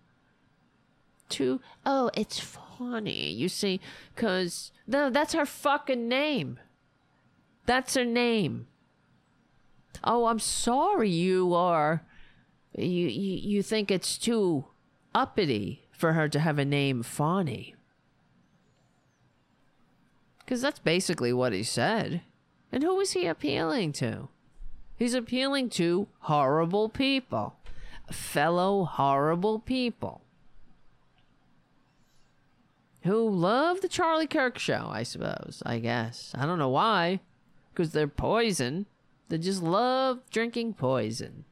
Too. 1.28 1.60
Oh, 1.84 2.10
it's. 2.14 2.38
Fani. 2.78 3.30
You 3.32 3.48
see, 3.48 3.80
because 4.14 4.72
no, 4.86 5.10
that's 5.10 5.32
her 5.32 5.46
fucking 5.46 6.08
name. 6.08 6.58
That's 7.66 7.94
her 7.94 8.04
name. 8.04 8.68
Oh, 10.04 10.26
I'm 10.26 10.38
sorry. 10.38 11.10
You 11.10 11.54
are. 11.54 12.02
You 12.76 12.86
you, 12.86 13.56
you 13.56 13.62
think 13.62 13.90
it's 13.90 14.18
too 14.18 14.66
uppity 15.14 15.82
for 15.90 16.12
her 16.12 16.28
to 16.28 16.40
have 16.40 16.58
a 16.58 16.64
name, 16.64 17.02
Fani? 17.02 17.74
Because 20.38 20.62
that's 20.62 20.78
basically 20.78 21.32
what 21.32 21.52
he 21.52 21.62
said. 21.62 22.22
And 22.70 22.82
who 22.82 23.00
is 23.00 23.12
he 23.12 23.26
appealing 23.26 23.92
to? 23.94 24.28
He's 24.96 25.14
appealing 25.14 25.70
to 25.70 26.08
horrible 26.20 26.88
people, 26.88 27.56
fellow 28.10 28.84
horrible 28.84 29.58
people 29.58 30.22
who 33.06 33.28
love 33.28 33.80
the 33.80 33.88
Charlie 33.88 34.26
Kirk 34.26 34.58
show, 34.58 34.88
I 34.90 35.02
suppose. 35.02 35.62
I 35.64 35.78
guess. 35.78 36.32
I 36.34 36.44
don't 36.44 36.58
know 36.58 36.68
why. 36.68 37.20
Because 37.76 37.92
they're 37.92 38.08
poison. 38.08 38.86
They 39.28 39.36
just 39.36 39.62
love 39.62 40.20
drinking 40.30 40.74
poison. 40.74 41.44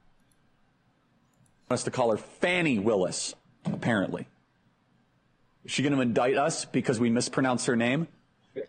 us 1.70 1.84
to 1.84 1.90
call 1.90 2.10
her 2.12 2.16
Fannie 2.16 2.78
Willis, 2.78 3.34
apparently. 3.66 4.26
Is 5.66 5.72
she 5.72 5.82
going 5.82 5.94
to 5.94 6.00
indict 6.00 6.38
us 6.38 6.64
because 6.64 6.98
we 6.98 7.10
mispronounced 7.10 7.66
her 7.66 7.76
name? 7.76 8.08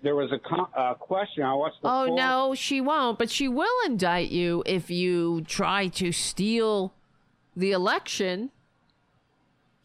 There 0.01 0.15
was 0.15 0.31
a 0.33 0.39
con- 0.39 0.67
uh, 0.75 0.95
question. 0.95 1.43
I 1.43 1.53
watched 1.53 1.81
the 1.81 1.87
Oh 1.87 2.07
full- 2.07 2.15
no, 2.17 2.55
she 2.55 2.81
won't, 2.81 3.17
but 3.19 3.29
she 3.29 3.47
will 3.47 3.85
indict 3.85 4.31
you 4.31 4.61
if 4.65 4.89
you 4.89 5.41
try 5.47 5.87
to 5.89 6.11
steal 6.11 6.93
the 7.55 7.71
election 7.71 8.49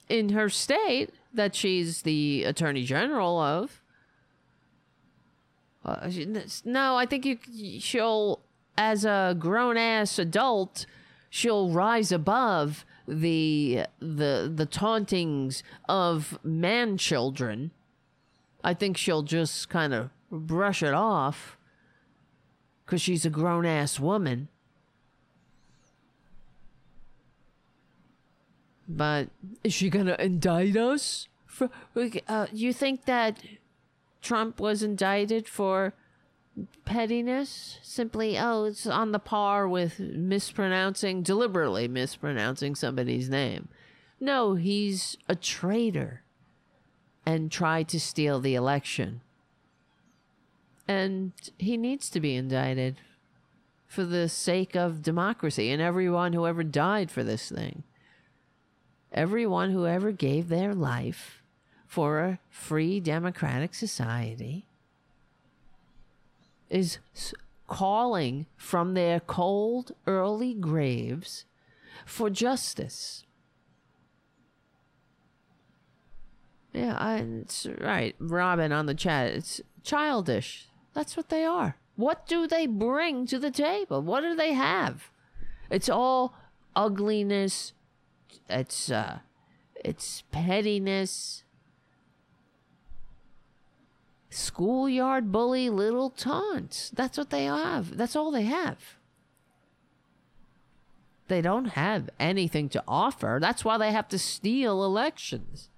in 0.08 0.30
her 0.30 0.48
state 0.48 1.10
that 1.32 1.54
she's 1.54 2.02
the 2.02 2.42
attorney 2.44 2.82
general 2.84 3.38
of. 3.38 3.79
Uh, 5.84 6.10
no, 6.64 6.96
I 6.96 7.06
think 7.06 7.24
you 7.24 7.80
she'll 7.80 8.40
as 8.76 9.04
a 9.04 9.34
grown 9.38 9.76
ass 9.76 10.18
adult, 10.18 10.86
she'll 11.30 11.70
rise 11.70 12.12
above 12.12 12.84
the 13.06 13.84
the 13.98 14.50
the 14.54 14.66
tauntings 14.66 15.62
of 15.88 16.38
man 16.42 16.96
children. 16.96 17.70
I 18.62 18.74
think 18.74 18.96
she'll 18.96 19.22
just 19.22 19.68
kind 19.68 19.94
of 19.94 20.10
brush 20.30 20.82
it 20.82 20.94
off 20.94 21.56
because 22.84 23.00
she's 23.00 23.24
a 23.24 23.30
grown 23.30 23.64
ass 23.64 23.98
woman. 23.98 24.48
But 28.86 29.28
is 29.62 29.72
she 29.72 29.88
gonna 29.88 30.16
indict 30.18 30.76
us? 30.76 31.28
For 31.46 31.70
uh, 32.28 32.46
you 32.52 32.72
think 32.72 33.04
that 33.04 33.38
Trump 34.22 34.60
was 34.60 34.82
indicted 34.82 35.48
for 35.48 35.94
pettiness? 36.84 37.78
Simply, 37.82 38.38
oh, 38.38 38.64
it's 38.64 38.86
on 38.86 39.12
the 39.12 39.18
par 39.18 39.68
with 39.68 39.98
mispronouncing, 39.98 41.22
deliberately 41.22 41.88
mispronouncing 41.88 42.74
somebody's 42.74 43.28
name. 43.28 43.68
No, 44.20 44.54
he's 44.54 45.16
a 45.28 45.34
traitor 45.34 46.22
and 47.24 47.50
tried 47.50 47.88
to 47.88 48.00
steal 48.00 48.40
the 48.40 48.54
election. 48.54 49.20
And 50.86 51.32
he 51.58 51.76
needs 51.76 52.10
to 52.10 52.20
be 52.20 52.34
indicted 52.34 52.96
for 53.86 54.04
the 54.04 54.28
sake 54.28 54.74
of 54.74 55.02
democracy 55.02 55.70
and 55.70 55.80
everyone 55.80 56.32
who 56.32 56.46
ever 56.46 56.62
died 56.62 57.10
for 57.10 57.24
this 57.24 57.48
thing. 57.48 57.84
Everyone 59.12 59.70
who 59.70 59.86
ever 59.86 60.12
gave 60.12 60.48
their 60.48 60.74
life 60.74 61.39
for 61.90 62.20
a 62.20 62.38
free 62.48 63.00
democratic 63.00 63.74
society 63.74 64.64
is 66.68 66.98
calling 67.66 68.46
from 68.56 68.94
their 68.94 69.18
cold 69.18 69.90
early 70.06 70.54
graves 70.54 71.46
for 72.06 72.30
justice. 72.30 73.24
Yeah, 76.72 76.96
I, 76.96 77.16
it's 77.16 77.66
right. 77.80 78.14
Robin 78.20 78.70
on 78.70 78.86
the 78.86 78.94
chat. 78.94 79.32
It's 79.32 79.60
childish. 79.82 80.68
That's 80.94 81.16
what 81.16 81.28
they 81.28 81.44
are. 81.44 81.74
What 81.96 82.24
do 82.28 82.46
they 82.46 82.68
bring 82.68 83.26
to 83.26 83.38
the 83.40 83.50
table? 83.50 84.00
What 84.00 84.20
do 84.20 84.36
they 84.36 84.52
have? 84.52 85.10
It's 85.68 85.88
all 85.88 86.34
ugliness. 86.76 87.72
It's 88.48 88.92
uh, 88.92 89.18
it's 89.74 90.22
pettiness. 90.30 91.42
Schoolyard 94.30 95.32
bully 95.32 95.68
little 95.68 96.10
taunts. 96.10 96.90
That's 96.90 97.18
what 97.18 97.30
they 97.30 97.44
have. 97.44 97.96
That's 97.96 98.14
all 98.14 98.30
they 98.30 98.44
have. 98.44 98.96
They 101.26 101.40
don't 101.42 101.66
have 101.66 102.10
anything 102.18 102.68
to 102.70 102.82
offer. 102.88 103.38
That's 103.40 103.64
why 103.64 103.76
they 103.78 103.92
have 103.92 104.08
to 104.08 104.18
steal 104.18 104.84
elections. 104.84 105.68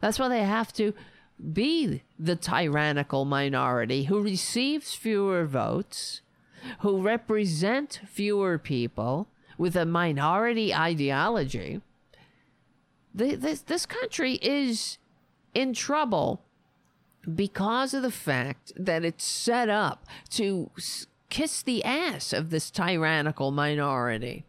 That's 0.00 0.18
why 0.18 0.28
they 0.28 0.42
have 0.42 0.72
to 0.74 0.94
be 1.52 2.02
the 2.18 2.36
tyrannical 2.36 3.24
minority 3.24 4.04
who 4.04 4.20
receives 4.20 4.94
fewer 4.94 5.44
votes, 5.44 6.20
who 6.80 7.00
represent 7.00 8.00
fewer 8.06 8.58
people 8.58 9.28
with 9.56 9.76
a 9.76 9.84
minority 9.84 10.74
ideology. 10.74 11.80
This, 13.14 13.60
this 13.62 13.86
country 13.86 14.34
is 14.34 14.98
in 15.54 15.74
trouble 15.74 16.42
because 17.34 17.94
of 17.94 18.02
the 18.02 18.10
fact 18.10 18.72
that 18.76 19.04
it's 19.04 19.24
set 19.24 19.68
up 19.68 20.06
to 20.30 20.70
kiss 21.30 21.62
the 21.62 21.84
ass 21.84 22.32
of 22.32 22.50
this 22.50 22.70
tyrannical 22.70 23.50
minority 23.50 24.44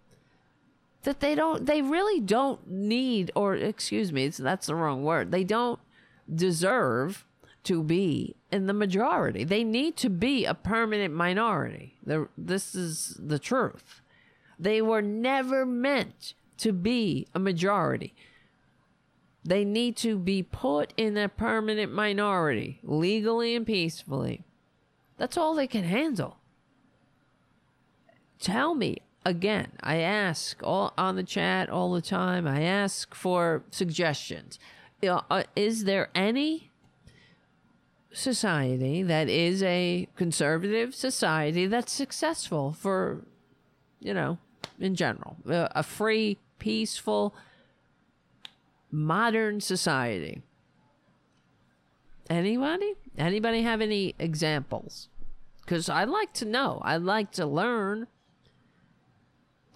that 1.03 1.19
they 1.19 1.35
don't 1.35 1.65
they 1.65 1.81
really 1.81 2.19
don't 2.19 2.67
need 2.69 3.31
or 3.35 3.55
excuse 3.55 4.13
me 4.13 4.27
that's 4.29 4.67
the 4.67 4.75
wrong 4.75 5.03
word 5.03 5.31
they 5.31 5.43
don't 5.43 5.79
deserve 6.33 7.25
to 7.63 7.83
be 7.83 8.35
in 8.51 8.67
the 8.67 8.73
majority. 8.73 9.43
They 9.43 9.63
need 9.63 9.95
to 9.97 10.09
be 10.09 10.45
a 10.45 10.53
permanent 10.53 11.13
minority. 11.13 11.95
The, 12.03 12.27
this 12.37 12.73
is 12.73 13.19
the 13.19 13.39
truth. 13.39 14.01
They 14.57 14.81
were 14.81 15.01
never 15.01 15.65
meant 15.65 16.33
to 16.57 16.73
be 16.73 17.27
a 17.33 17.39
majority 17.39 18.13
they 19.43 19.63
need 19.63 19.95
to 19.97 20.17
be 20.17 20.43
put 20.43 20.93
in 20.97 21.17
a 21.17 21.29
permanent 21.29 21.91
minority 21.93 22.79
legally 22.83 23.55
and 23.55 23.65
peacefully. 23.65 24.43
That's 25.17 25.37
all 25.37 25.55
they 25.55 25.67
can 25.67 25.83
handle. 25.83 26.37
Tell 28.39 28.73
me 28.73 29.01
again 29.25 29.69
i 29.81 29.97
ask 29.97 30.61
all 30.63 30.93
on 30.97 31.17
the 31.17 31.23
chat 31.23 31.69
all 31.69 31.91
the 31.91 32.01
time 32.01 32.47
i 32.47 32.61
ask 32.61 33.13
for 33.13 33.63
suggestions. 33.69 34.57
Uh, 35.03 35.21
uh, 35.29 35.43
is 35.55 35.83
there 35.83 36.09
any 36.15 36.71
society 38.11 39.03
that 39.03 39.29
is 39.29 39.61
a 39.63 40.07
conservative 40.15 40.95
society 40.95 41.67
that's 41.67 41.91
successful 41.91 42.73
for 42.73 43.25
you 43.99 44.13
know 44.13 44.37
in 44.79 44.95
general? 44.95 45.37
Uh, 45.47 45.67
a 45.71 45.83
free 45.83 46.37
peaceful 46.57 47.35
modern 48.91 49.59
society 49.59 50.41
anybody 52.29 52.93
anybody 53.17 53.61
have 53.61 53.81
any 53.81 54.15
examples 54.19 55.09
because 55.61 55.89
i'd 55.89 56.09
like 56.09 56.33
to 56.33 56.45
know 56.45 56.81
i'd 56.83 57.01
like 57.01 57.31
to 57.31 57.45
learn 57.45 58.07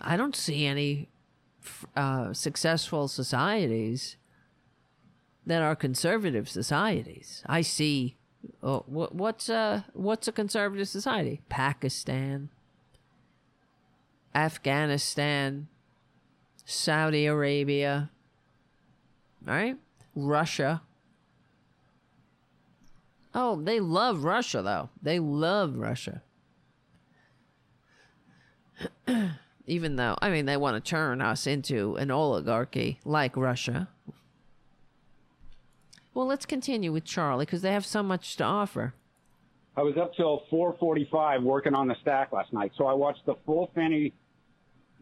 I 0.04 0.18
don't 0.18 0.36
see 0.36 0.66
any 0.66 1.10
uh, 1.96 2.34
successful 2.34 3.08
societies 3.08 4.18
that 5.46 5.62
are 5.62 5.76
conservative 5.76 6.50
societies. 6.50 7.42
I 7.46 7.62
see. 7.62 8.18
Oh, 8.62 8.84
what, 8.88 9.16
what's 9.16 9.48
a 9.48 9.86
what's 9.94 10.28
a 10.28 10.34
conservative 10.34 10.90
society? 10.90 11.42
Pakistan, 11.48 12.50
Afghanistan, 14.36 15.70
Saudi 16.66 17.26
Arabia, 17.26 18.10
right? 19.46 19.78
Russia. 20.16 20.82
Oh, 23.36 23.62
they 23.62 23.80
love 23.80 24.24
Russia 24.24 24.62
though. 24.62 24.90
They 25.02 25.20
love 25.20 25.76
Russia. 25.76 26.22
even 29.66 29.96
though 29.96 30.18
I 30.22 30.30
mean 30.30 30.46
they 30.46 30.58
want 30.58 30.84
to 30.84 30.90
turn 30.90 31.22
us 31.22 31.48
into 31.48 31.96
an 31.96 32.12
oligarchy 32.12 33.00
like 33.06 33.38
Russia. 33.38 33.88
Well, 36.14 36.28
let's 36.28 36.46
continue 36.46 36.92
with 36.92 37.06
Charlie 37.06 37.46
because 37.46 37.64
they 37.64 37.72
have 37.72 37.86
so 37.86 38.04
much 38.04 38.36
to 38.38 38.44
offer. 38.44 38.94
I 39.76 39.82
was 39.82 39.98
up 39.98 40.14
till 40.16 40.44
4:45 40.52 41.42
working 41.42 41.74
on 41.74 41.88
the 41.88 41.96
stack 42.02 42.32
last 42.32 42.54
night, 42.54 42.72
so 42.78 42.86
I 42.86 42.94
watched 42.94 43.26
the 43.26 43.36
full 43.46 43.72
Fannie 43.74 44.14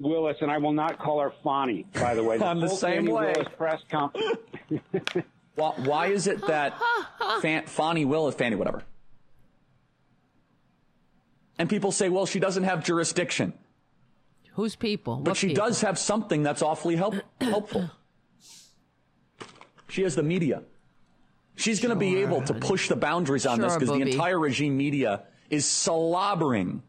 Willis, 0.02 0.38
and 0.42 0.52
I 0.52 0.58
will 0.58 0.74
not 0.74 1.00
call 1.00 1.20
her 1.22 1.32
Fonnie, 1.44 1.86
by 1.94 2.16
the 2.16 2.24
way. 2.24 2.40
I'm 2.42 2.60
the 2.60 2.68
same 2.68 3.06
Fannie 3.06 3.12
way. 3.12 3.34
Willis 3.36 3.48
press 3.58 3.82
conference. 3.90 4.38
Why, 5.56 5.72
why 5.80 6.08
is 6.08 6.28
it 6.28 6.48
that 6.48 6.74
Fan, 7.42 7.66
Fannie 7.66 8.06
Willis, 8.06 8.36
Fannie, 8.36 8.56
whatever? 8.56 8.84
And 11.60 11.70
people 11.70 11.92
say, 11.92 12.08
well, 12.08 12.26
she 12.26 12.40
doesn't 12.40 12.64
have 12.64 12.84
jurisdiction. 12.86 13.52
Who's 14.54 14.78
people? 14.78 15.18
But 15.18 15.32
What 15.32 15.38
she 15.38 15.50
people? 15.50 15.66
does 15.66 15.82
have 15.82 16.00
something 16.00 16.42
that's 16.42 16.62
awfully 16.62 16.96
help, 16.96 17.16
helpful. 17.42 17.92
She 19.90 20.04
has 20.04 20.16
the 20.16 20.24
media. 20.24 20.64
She's 21.56 21.82
going 21.82 21.94
to 21.94 22.00
be 22.00 22.18
able 22.22 22.42
to 22.44 22.54
push 22.54 22.88
the 22.88 22.96
boundaries 22.96 23.46
on 23.46 23.60
this 23.60 23.76
because 23.76 23.90
the 23.90 24.02
entire 24.02 24.40
regime 24.40 24.78
media 24.78 25.24
is 25.50 25.66
slobbering 25.66 26.82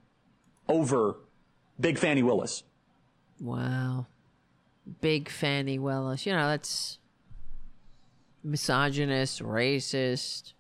over 0.69 1.17
Big 1.81 1.99
Fannie 1.99 2.23
Willis. 2.23 2.63
Wow. 3.43 4.07
Big 5.01 5.29
Fannie 5.29 5.79
Willis. 5.79 6.25
You 6.25 6.33
know, 6.33 6.47
that's 6.47 6.99
misogynist, 8.45 9.43
racist, 9.43 10.53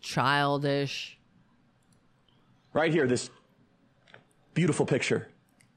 childish. 0.00 1.18
Right 2.72 2.92
here, 2.92 3.06
this 3.06 3.30
beautiful 4.54 4.84
picture. 4.84 5.28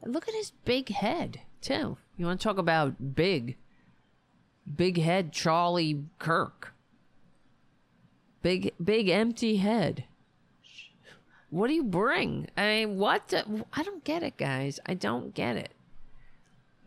Look 0.03 0.27
at 0.27 0.33
his 0.33 0.51
big 0.65 0.89
head, 0.89 1.41
too. 1.61 1.97
You 2.17 2.25
want 2.25 2.39
to 2.39 2.43
talk 2.43 2.57
about 2.57 3.15
big? 3.15 3.57
Big 4.75 4.99
head 4.99 5.31
Charlie 5.31 6.03
Kirk. 6.17 6.73
Big, 8.41 8.73
big 8.83 9.07
empty 9.09 9.57
head. 9.57 10.05
What 11.49 11.67
do 11.67 11.73
you 11.73 11.83
bring? 11.83 12.47
I 12.57 12.67
mean, 12.67 12.97
what? 12.97 13.27
the- 13.29 13.65
I 13.73 13.83
don't 13.83 14.03
get 14.03 14.23
it, 14.23 14.37
guys. 14.37 14.79
I 14.85 14.95
don't 14.95 15.33
get 15.33 15.55
it. 15.55 15.71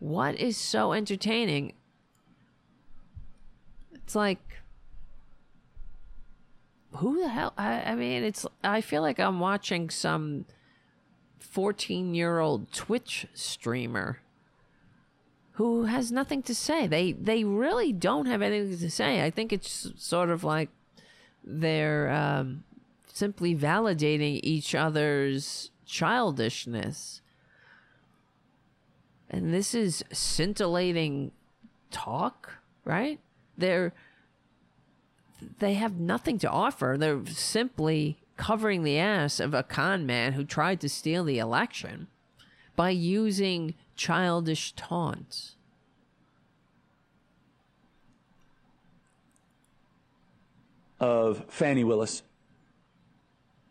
What 0.01 0.39
is 0.39 0.57
so 0.57 0.93
entertaining? 0.93 1.73
It's 3.93 4.15
like, 4.15 4.39
who 6.95 7.21
the 7.21 7.29
hell? 7.29 7.53
I, 7.55 7.83
I 7.83 7.95
mean, 7.95 8.23
it's. 8.23 8.47
I 8.63 8.81
feel 8.81 9.03
like 9.03 9.19
I'm 9.19 9.39
watching 9.39 9.91
some 9.91 10.45
14 11.39 12.15
year 12.15 12.39
old 12.39 12.73
Twitch 12.73 13.27
streamer 13.35 14.21
who 15.51 15.83
has 15.83 16.11
nothing 16.11 16.41
to 16.43 16.55
say. 16.55 16.87
They 16.87 17.11
they 17.11 17.43
really 17.43 17.93
don't 17.93 18.25
have 18.25 18.41
anything 18.41 18.79
to 18.79 18.89
say. 18.89 19.23
I 19.23 19.29
think 19.29 19.53
it's 19.53 19.91
sort 19.97 20.31
of 20.31 20.43
like 20.43 20.69
they're 21.43 22.09
um, 22.09 22.63
simply 23.05 23.55
validating 23.55 24.39
each 24.41 24.73
other's 24.73 25.69
childishness. 25.85 27.20
And 29.31 29.53
this 29.53 29.73
is 29.73 30.03
scintillating 30.11 31.31
talk, 31.89 32.57
right? 32.85 33.19
They're 33.57 33.93
they 35.57 35.73
have 35.73 35.99
nothing 35.99 36.37
to 36.39 36.49
offer. 36.49 36.97
They're 36.99 37.25
simply 37.25 38.19
covering 38.37 38.83
the 38.83 38.99
ass 38.99 39.39
of 39.39 39.53
a 39.55 39.63
con 39.63 40.05
man 40.05 40.33
who 40.33 40.43
tried 40.43 40.79
to 40.81 40.89
steal 40.89 41.23
the 41.23 41.39
election 41.39 42.07
by 42.75 42.91
using 42.91 43.73
childish 43.95 44.73
taunts. 44.73 45.55
of 51.01 51.43
Fannie 51.49 51.83
Willis. 51.83 52.21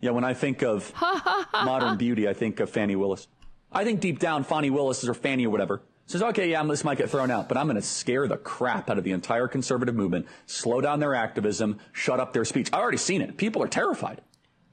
Yeah, 0.00 0.10
when 0.10 0.24
I 0.24 0.34
think 0.34 0.62
of 0.62 0.92
modern 1.52 1.96
beauty, 1.96 2.28
I 2.28 2.34
think 2.34 2.60
of 2.60 2.68
Fannie 2.68 2.96
Willis. 2.96 3.28
I 3.72 3.84
think 3.84 4.00
deep 4.00 4.18
down, 4.18 4.44
Fannie 4.44 4.70
Willis 4.70 5.06
or 5.06 5.14
Fannie 5.14 5.46
or 5.46 5.50
whatever 5.50 5.82
says, 6.10 6.22
okay, 6.22 6.50
yeah, 6.50 6.62
this 6.64 6.82
might 6.82 6.98
get 6.98 7.08
thrown 7.08 7.30
out, 7.30 7.48
but 7.48 7.56
I'm 7.56 7.66
going 7.66 7.76
to 7.76 7.82
scare 7.82 8.26
the 8.26 8.36
crap 8.36 8.90
out 8.90 8.98
of 8.98 9.04
the 9.04 9.12
entire 9.12 9.46
conservative 9.46 9.94
movement, 9.94 10.26
slow 10.46 10.80
down 10.80 10.98
their 10.98 11.14
activism, 11.14 11.78
shut 11.92 12.18
up 12.18 12.32
their 12.32 12.44
speech. 12.44 12.68
I've 12.72 12.80
already 12.80 12.96
seen 12.96 13.22
it. 13.22 13.36
People 13.36 13.62
are 13.62 13.68
terrified. 13.68 14.20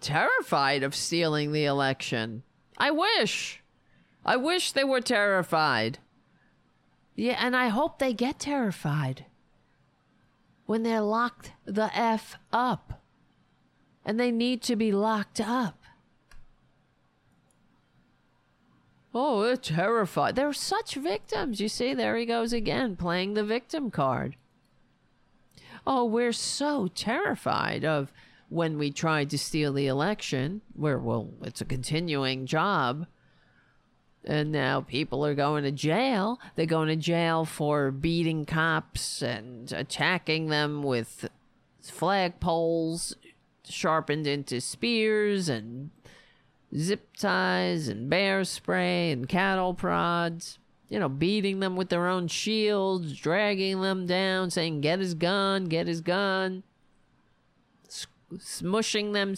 Terrified 0.02 0.82
of 0.82 0.96
stealing 0.96 1.52
the 1.52 1.66
election. 1.66 2.42
I 2.78 2.90
wish. 2.90 3.62
I 4.26 4.36
wish 4.36 4.72
they 4.72 4.84
were 4.84 5.02
terrified. 5.02 6.00
Yeah, 7.16 7.38
and 7.40 7.56
I 7.56 7.68
hope 7.68 8.00
they 8.00 8.14
get 8.14 8.40
terrified 8.40 9.26
when 10.66 10.84
they're 10.84 11.02
locked 11.02 11.54
the 11.66 11.96
F 11.96 12.38
up. 12.52 13.04
And 14.04 14.20
they 14.20 14.32
need 14.32 14.64
to 14.64 14.76
be 14.76 14.92
locked 14.92 15.40
up. 15.40 15.77
Oh, 19.20 19.42
they're 19.42 19.58
terrified. 19.58 20.36
They're 20.36 20.54
such 20.54 20.94
victims. 20.94 21.60
You 21.60 21.70
see, 21.70 21.96
there 21.96 22.16
he 22.18 22.26
goes 22.28 22.54
again, 22.54 22.96
playing 22.96 23.34
the 23.34 23.44
victim 23.44 23.90
card. 23.90 24.36
Oh, 25.88 26.06
we're 26.06 26.32
so 26.32 26.88
terrified 26.88 27.84
of 27.84 28.14
when 28.50 28.78
we 28.78 28.92
tried 28.92 29.32
to 29.32 29.38
steal 29.40 29.74
the 29.74 29.88
election, 29.88 30.62
where, 30.76 31.00
well, 31.00 31.32
it's 31.42 31.62
a 31.62 31.66
continuing 31.66 32.46
job. 32.46 33.08
And 34.24 34.52
now 34.52 34.82
people 34.82 35.26
are 35.26 35.34
going 35.34 35.64
to 35.64 35.72
jail. 35.72 36.40
They're 36.54 36.68
going 36.68 36.90
to 36.90 36.96
jail 36.96 37.44
for 37.44 37.90
beating 37.90 38.46
cops 38.46 39.24
and 39.24 39.72
attacking 39.72 40.50
them 40.50 40.84
with 40.84 41.28
flagpoles 41.84 43.16
sharpened 43.66 44.28
into 44.28 44.62
spears 44.62 45.50
and 45.50 45.90
zip 46.78 47.16
ties 47.18 47.88
and 47.88 48.10
bear 48.10 48.44
spray 48.44 49.12
and 49.12 49.28
cattle 49.28 49.74
prods. 49.74 50.60
You 50.90 51.00
know, 51.00 51.10
beating 51.10 51.60
them 51.60 51.76
with 51.76 51.90
their 51.90 52.08
own 52.08 52.30
shields, 52.30 53.18
dragging 53.18 53.82
them 53.82 54.06
down, 54.06 54.52
saying, 54.52 54.82
Get 54.82 55.00
his 55.00 55.16
gun, 55.16 55.66
get 55.66 55.88
his 55.88 56.00
gun. 56.02 56.64
Smushing 58.36 59.14
them 59.14 59.36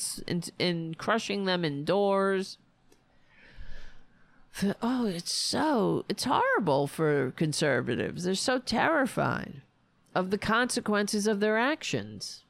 and, 0.59 0.97
crushing 0.97 1.45
them 1.45 1.65
indoors. 1.65 2.57
Oh, 4.81 5.05
it's 5.05 5.31
so, 5.31 6.05
it's 6.09 6.25
horrible 6.25 6.87
for 6.87 7.31
conservatives. 7.31 8.23
They're 8.23 8.35
so 8.35 8.59
terrified 8.59 9.61
of 10.13 10.31
the 10.31 10.37
consequences 10.37 11.27
of 11.27 11.39
their 11.39 11.57
actions. 11.57 12.43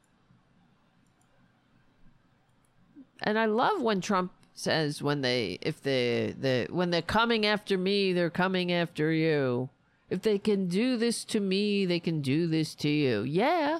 And 3.21 3.37
I 3.37 3.45
love 3.45 3.81
when 3.81 4.01
Trump 4.01 4.31
says 4.59 5.01
when 5.01 5.21
they 5.21 5.57
if 5.61 5.81
they 5.81 6.35
the 6.37 6.67
when 6.69 6.91
they're 6.91 7.01
coming 7.01 7.45
after 7.45 7.77
me, 7.77 8.13
they're 8.13 8.29
coming 8.29 8.71
after 8.71 9.11
you. 9.11 9.69
If 10.09 10.21
they 10.21 10.37
can 10.37 10.67
do 10.67 10.97
this 10.97 11.23
to 11.25 11.39
me, 11.39 11.85
they 11.85 11.99
can 11.99 12.21
do 12.21 12.47
this 12.47 12.75
to 12.75 12.89
you. 12.89 13.21
Yeah. 13.21 13.79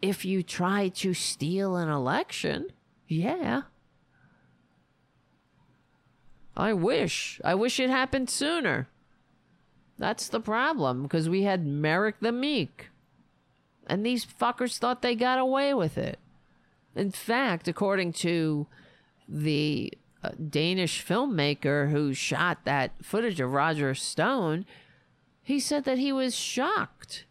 If 0.00 0.24
you 0.24 0.42
try 0.42 0.88
to 0.88 1.12
steal 1.14 1.76
an 1.76 1.88
election, 1.88 2.70
yeah. 3.06 3.62
I 6.56 6.72
wish. 6.72 7.40
I 7.44 7.54
wish 7.54 7.78
it 7.78 7.90
happened 7.90 8.30
sooner. 8.30 8.88
That's 9.98 10.28
the 10.28 10.40
problem 10.40 11.02
because 11.02 11.28
we 11.28 11.42
had 11.42 11.66
Merrick 11.66 12.16
the 12.20 12.32
Meek. 12.32 12.88
And 13.86 14.04
these 14.04 14.24
fuckers 14.24 14.78
thought 14.78 15.02
they 15.02 15.14
got 15.14 15.38
away 15.38 15.74
with 15.74 15.98
it. 15.98 16.18
In 16.94 17.10
fact, 17.10 17.68
according 17.68 18.12
to 18.14 18.66
the 19.28 19.92
uh, 20.22 20.30
Danish 20.48 21.04
filmmaker 21.04 21.90
who 21.90 22.14
shot 22.14 22.64
that 22.64 22.92
footage 23.02 23.40
of 23.40 23.52
Roger 23.52 23.94
Stone, 23.94 24.64
he 25.42 25.60
said 25.60 25.84
that 25.84 25.98
he 25.98 26.12
was 26.12 26.34
shocked. 26.34 27.26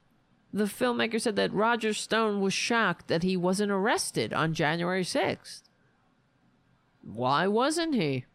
The 0.54 0.66
filmmaker 0.66 1.20
said 1.20 1.36
that 1.36 1.54
Roger 1.54 1.94
Stone 1.94 2.42
was 2.42 2.54
shocked 2.54 3.08
that 3.08 3.24
he 3.24 3.36
wasn't 3.36 3.72
arrested 3.72 4.34
on 4.34 4.54
January 4.54 5.04
6th. 5.04 5.64
Why 7.02 7.48
wasn't 7.48 7.96
he? 7.96 8.26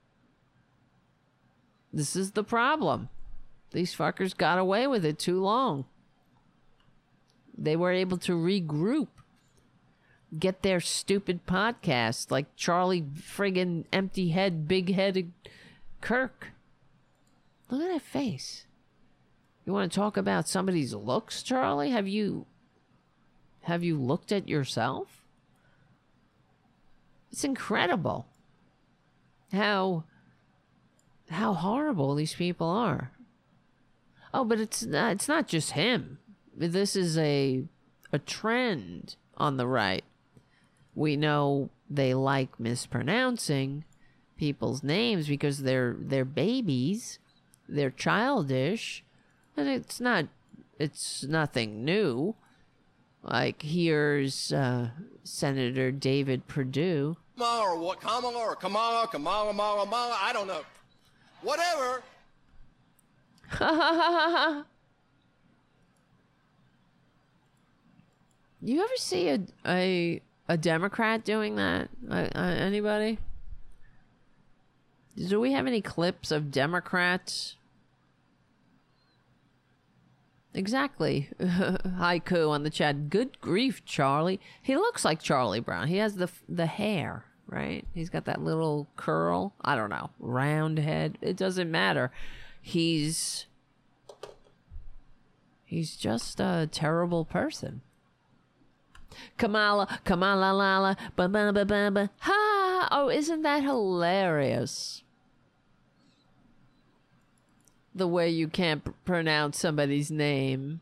This 1.93 2.17
is 2.17 2.33
the 2.33 2.45
problem. 2.45 3.09
These 3.73 3.95
fuckers 3.95 4.37
got 4.37 4.59
away 4.59 4.87
with 4.87 5.05
it 5.05 5.19
too 5.19 5.41
long. 5.41 5.87
They 7.57 7.77
were 7.77 7.93
able 7.93 8.19
to 8.19 8.33
regroup 8.33 9.09
get 10.39 10.63
their 10.63 10.81
stupid 10.81 11.47
podcast 11.47 12.31
like 12.31 12.55
Charlie 12.57 13.03
friggin' 13.03 13.85
empty 13.93 14.31
head, 14.31 14.67
big 14.67 14.95
headed 14.95 15.33
Kirk. 16.01 16.49
Look 17.71 17.83
at 17.83 17.93
that 17.93 18.03
face. 18.03 18.67
You 19.65 19.73
want 19.73 19.93
to 19.93 19.97
talk 19.97 20.17
about 20.17 20.49
somebody's 20.49 20.95
looks, 20.95 21.43
Charlie? 21.43 21.91
Have 21.91 22.09
you 22.09 22.47
have 23.63 23.85
you 23.85 23.97
looked 23.97 24.33
at 24.33 24.49
yourself? 24.49 25.25
It's 27.31 27.45
incredible 27.45 28.27
how 29.53 30.05
how 31.31 31.55
horrible 31.55 32.15
these 32.15 32.35
people 32.35 32.69
are. 32.69 33.13
Oh, 34.35 34.45
but 34.45 34.61
it's 34.61 34.83
not, 34.83 35.13
it's 35.13 35.29
not 35.29 35.47
just 35.47 35.73
him. 35.73 36.19
This 36.55 36.97
is 36.97 37.17
a 37.17 37.65
a 38.13 38.19
trend 38.19 39.17
on 39.37 39.57
the 39.57 39.67
right. 39.67 40.05
We 40.95 41.17
know 41.17 41.71
they 41.89 42.15
like 42.15 42.61
mispronouncing 42.61 43.85
people's 44.37 44.83
names 44.83 45.29
because 45.29 45.63
they're 45.63 45.97
they're 45.99 46.25
babies, 46.25 47.19
they're 47.69 47.91
childish, 47.91 49.05
and 49.57 49.69
it's 49.69 50.01
not 50.01 50.27
it's 50.79 51.25
nothing 51.25 51.85
new. 51.85 52.35
Like 53.23 53.63
here's 53.63 54.53
uh, 54.53 54.91
Senator 55.23 55.91
David 55.93 56.49
Perdue. 56.49 57.17
Kamala 57.37 57.63
or 57.63 57.79
what? 57.79 58.01
Kamala 58.01 58.39
or 58.39 58.57
Kamala, 58.57 59.09
Kamala, 59.09 59.49
Kamala, 59.51 59.85
Kamala. 59.85 60.19
I 60.21 60.33
don't 60.33 60.49
know. 60.49 60.63
Whatever. 61.43 62.03
Ha 63.49 63.75
ha 63.75 63.95
ha 63.95 64.31
ha. 64.31 64.65
You 68.61 68.83
ever 68.83 68.97
see 68.97 69.29
a 69.29 69.41
a 69.67 70.23
a 70.53 70.57
Democrat 70.59 71.25
doing 71.25 71.57
that? 71.57 71.89
Uh, 72.11 72.29
anybody? 72.37 73.19
Do 75.17 75.41
we 75.41 75.53
have 75.53 75.67
any 75.67 75.81
clips 75.81 76.31
of 76.31 76.51
Democrats? 76.51 77.57
Exactly. 80.53 81.31
Haiku 81.41 82.51
on 82.51 82.65
the 82.65 82.71
chat. 82.71 83.09
Good 83.09 83.41
grief, 83.41 83.83
Charlie. 83.87 84.41
He 84.63 84.77
looks 84.77 85.07
like 85.07 85.23
Charlie 85.23 85.61
Brown. 85.61 85.89
He 85.89 85.97
has 85.97 86.17
the 86.17 86.29
the 86.47 86.67
hair, 86.67 87.25
right? 87.47 87.87
He's 87.95 88.11
got 88.11 88.27
that 88.27 88.43
little 88.43 88.89
curl. 88.97 89.55
I 89.63 89.75
don't 89.75 89.89
know. 89.89 90.11
Round 90.21 90.79
head. 90.79 91.17
It 91.23 91.39
doesn't 91.39 91.71
matter. 91.71 92.11
He's 92.61 93.47
he's 95.65 95.97
just 95.97 96.41
a 96.41 96.69
terrible 96.71 97.25
person. 97.25 97.81
Kamala, 99.37 100.01
Kamala, 100.05 100.53
Lala, 100.53 100.97
ba 101.17 101.29
ba 101.29 101.53
ba 101.53 101.65
ba 101.65 101.91
ba. 101.91 102.11
Ha! 102.21 102.89
Oh, 102.91 103.09
isn't 103.09 103.43
that 103.43 103.63
hilarious? 103.63 105.03
The 107.95 108.09
way 108.09 108.31
you 108.31 108.49
can't 108.49 108.85
pr- 108.85 108.91
pronounce 109.05 109.59
somebody's 109.59 110.11
name. 110.11 110.81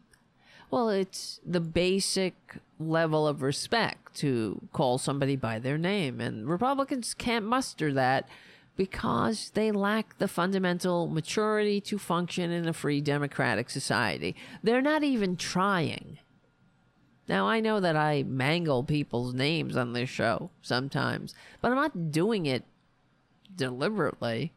Well, 0.70 0.88
it's 0.88 1.40
the 1.44 1.60
basic 1.60 2.34
level 2.78 3.26
of 3.26 3.42
respect 3.42 4.14
to 4.16 4.60
call 4.72 4.98
somebody 4.98 5.36
by 5.36 5.58
their 5.58 5.76
name, 5.78 6.20
and 6.20 6.48
Republicans 6.48 7.14
can't 7.14 7.44
muster 7.44 7.92
that 7.92 8.28
because 8.76 9.50
they 9.54 9.70
lack 9.70 10.16
the 10.18 10.28
fundamental 10.28 11.06
maturity 11.06 11.80
to 11.82 11.98
function 11.98 12.50
in 12.50 12.66
a 12.66 12.72
free 12.72 13.00
democratic 13.00 13.68
society. 13.68 14.34
They're 14.62 14.80
not 14.80 15.02
even 15.02 15.36
trying. 15.36 16.18
Now, 17.30 17.46
I 17.46 17.60
know 17.60 17.78
that 17.78 17.94
I 17.94 18.24
mangle 18.24 18.82
people's 18.82 19.34
names 19.34 19.76
on 19.76 19.92
this 19.92 20.10
show 20.10 20.50
sometimes, 20.62 21.32
but 21.60 21.70
I'm 21.70 21.76
not 21.76 22.10
doing 22.10 22.44
it 22.46 22.64
deliberately. 23.54 24.52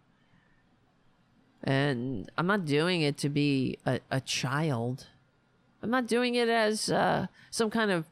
And 1.63 2.31
I'm 2.35 2.47
not 2.47 2.65
doing 2.65 3.03
it 3.03 3.15
to 3.17 3.29
be 3.29 3.77
a, 3.85 3.99
a 4.09 4.19
child. 4.19 5.05
I'm 5.83 5.91
not 5.91 6.07
doing 6.07 6.33
it 6.33 6.49
as 6.49 6.89
uh, 6.89 7.27
some 7.51 7.69
kind 7.69 7.91
of 7.91 8.07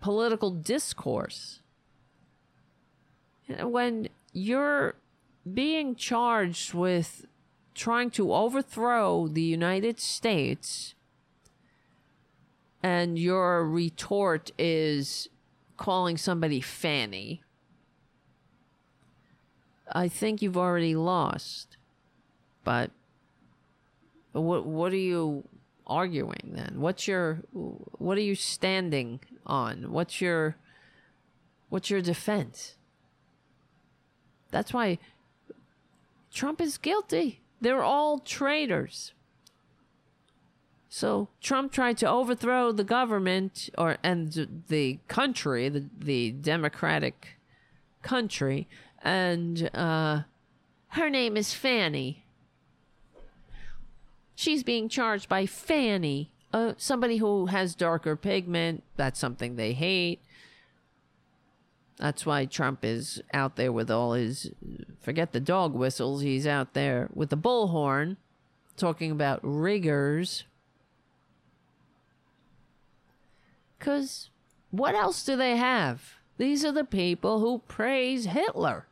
political 0.00 0.50
discourse. 0.50 1.60
When 3.60 4.08
you're 4.32 4.96
being 5.54 5.94
charged 5.94 6.74
with 6.74 7.24
trying 7.72 8.10
to 8.10 8.34
overthrow 8.34 9.28
the 9.28 9.42
United 9.42 10.00
States 10.00 10.93
and 12.84 13.18
your 13.18 13.66
retort 13.66 14.50
is 14.58 15.30
calling 15.78 16.18
somebody 16.18 16.60
Fanny, 16.60 17.42
I 19.90 20.06
think 20.06 20.42
you've 20.42 20.58
already 20.58 20.94
lost. 20.94 21.78
But 22.62 22.90
what 24.32 24.66
what 24.66 24.92
are 24.92 24.96
you 24.96 25.48
arguing 25.86 26.52
then? 26.52 26.74
What's 26.76 27.08
your 27.08 27.42
what 27.52 28.18
are 28.18 28.22
you 28.22 28.34
standing 28.34 29.20
on? 29.46 29.90
What's 29.90 30.20
your 30.20 30.56
what's 31.70 31.88
your 31.88 32.02
defense? 32.02 32.76
That's 34.50 34.74
why 34.74 34.98
Trump 36.30 36.60
is 36.60 36.76
guilty. 36.76 37.40
They're 37.62 37.82
all 37.82 38.18
traitors. 38.18 39.13
So 40.96 41.26
Trump 41.40 41.72
tried 41.72 41.98
to 41.98 42.08
overthrow 42.08 42.70
the 42.70 42.84
government 42.84 43.68
or 43.76 43.96
and 44.04 44.64
the 44.68 45.00
country, 45.08 45.68
the 45.68 45.86
the 45.98 46.30
democratic 46.30 47.36
country, 48.02 48.68
and 49.02 49.68
uh, 49.74 50.22
her 50.90 51.10
name 51.10 51.36
is 51.36 51.52
Fanny. 51.52 52.24
She's 54.36 54.62
being 54.62 54.88
charged 54.88 55.28
by 55.28 55.46
Fanny, 55.46 56.30
uh, 56.52 56.74
somebody 56.76 57.16
who 57.16 57.46
has 57.46 57.74
darker 57.74 58.14
pigment. 58.14 58.84
That's 58.94 59.18
something 59.18 59.56
they 59.56 59.72
hate. 59.72 60.20
That's 61.96 62.24
why 62.24 62.44
Trump 62.44 62.84
is 62.84 63.20
out 63.32 63.56
there 63.56 63.72
with 63.72 63.90
all 63.90 64.12
his 64.12 64.52
forget 65.00 65.32
the 65.32 65.40
dog 65.40 65.74
whistles. 65.74 66.22
He's 66.22 66.46
out 66.46 66.72
there 66.72 67.08
with 67.12 67.30
the 67.30 67.36
bullhorn, 67.36 68.16
talking 68.76 69.10
about 69.10 69.40
riggers. 69.42 70.44
Because 73.84 74.30
what 74.70 74.94
else 74.94 75.22
do 75.22 75.36
they 75.36 75.58
have? 75.58 76.14
These 76.38 76.64
are 76.64 76.72
the 76.72 76.84
people 76.84 77.40
who 77.40 77.58
praise 77.68 78.24
Hitler. 78.24 78.86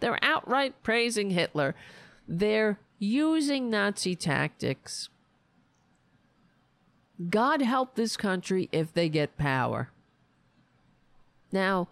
They're 0.00 0.18
outright 0.22 0.82
praising 0.82 1.30
Hitler. 1.30 1.76
They're 2.26 2.80
using 2.98 3.70
Nazi 3.70 4.16
tactics. 4.16 5.08
God 7.30 7.62
help 7.62 7.94
this 7.94 8.16
country 8.16 8.68
if 8.72 8.92
they 8.92 9.08
get 9.08 9.38
power. 9.38 9.90
Now, 11.52 11.86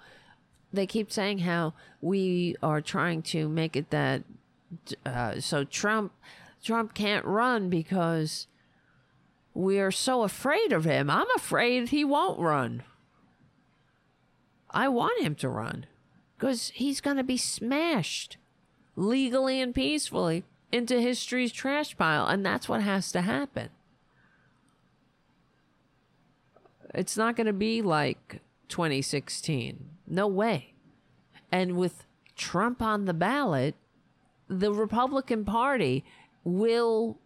they 0.72 0.86
keep 0.86 1.12
saying 1.12 1.38
how 1.38 1.74
we 2.00 2.56
are 2.60 2.80
trying 2.80 3.22
to 3.22 3.48
make 3.48 3.76
it 3.76 3.90
that 3.90 4.24
uh, 5.04 5.38
so 5.38 5.62
Trump 5.62 6.12
Trump 6.60 6.92
can't 6.92 7.24
run 7.24 7.70
because 7.70 8.48
we 9.56 9.80
are 9.80 9.90
so 9.90 10.22
afraid 10.22 10.70
of 10.72 10.84
him. 10.84 11.08
I'm 11.08 11.30
afraid 11.34 11.88
he 11.88 12.04
won't 12.04 12.38
run. 12.38 12.82
I 14.70 14.88
want 14.88 15.22
him 15.22 15.34
to 15.36 15.48
run 15.48 15.86
because 16.36 16.70
he's 16.74 17.00
going 17.00 17.16
to 17.16 17.24
be 17.24 17.38
smashed 17.38 18.36
legally 18.96 19.60
and 19.60 19.74
peacefully 19.74 20.44
into 20.70 21.00
history's 21.00 21.52
trash 21.52 21.96
pile, 21.96 22.26
and 22.26 22.44
that's 22.44 22.68
what 22.68 22.82
has 22.82 23.10
to 23.12 23.22
happen. 23.22 23.70
It's 26.92 27.16
not 27.16 27.34
going 27.34 27.46
to 27.46 27.52
be 27.54 27.80
like 27.80 28.40
2016. 28.68 29.88
No 30.06 30.26
way. 30.26 30.74
And 31.50 31.76
with 31.76 32.04
Trump 32.36 32.82
on 32.82 33.06
the 33.06 33.14
ballot, 33.14 33.74
the 34.48 34.72
Republican 34.72 35.44
Party 35.46 36.04
will 36.44 37.18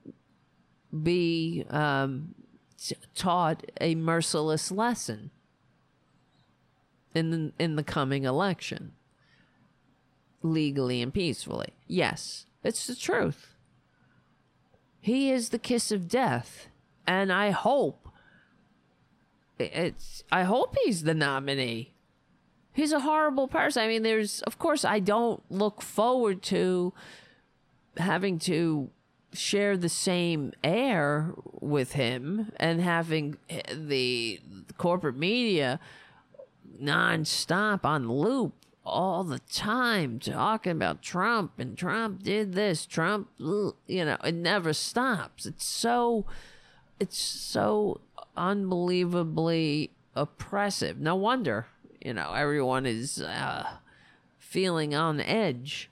be 1.03 1.65
um, 1.71 2.35
t- 2.79 2.97
taught 3.15 3.65
a 3.81 3.95
merciless 3.95 4.71
lesson 4.71 5.31
in 7.15 7.31
the, 7.31 7.53
in 7.59 7.77
the 7.77 7.83
coming 7.83 8.25
election, 8.25 8.93
legally 10.43 11.03
and 11.03 11.13
peacefully. 11.13 11.75
Yes, 11.87 12.47
it's 12.63 12.87
the 12.87 12.95
truth. 12.95 13.55
He 15.01 15.31
is 15.31 15.49
the 15.49 15.59
kiss 15.59 15.91
of 15.91 16.09
death, 16.09 16.69
and 17.07 17.33
I 17.33 17.51
hope 17.51 18.09
it's. 19.59 20.25
I 20.31 20.43
hope 20.43 20.77
he's 20.85 21.03
the 21.05 21.15
nominee. 21.15 21.95
He's 22.73 22.93
a 22.93 23.01
horrible 23.01 23.49
person. 23.49 23.83
I 23.83 23.89
mean, 23.89 24.03
there's, 24.03 24.43
of 24.43 24.59
course, 24.59 24.85
I 24.85 25.01
don't 25.01 25.43
look 25.51 25.83
forward 25.83 26.43
to 26.45 26.93
having 27.97 28.39
to 28.41 28.91
share 29.33 29.77
the 29.77 29.89
same 29.89 30.53
air 30.65 31.33
with 31.61 31.93
him 31.93 32.53
and 32.57 32.81
having 32.81 33.37
the 33.73 34.41
corporate 34.77 35.17
media 35.17 35.79
nonstop 36.81 37.85
on 37.85 38.11
loop 38.11 38.55
all 38.85 39.23
the 39.25 39.39
time 39.41 40.19
talking 40.19 40.73
about 40.73 41.03
Trump 41.03 41.53
and 41.59 41.77
Trump 41.77 42.23
did 42.23 42.55
this, 42.55 42.87
Trump, 42.87 43.29
you 43.39 44.05
know, 44.05 44.17
it 44.25 44.35
never 44.35 44.73
stops. 44.73 45.47
It's 45.47 45.65
so, 45.65 46.27
it's 46.99 47.19
so 47.19 48.01
unbelievably 48.37 49.91
oppressive. 50.17 50.99
No 50.99 51.15
wonder, 51.15 51.67
you 52.01 52.15
know, 52.15 52.33
everyone 52.33 52.87
is 52.87 53.21
uh, 53.21 53.69
feeling 54.39 54.95
on 54.95 55.21
edge. 55.21 55.90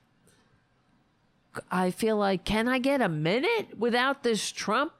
I 1.71 1.91
feel 1.91 2.17
like, 2.17 2.45
can 2.45 2.67
I 2.67 2.79
get 2.79 3.01
a 3.01 3.09
minute 3.09 3.77
without 3.77 4.23
this 4.23 4.51
Trump? 4.51 4.93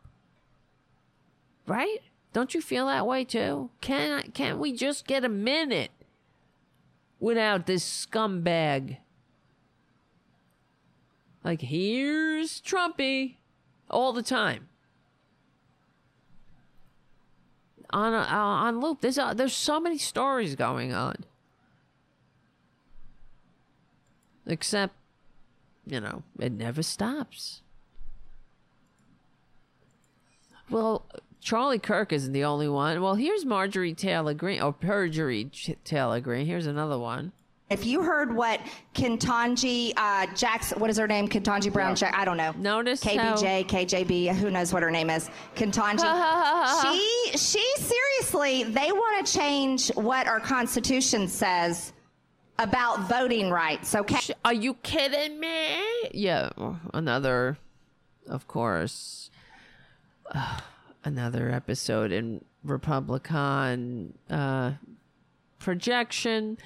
Right? 1.67 1.99
Don't 2.33 2.53
you 2.53 2.61
feel 2.61 2.87
that 2.87 3.05
way 3.07 3.23
too? 3.23 3.69
Can 3.81 4.11
I, 4.11 4.21
can't 4.23 4.59
we 4.59 4.73
just 4.73 5.07
get 5.07 5.23
a 5.23 5.29
minute 5.29 5.91
without 7.19 7.65
this 7.65 8.05
scumbag? 8.05 8.97
Like 11.43 11.61
here's 11.61 12.61
Trumpy 12.61 13.35
all 13.89 14.13
the 14.13 14.23
time. 14.23 14.69
on 17.91 18.13
uh, 18.13 18.25
on 18.29 18.79
loop. 18.79 19.01
There's 19.01 19.17
a, 19.17 19.33
there's 19.35 19.55
so 19.55 19.79
many 19.79 19.97
stories 19.97 20.55
going 20.55 20.93
on. 20.93 21.15
Except, 24.45 24.95
you 25.89 25.99
know, 25.99 26.23
it 26.39 26.51
never 26.51 26.83
stops. 26.83 27.61
Well, 30.69 31.05
Charlie 31.41 31.79
Kirk 31.79 32.13
isn't 32.13 32.33
the 32.33 32.43
only 32.43 32.69
one. 32.69 33.01
Well, 33.01 33.15
here's 33.15 33.45
Marjorie 33.45 33.93
Taylor 33.93 34.33
Greene, 34.33 34.61
or 34.61 34.73
Perjury 34.73 35.49
Taylor 35.83 36.19
Greene. 36.19 36.45
Here's 36.45 36.67
another 36.67 36.99
one. 36.99 37.31
If 37.69 37.85
you 37.85 38.01
heard 38.01 38.35
what 38.35 38.59
Kentanji 38.95 39.93
uh, 39.95 40.25
Jackson, 40.35 40.79
what 40.79 40.89
is 40.89 40.97
her 40.97 41.07
name? 41.07 41.27
Kentanji 41.27 41.71
Brown. 41.71 41.95
Jack, 41.95 42.15
I 42.15 42.25
don't 42.25 42.37
know. 42.37 42.51
Notice 42.57 43.03
KBJ, 43.03 43.67
KJB. 43.67 44.33
Who 44.35 44.49
knows 44.49 44.73
what 44.73 44.81
her 44.81 44.89
name 44.89 45.11
is? 45.11 45.29
Kentanji. 45.55 46.01
she, 46.81 47.37
she 47.37 47.63
seriously. 47.77 48.63
They 48.63 48.91
want 48.91 49.25
to 49.25 49.31
change 49.31 49.89
what 49.93 50.27
our 50.27 50.39
Constitution 50.39 51.27
says 51.27 51.93
about 52.59 53.07
voting 53.07 53.49
rights. 53.49 53.95
Okay. 53.95 54.33
Are 54.43 54.53
you 54.53 54.75
kidding 54.75 55.39
me? 55.39 55.79
Yeah, 56.11 56.49
another, 56.93 57.57
of 58.27 58.47
course, 58.47 59.31
uh, 60.31 60.59
another 61.03 61.49
episode 61.49 62.11
in 62.11 62.43
Republican 62.63 64.13
uh, 64.29 64.73
projection 65.57 66.57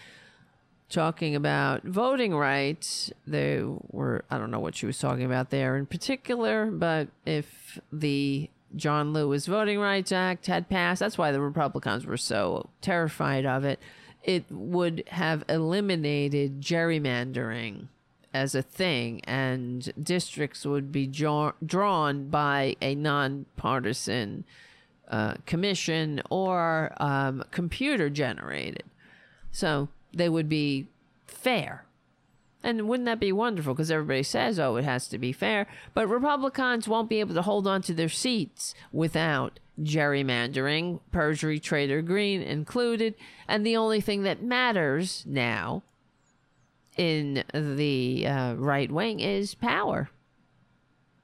talking 0.90 1.36
about 1.36 1.84
voting 1.84 2.36
rights. 2.36 3.12
They 3.26 3.64
were, 3.64 4.26
I 4.30 4.38
don't 4.38 4.52
know 4.52 4.60
what 4.60 4.76
she 4.76 4.86
was 4.86 4.98
talking 4.98 5.26
about 5.26 5.52
there 5.52 5.78
in 5.78 5.86
particular, 5.86 6.66
but 6.72 7.10
if 7.26 7.80
the 7.92 8.50
John 8.76 9.14
Lewis 9.14 9.46
Voting 9.46 9.80
Rights 9.80 10.12
Act 10.12 10.48
had 10.48 10.70
passed, 10.70 11.00
that's 11.00 11.18
why 11.18 11.32
the 11.32 11.42
Republicans 11.42 12.06
were 12.06 12.18
so 12.18 12.70
terrified 12.82 13.46
of 13.46 13.64
it. 13.64 13.80
It 14.24 14.46
would 14.50 15.04
have 15.08 15.44
eliminated 15.50 16.62
gerrymandering 16.62 17.88
as 18.34 18.56
a 18.56 18.62
thing, 18.62 19.22
and 19.26 19.94
districts 20.02 20.66
would 20.66 20.92
be 20.92 21.06
draw- 21.06 21.52
drawn 21.64 22.30
by 22.30 22.76
a 22.82 22.96
nonpartisan 22.96 24.44
uh, 25.10 25.36
commission 25.46 26.22
or 26.30 26.94
um, 26.98 27.44
computer 27.52 28.10
generated. 28.10 28.84
So 29.52 29.90
they 30.14 30.30
would 30.30 30.50
be 30.50 30.88
fair. 31.28 31.86
And 32.64 32.88
wouldn't 32.88 33.06
that 33.06 33.20
be 33.20 33.34
wonderful? 33.34 33.74
Because 33.74 33.92
everybody 33.92 34.24
says, 34.24 34.58
oh, 34.58 34.78
it 34.78 34.86
has 34.86 35.08
to 35.10 35.18
be 35.18 35.34
fair. 35.34 35.68
But 35.94 36.08
Republicans 36.08 36.88
won't 36.88 37.10
be 37.10 37.20
able 37.20 37.36
to 37.36 37.42
hold 37.42 37.68
on 37.68 37.82
to 37.84 37.94
their 37.94 38.10
seats 38.10 38.74
without 38.92 39.60
gerrymandering, 39.80 41.00
perjury, 41.12 41.60
Trader 41.60 42.02
Green 42.02 42.42
included. 42.42 43.16
And 43.48 43.66
the 43.66 43.78
only 43.78 44.02
thing 44.02 44.24
that 44.24 44.44
matters 44.44 45.24
now 45.28 45.84
in 46.98 47.44
the 47.54 48.28
uh, 48.28 48.54
right 48.54 48.92
wing 48.92 49.20
is 49.20 49.56
power. 49.56 50.10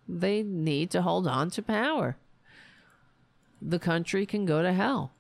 They 0.08 0.42
need 0.42 0.90
to 0.92 1.04
hold 1.04 1.28
on 1.28 1.52
to 1.52 1.62
power. 1.62 2.18
The 3.62 3.80
country 3.80 4.26
can 4.26 4.46
go 4.46 4.64
to 4.64 4.74
hell. 4.74 5.12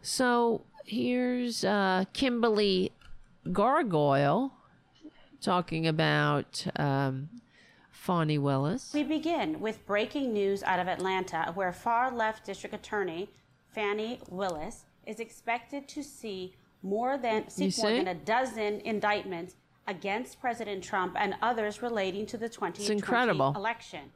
So 0.00 0.62
here's 0.84 1.64
uh, 1.64 2.04
Kimberly 2.12 2.92
Gargoyle 3.52 4.52
talking 5.40 5.86
about 5.86 6.66
um, 6.76 7.28
Fani 8.02 8.36
Willis. 8.36 8.90
We 8.92 9.04
begin 9.04 9.60
with 9.60 9.86
breaking 9.86 10.32
news 10.32 10.64
out 10.64 10.80
of 10.80 10.88
Atlanta, 10.88 11.52
where 11.54 11.72
far 11.72 12.10
left 12.10 12.44
district 12.44 12.74
attorney 12.74 13.30
Fannie 13.68 14.18
Willis 14.28 14.86
is 15.06 15.20
expected 15.20 15.86
to 15.86 16.02
see 16.02 16.56
more 16.82 17.16
than 17.16 17.48
seek 17.48 17.78
more 17.78 17.92
than 17.92 18.08
a 18.08 18.14
dozen 18.16 18.80
indictments 18.80 19.54
against 19.86 20.40
President 20.40 20.82
Trump 20.82 21.14
and 21.16 21.36
others 21.42 21.80
relating 21.80 22.26
to 22.26 22.36
the 22.36 22.48
2020 22.48 22.92
incredible. 22.92 23.52
election. 23.54 24.10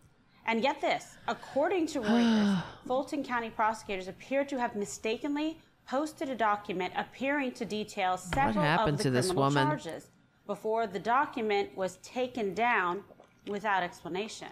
And 0.47 0.61
get 0.61 0.81
this, 0.81 1.17
according 1.29 1.87
to 1.89 2.01
Reuters, 2.01 2.65
Fulton 2.89 3.23
County 3.23 3.51
prosecutors 3.51 4.09
appear 4.09 4.45
to 4.47 4.59
have 4.59 4.75
mistakenly 4.75 5.61
posted 5.89 6.29
a 6.29 6.35
document 6.35 6.93
appearing 6.97 7.53
to 7.53 7.65
detail 7.65 8.17
several 8.17 8.65
of 8.65 8.97
the 8.97 9.05
to 9.05 9.11
this 9.11 9.27
criminal 9.27 9.45
woman? 9.45 9.67
charges 9.69 10.09
before 10.45 10.87
the 10.89 10.99
document 10.99 11.77
was 11.77 11.99
taken 11.99 12.53
down 12.53 13.03
without 13.47 13.83
explanation. 13.83 14.49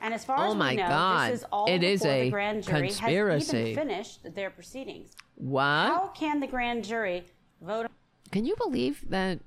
And 0.00 0.12
as 0.12 0.24
far 0.24 0.38
Oh 0.38 0.50
as 0.50 0.54
my 0.56 0.70
we 0.72 0.76
know, 0.76 0.88
God. 0.88 1.32
this 1.32 1.40
is 1.40 1.46
all 1.50 1.66
It 1.66 1.80
before 1.80 1.92
is 1.92 2.00
the 2.02 2.30
grand 2.30 2.62
jury 2.64 2.92
has 2.92 3.54
even 3.54 3.74
finished 3.74 4.34
their 4.34 4.50
proceedings. 4.50 5.12
What? 5.36 5.62
How 5.64 6.08
can 6.14 6.40
the 6.40 6.46
grand 6.46 6.84
jury 6.84 7.24
vote? 7.60 7.86
Can 8.30 8.44
you 8.44 8.56
believe 8.56 9.04
that? 9.08 9.40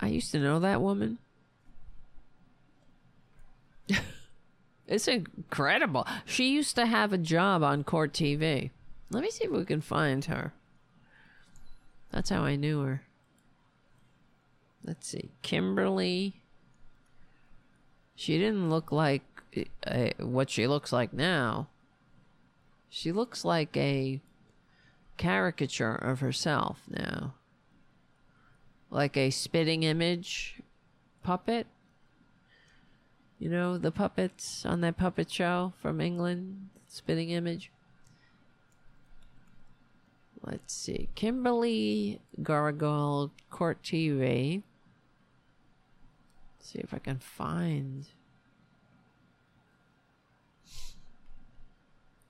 I 0.00 0.08
used 0.08 0.32
to 0.32 0.38
know 0.38 0.58
that 0.60 0.80
woman. 0.80 1.18
it's 4.86 5.08
incredible. 5.08 6.06
She 6.24 6.50
used 6.50 6.76
to 6.76 6.86
have 6.86 7.12
a 7.12 7.18
job 7.18 7.62
on 7.62 7.84
Court 7.84 8.12
TV. 8.12 8.70
Let 9.10 9.22
me 9.22 9.30
see 9.30 9.44
if 9.44 9.50
we 9.50 9.64
can 9.64 9.80
find 9.80 10.24
her. 10.26 10.52
That's 12.10 12.30
how 12.30 12.42
I 12.42 12.56
knew 12.56 12.80
her. 12.82 13.02
Let's 14.84 15.08
see. 15.08 15.30
Kimberly. 15.42 16.40
She 18.16 18.38
didn't 18.38 18.70
look 18.70 18.90
like 18.90 19.22
uh, 19.86 20.08
what 20.18 20.50
she 20.50 20.66
looks 20.66 20.92
like 20.92 21.12
now. 21.12 21.68
She 22.88 23.12
looks 23.12 23.44
like 23.44 23.76
a 23.76 24.20
caricature 25.18 25.94
of 25.94 26.20
herself 26.20 26.82
now. 26.88 27.34
Like 28.90 29.16
a 29.16 29.30
spitting 29.30 29.82
image 29.82 30.62
puppet. 31.22 31.66
You 33.38 33.50
know, 33.50 33.76
the 33.76 33.90
puppets 33.90 34.64
on 34.64 34.80
that 34.80 34.96
puppet 34.96 35.30
show 35.30 35.74
from 35.82 36.00
England, 36.00 36.70
spitting 36.88 37.28
image. 37.28 37.70
Let's 40.42 40.72
see. 40.72 41.10
Kimberly 41.14 42.20
Gargoyle, 42.42 43.30
Court 43.50 43.82
TV. 43.82 44.62
See 46.66 46.78
if 46.80 46.92
I 46.92 46.98
can 46.98 47.18
find 47.18 48.06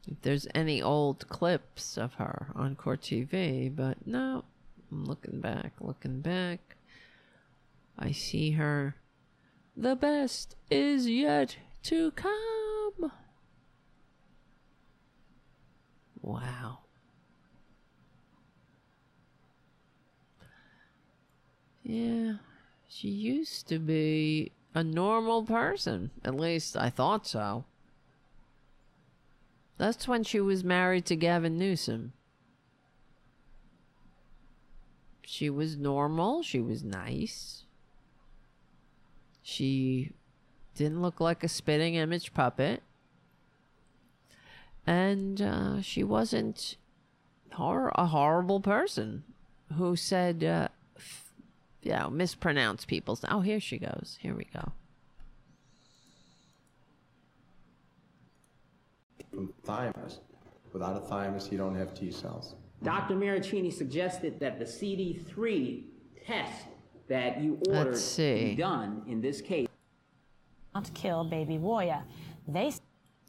if 0.09 0.21
there's 0.23 0.47
any 0.55 0.81
old 0.81 1.29
clips 1.29 1.99
of 1.99 2.15
her 2.15 2.49
on 2.55 2.77
Court 2.77 3.01
TV, 3.01 3.75
but 3.75 4.07
no. 4.07 4.45
I'm 4.91 5.05
looking 5.05 5.41
back, 5.41 5.73
looking 5.81 6.21
back. 6.21 6.77
I 7.99 8.13
see 8.13 8.53
her. 8.53 8.95
The 9.77 9.97
best 9.97 10.55
is 10.71 11.09
yet 11.09 11.57
to 11.85 12.13
come. 12.13 13.11
Wow. 16.23 16.79
Yeah, 21.83 22.35
she 22.89 23.09
used 23.09 23.69
to 23.69 23.79
be 23.79 24.53
a 24.75 24.85
normal 24.85 25.43
person. 25.43 26.11
At 26.25 26.35
least 26.35 26.77
I 26.77 26.91
thought 26.91 27.27
so. 27.27 27.65
That's 29.79 30.09
when 30.09 30.25
she 30.25 30.41
was 30.41 30.65
married 30.65 31.05
to 31.07 31.17
Gavin 31.17 31.59
Newsom. 31.59 32.13
She 35.25 35.51
was 35.51 35.77
normal. 35.77 36.43
She 36.43 36.61
was 36.61 36.83
nice. 36.83 37.65
She 39.43 40.13
didn't 40.75 41.03
look 41.03 41.21
like 41.21 41.43
a 41.43 41.49
spitting 41.49 41.95
image 41.95 42.33
puppet. 42.33 42.83
And 44.87 45.43
uh, 45.43 45.83
she 45.83 46.05
wasn't 46.05 46.77
hor- 47.53 47.93
a 47.97 48.07
horrible 48.07 48.61
person 48.61 49.25
who 49.77 49.97
said, 49.97 50.45
uh, 50.45 50.69
you 51.87 51.93
know, 51.93 52.11
mispronounce 52.11 52.85
people's. 52.85 53.25
Oh, 53.31 53.41
here 53.41 53.61
she 53.61 53.79
goes. 53.79 54.19
Here 54.21 54.35
we 54.35 54.45
go. 54.53 54.73
from 59.37 59.53
thymus. 59.65 60.21
Without 60.73 60.97
a 60.97 61.01
thymus, 61.01 61.51
you 61.53 61.59
don't 61.59 61.75
have 61.75 61.95
T 61.95 62.11
cells. 62.11 62.55
Dr. 62.83 63.15
Maricini 63.15 63.73
suggested 63.73 64.41
that 64.41 64.59
the 64.59 64.65
CD3 64.65 65.85
test 66.27 66.67
that 67.09 67.41
you 67.41 67.59
ordered 67.69 67.93
Let's 67.93 68.03
see. 68.03 68.51
be 68.51 68.57
done 68.57 69.03
in 69.07 69.21
this 69.21 69.41
case. 69.41 69.69
Not 70.75 70.93
kill 70.95 71.25
baby 71.25 71.59
warrior. 71.59 72.03
They 72.49 72.73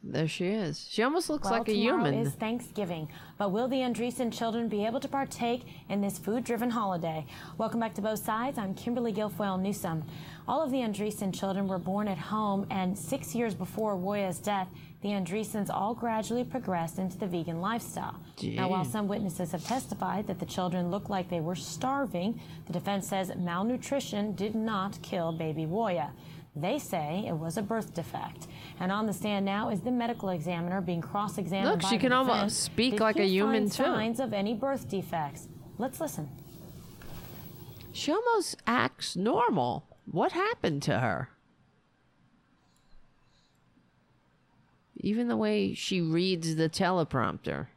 There 0.04 0.28
she 0.28 0.46
is. 0.46 0.86
She 0.88 1.02
almost 1.02 1.28
looks 1.28 1.50
Well, 1.50 1.58
like 1.58 1.68
a 1.68 1.74
human. 1.74 2.14
is 2.14 2.32
Thanksgiving, 2.34 3.08
but 3.36 3.50
will 3.50 3.66
the 3.66 3.78
Andreessen 3.78 4.32
children 4.32 4.68
be 4.68 4.86
able 4.86 5.00
to 5.00 5.08
partake 5.08 5.64
in 5.88 6.00
this 6.00 6.18
food-driven 6.18 6.70
holiday? 6.70 7.26
Welcome 7.58 7.80
back 7.80 7.94
to 7.94 8.00
Both 8.02 8.24
Sides. 8.24 8.58
I'm 8.58 8.74
Kimberly 8.74 9.12
Guilfoyle 9.12 9.60
Newsom. 9.60 10.04
All 10.46 10.62
of 10.62 10.70
the 10.70 10.78
Andreessen 10.78 11.34
children 11.34 11.66
were 11.66 11.78
born 11.80 12.06
at 12.06 12.16
home, 12.16 12.64
and 12.70 12.96
six 12.96 13.34
years 13.34 13.54
before 13.56 13.96
Woya's 13.96 14.38
death, 14.38 14.68
the 15.02 15.08
Andreessens 15.08 15.68
all 15.68 15.94
gradually 15.94 16.44
progressed 16.44 17.00
into 17.00 17.18
the 17.18 17.26
vegan 17.26 17.60
lifestyle. 17.60 18.20
Now, 18.42 18.68
while 18.68 18.84
some 18.84 19.08
witnesses 19.08 19.50
have 19.50 19.64
testified 19.64 20.28
that 20.28 20.38
the 20.38 20.46
children 20.46 20.92
looked 20.92 21.10
like 21.10 21.28
they 21.28 21.40
were 21.40 21.56
starving, 21.56 22.40
the 22.66 22.72
defense 22.72 23.08
says 23.08 23.32
malnutrition 23.36 24.34
did 24.36 24.54
not 24.54 25.00
kill 25.02 25.32
baby 25.32 25.66
Woya. 25.66 26.10
They 26.60 26.78
say 26.78 27.24
it 27.26 27.34
was 27.34 27.56
a 27.56 27.62
birth 27.62 27.94
defect. 27.94 28.46
And 28.80 28.90
on 28.90 29.06
the 29.06 29.12
stand 29.12 29.44
now 29.44 29.70
is 29.70 29.80
the 29.80 29.90
medical 29.90 30.30
examiner 30.30 30.80
being 30.80 31.00
cross-examined 31.00 31.70
Look, 31.70 31.82
by 31.82 31.88
she 31.88 31.98
can 31.98 32.12
almost 32.12 32.62
speak 32.62 32.92
Did 32.92 33.00
like 33.00 33.16
a 33.16 33.26
human, 33.26 33.68
find 33.68 33.72
too. 33.72 33.84
Signs 33.84 34.20
of 34.20 34.32
any 34.32 34.54
birth 34.54 34.88
defects. 34.88 35.48
Let's 35.78 36.00
listen. 36.00 36.28
She 37.92 38.12
almost 38.12 38.56
acts 38.66 39.16
normal. 39.16 39.84
What 40.10 40.32
happened 40.32 40.82
to 40.84 40.98
her? 40.98 41.30
Even 44.96 45.28
the 45.28 45.36
way 45.36 45.74
she 45.74 46.00
reads 46.00 46.56
the 46.56 46.68
teleprompter. 46.68 47.68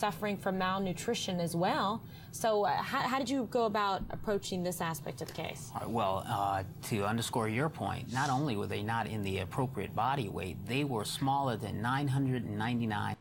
Suffering 0.00 0.38
from 0.38 0.56
malnutrition 0.56 1.40
as 1.40 1.54
well. 1.54 2.02
So, 2.32 2.64
uh, 2.64 2.70
how, 2.70 3.00
how 3.00 3.18
did 3.18 3.28
you 3.28 3.46
go 3.50 3.66
about 3.66 4.02
approaching 4.08 4.62
this 4.62 4.80
aspect 4.80 5.20
of 5.20 5.28
the 5.28 5.34
case? 5.34 5.70
All 5.74 5.80
right, 5.82 5.90
well, 5.90 6.24
uh, 6.26 6.62
to 6.84 7.04
underscore 7.04 7.48
your 7.48 7.68
point, 7.68 8.10
not 8.10 8.30
only 8.30 8.56
were 8.56 8.66
they 8.66 8.82
not 8.82 9.06
in 9.06 9.22
the 9.22 9.40
appropriate 9.40 9.94
body 9.94 10.30
weight, 10.30 10.56
they 10.66 10.84
were 10.84 11.04
smaller 11.04 11.58
than 11.58 11.82
999. 11.82 13.16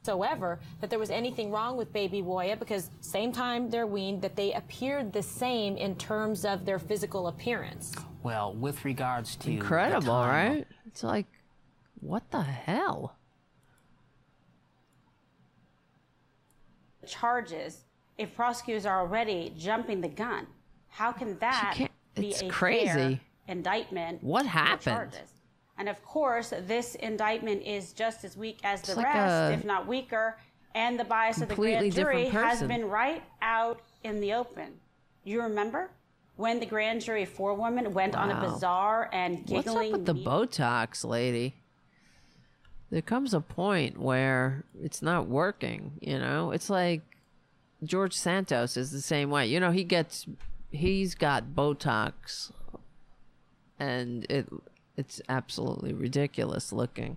whatsoever 0.00 0.58
that 0.80 0.90
there 0.90 0.98
was 0.98 1.10
anything 1.10 1.52
wrong 1.52 1.76
with 1.76 1.92
baby 1.92 2.20
Woya 2.20 2.58
because 2.58 2.90
same 3.00 3.30
time 3.32 3.70
they're 3.70 3.86
weaned 3.86 4.22
that 4.22 4.34
they 4.34 4.52
appeared 4.54 5.12
the 5.12 5.22
same 5.22 5.76
in 5.76 5.94
terms 5.94 6.44
of 6.44 6.64
their 6.64 6.80
physical 6.80 7.28
appearance. 7.28 7.94
Well, 8.24 8.54
with 8.54 8.84
regards 8.84 9.36
to 9.36 9.46
the 9.46 9.52
Incredible, 9.52 10.14
time- 10.14 10.52
right? 10.52 10.66
It's 10.86 11.04
like, 11.04 11.26
what 12.00 12.28
the 12.32 12.42
hell? 12.42 13.19
Charges 17.10 17.84
if 18.16 18.34
prosecutors 18.34 18.86
are 18.86 19.00
already 19.00 19.52
jumping 19.58 20.00
the 20.00 20.08
gun? 20.08 20.46
How 20.88 21.12
can 21.12 21.38
that 21.40 21.76
be 22.14 22.30
it's 22.30 22.42
a 22.42 22.48
crazy. 22.48 22.86
fair 22.86 23.20
indictment? 23.48 24.22
What 24.22 24.46
happened? 24.46 25.18
And 25.76 25.88
of 25.88 26.02
course, 26.04 26.52
this 26.66 26.94
indictment 26.96 27.62
is 27.62 27.92
just 27.92 28.24
as 28.24 28.36
weak 28.36 28.58
as 28.62 28.82
the 28.82 28.92
It's 28.92 28.96
like 28.98 29.06
rest, 29.14 29.52
if 29.54 29.64
not 29.64 29.86
weaker. 29.86 30.36
And 30.74 31.00
the 31.00 31.04
bias 31.04 31.40
of 31.40 31.48
the 31.48 31.54
grand 31.54 31.92
jury 31.92 32.26
has 32.26 32.62
been 32.62 32.88
right 32.88 33.22
out 33.42 33.80
in 34.04 34.20
the 34.20 34.34
open. 34.34 34.78
You 35.24 35.42
remember 35.42 35.90
when 36.36 36.60
the 36.60 36.66
grand 36.66 37.00
jury 37.00 37.24
forewoman 37.24 37.92
went 37.92 38.14
on 38.14 38.30
a 38.30 38.34
Wow. 38.34 38.40
bazaar 38.52 39.10
and 39.12 39.44
What's 39.48 39.68
up 39.68 39.90
with 39.90 40.06
the 40.06 40.14
Botox, 40.14 41.04
lady? 41.04 41.54
There 42.90 43.02
comes 43.02 43.32
a 43.32 43.40
point 43.40 43.98
where 43.98 44.64
it's 44.82 45.00
not 45.00 45.28
working, 45.28 45.92
you 46.00 46.18
know? 46.18 46.50
It's 46.50 46.68
like 46.68 47.02
George 47.84 48.14
Santos 48.14 48.76
is 48.76 48.90
the 48.90 49.00
same 49.00 49.30
way. 49.30 49.46
You 49.46 49.60
know, 49.60 49.70
he 49.70 49.84
gets 49.84 50.26
he's 50.70 51.14
got 51.14 51.54
Botox 51.54 52.52
and 53.78 54.26
it 54.28 54.48
it's 54.96 55.20
absolutely 55.28 55.92
ridiculous 55.92 56.72
looking. 56.72 57.16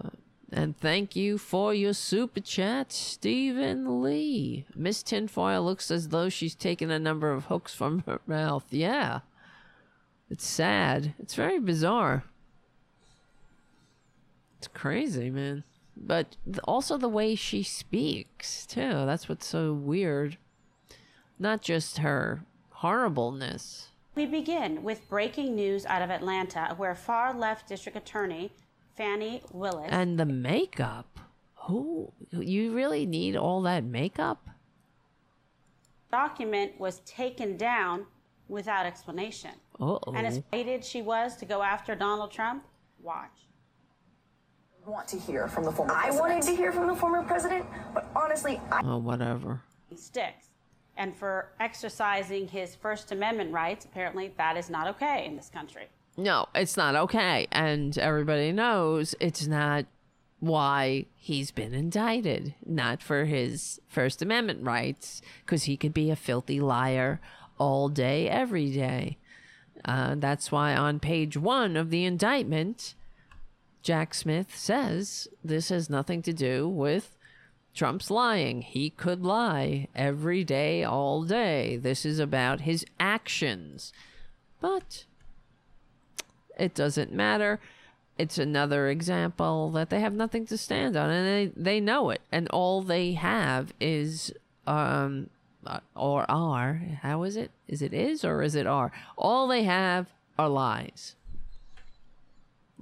But, 0.00 0.14
and 0.52 0.76
thank 0.76 1.16
you 1.16 1.38
for 1.38 1.74
your 1.74 1.94
super 1.94 2.40
chat, 2.40 2.92
Stephen 2.92 4.02
Lee. 4.02 4.66
Miss 4.76 5.02
Tinfoil 5.02 5.64
looks 5.64 5.90
as 5.90 6.08
though 6.08 6.28
she's 6.28 6.54
taken 6.54 6.90
a 6.90 6.98
number 6.98 7.32
of 7.32 7.46
hooks 7.46 7.74
from 7.74 8.04
her 8.06 8.20
mouth. 8.26 8.66
Yeah. 8.70 9.20
It's 10.30 10.46
sad. 10.46 11.14
It's 11.18 11.34
very 11.34 11.58
bizarre. 11.58 12.24
It's 14.62 14.68
crazy, 14.68 15.28
man. 15.28 15.64
But 15.96 16.36
also 16.62 16.96
the 16.96 17.08
way 17.08 17.34
she 17.34 17.64
speaks, 17.64 18.64
too. 18.64 19.04
That's 19.04 19.28
what's 19.28 19.44
so 19.44 19.72
weird. 19.72 20.38
Not 21.36 21.62
just 21.62 21.98
her 21.98 22.44
horribleness. 22.70 23.88
We 24.14 24.26
begin 24.26 24.84
with 24.84 25.08
breaking 25.08 25.56
news 25.56 25.84
out 25.84 26.00
of 26.00 26.10
Atlanta, 26.10 26.74
where 26.76 26.94
far 26.94 27.34
left 27.34 27.66
district 27.68 27.98
attorney 27.98 28.52
Fani 28.96 29.42
Willis 29.50 29.88
And 29.90 30.16
the 30.16 30.26
makeup. 30.26 31.18
Who 31.66 32.12
you 32.30 32.72
really 32.72 33.04
need 33.04 33.34
all 33.34 33.62
that 33.62 33.82
makeup? 33.82 34.48
document 36.12 36.78
was 36.78 37.00
taken 37.00 37.56
down 37.56 38.06
without 38.46 38.86
explanation. 38.86 39.52
Uh-oh. 39.80 40.12
And 40.14 40.26
as 40.26 40.36
excited 40.36 40.84
she 40.84 41.02
was 41.02 41.36
to 41.38 41.46
go 41.46 41.62
after 41.62 41.96
Donald 41.96 42.30
Trump, 42.30 42.64
watch. 43.00 43.41
Want 44.86 45.08
to 45.08 45.18
hear 45.18 45.48
from 45.48 45.64
the 45.64 45.72
former 45.72 45.92
president. 45.94 46.16
I 46.16 46.20
wanted 46.20 46.42
to 46.42 46.56
hear 46.56 46.72
from 46.72 46.86
the 46.86 46.94
former 46.94 47.22
president, 47.22 47.66
but 47.94 48.10
honestly, 48.16 48.60
I 48.70 48.80
Oh, 48.84 48.98
whatever. 48.98 49.62
Sticks. 49.94 50.48
And 50.96 51.16
for 51.16 51.48
exercising 51.60 52.48
his 52.48 52.74
First 52.74 53.12
Amendment 53.12 53.52
rights, 53.52 53.84
apparently 53.84 54.32
that 54.36 54.56
is 54.56 54.68
not 54.68 54.86
okay 54.88 55.24
in 55.26 55.36
this 55.36 55.48
country. 55.48 55.88
No, 56.16 56.46
it's 56.54 56.76
not 56.76 56.94
okay. 56.94 57.46
And 57.50 57.96
everybody 57.96 58.52
knows 58.52 59.14
it's 59.18 59.46
not 59.46 59.86
why 60.40 61.06
he's 61.14 61.50
been 61.50 61.72
indicted. 61.72 62.54
Not 62.66 63.02
for 63.02 63.24
his 63.24 63.80
First 63.88 64.20
Amendment 64.20 64.64
rights, 64.64 65.22
because 65.44 65.64
he 65.64 65.76
could 65.76 65.94
be 65.94 66.10
a 66.10 66.16
filthy 66.16 66.60
liar 66.60 67.20
all 67.58 67.88
day, 67.88 68.28
every 68.28 68.70
day. 68.70 69.16
Uh, 69.84 70.14
that's 70.18 70.52
why 70.52 70.74
on 70.76 71.00
page 71.00 71.36
one 71.36 71.76
of 71.76 71.90
the 71.90 72.04
indictment, 72.04 72.94
Jack 73.82 74.14
Smith 74.14 74.56
says 74.56 75.28
this 75.44 75.68
has 75.70 75.90
nothing 75.90 76.22
to 76.22 76.32
do 76.32 76.68
with 76.68 77.16
Trump's 77.74 78.10
lying. 78.10 78.62
He 78.62 78.90
could 78.90 79.22
lie 79.22 79.88
every 79.94 80.44
day, 80.44 80.84
all 80.84 81.22
day. 81.24 81.76
This 81.76 82.04
is 82.04 82.18
about 82.18 82.62
his 82.62 82.84
actions. 83.00 83.92
But 84.60 85.04
it 86.58 86.74
doesn't 86.74 87.12
matter. 87.12 87.60
It's 88.18 88.38
another 88.38 88.88
example 88.88 89.70
that 89.70 89.90
they 89.90 90.00
have 90.00 90.12
nothing 90.12 90.46
to 90.46 90.58
stand 90.58 90.96
on, 90.96 91.10
and 91.10 91.26
they, 91.26 91.60
they 91.60 91.80
know 91.80 92.10
it. 92.10 92.20
And 92.30 92.48
all 92.50 92.82
they 92.82 93.14
have 93.14 93.72
is, 93.80 94.32
um, 94.66 95.30
uh, 95.66 95.80
or 95.96 96.30
are, 96.30 96.82
how 97.00 97.22
is 97.22 97.36
it? 97.36 97.50
Is 97.66 97.80
it 97.82 97.94
is 97.94 98.24
or 98.24 98.42
is 98.42 98.54
it 98.54 98.66
are? 98.66 98.92
All 99.16 99.48
they 99.48 99.64
have 99.64 100.08
are 100.38 100.48
lies. 100.48 101.16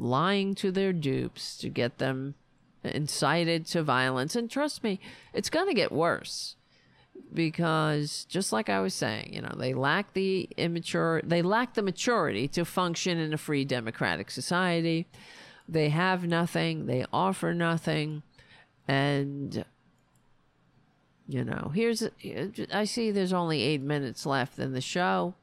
Lying 0.03 0.55
to 0.55 0.73
their 0.73 0.95
dupes 0.95 1.59
to 1.59 1.69
get 1.69 1.99
them 1.99 2.35
incited 2.83 3.67
to 3.67 3.83
violence. 3.83 4.35
And 4.35 4.51
trust 4.51 4.83
me, 4.83 4.99
it's 5.35 5.51
going 5.51 5.69
to 5.69 5.75
get 5.75 5.93
worse 5.93 6.57
because 7.35 8.25
just 8.25 8.51
like 8.51 8.71
I 8.71 8.81
was 8.81 8.95
saying, 8.95 9.35
you 9.35 9.43
know, 9.43 9.55
they 9.57 9.75
lack 9.75 10.15
the 10.15 10.49
immature, 10.57 11.21
they 11.23 11.43
lack 11.43 11.75
the 11.75 11.83
maturity 11.83 12.49
to 12.49 12.65
function 12.65 13.19
in 13.19 13.35
a 13.35 13.39
free 13.39 13.67
democratic 13.67 14.31
society. 14.31 15.07
They 15.69 15.91
have 15.91 16.27
nothing, 16.27 16.87
they 16.87 17.05
offer 17.13 17.53
nothing, 17.53 18.23
and 18.89 19.65
you 21.29 21.45
know, 21.45 21.71
here's 21.75 22.03
I 22.73 22.85
see 22.85 23.11
there's 23.11 23.33
only 23.33 23.63
8 23.63 23.83
minutes 23.83 24.25
left 24.27 24.59
in 24.59 24.73
the 24.73 24.81
show, 24.81 25.35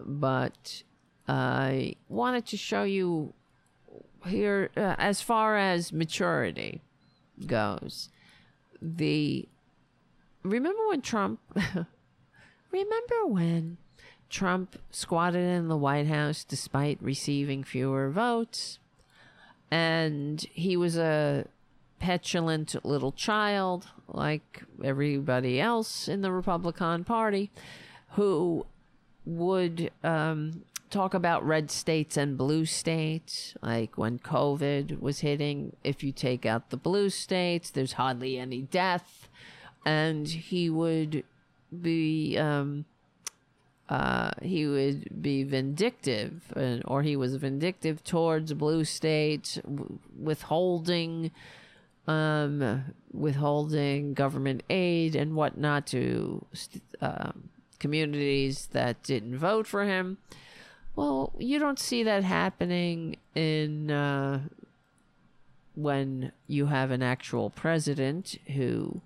but 0.00 0.84
I 1.28 1.96
wanted 2.08 2.46
to 2.46 2.56
show 2.56 2.84
you 2.84 3.34
here 4.26 4.70
uh, 4.76 4.94
as 4.98 5.20
far 5.20 5.56
as 5.56 5.92
maturity 5.92 6.82
goes. 7.46 8.08
The 8.80 9.48
remember 10.42 10.88
when 10.88 11.02
Trump 11.02 11.40
remember 12.70 13.26
when 13.26 13.76
Trump 14.28 14.80
squatted 14.90 15.44
in 15.44 15.68
the 15.68 15.76
White 15.76 16.06
House 16.06 16.44
despite 16.44 16.98
receiving 17.00 17.62
fewer 17.62 18.10
votes 18.10 18.78
and 19.70 20.44
he 20.52 20.76
was 20.76 20.96
a 20.96 21.46
petulant 21.98 22.74
little 22.84 23.12
child 23.12 23.86
like 24.08 24.62
everybody 24.82 25.60
else 25.60 26.08
in 26.08 26.22
the 26.22 26.32
Republican 26.32 27.04
Party 27.04 27.50
who 28.10 28.66
would 29.24 29.90
um, 30.02 30.64
talk 30.92 31.14
about 31.14 31.44
red 31.44 31.70
states 31.70 32.16
and 32.16 32.36
blue 32.36 32.64
states 32.64 33.54
like 33.62 33.96
when 33.96 34.18
covid 34.18 35.00
was 35.00 35.20
hitting 35.20 35.74
if 35.82 36.04
you 36.04 36.12
take 36.12 36.44
out 36.44 36.70
the 36.70 36.76
blue 36.76 37.08
states 37.08 37.70
there's 37.70 37.94
hardly 37.94 38.38
any 38.38 38.62
death 38.62 39.28
and 39.84 40.28
he 40.28 40.70
would 40.70 41.24
be 41.80 42.36
um, 42.38 42.84
uh, 43.92 44.30
he 44.40 44.66
would 44.66 45.20
be 45.20 45.42
vindictive, 45.42 46.40
uh, 46.56 46.78
or 46.86 47.02
he 47.02 47.14
was 47.14 47.36
vindictive 47.36 48.02
towards 48.02 48.54
blue 48.54 48.84
states, 48.84 49.58
withholding, 50.18 51.30
um, 52.06 52.84
withholding 53.12 54.14
government 54.14 54.62
aid 54.70 55.14
and 55.14 55.34
whatnot 55.34 55.86
to 55.86 56.42
um, 57.02 57.50
communities 57.78 58.68
that 58.72 59.02
didn't 59.02 59.36
vote 59.36 59.66
for 59.66 59.84
him. 59.84 60.16
Well, 60.94 61.32
you 61.38 61.58
don't 61.58 61.78
see 61.78 62.02
that 62.02 62.22
happening 62.22 63.16
in 63.34 63.90
uh, 63.90 64.40
when 65.74 66.32
you 66.46 66.66
have 66.66 66.90
an 66.90 67.02
actual 67.02 67.48
president 67.50 68.36
who 68.54 69.00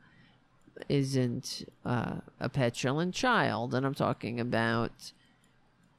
isn't 0.88 1.68
uh, 1.84 2.16
a 2.40 2.48
petulant 2.48 3.14
child. 3.14 3.72
And 3.72 3.86
I'm 3.86 3.94
talking 3.94 4.40
about, 4.40 5.12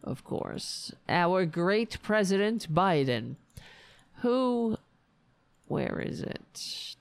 of 0.03 0.23
course, 0.23 0.91
our 1.07 1.45
great 1.45 2.01
president 2.03 2.73
Biden, 2.73 3.35
who, 4.21 4.77
where 5.67 6.01
is 6.05 6.21
it? 6.21 6.95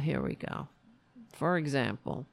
Here 0.00 0.22
we 0.22 0.34
go. 0.34 0.68
For 1.32 1.58
example, 1.58 2.26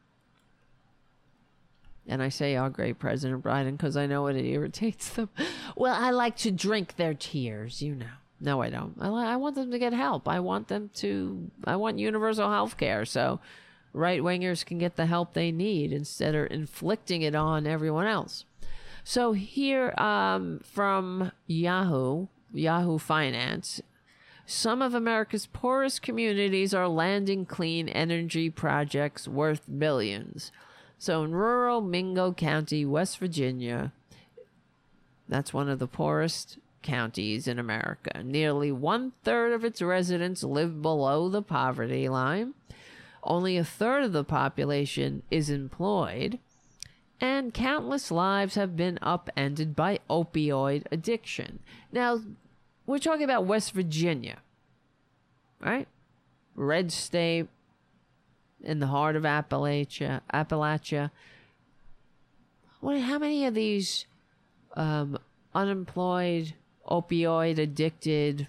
and 2.08 2.22
I 2.22 2.30
say 2.30 2.56
our 2.56 2.70
great 2.70 3.00
President 3.00 3.44
Biden 3.44 3.72
because 3.72 3.98
I 3.98 4.06
know 4.06 4.28
it 4.28 4.38
irritates 4.38 5.10
them. 5.10 5.30
well, 5.76 5.96
I 5.96 6.12
like 6.12 6.38
to 6.38 6.52
drink 6.52 6.96
their 6.96 7.14
tears, 7.14 7.82
you 7.82 7.96
know. 7.96 8.06
No, 8.40 8.62
I 8.62 8.70
don't. 8.70 8.96
I, 9.00 9.08
I 9.08 9.36
want 9.36 9.56
them 9.56 9.72
to 9.72 9.80
get 9.80 9.94
help. 9.94 10.28
I 10.28 10.40
want 10.40 10.68
them 10.68 10.92
to, 10.96 11.50
I 11.64 11.76
want 11.76 12.00
universal 12.00 12.52
health 12.52 12.78
care 12.78 13.04
so 13.04 13.40
right 13.94 14.22
wingers 14.22 14.66
can 14.66 14.78
get 14.78 14.96
the 14.96 15.08
help 15.08 15.34
they 15.34 15.52
need 15.52 15.92
instead 15.92 16.36
of 16.36 16.52
inflicting 16.52 17.24
it 17.24 17.36
on 17.36 17.66
everyone 17.66 18.06
else. 18.06 18.46
So 19.04 19.32
here 19.32 19.94
um, 19.98 20.60
from 20.64 21.32
Yahoo, 21.48 22.28
Yahoo 22.54 22.98
Finance, 23.00 23.82
some 24.46 24.82
of 24.82 24.94
America's 24.94 25.48
poorest 25.48 26.02
communities 26.02 26.74
are 26.74 26.88
landing 26.88 27.46
clean 27.46 27.90
energy 27.90 28.50
projects 28.50 29.28
worth 29.28 29.62
billions. 29.78 30.52
So 31.00 31.24
in 31.24 31.34
rural 31.34 31.82
Mingo 31.82 32.34
County, 32.34 32.86
West 32.86 33.20
Virginia, 33.20 33.92
that's 35.30 35.54
one 35.54 35.70
of 35.70 35.80
the 35.80 35.88
poorest 35.88 36.58
counties 36.82 37.48
in 37.48 37.60
America. 37.60 38.24
Nearly 38.24 38.72
one 38.72 39.12
third 39.24 39.52
of 39.54 39.64
its 39.64 39.82
residents 39.82 40.44
live 40.44 40.82
below 40.82 41.30
the 41.30 41.42
poverty 41.42 42.10
line. 42.10 42.54
Only 43.24 43.58
a 43.58 43.64
third 43.64 44.04
of 44.04 44.14
the 44.14 44.24
population 44.24 45.24
is 45.30 45.50
employed. 45.50 46.40
And 47.20 47.54
countless 47.54 48.10
lives 48.12 48.56
have 48.56 48.78
been 48.78 49.00
upended 49.02 49.76
by 49.76 50.00
opioid 50.10 50.86
addiction. 50.92 51.60
Now, 51.92 52.22
we're 52.86 53.00
talking 53.00 53.24
about 53.24 53.46
West 53.46 53.74
Virginia, 53.74 54.38
right? 55.60 55.88
Red 56.56 56.92
state 56.92 57.48
in 58.64 58.80
the 58.80 58.88
heart 58.88 59.16
of 59.16 59.24
Appalachia. 59.24 60.22
Appalachia. 60.34 61.12
What? 62.80 63.00
How 63.00 63.20
many 63.20 63.46
of 63.46 63.54
these 63.54 64.06
um, 64.76 65.18
unemployed, 65.54 66.54
opioid 66.88 67.58
addicted 67.58 68.48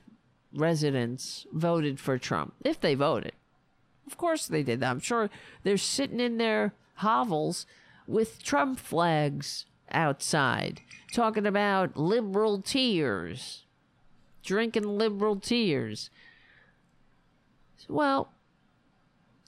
residents 0.52 1.46
voted 1.52 1.98
for 1.98 2.18
Trump? 2.18 2.54
If 2.64 2.80
they 2.80 2.94
voted, 2.94 3.32
of 4.06 4.16
course 4.16 4.46
they 4.46 4.62
did. 4.62 4.82
I'm 4.82 5.00
sure 5.00 5.30
they're 5.62 5.76
sitting 5.76 6.20
in 6.20 6.38
their 6.38 6.74
hovels 6.96 7.66
with 8.06 8.42
Trump 8.42 8.78
flags 8.78 9.66
outside, 9.90 10.80
talking 11.12 11.46
about 11.46 11.96
liberal 11.96 12.60
tears, 12.60 13.64
drinking 14.42 14.84
liberal 14.84 15.36
tears. 15.36 16.10
Well, 17.88 18.30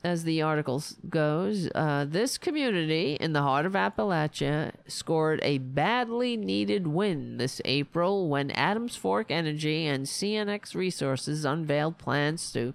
as 0.02 0.24
the 0.24 0.40
article 0.40 0.82
goes, 1.08 1.68
uh, 1.74 2.06
this 2.08 2.38
community 2.38 3.16
in 3.20 3.32
the 3.32 3.42
heart 3.42 3.66
of 3.66 3.72
Appalachia 3.72 4.72
scored 4.86 5.40
a 5.42 5.58
badly 5.58 6.36
needed 6.36 6.86
win 6.86 7.36
this 7.36 7.60
April 7.64 8.28
when 8.28 8.50
Adams 8.52 8.96
Fork 8.96 9.30
Energy 9.30 9.86
and 9.86 10.06
CNX 10.06 10.74
Resources 10.74 11.44
unveiled 11.44 11.98
plans 11.98 12.52
to 12.52 12.72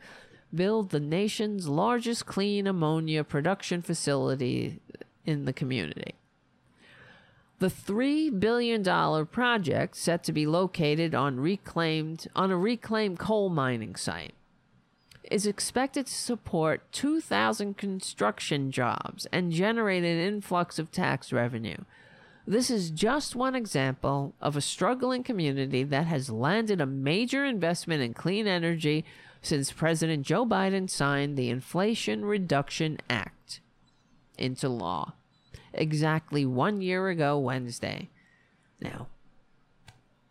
build 0.54 0.92
the 0.92 1.00
nation's 1.00 1.68
largest 1.68 2.26
clean 2.26 2.68
ammonia 2.68 3.24
production 3.24 3.82
facility 3.82 4.80
in 5.26 5.46
the 5.46 5.54
community. 5.54 6.16
The 7.60 7.68
$3 7.68 8.40
billion 8.40 8.84
project 9.28 9.96
set 9.96 10.24
to 10.26 10.34
be 10.34 10.46
located 10.46 11.16
on 11.16 11.40
reclaimed 11.40 12.28
on 12.36 12.52
a 12.52 12.58
reclaimed 12.58 13.18
coal 13.18 13.50
mining 13.50 13.96
site 13.96 14.34
is 15.32 15.46
expected 15.46 16.08
to 16.08 16.14
support 16.14 16.92
2,000 16.92 17.78
construction 17.78 18.72
jobs 18.72 19.26
and 19.32 19.52
generate 19.52 20.04
an 20.04 20.20
influx 20.20 20.80
of 20.80 20.92
tax 20.92 21.32
revenue. 21.34 21.78
This 22.48 22.70
is 22.70 22.92
just 22.92 23.36
one 23.36 23.56
example 23.56 24.36
of 24.40 24.56
a 24.56 24.62
struggling 24.62 25.24
community 25.24 25.84
that 25.84 26.06
has 26.06 26.30
landed 26.30 26.80
a 26.80 26.86
major 26.86 27.44
investment 27.44 28.04
in 28.04 28.14
clean 28.14 28.46
energy 28.46 29.04
since 29.42 29.72
President 29.72 30.26
Joe 30.26 30.46
Biden 30.46 30.90
signed 30.90 31.38
the 31.38 31.50
Inflation 31.50 32.24
Reduction 32.26 32.98
Act 33.10 33.62
into 34.38 34.70
law 34.70 35.14
exactly 35.74 36.46
one 36.46 36.82
year 36.82 37.10
ago 37.10 37.38
Wednesday. 37.38 38.10
Now, 38.80 39.08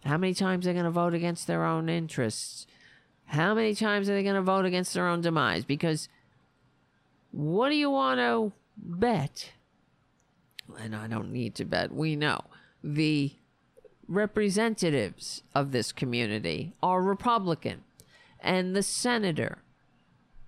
how 0.04 0.18
many 0.18 0.34
times 0.34 0.66
are 0.66 0.70
they 0.70 0.74
going 0.74 0.84
to 0.84 0.90
vote 0.90 1.14
against 1.14 1.46
their 1.46 1.64
own 1.64 1.88
interests? 1.88 2.66
How 3.34 3.52
many 3.52 3.74
times 3.74 4.08
are 4.08 4.14
they 4.14 4.22
going 4.22 4.36
to 4.36 4.42
vote 4.42 4.64
against 4.64 4.94
their 4.94 5.08
own 5.08 5.20
demise? 5.20 5.64
Because 5.64 6.08
what 7.32 7.68
do 7.68 7.74
you 7.74 7.90
want 7.90 8.20
to 8.20 8.52
bet? 8.76 9.50
And 10.80 10.94
I 10.94 11.08
don't 11.08 11.32
need 11.32 11.56
to 11.56 11.64
bet. 11.64 11.92
We 11.92 12.14
know 12.14 12.42
the 12.82 13.32
representatives 14.06 15.42
of 15.52 15.72
this 15.72 15.90
community 15.90 16.74
are 16.80 17.02
Republican, 17.02 17.82
and 18.38 18.76
the 18.76 18.84
senator, 18.84 19.58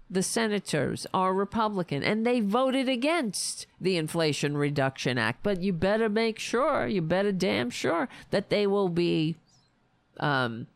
the 0.09 0.23
senators 0.23 1.09
are 1.13 1.35
Republican, 1.35 2.05
and 2.05 2.25
they 2.25 2.41
voted 2.41 2.89
against 2.89 3.67
the 3.81 3.97
Inflation 3.97 4.57
Reduction 4.57 5.19
Act. 5.19 5.43
But 5.43 5.61
you 5.61 5.73
better 5.73 6.09
make 6.09 6.39
sure, 6.39 6.87
you 6.87 7.03
better 7.03 7.33
damn 7.33 7.71
sure 7.71 8.09
that 8.31 8.49
they 8.49 8.67
will 8.67 8.89
be 8.89 9.35
um, 10.21 10.69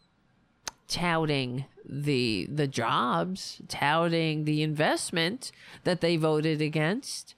touting 0.88 1.66
the 1.88 2.48
the 2.52 2.66
jobs, 2.66 3.60
touting 3.68 4.44
the 4.44 4.62
investment 4.62 5.52
that 5.84 6.00
they 6.00 6.16
voted 6.16 6.60
against. 6.60 7.34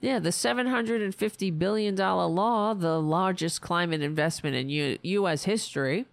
Yeah, 0.00 0.18
the 0.18 0.30
$750 0.30 1.58
billion 1.58 1.96
law, 1.96 2.74
the 2.74 3.00
largest 3.00 3.62
climate 3.62 4.02
investment 4.02 4.54
in 4.54 4.68
U- 4.68 4.98
U.S. 5.02 5.44
history, 5.44 6.04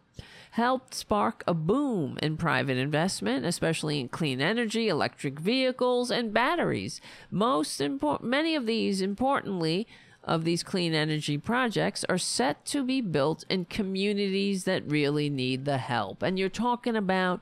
helped 0.52 0.94
spark 0.94 1.44
a 1.46 1.54
boom 1.54 2.18
in 2.22 2.38
private 2.38 2.78
investment, 2.78 3.46
especially 3.46 4.00
in 4.00 4.08
clean 4.08 4.40
energy, 4.40 4.88
electric 4.88 5.40
vehicles, 5.40 6.10
and 6.10 6.34
batteries. 6.34 7.02
Most 7.30 7.82
important, 7.82 8.30
many 8.30 8.56
of 8.56 8.66
these, 8.66 9.02
importantly, 9.02 9.88
of 10.24 10.44
these 10.44 10.64
clean 10.64 10.94
energy 10.94 11.38
projects 11.38 12.06
are 12.08 12.18
set 12.18 12.64
to 12.66 12.84
be 12.84 13.02
built 13.02 13.44
in 13.50 13.66
communities 13.66 14.66
that 14.66 14.90
really 14.90 15.30
need 15.30 15.66
the 15.66 15.80
help. 15.80 16.22
And 16.22 16.38
you're 16.38 16.50
talking 16.50 16.96
about 16.96 17.42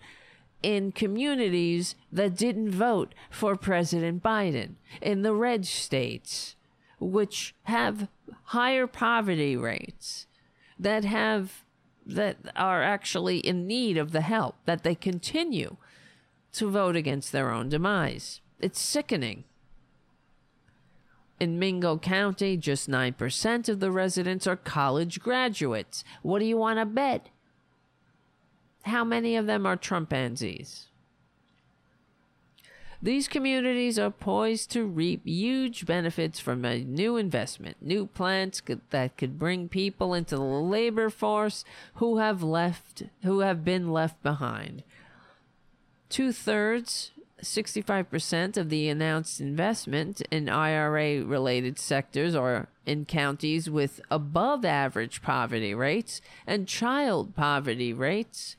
in 0.63 0.91
communities 0.91 1.95
that 2.11 2.35
didn't 2.35 2.71
vote 2.71 3.13
for 3.29 3.55
President 3.55 4.21
Biden, 4.21 4.75
in 5.01 5.21
the 5.21 5.33
red 5.33 5.65
states, 5.65 6.55
which 6.99 7.55
have 7.63 8.09
higher 8.45 8.87
poverty 8.87 9.55
rates, 9.55 10.27
that 10.77 11.05
have 11.05 11.63
that 12.05 12.37
are 12.55 12.81
actually 12.81 13.37
in 13.37 13.67
need 13.67 13.97
of 13.97 14.11
the 14.11 14.21
help, 14.21 14.55
that 14.65 14.83
they 14.83 14.95
continue 14.95 15.77
to 16.51 16.69
vote 16.69 16.95
against 16.95 17.31
their 17.31 17.51
own 17.51 17.69
demise. 17.69 18.41
It's 18.59 18.81
sickening. 18.81 19.43
In 21.39 21.57
Mingo 21.57 21.97
County, 21.97 22.57
just 22.57 22.89
9% 22.89 23.69
of 23.69 23.79
the 23.79 23.91
residents 23.91 24.45
are 24.45 24.57
college 24.57 25.21
graduates. 25.21 26.03
What 26.21 26.39
do 26.39 26.45
you 26.45 26.57
want 26.57 26.79
to 26.79 26.85
bet? 26.85 27.29
How 28.83 29.03
many 29.05 29.35
of 29.35 29.45
them 29.45 29.65
are 29.65 29.77
Trumpansies? 29.77 30.85
These 33.01 33.29
communities 33.29 33.97
are 33.97 34.11
poised 34.11 34.71
to 34.71 34.83
reap 34.83 35.25
huge 35.25 35.85
benefits 35.85 36.37
from 36.41 36.65
a 36.65 36.83
new 36.83 37.15
investment, 37.15 37.77
new 37.79 38.07
plants 38.07 38.61
that 38.89 39.15
could 39.15 39.39
bring 39.39 39.69
people 39.69 40.13
into 40.13 40.35
the 40.35 40.41
labor 40.41 41.09
force 41.09 41.63
who 41.95 42.17
have 42.17 42.43
left, 42.43 43.03
who 43.23 43.39
have 43.39 43.63
been 43.63 43.93
left 43.93 44.21
behind. 44.21 44.83
Two 46.09 46.33
thirds 46.33 47.11
65% 47.41 48.57
of 48.57 48.69
the 48.69 48.89
announced 48.89 49.39
investment 49.39 50.21
in 50.31 50.49
IRA 50.49 51.23
related 51.23 51.79
sectors 51.79 52.35
are 52.35 52.67
in 52.85 53.05
counties 53.05 53.69
with 53.69 54.01
above 54.09 54.65
average 54.65 55.21
poverty 55.21 55.73
rates 55.73 56.19
and 56.45 56.67
child 56.67 57.35
poverty 57.35 57.93
rates. 57.93 58.57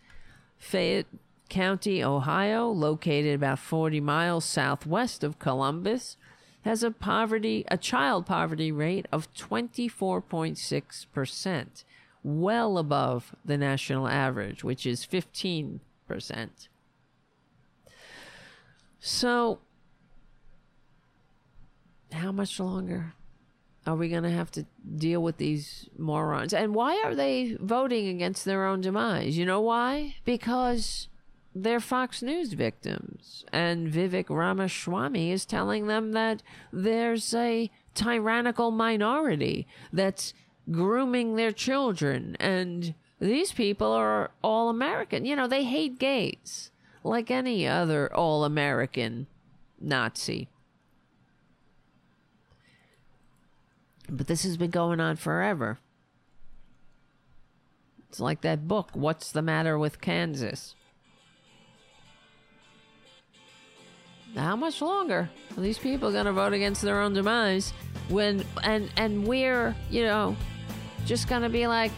Fayette 0.58 1.06
County, 1.48 2.02
Ohio, 2.02 2.68
located 2.68 3.34
about 3.34 3.58
40 3.58 4.00
miles 4.00 4.44
southwest 4.44 5.24
of 5.24 5.38
Columbus, 5.38 6.16
has 6.62 6.82
a 6.82 6.90
poverty 6.90 7.64
a 7.68 7.76
child 7.76 8.24
poverty 8.26 8.70
rate 8.70 9.06
of 9.10 9.32
24.6%, 9.34 11.84
well 12.22 12.78
above 12.78 13.34
the 13.44 13.58
national 13.58 14.06
average, 14.06 14.62
which 14.62 14.86
is 14.86 15.06
15%. 15.06 15.80
So, 19.00 19.60
how 22.12 22.32
much 22.32 22.60
longer 22.60 23.14
are 23.86 23.96
we 23.96 24.10
going 24.10 24.24
to 24.24 24.30
have 24.30 24.50
to 24.52 24.66
deal 24.96 25.22
with 25.22 25.38
these 25.38 25.88
morons? 25.96 26.52
And 26.52 26.74
why 26.74 27.00
are 27.02 27.14
they 27.14 27.56
voting 27.58 28.08
against 28.08 28.44
their 28.44 28.66
own 28.66 28.82
demise? 28.82 29.38
You 29.38 29.46
know 29.46 29.62
why? 29.62 30.16
Because 30.24 31.08
they're 31.54 31.80
Fox 31.80 32.20
News 32.22 32.52
victims. 32.52 33.44
And 33.52 33.90
Vivek 33.90 34.28
Ramaswamy 34.28 35.32
is 35.32 35.46
telling 35.46 35.86
them 35.86 36.12
that 36.12 36.42
there's 36.70 37.32
a 37.32 37.70
tyrannical 37.94 38.70
minority 38.70 39.66
that's 39.92 40.34
grooming 40.70 41.36
their 41.36 41.52
children. 41.52 42.36
And 42.38 42.94
these 43.18 43.52
people 43.52 43.92
are 43.92 44.30
all 44.44 44.68
American. 44.68 45.24
You 45.24 45.36
know, 45.36 45.46
they 45.46 45.64
hate 45.64 45.98
gays 45.98 46.70
like 47.02 47.30
any 47.30 47.66
other 47.66 48.12
all 48.14 48.44
American 48.44 49.26
Nazi. 49.80 50.48
But 54.08 54.26
this 54.26 54.42
has 54.42 54.56
been 54.56 54.70
going 54.70 55.00
on 55.00 55.16
forever. 55.16 55.78
It's 58.08 58.18
like 58.18 58.40
that 58.40 58.66
book, 58.66 58.90
What's 58.92 59.30
the 59.30 59.40
Matter 59.40 59.78
with 59.78 60.00
Kansas? 60.00 60.74
How 64.36 64.56
much 64.56 64.80
longer 64.80 65.30
are 65.56 65.60
these 65.60 65.78
people 65.78 66.12
going 66.12 66.26
to 66.26 66.32
vote 66.32 66.52
against 66.52 66.82
their 66.82 67.00
own 67.00 67.12
demise 67.14 67.72
when 68.08 68.44
and 68.62 68.90
and 68.96 69.26
we're, 69.26 69.74
you 69.90 70.02
know, 70.02 70.36
just 71.04 71.28
going 71.28 71.42
to 71.42 71.48
be 71.48 71.66
like 71.66 71.92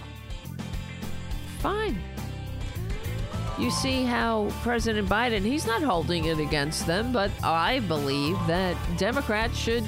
fine. 1.58 2.02
You 3.58 3.70
see 3.70 4.04
how 4.04 4.50
President 4.62 5.08
Biden, 5.08 5.42
he's 5.42 5.66
not 5.66 5.82
holding 5.82 6.24
it 6.24 6.38
against 6.38 6.86
them, 6.86 7.12
but 7.12 7.30
I 7.44 7.80
believe 7.80 8.36
that 8.46 8.76
Democrats 8.96 9.56
should 9.56 9.84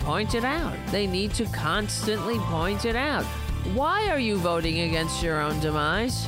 point 0.00 0.34
it 0.34 0.44
out. 0.44 0.74
They 0.90 1.06
need 1.06 1.34
to 1.34 1.44
constantly 1.46 2.38
point 2.38 2.84
it 2.84 2.96
out. 2.96 3.24
Why 3.74 4.08
are 4.08 4.18
you 4.18 4.36
voting 4.38 4.80
against 4.80 5.22
your 5.22 5.40
own 5.40 5.60
demise? 5.60 6.26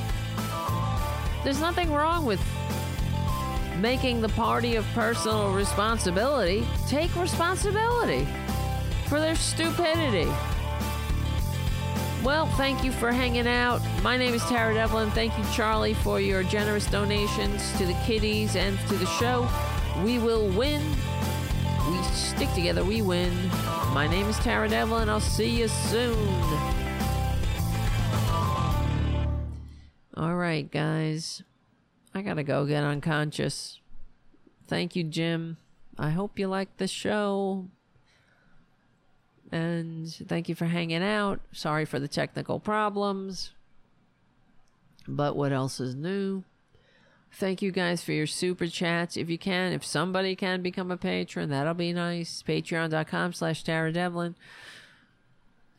There's 1.42 1.60
nothing 1.60 1.92
wrong 1.92 2.24
with 2.24 2.40
making 3.78 4.20
the 4.20 4.28
party 4.30 4.74
of 4.74 4.84
personal 4.92 5.52
responsibility 5.52 6.66
take 6.88 7.14
responsibility 7.14 8.26
for 9.06 9.20
their 9.20 9.36
stupidity. 9.36 10.30
Well, 12.24 12.46
thank 12.46 12.82
you 12.82 12.90
for 12.90 13.12
hanging 13.12 13.46
out. 13.46 13.80
My 14.02 14.16
name 14.16 14.34
is 14.34 14.42
Tara 14.46 14.74
Devlin. 14.74 15.10
Thank 15.12 15.38
you, 15.38 15.44
Charlie, 15.54 15.94
for 15.94 16.20
your 16.20 16.42
generous 16.42 16.86
donations 16.86 17.72
to 17.78 17.86
the 17.86 17.96
kiddies 18.04 18.56
and 18.56 18.76
to 18.88 18.96
the 18.96 19.06
show. 19.06 19.48
We 20.02 20.18
will 20.18 20.48
win. 20.48 20.82
We 21.88 22.02
stick 22.12 22.52
together, 22.54 22.84
we 22.84 23.02
win. 23.02 23.32
My 23.94 24.08
name 24.10 24.26
is 24.26 24.36
Tara 24.40 24.68
Devlin. 24.68 25.08
I'll 25.08 25.20
see 25.20 25.48
you 25.48 25.68
soon. 25.68 26.18
All 30.16 30.34
right, 30.34 30.68
guys. 30.68 31.44
I 32.14 32.22
gotta 32.22 32.42
go 32.42 32.66
get 32.66 32.82
unconscious. 32.82 33.80
Thank 34.66 34.96
you, 34.96 35.04
Jim. 35.04 35.56
I 35.96 36.10
hope 36.10 36.38
you 36.38 36.48
liked 36.48 36.78
the 36.78 36.88
show. 36.88 37.68
And 39.50 40.12
thank 40.28 40.48
you 40.48 40.54
for 40.54 40.66
hanging 40.66 41.02
out. 41.02 41.40
Sorry 41.52 41.84
for 41.84 41.98
the 41.98 42.08
technical 42.08 42.60
problems. 42.60 43.52
But 45.06 45.36
what 45.36 45.52
else 45.52 45.80
is 45.80 45.94
new? 45.94 46.44
Thank 47.32 47.62
you 47.62 47.70
guys 47.70 48.02
for 48.02 48.12
your 48.12 48.26
super 48.26 48.66
chats. 48.66 49.16
If 49.16 49.30
you 49.30 49.38
can, 49.38 49.72
if 49.72 49.84
somebody 49.84 50.34
can 50.34 50.62
become 50.62 50.90
a 50.90 50.96
patron, 50.96 51.50
that'll 51.50 51.74
be 51.74 51.92
nice. 51.92 52.42
Patreon.com 52.46 53.32
slash 53.32 53.62
Tara 53.62 53.92
Devlin. 53.92 54.34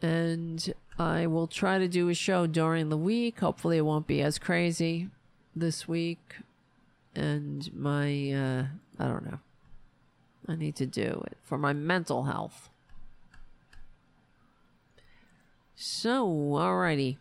And 0.01 0.73
I 0.97 1.27
will 1.27 1.47
try 1.47 1.77
to 1.77 1.87
do 1.87 2.09
a 2.09 2.13
show 2.13 2.47
during 2.47 2.89
the 2.89 2.97
week. 2.97 3.39
Hopefully 3.39 3.77
it 3.77 3.85
won't 3.85 4.07
be 4.07 4.21
as 4.21 4.39
crazy 4.39 5.09
this 5.55 5.87
week. 5.87 6.37
And 7.15 7.69
my, 7.75 8.31
uh, 8.31 8.65
I 8.97 9.07
don't 9.07 9.25
know. 9.25 9.39
I 10.47 10.55
need 10.55 10.75
to 10.77 10.85
do 10.85 11.23
it 11.27 11.37
for 11.43 11.57
my 11.57 11.73
mental 11.73 12.23
health. 12.23 12.68
So, 15.81 16.27
alrighty. 16.27 17.15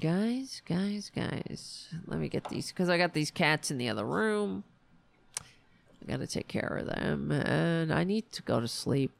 Guys, 0.00 0.62
guys, 0.64 1.10
guys. 1.12 1.88
Let 2.06 2.20
me 2.20 2.28
get 2.28 2.48
these, 2.48 2.68
because 2.68 2.88
I 2.88 2.96
got 2.96 3.12
these 3.12 3.32
cats 3.32 3.72
in 3.72 3.78
the 3.78 3.88
other 3.88 4.04
room. 4.04 4.62
I 5.40 6.12
gotta 6.12 6.28
take 6.28 6.46
care 6.46 6.76
of 6.78 6.86
them. 6.86 7.32
And 7.32 7.92
I 7.92 8.04
need 8.04 8.30
to 8.30 8.42
go 8.42 8.60
to 8.60 8.68
sleep. 8.68 9.10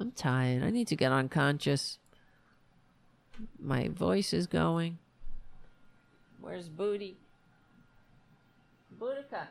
I'm 0.00 0.12
tired. 0.12 0.62
I 0.62 0.70
need 0.70 0.88
to 0.88 0.96
get 0.96 1.12
unconscious. 1.12 1.98
My 3.60 3.88
voice 3.88 4.32
is 4.32 4.46
going. 4.46 4.96
Where's 6.40 6.70
Booty? 6.70 7.18
Boudica. 8.98 9.48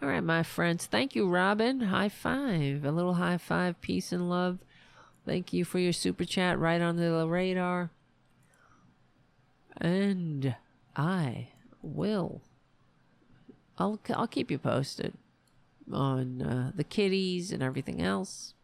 All 0.00 0.08
right, 0.08 0.22
my 0.22 0.44
friends. 0.44 0.86
Thank 0.86 1.16
you, 1.16 1.28
Robin. 1.28 1.80
High 1.80 2.08
five. 2.08 2.84
A 2.84 2.92
little 2.92 3.14
high 3.14 3.38
five. 3.38 3.80
Peace 3.80 4.12
and 4.12 4.30
love. 4.30 4.58
Thank 5.28 5.52
you 5.52 5.66
for 5.66 5.78
your 5.78 5.92
super 5.92 6.24
chat 6.24 6.58
right 6.58 6.80
under 6.80 7.18
the 7.18 7.28
radar. 7.28 7.90
And 9.76 10.56
I 10.96 11.48
will. 11.82 12.40
I'll 13.76 14.00
I'll 14.08 14.26
keep 14.26 14.50
you 14.50 14.56
posted 14.56 15.18
on 15.92 16.40
uh, 16.40 16.72
the 16.74 16.82
kitties 16.82 17.52
and 17.52 17.62
everything 17.62 18.00
else. 18.00 18.54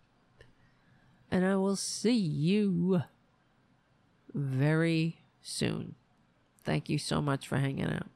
And 1.31 1.45
I 1.45 1.57
will 1.57 1.77
see 1.77 2.17
you 2.17 3.03
very 4.33 5.19
soon. 5.43 5.97
Thank 6.65 6.89
you 6.89 6.97
so 6.97 7.21
much 7.21 7.47
for 7.47 7.59
hanging 7.59 7.93
out. 7.93 8.09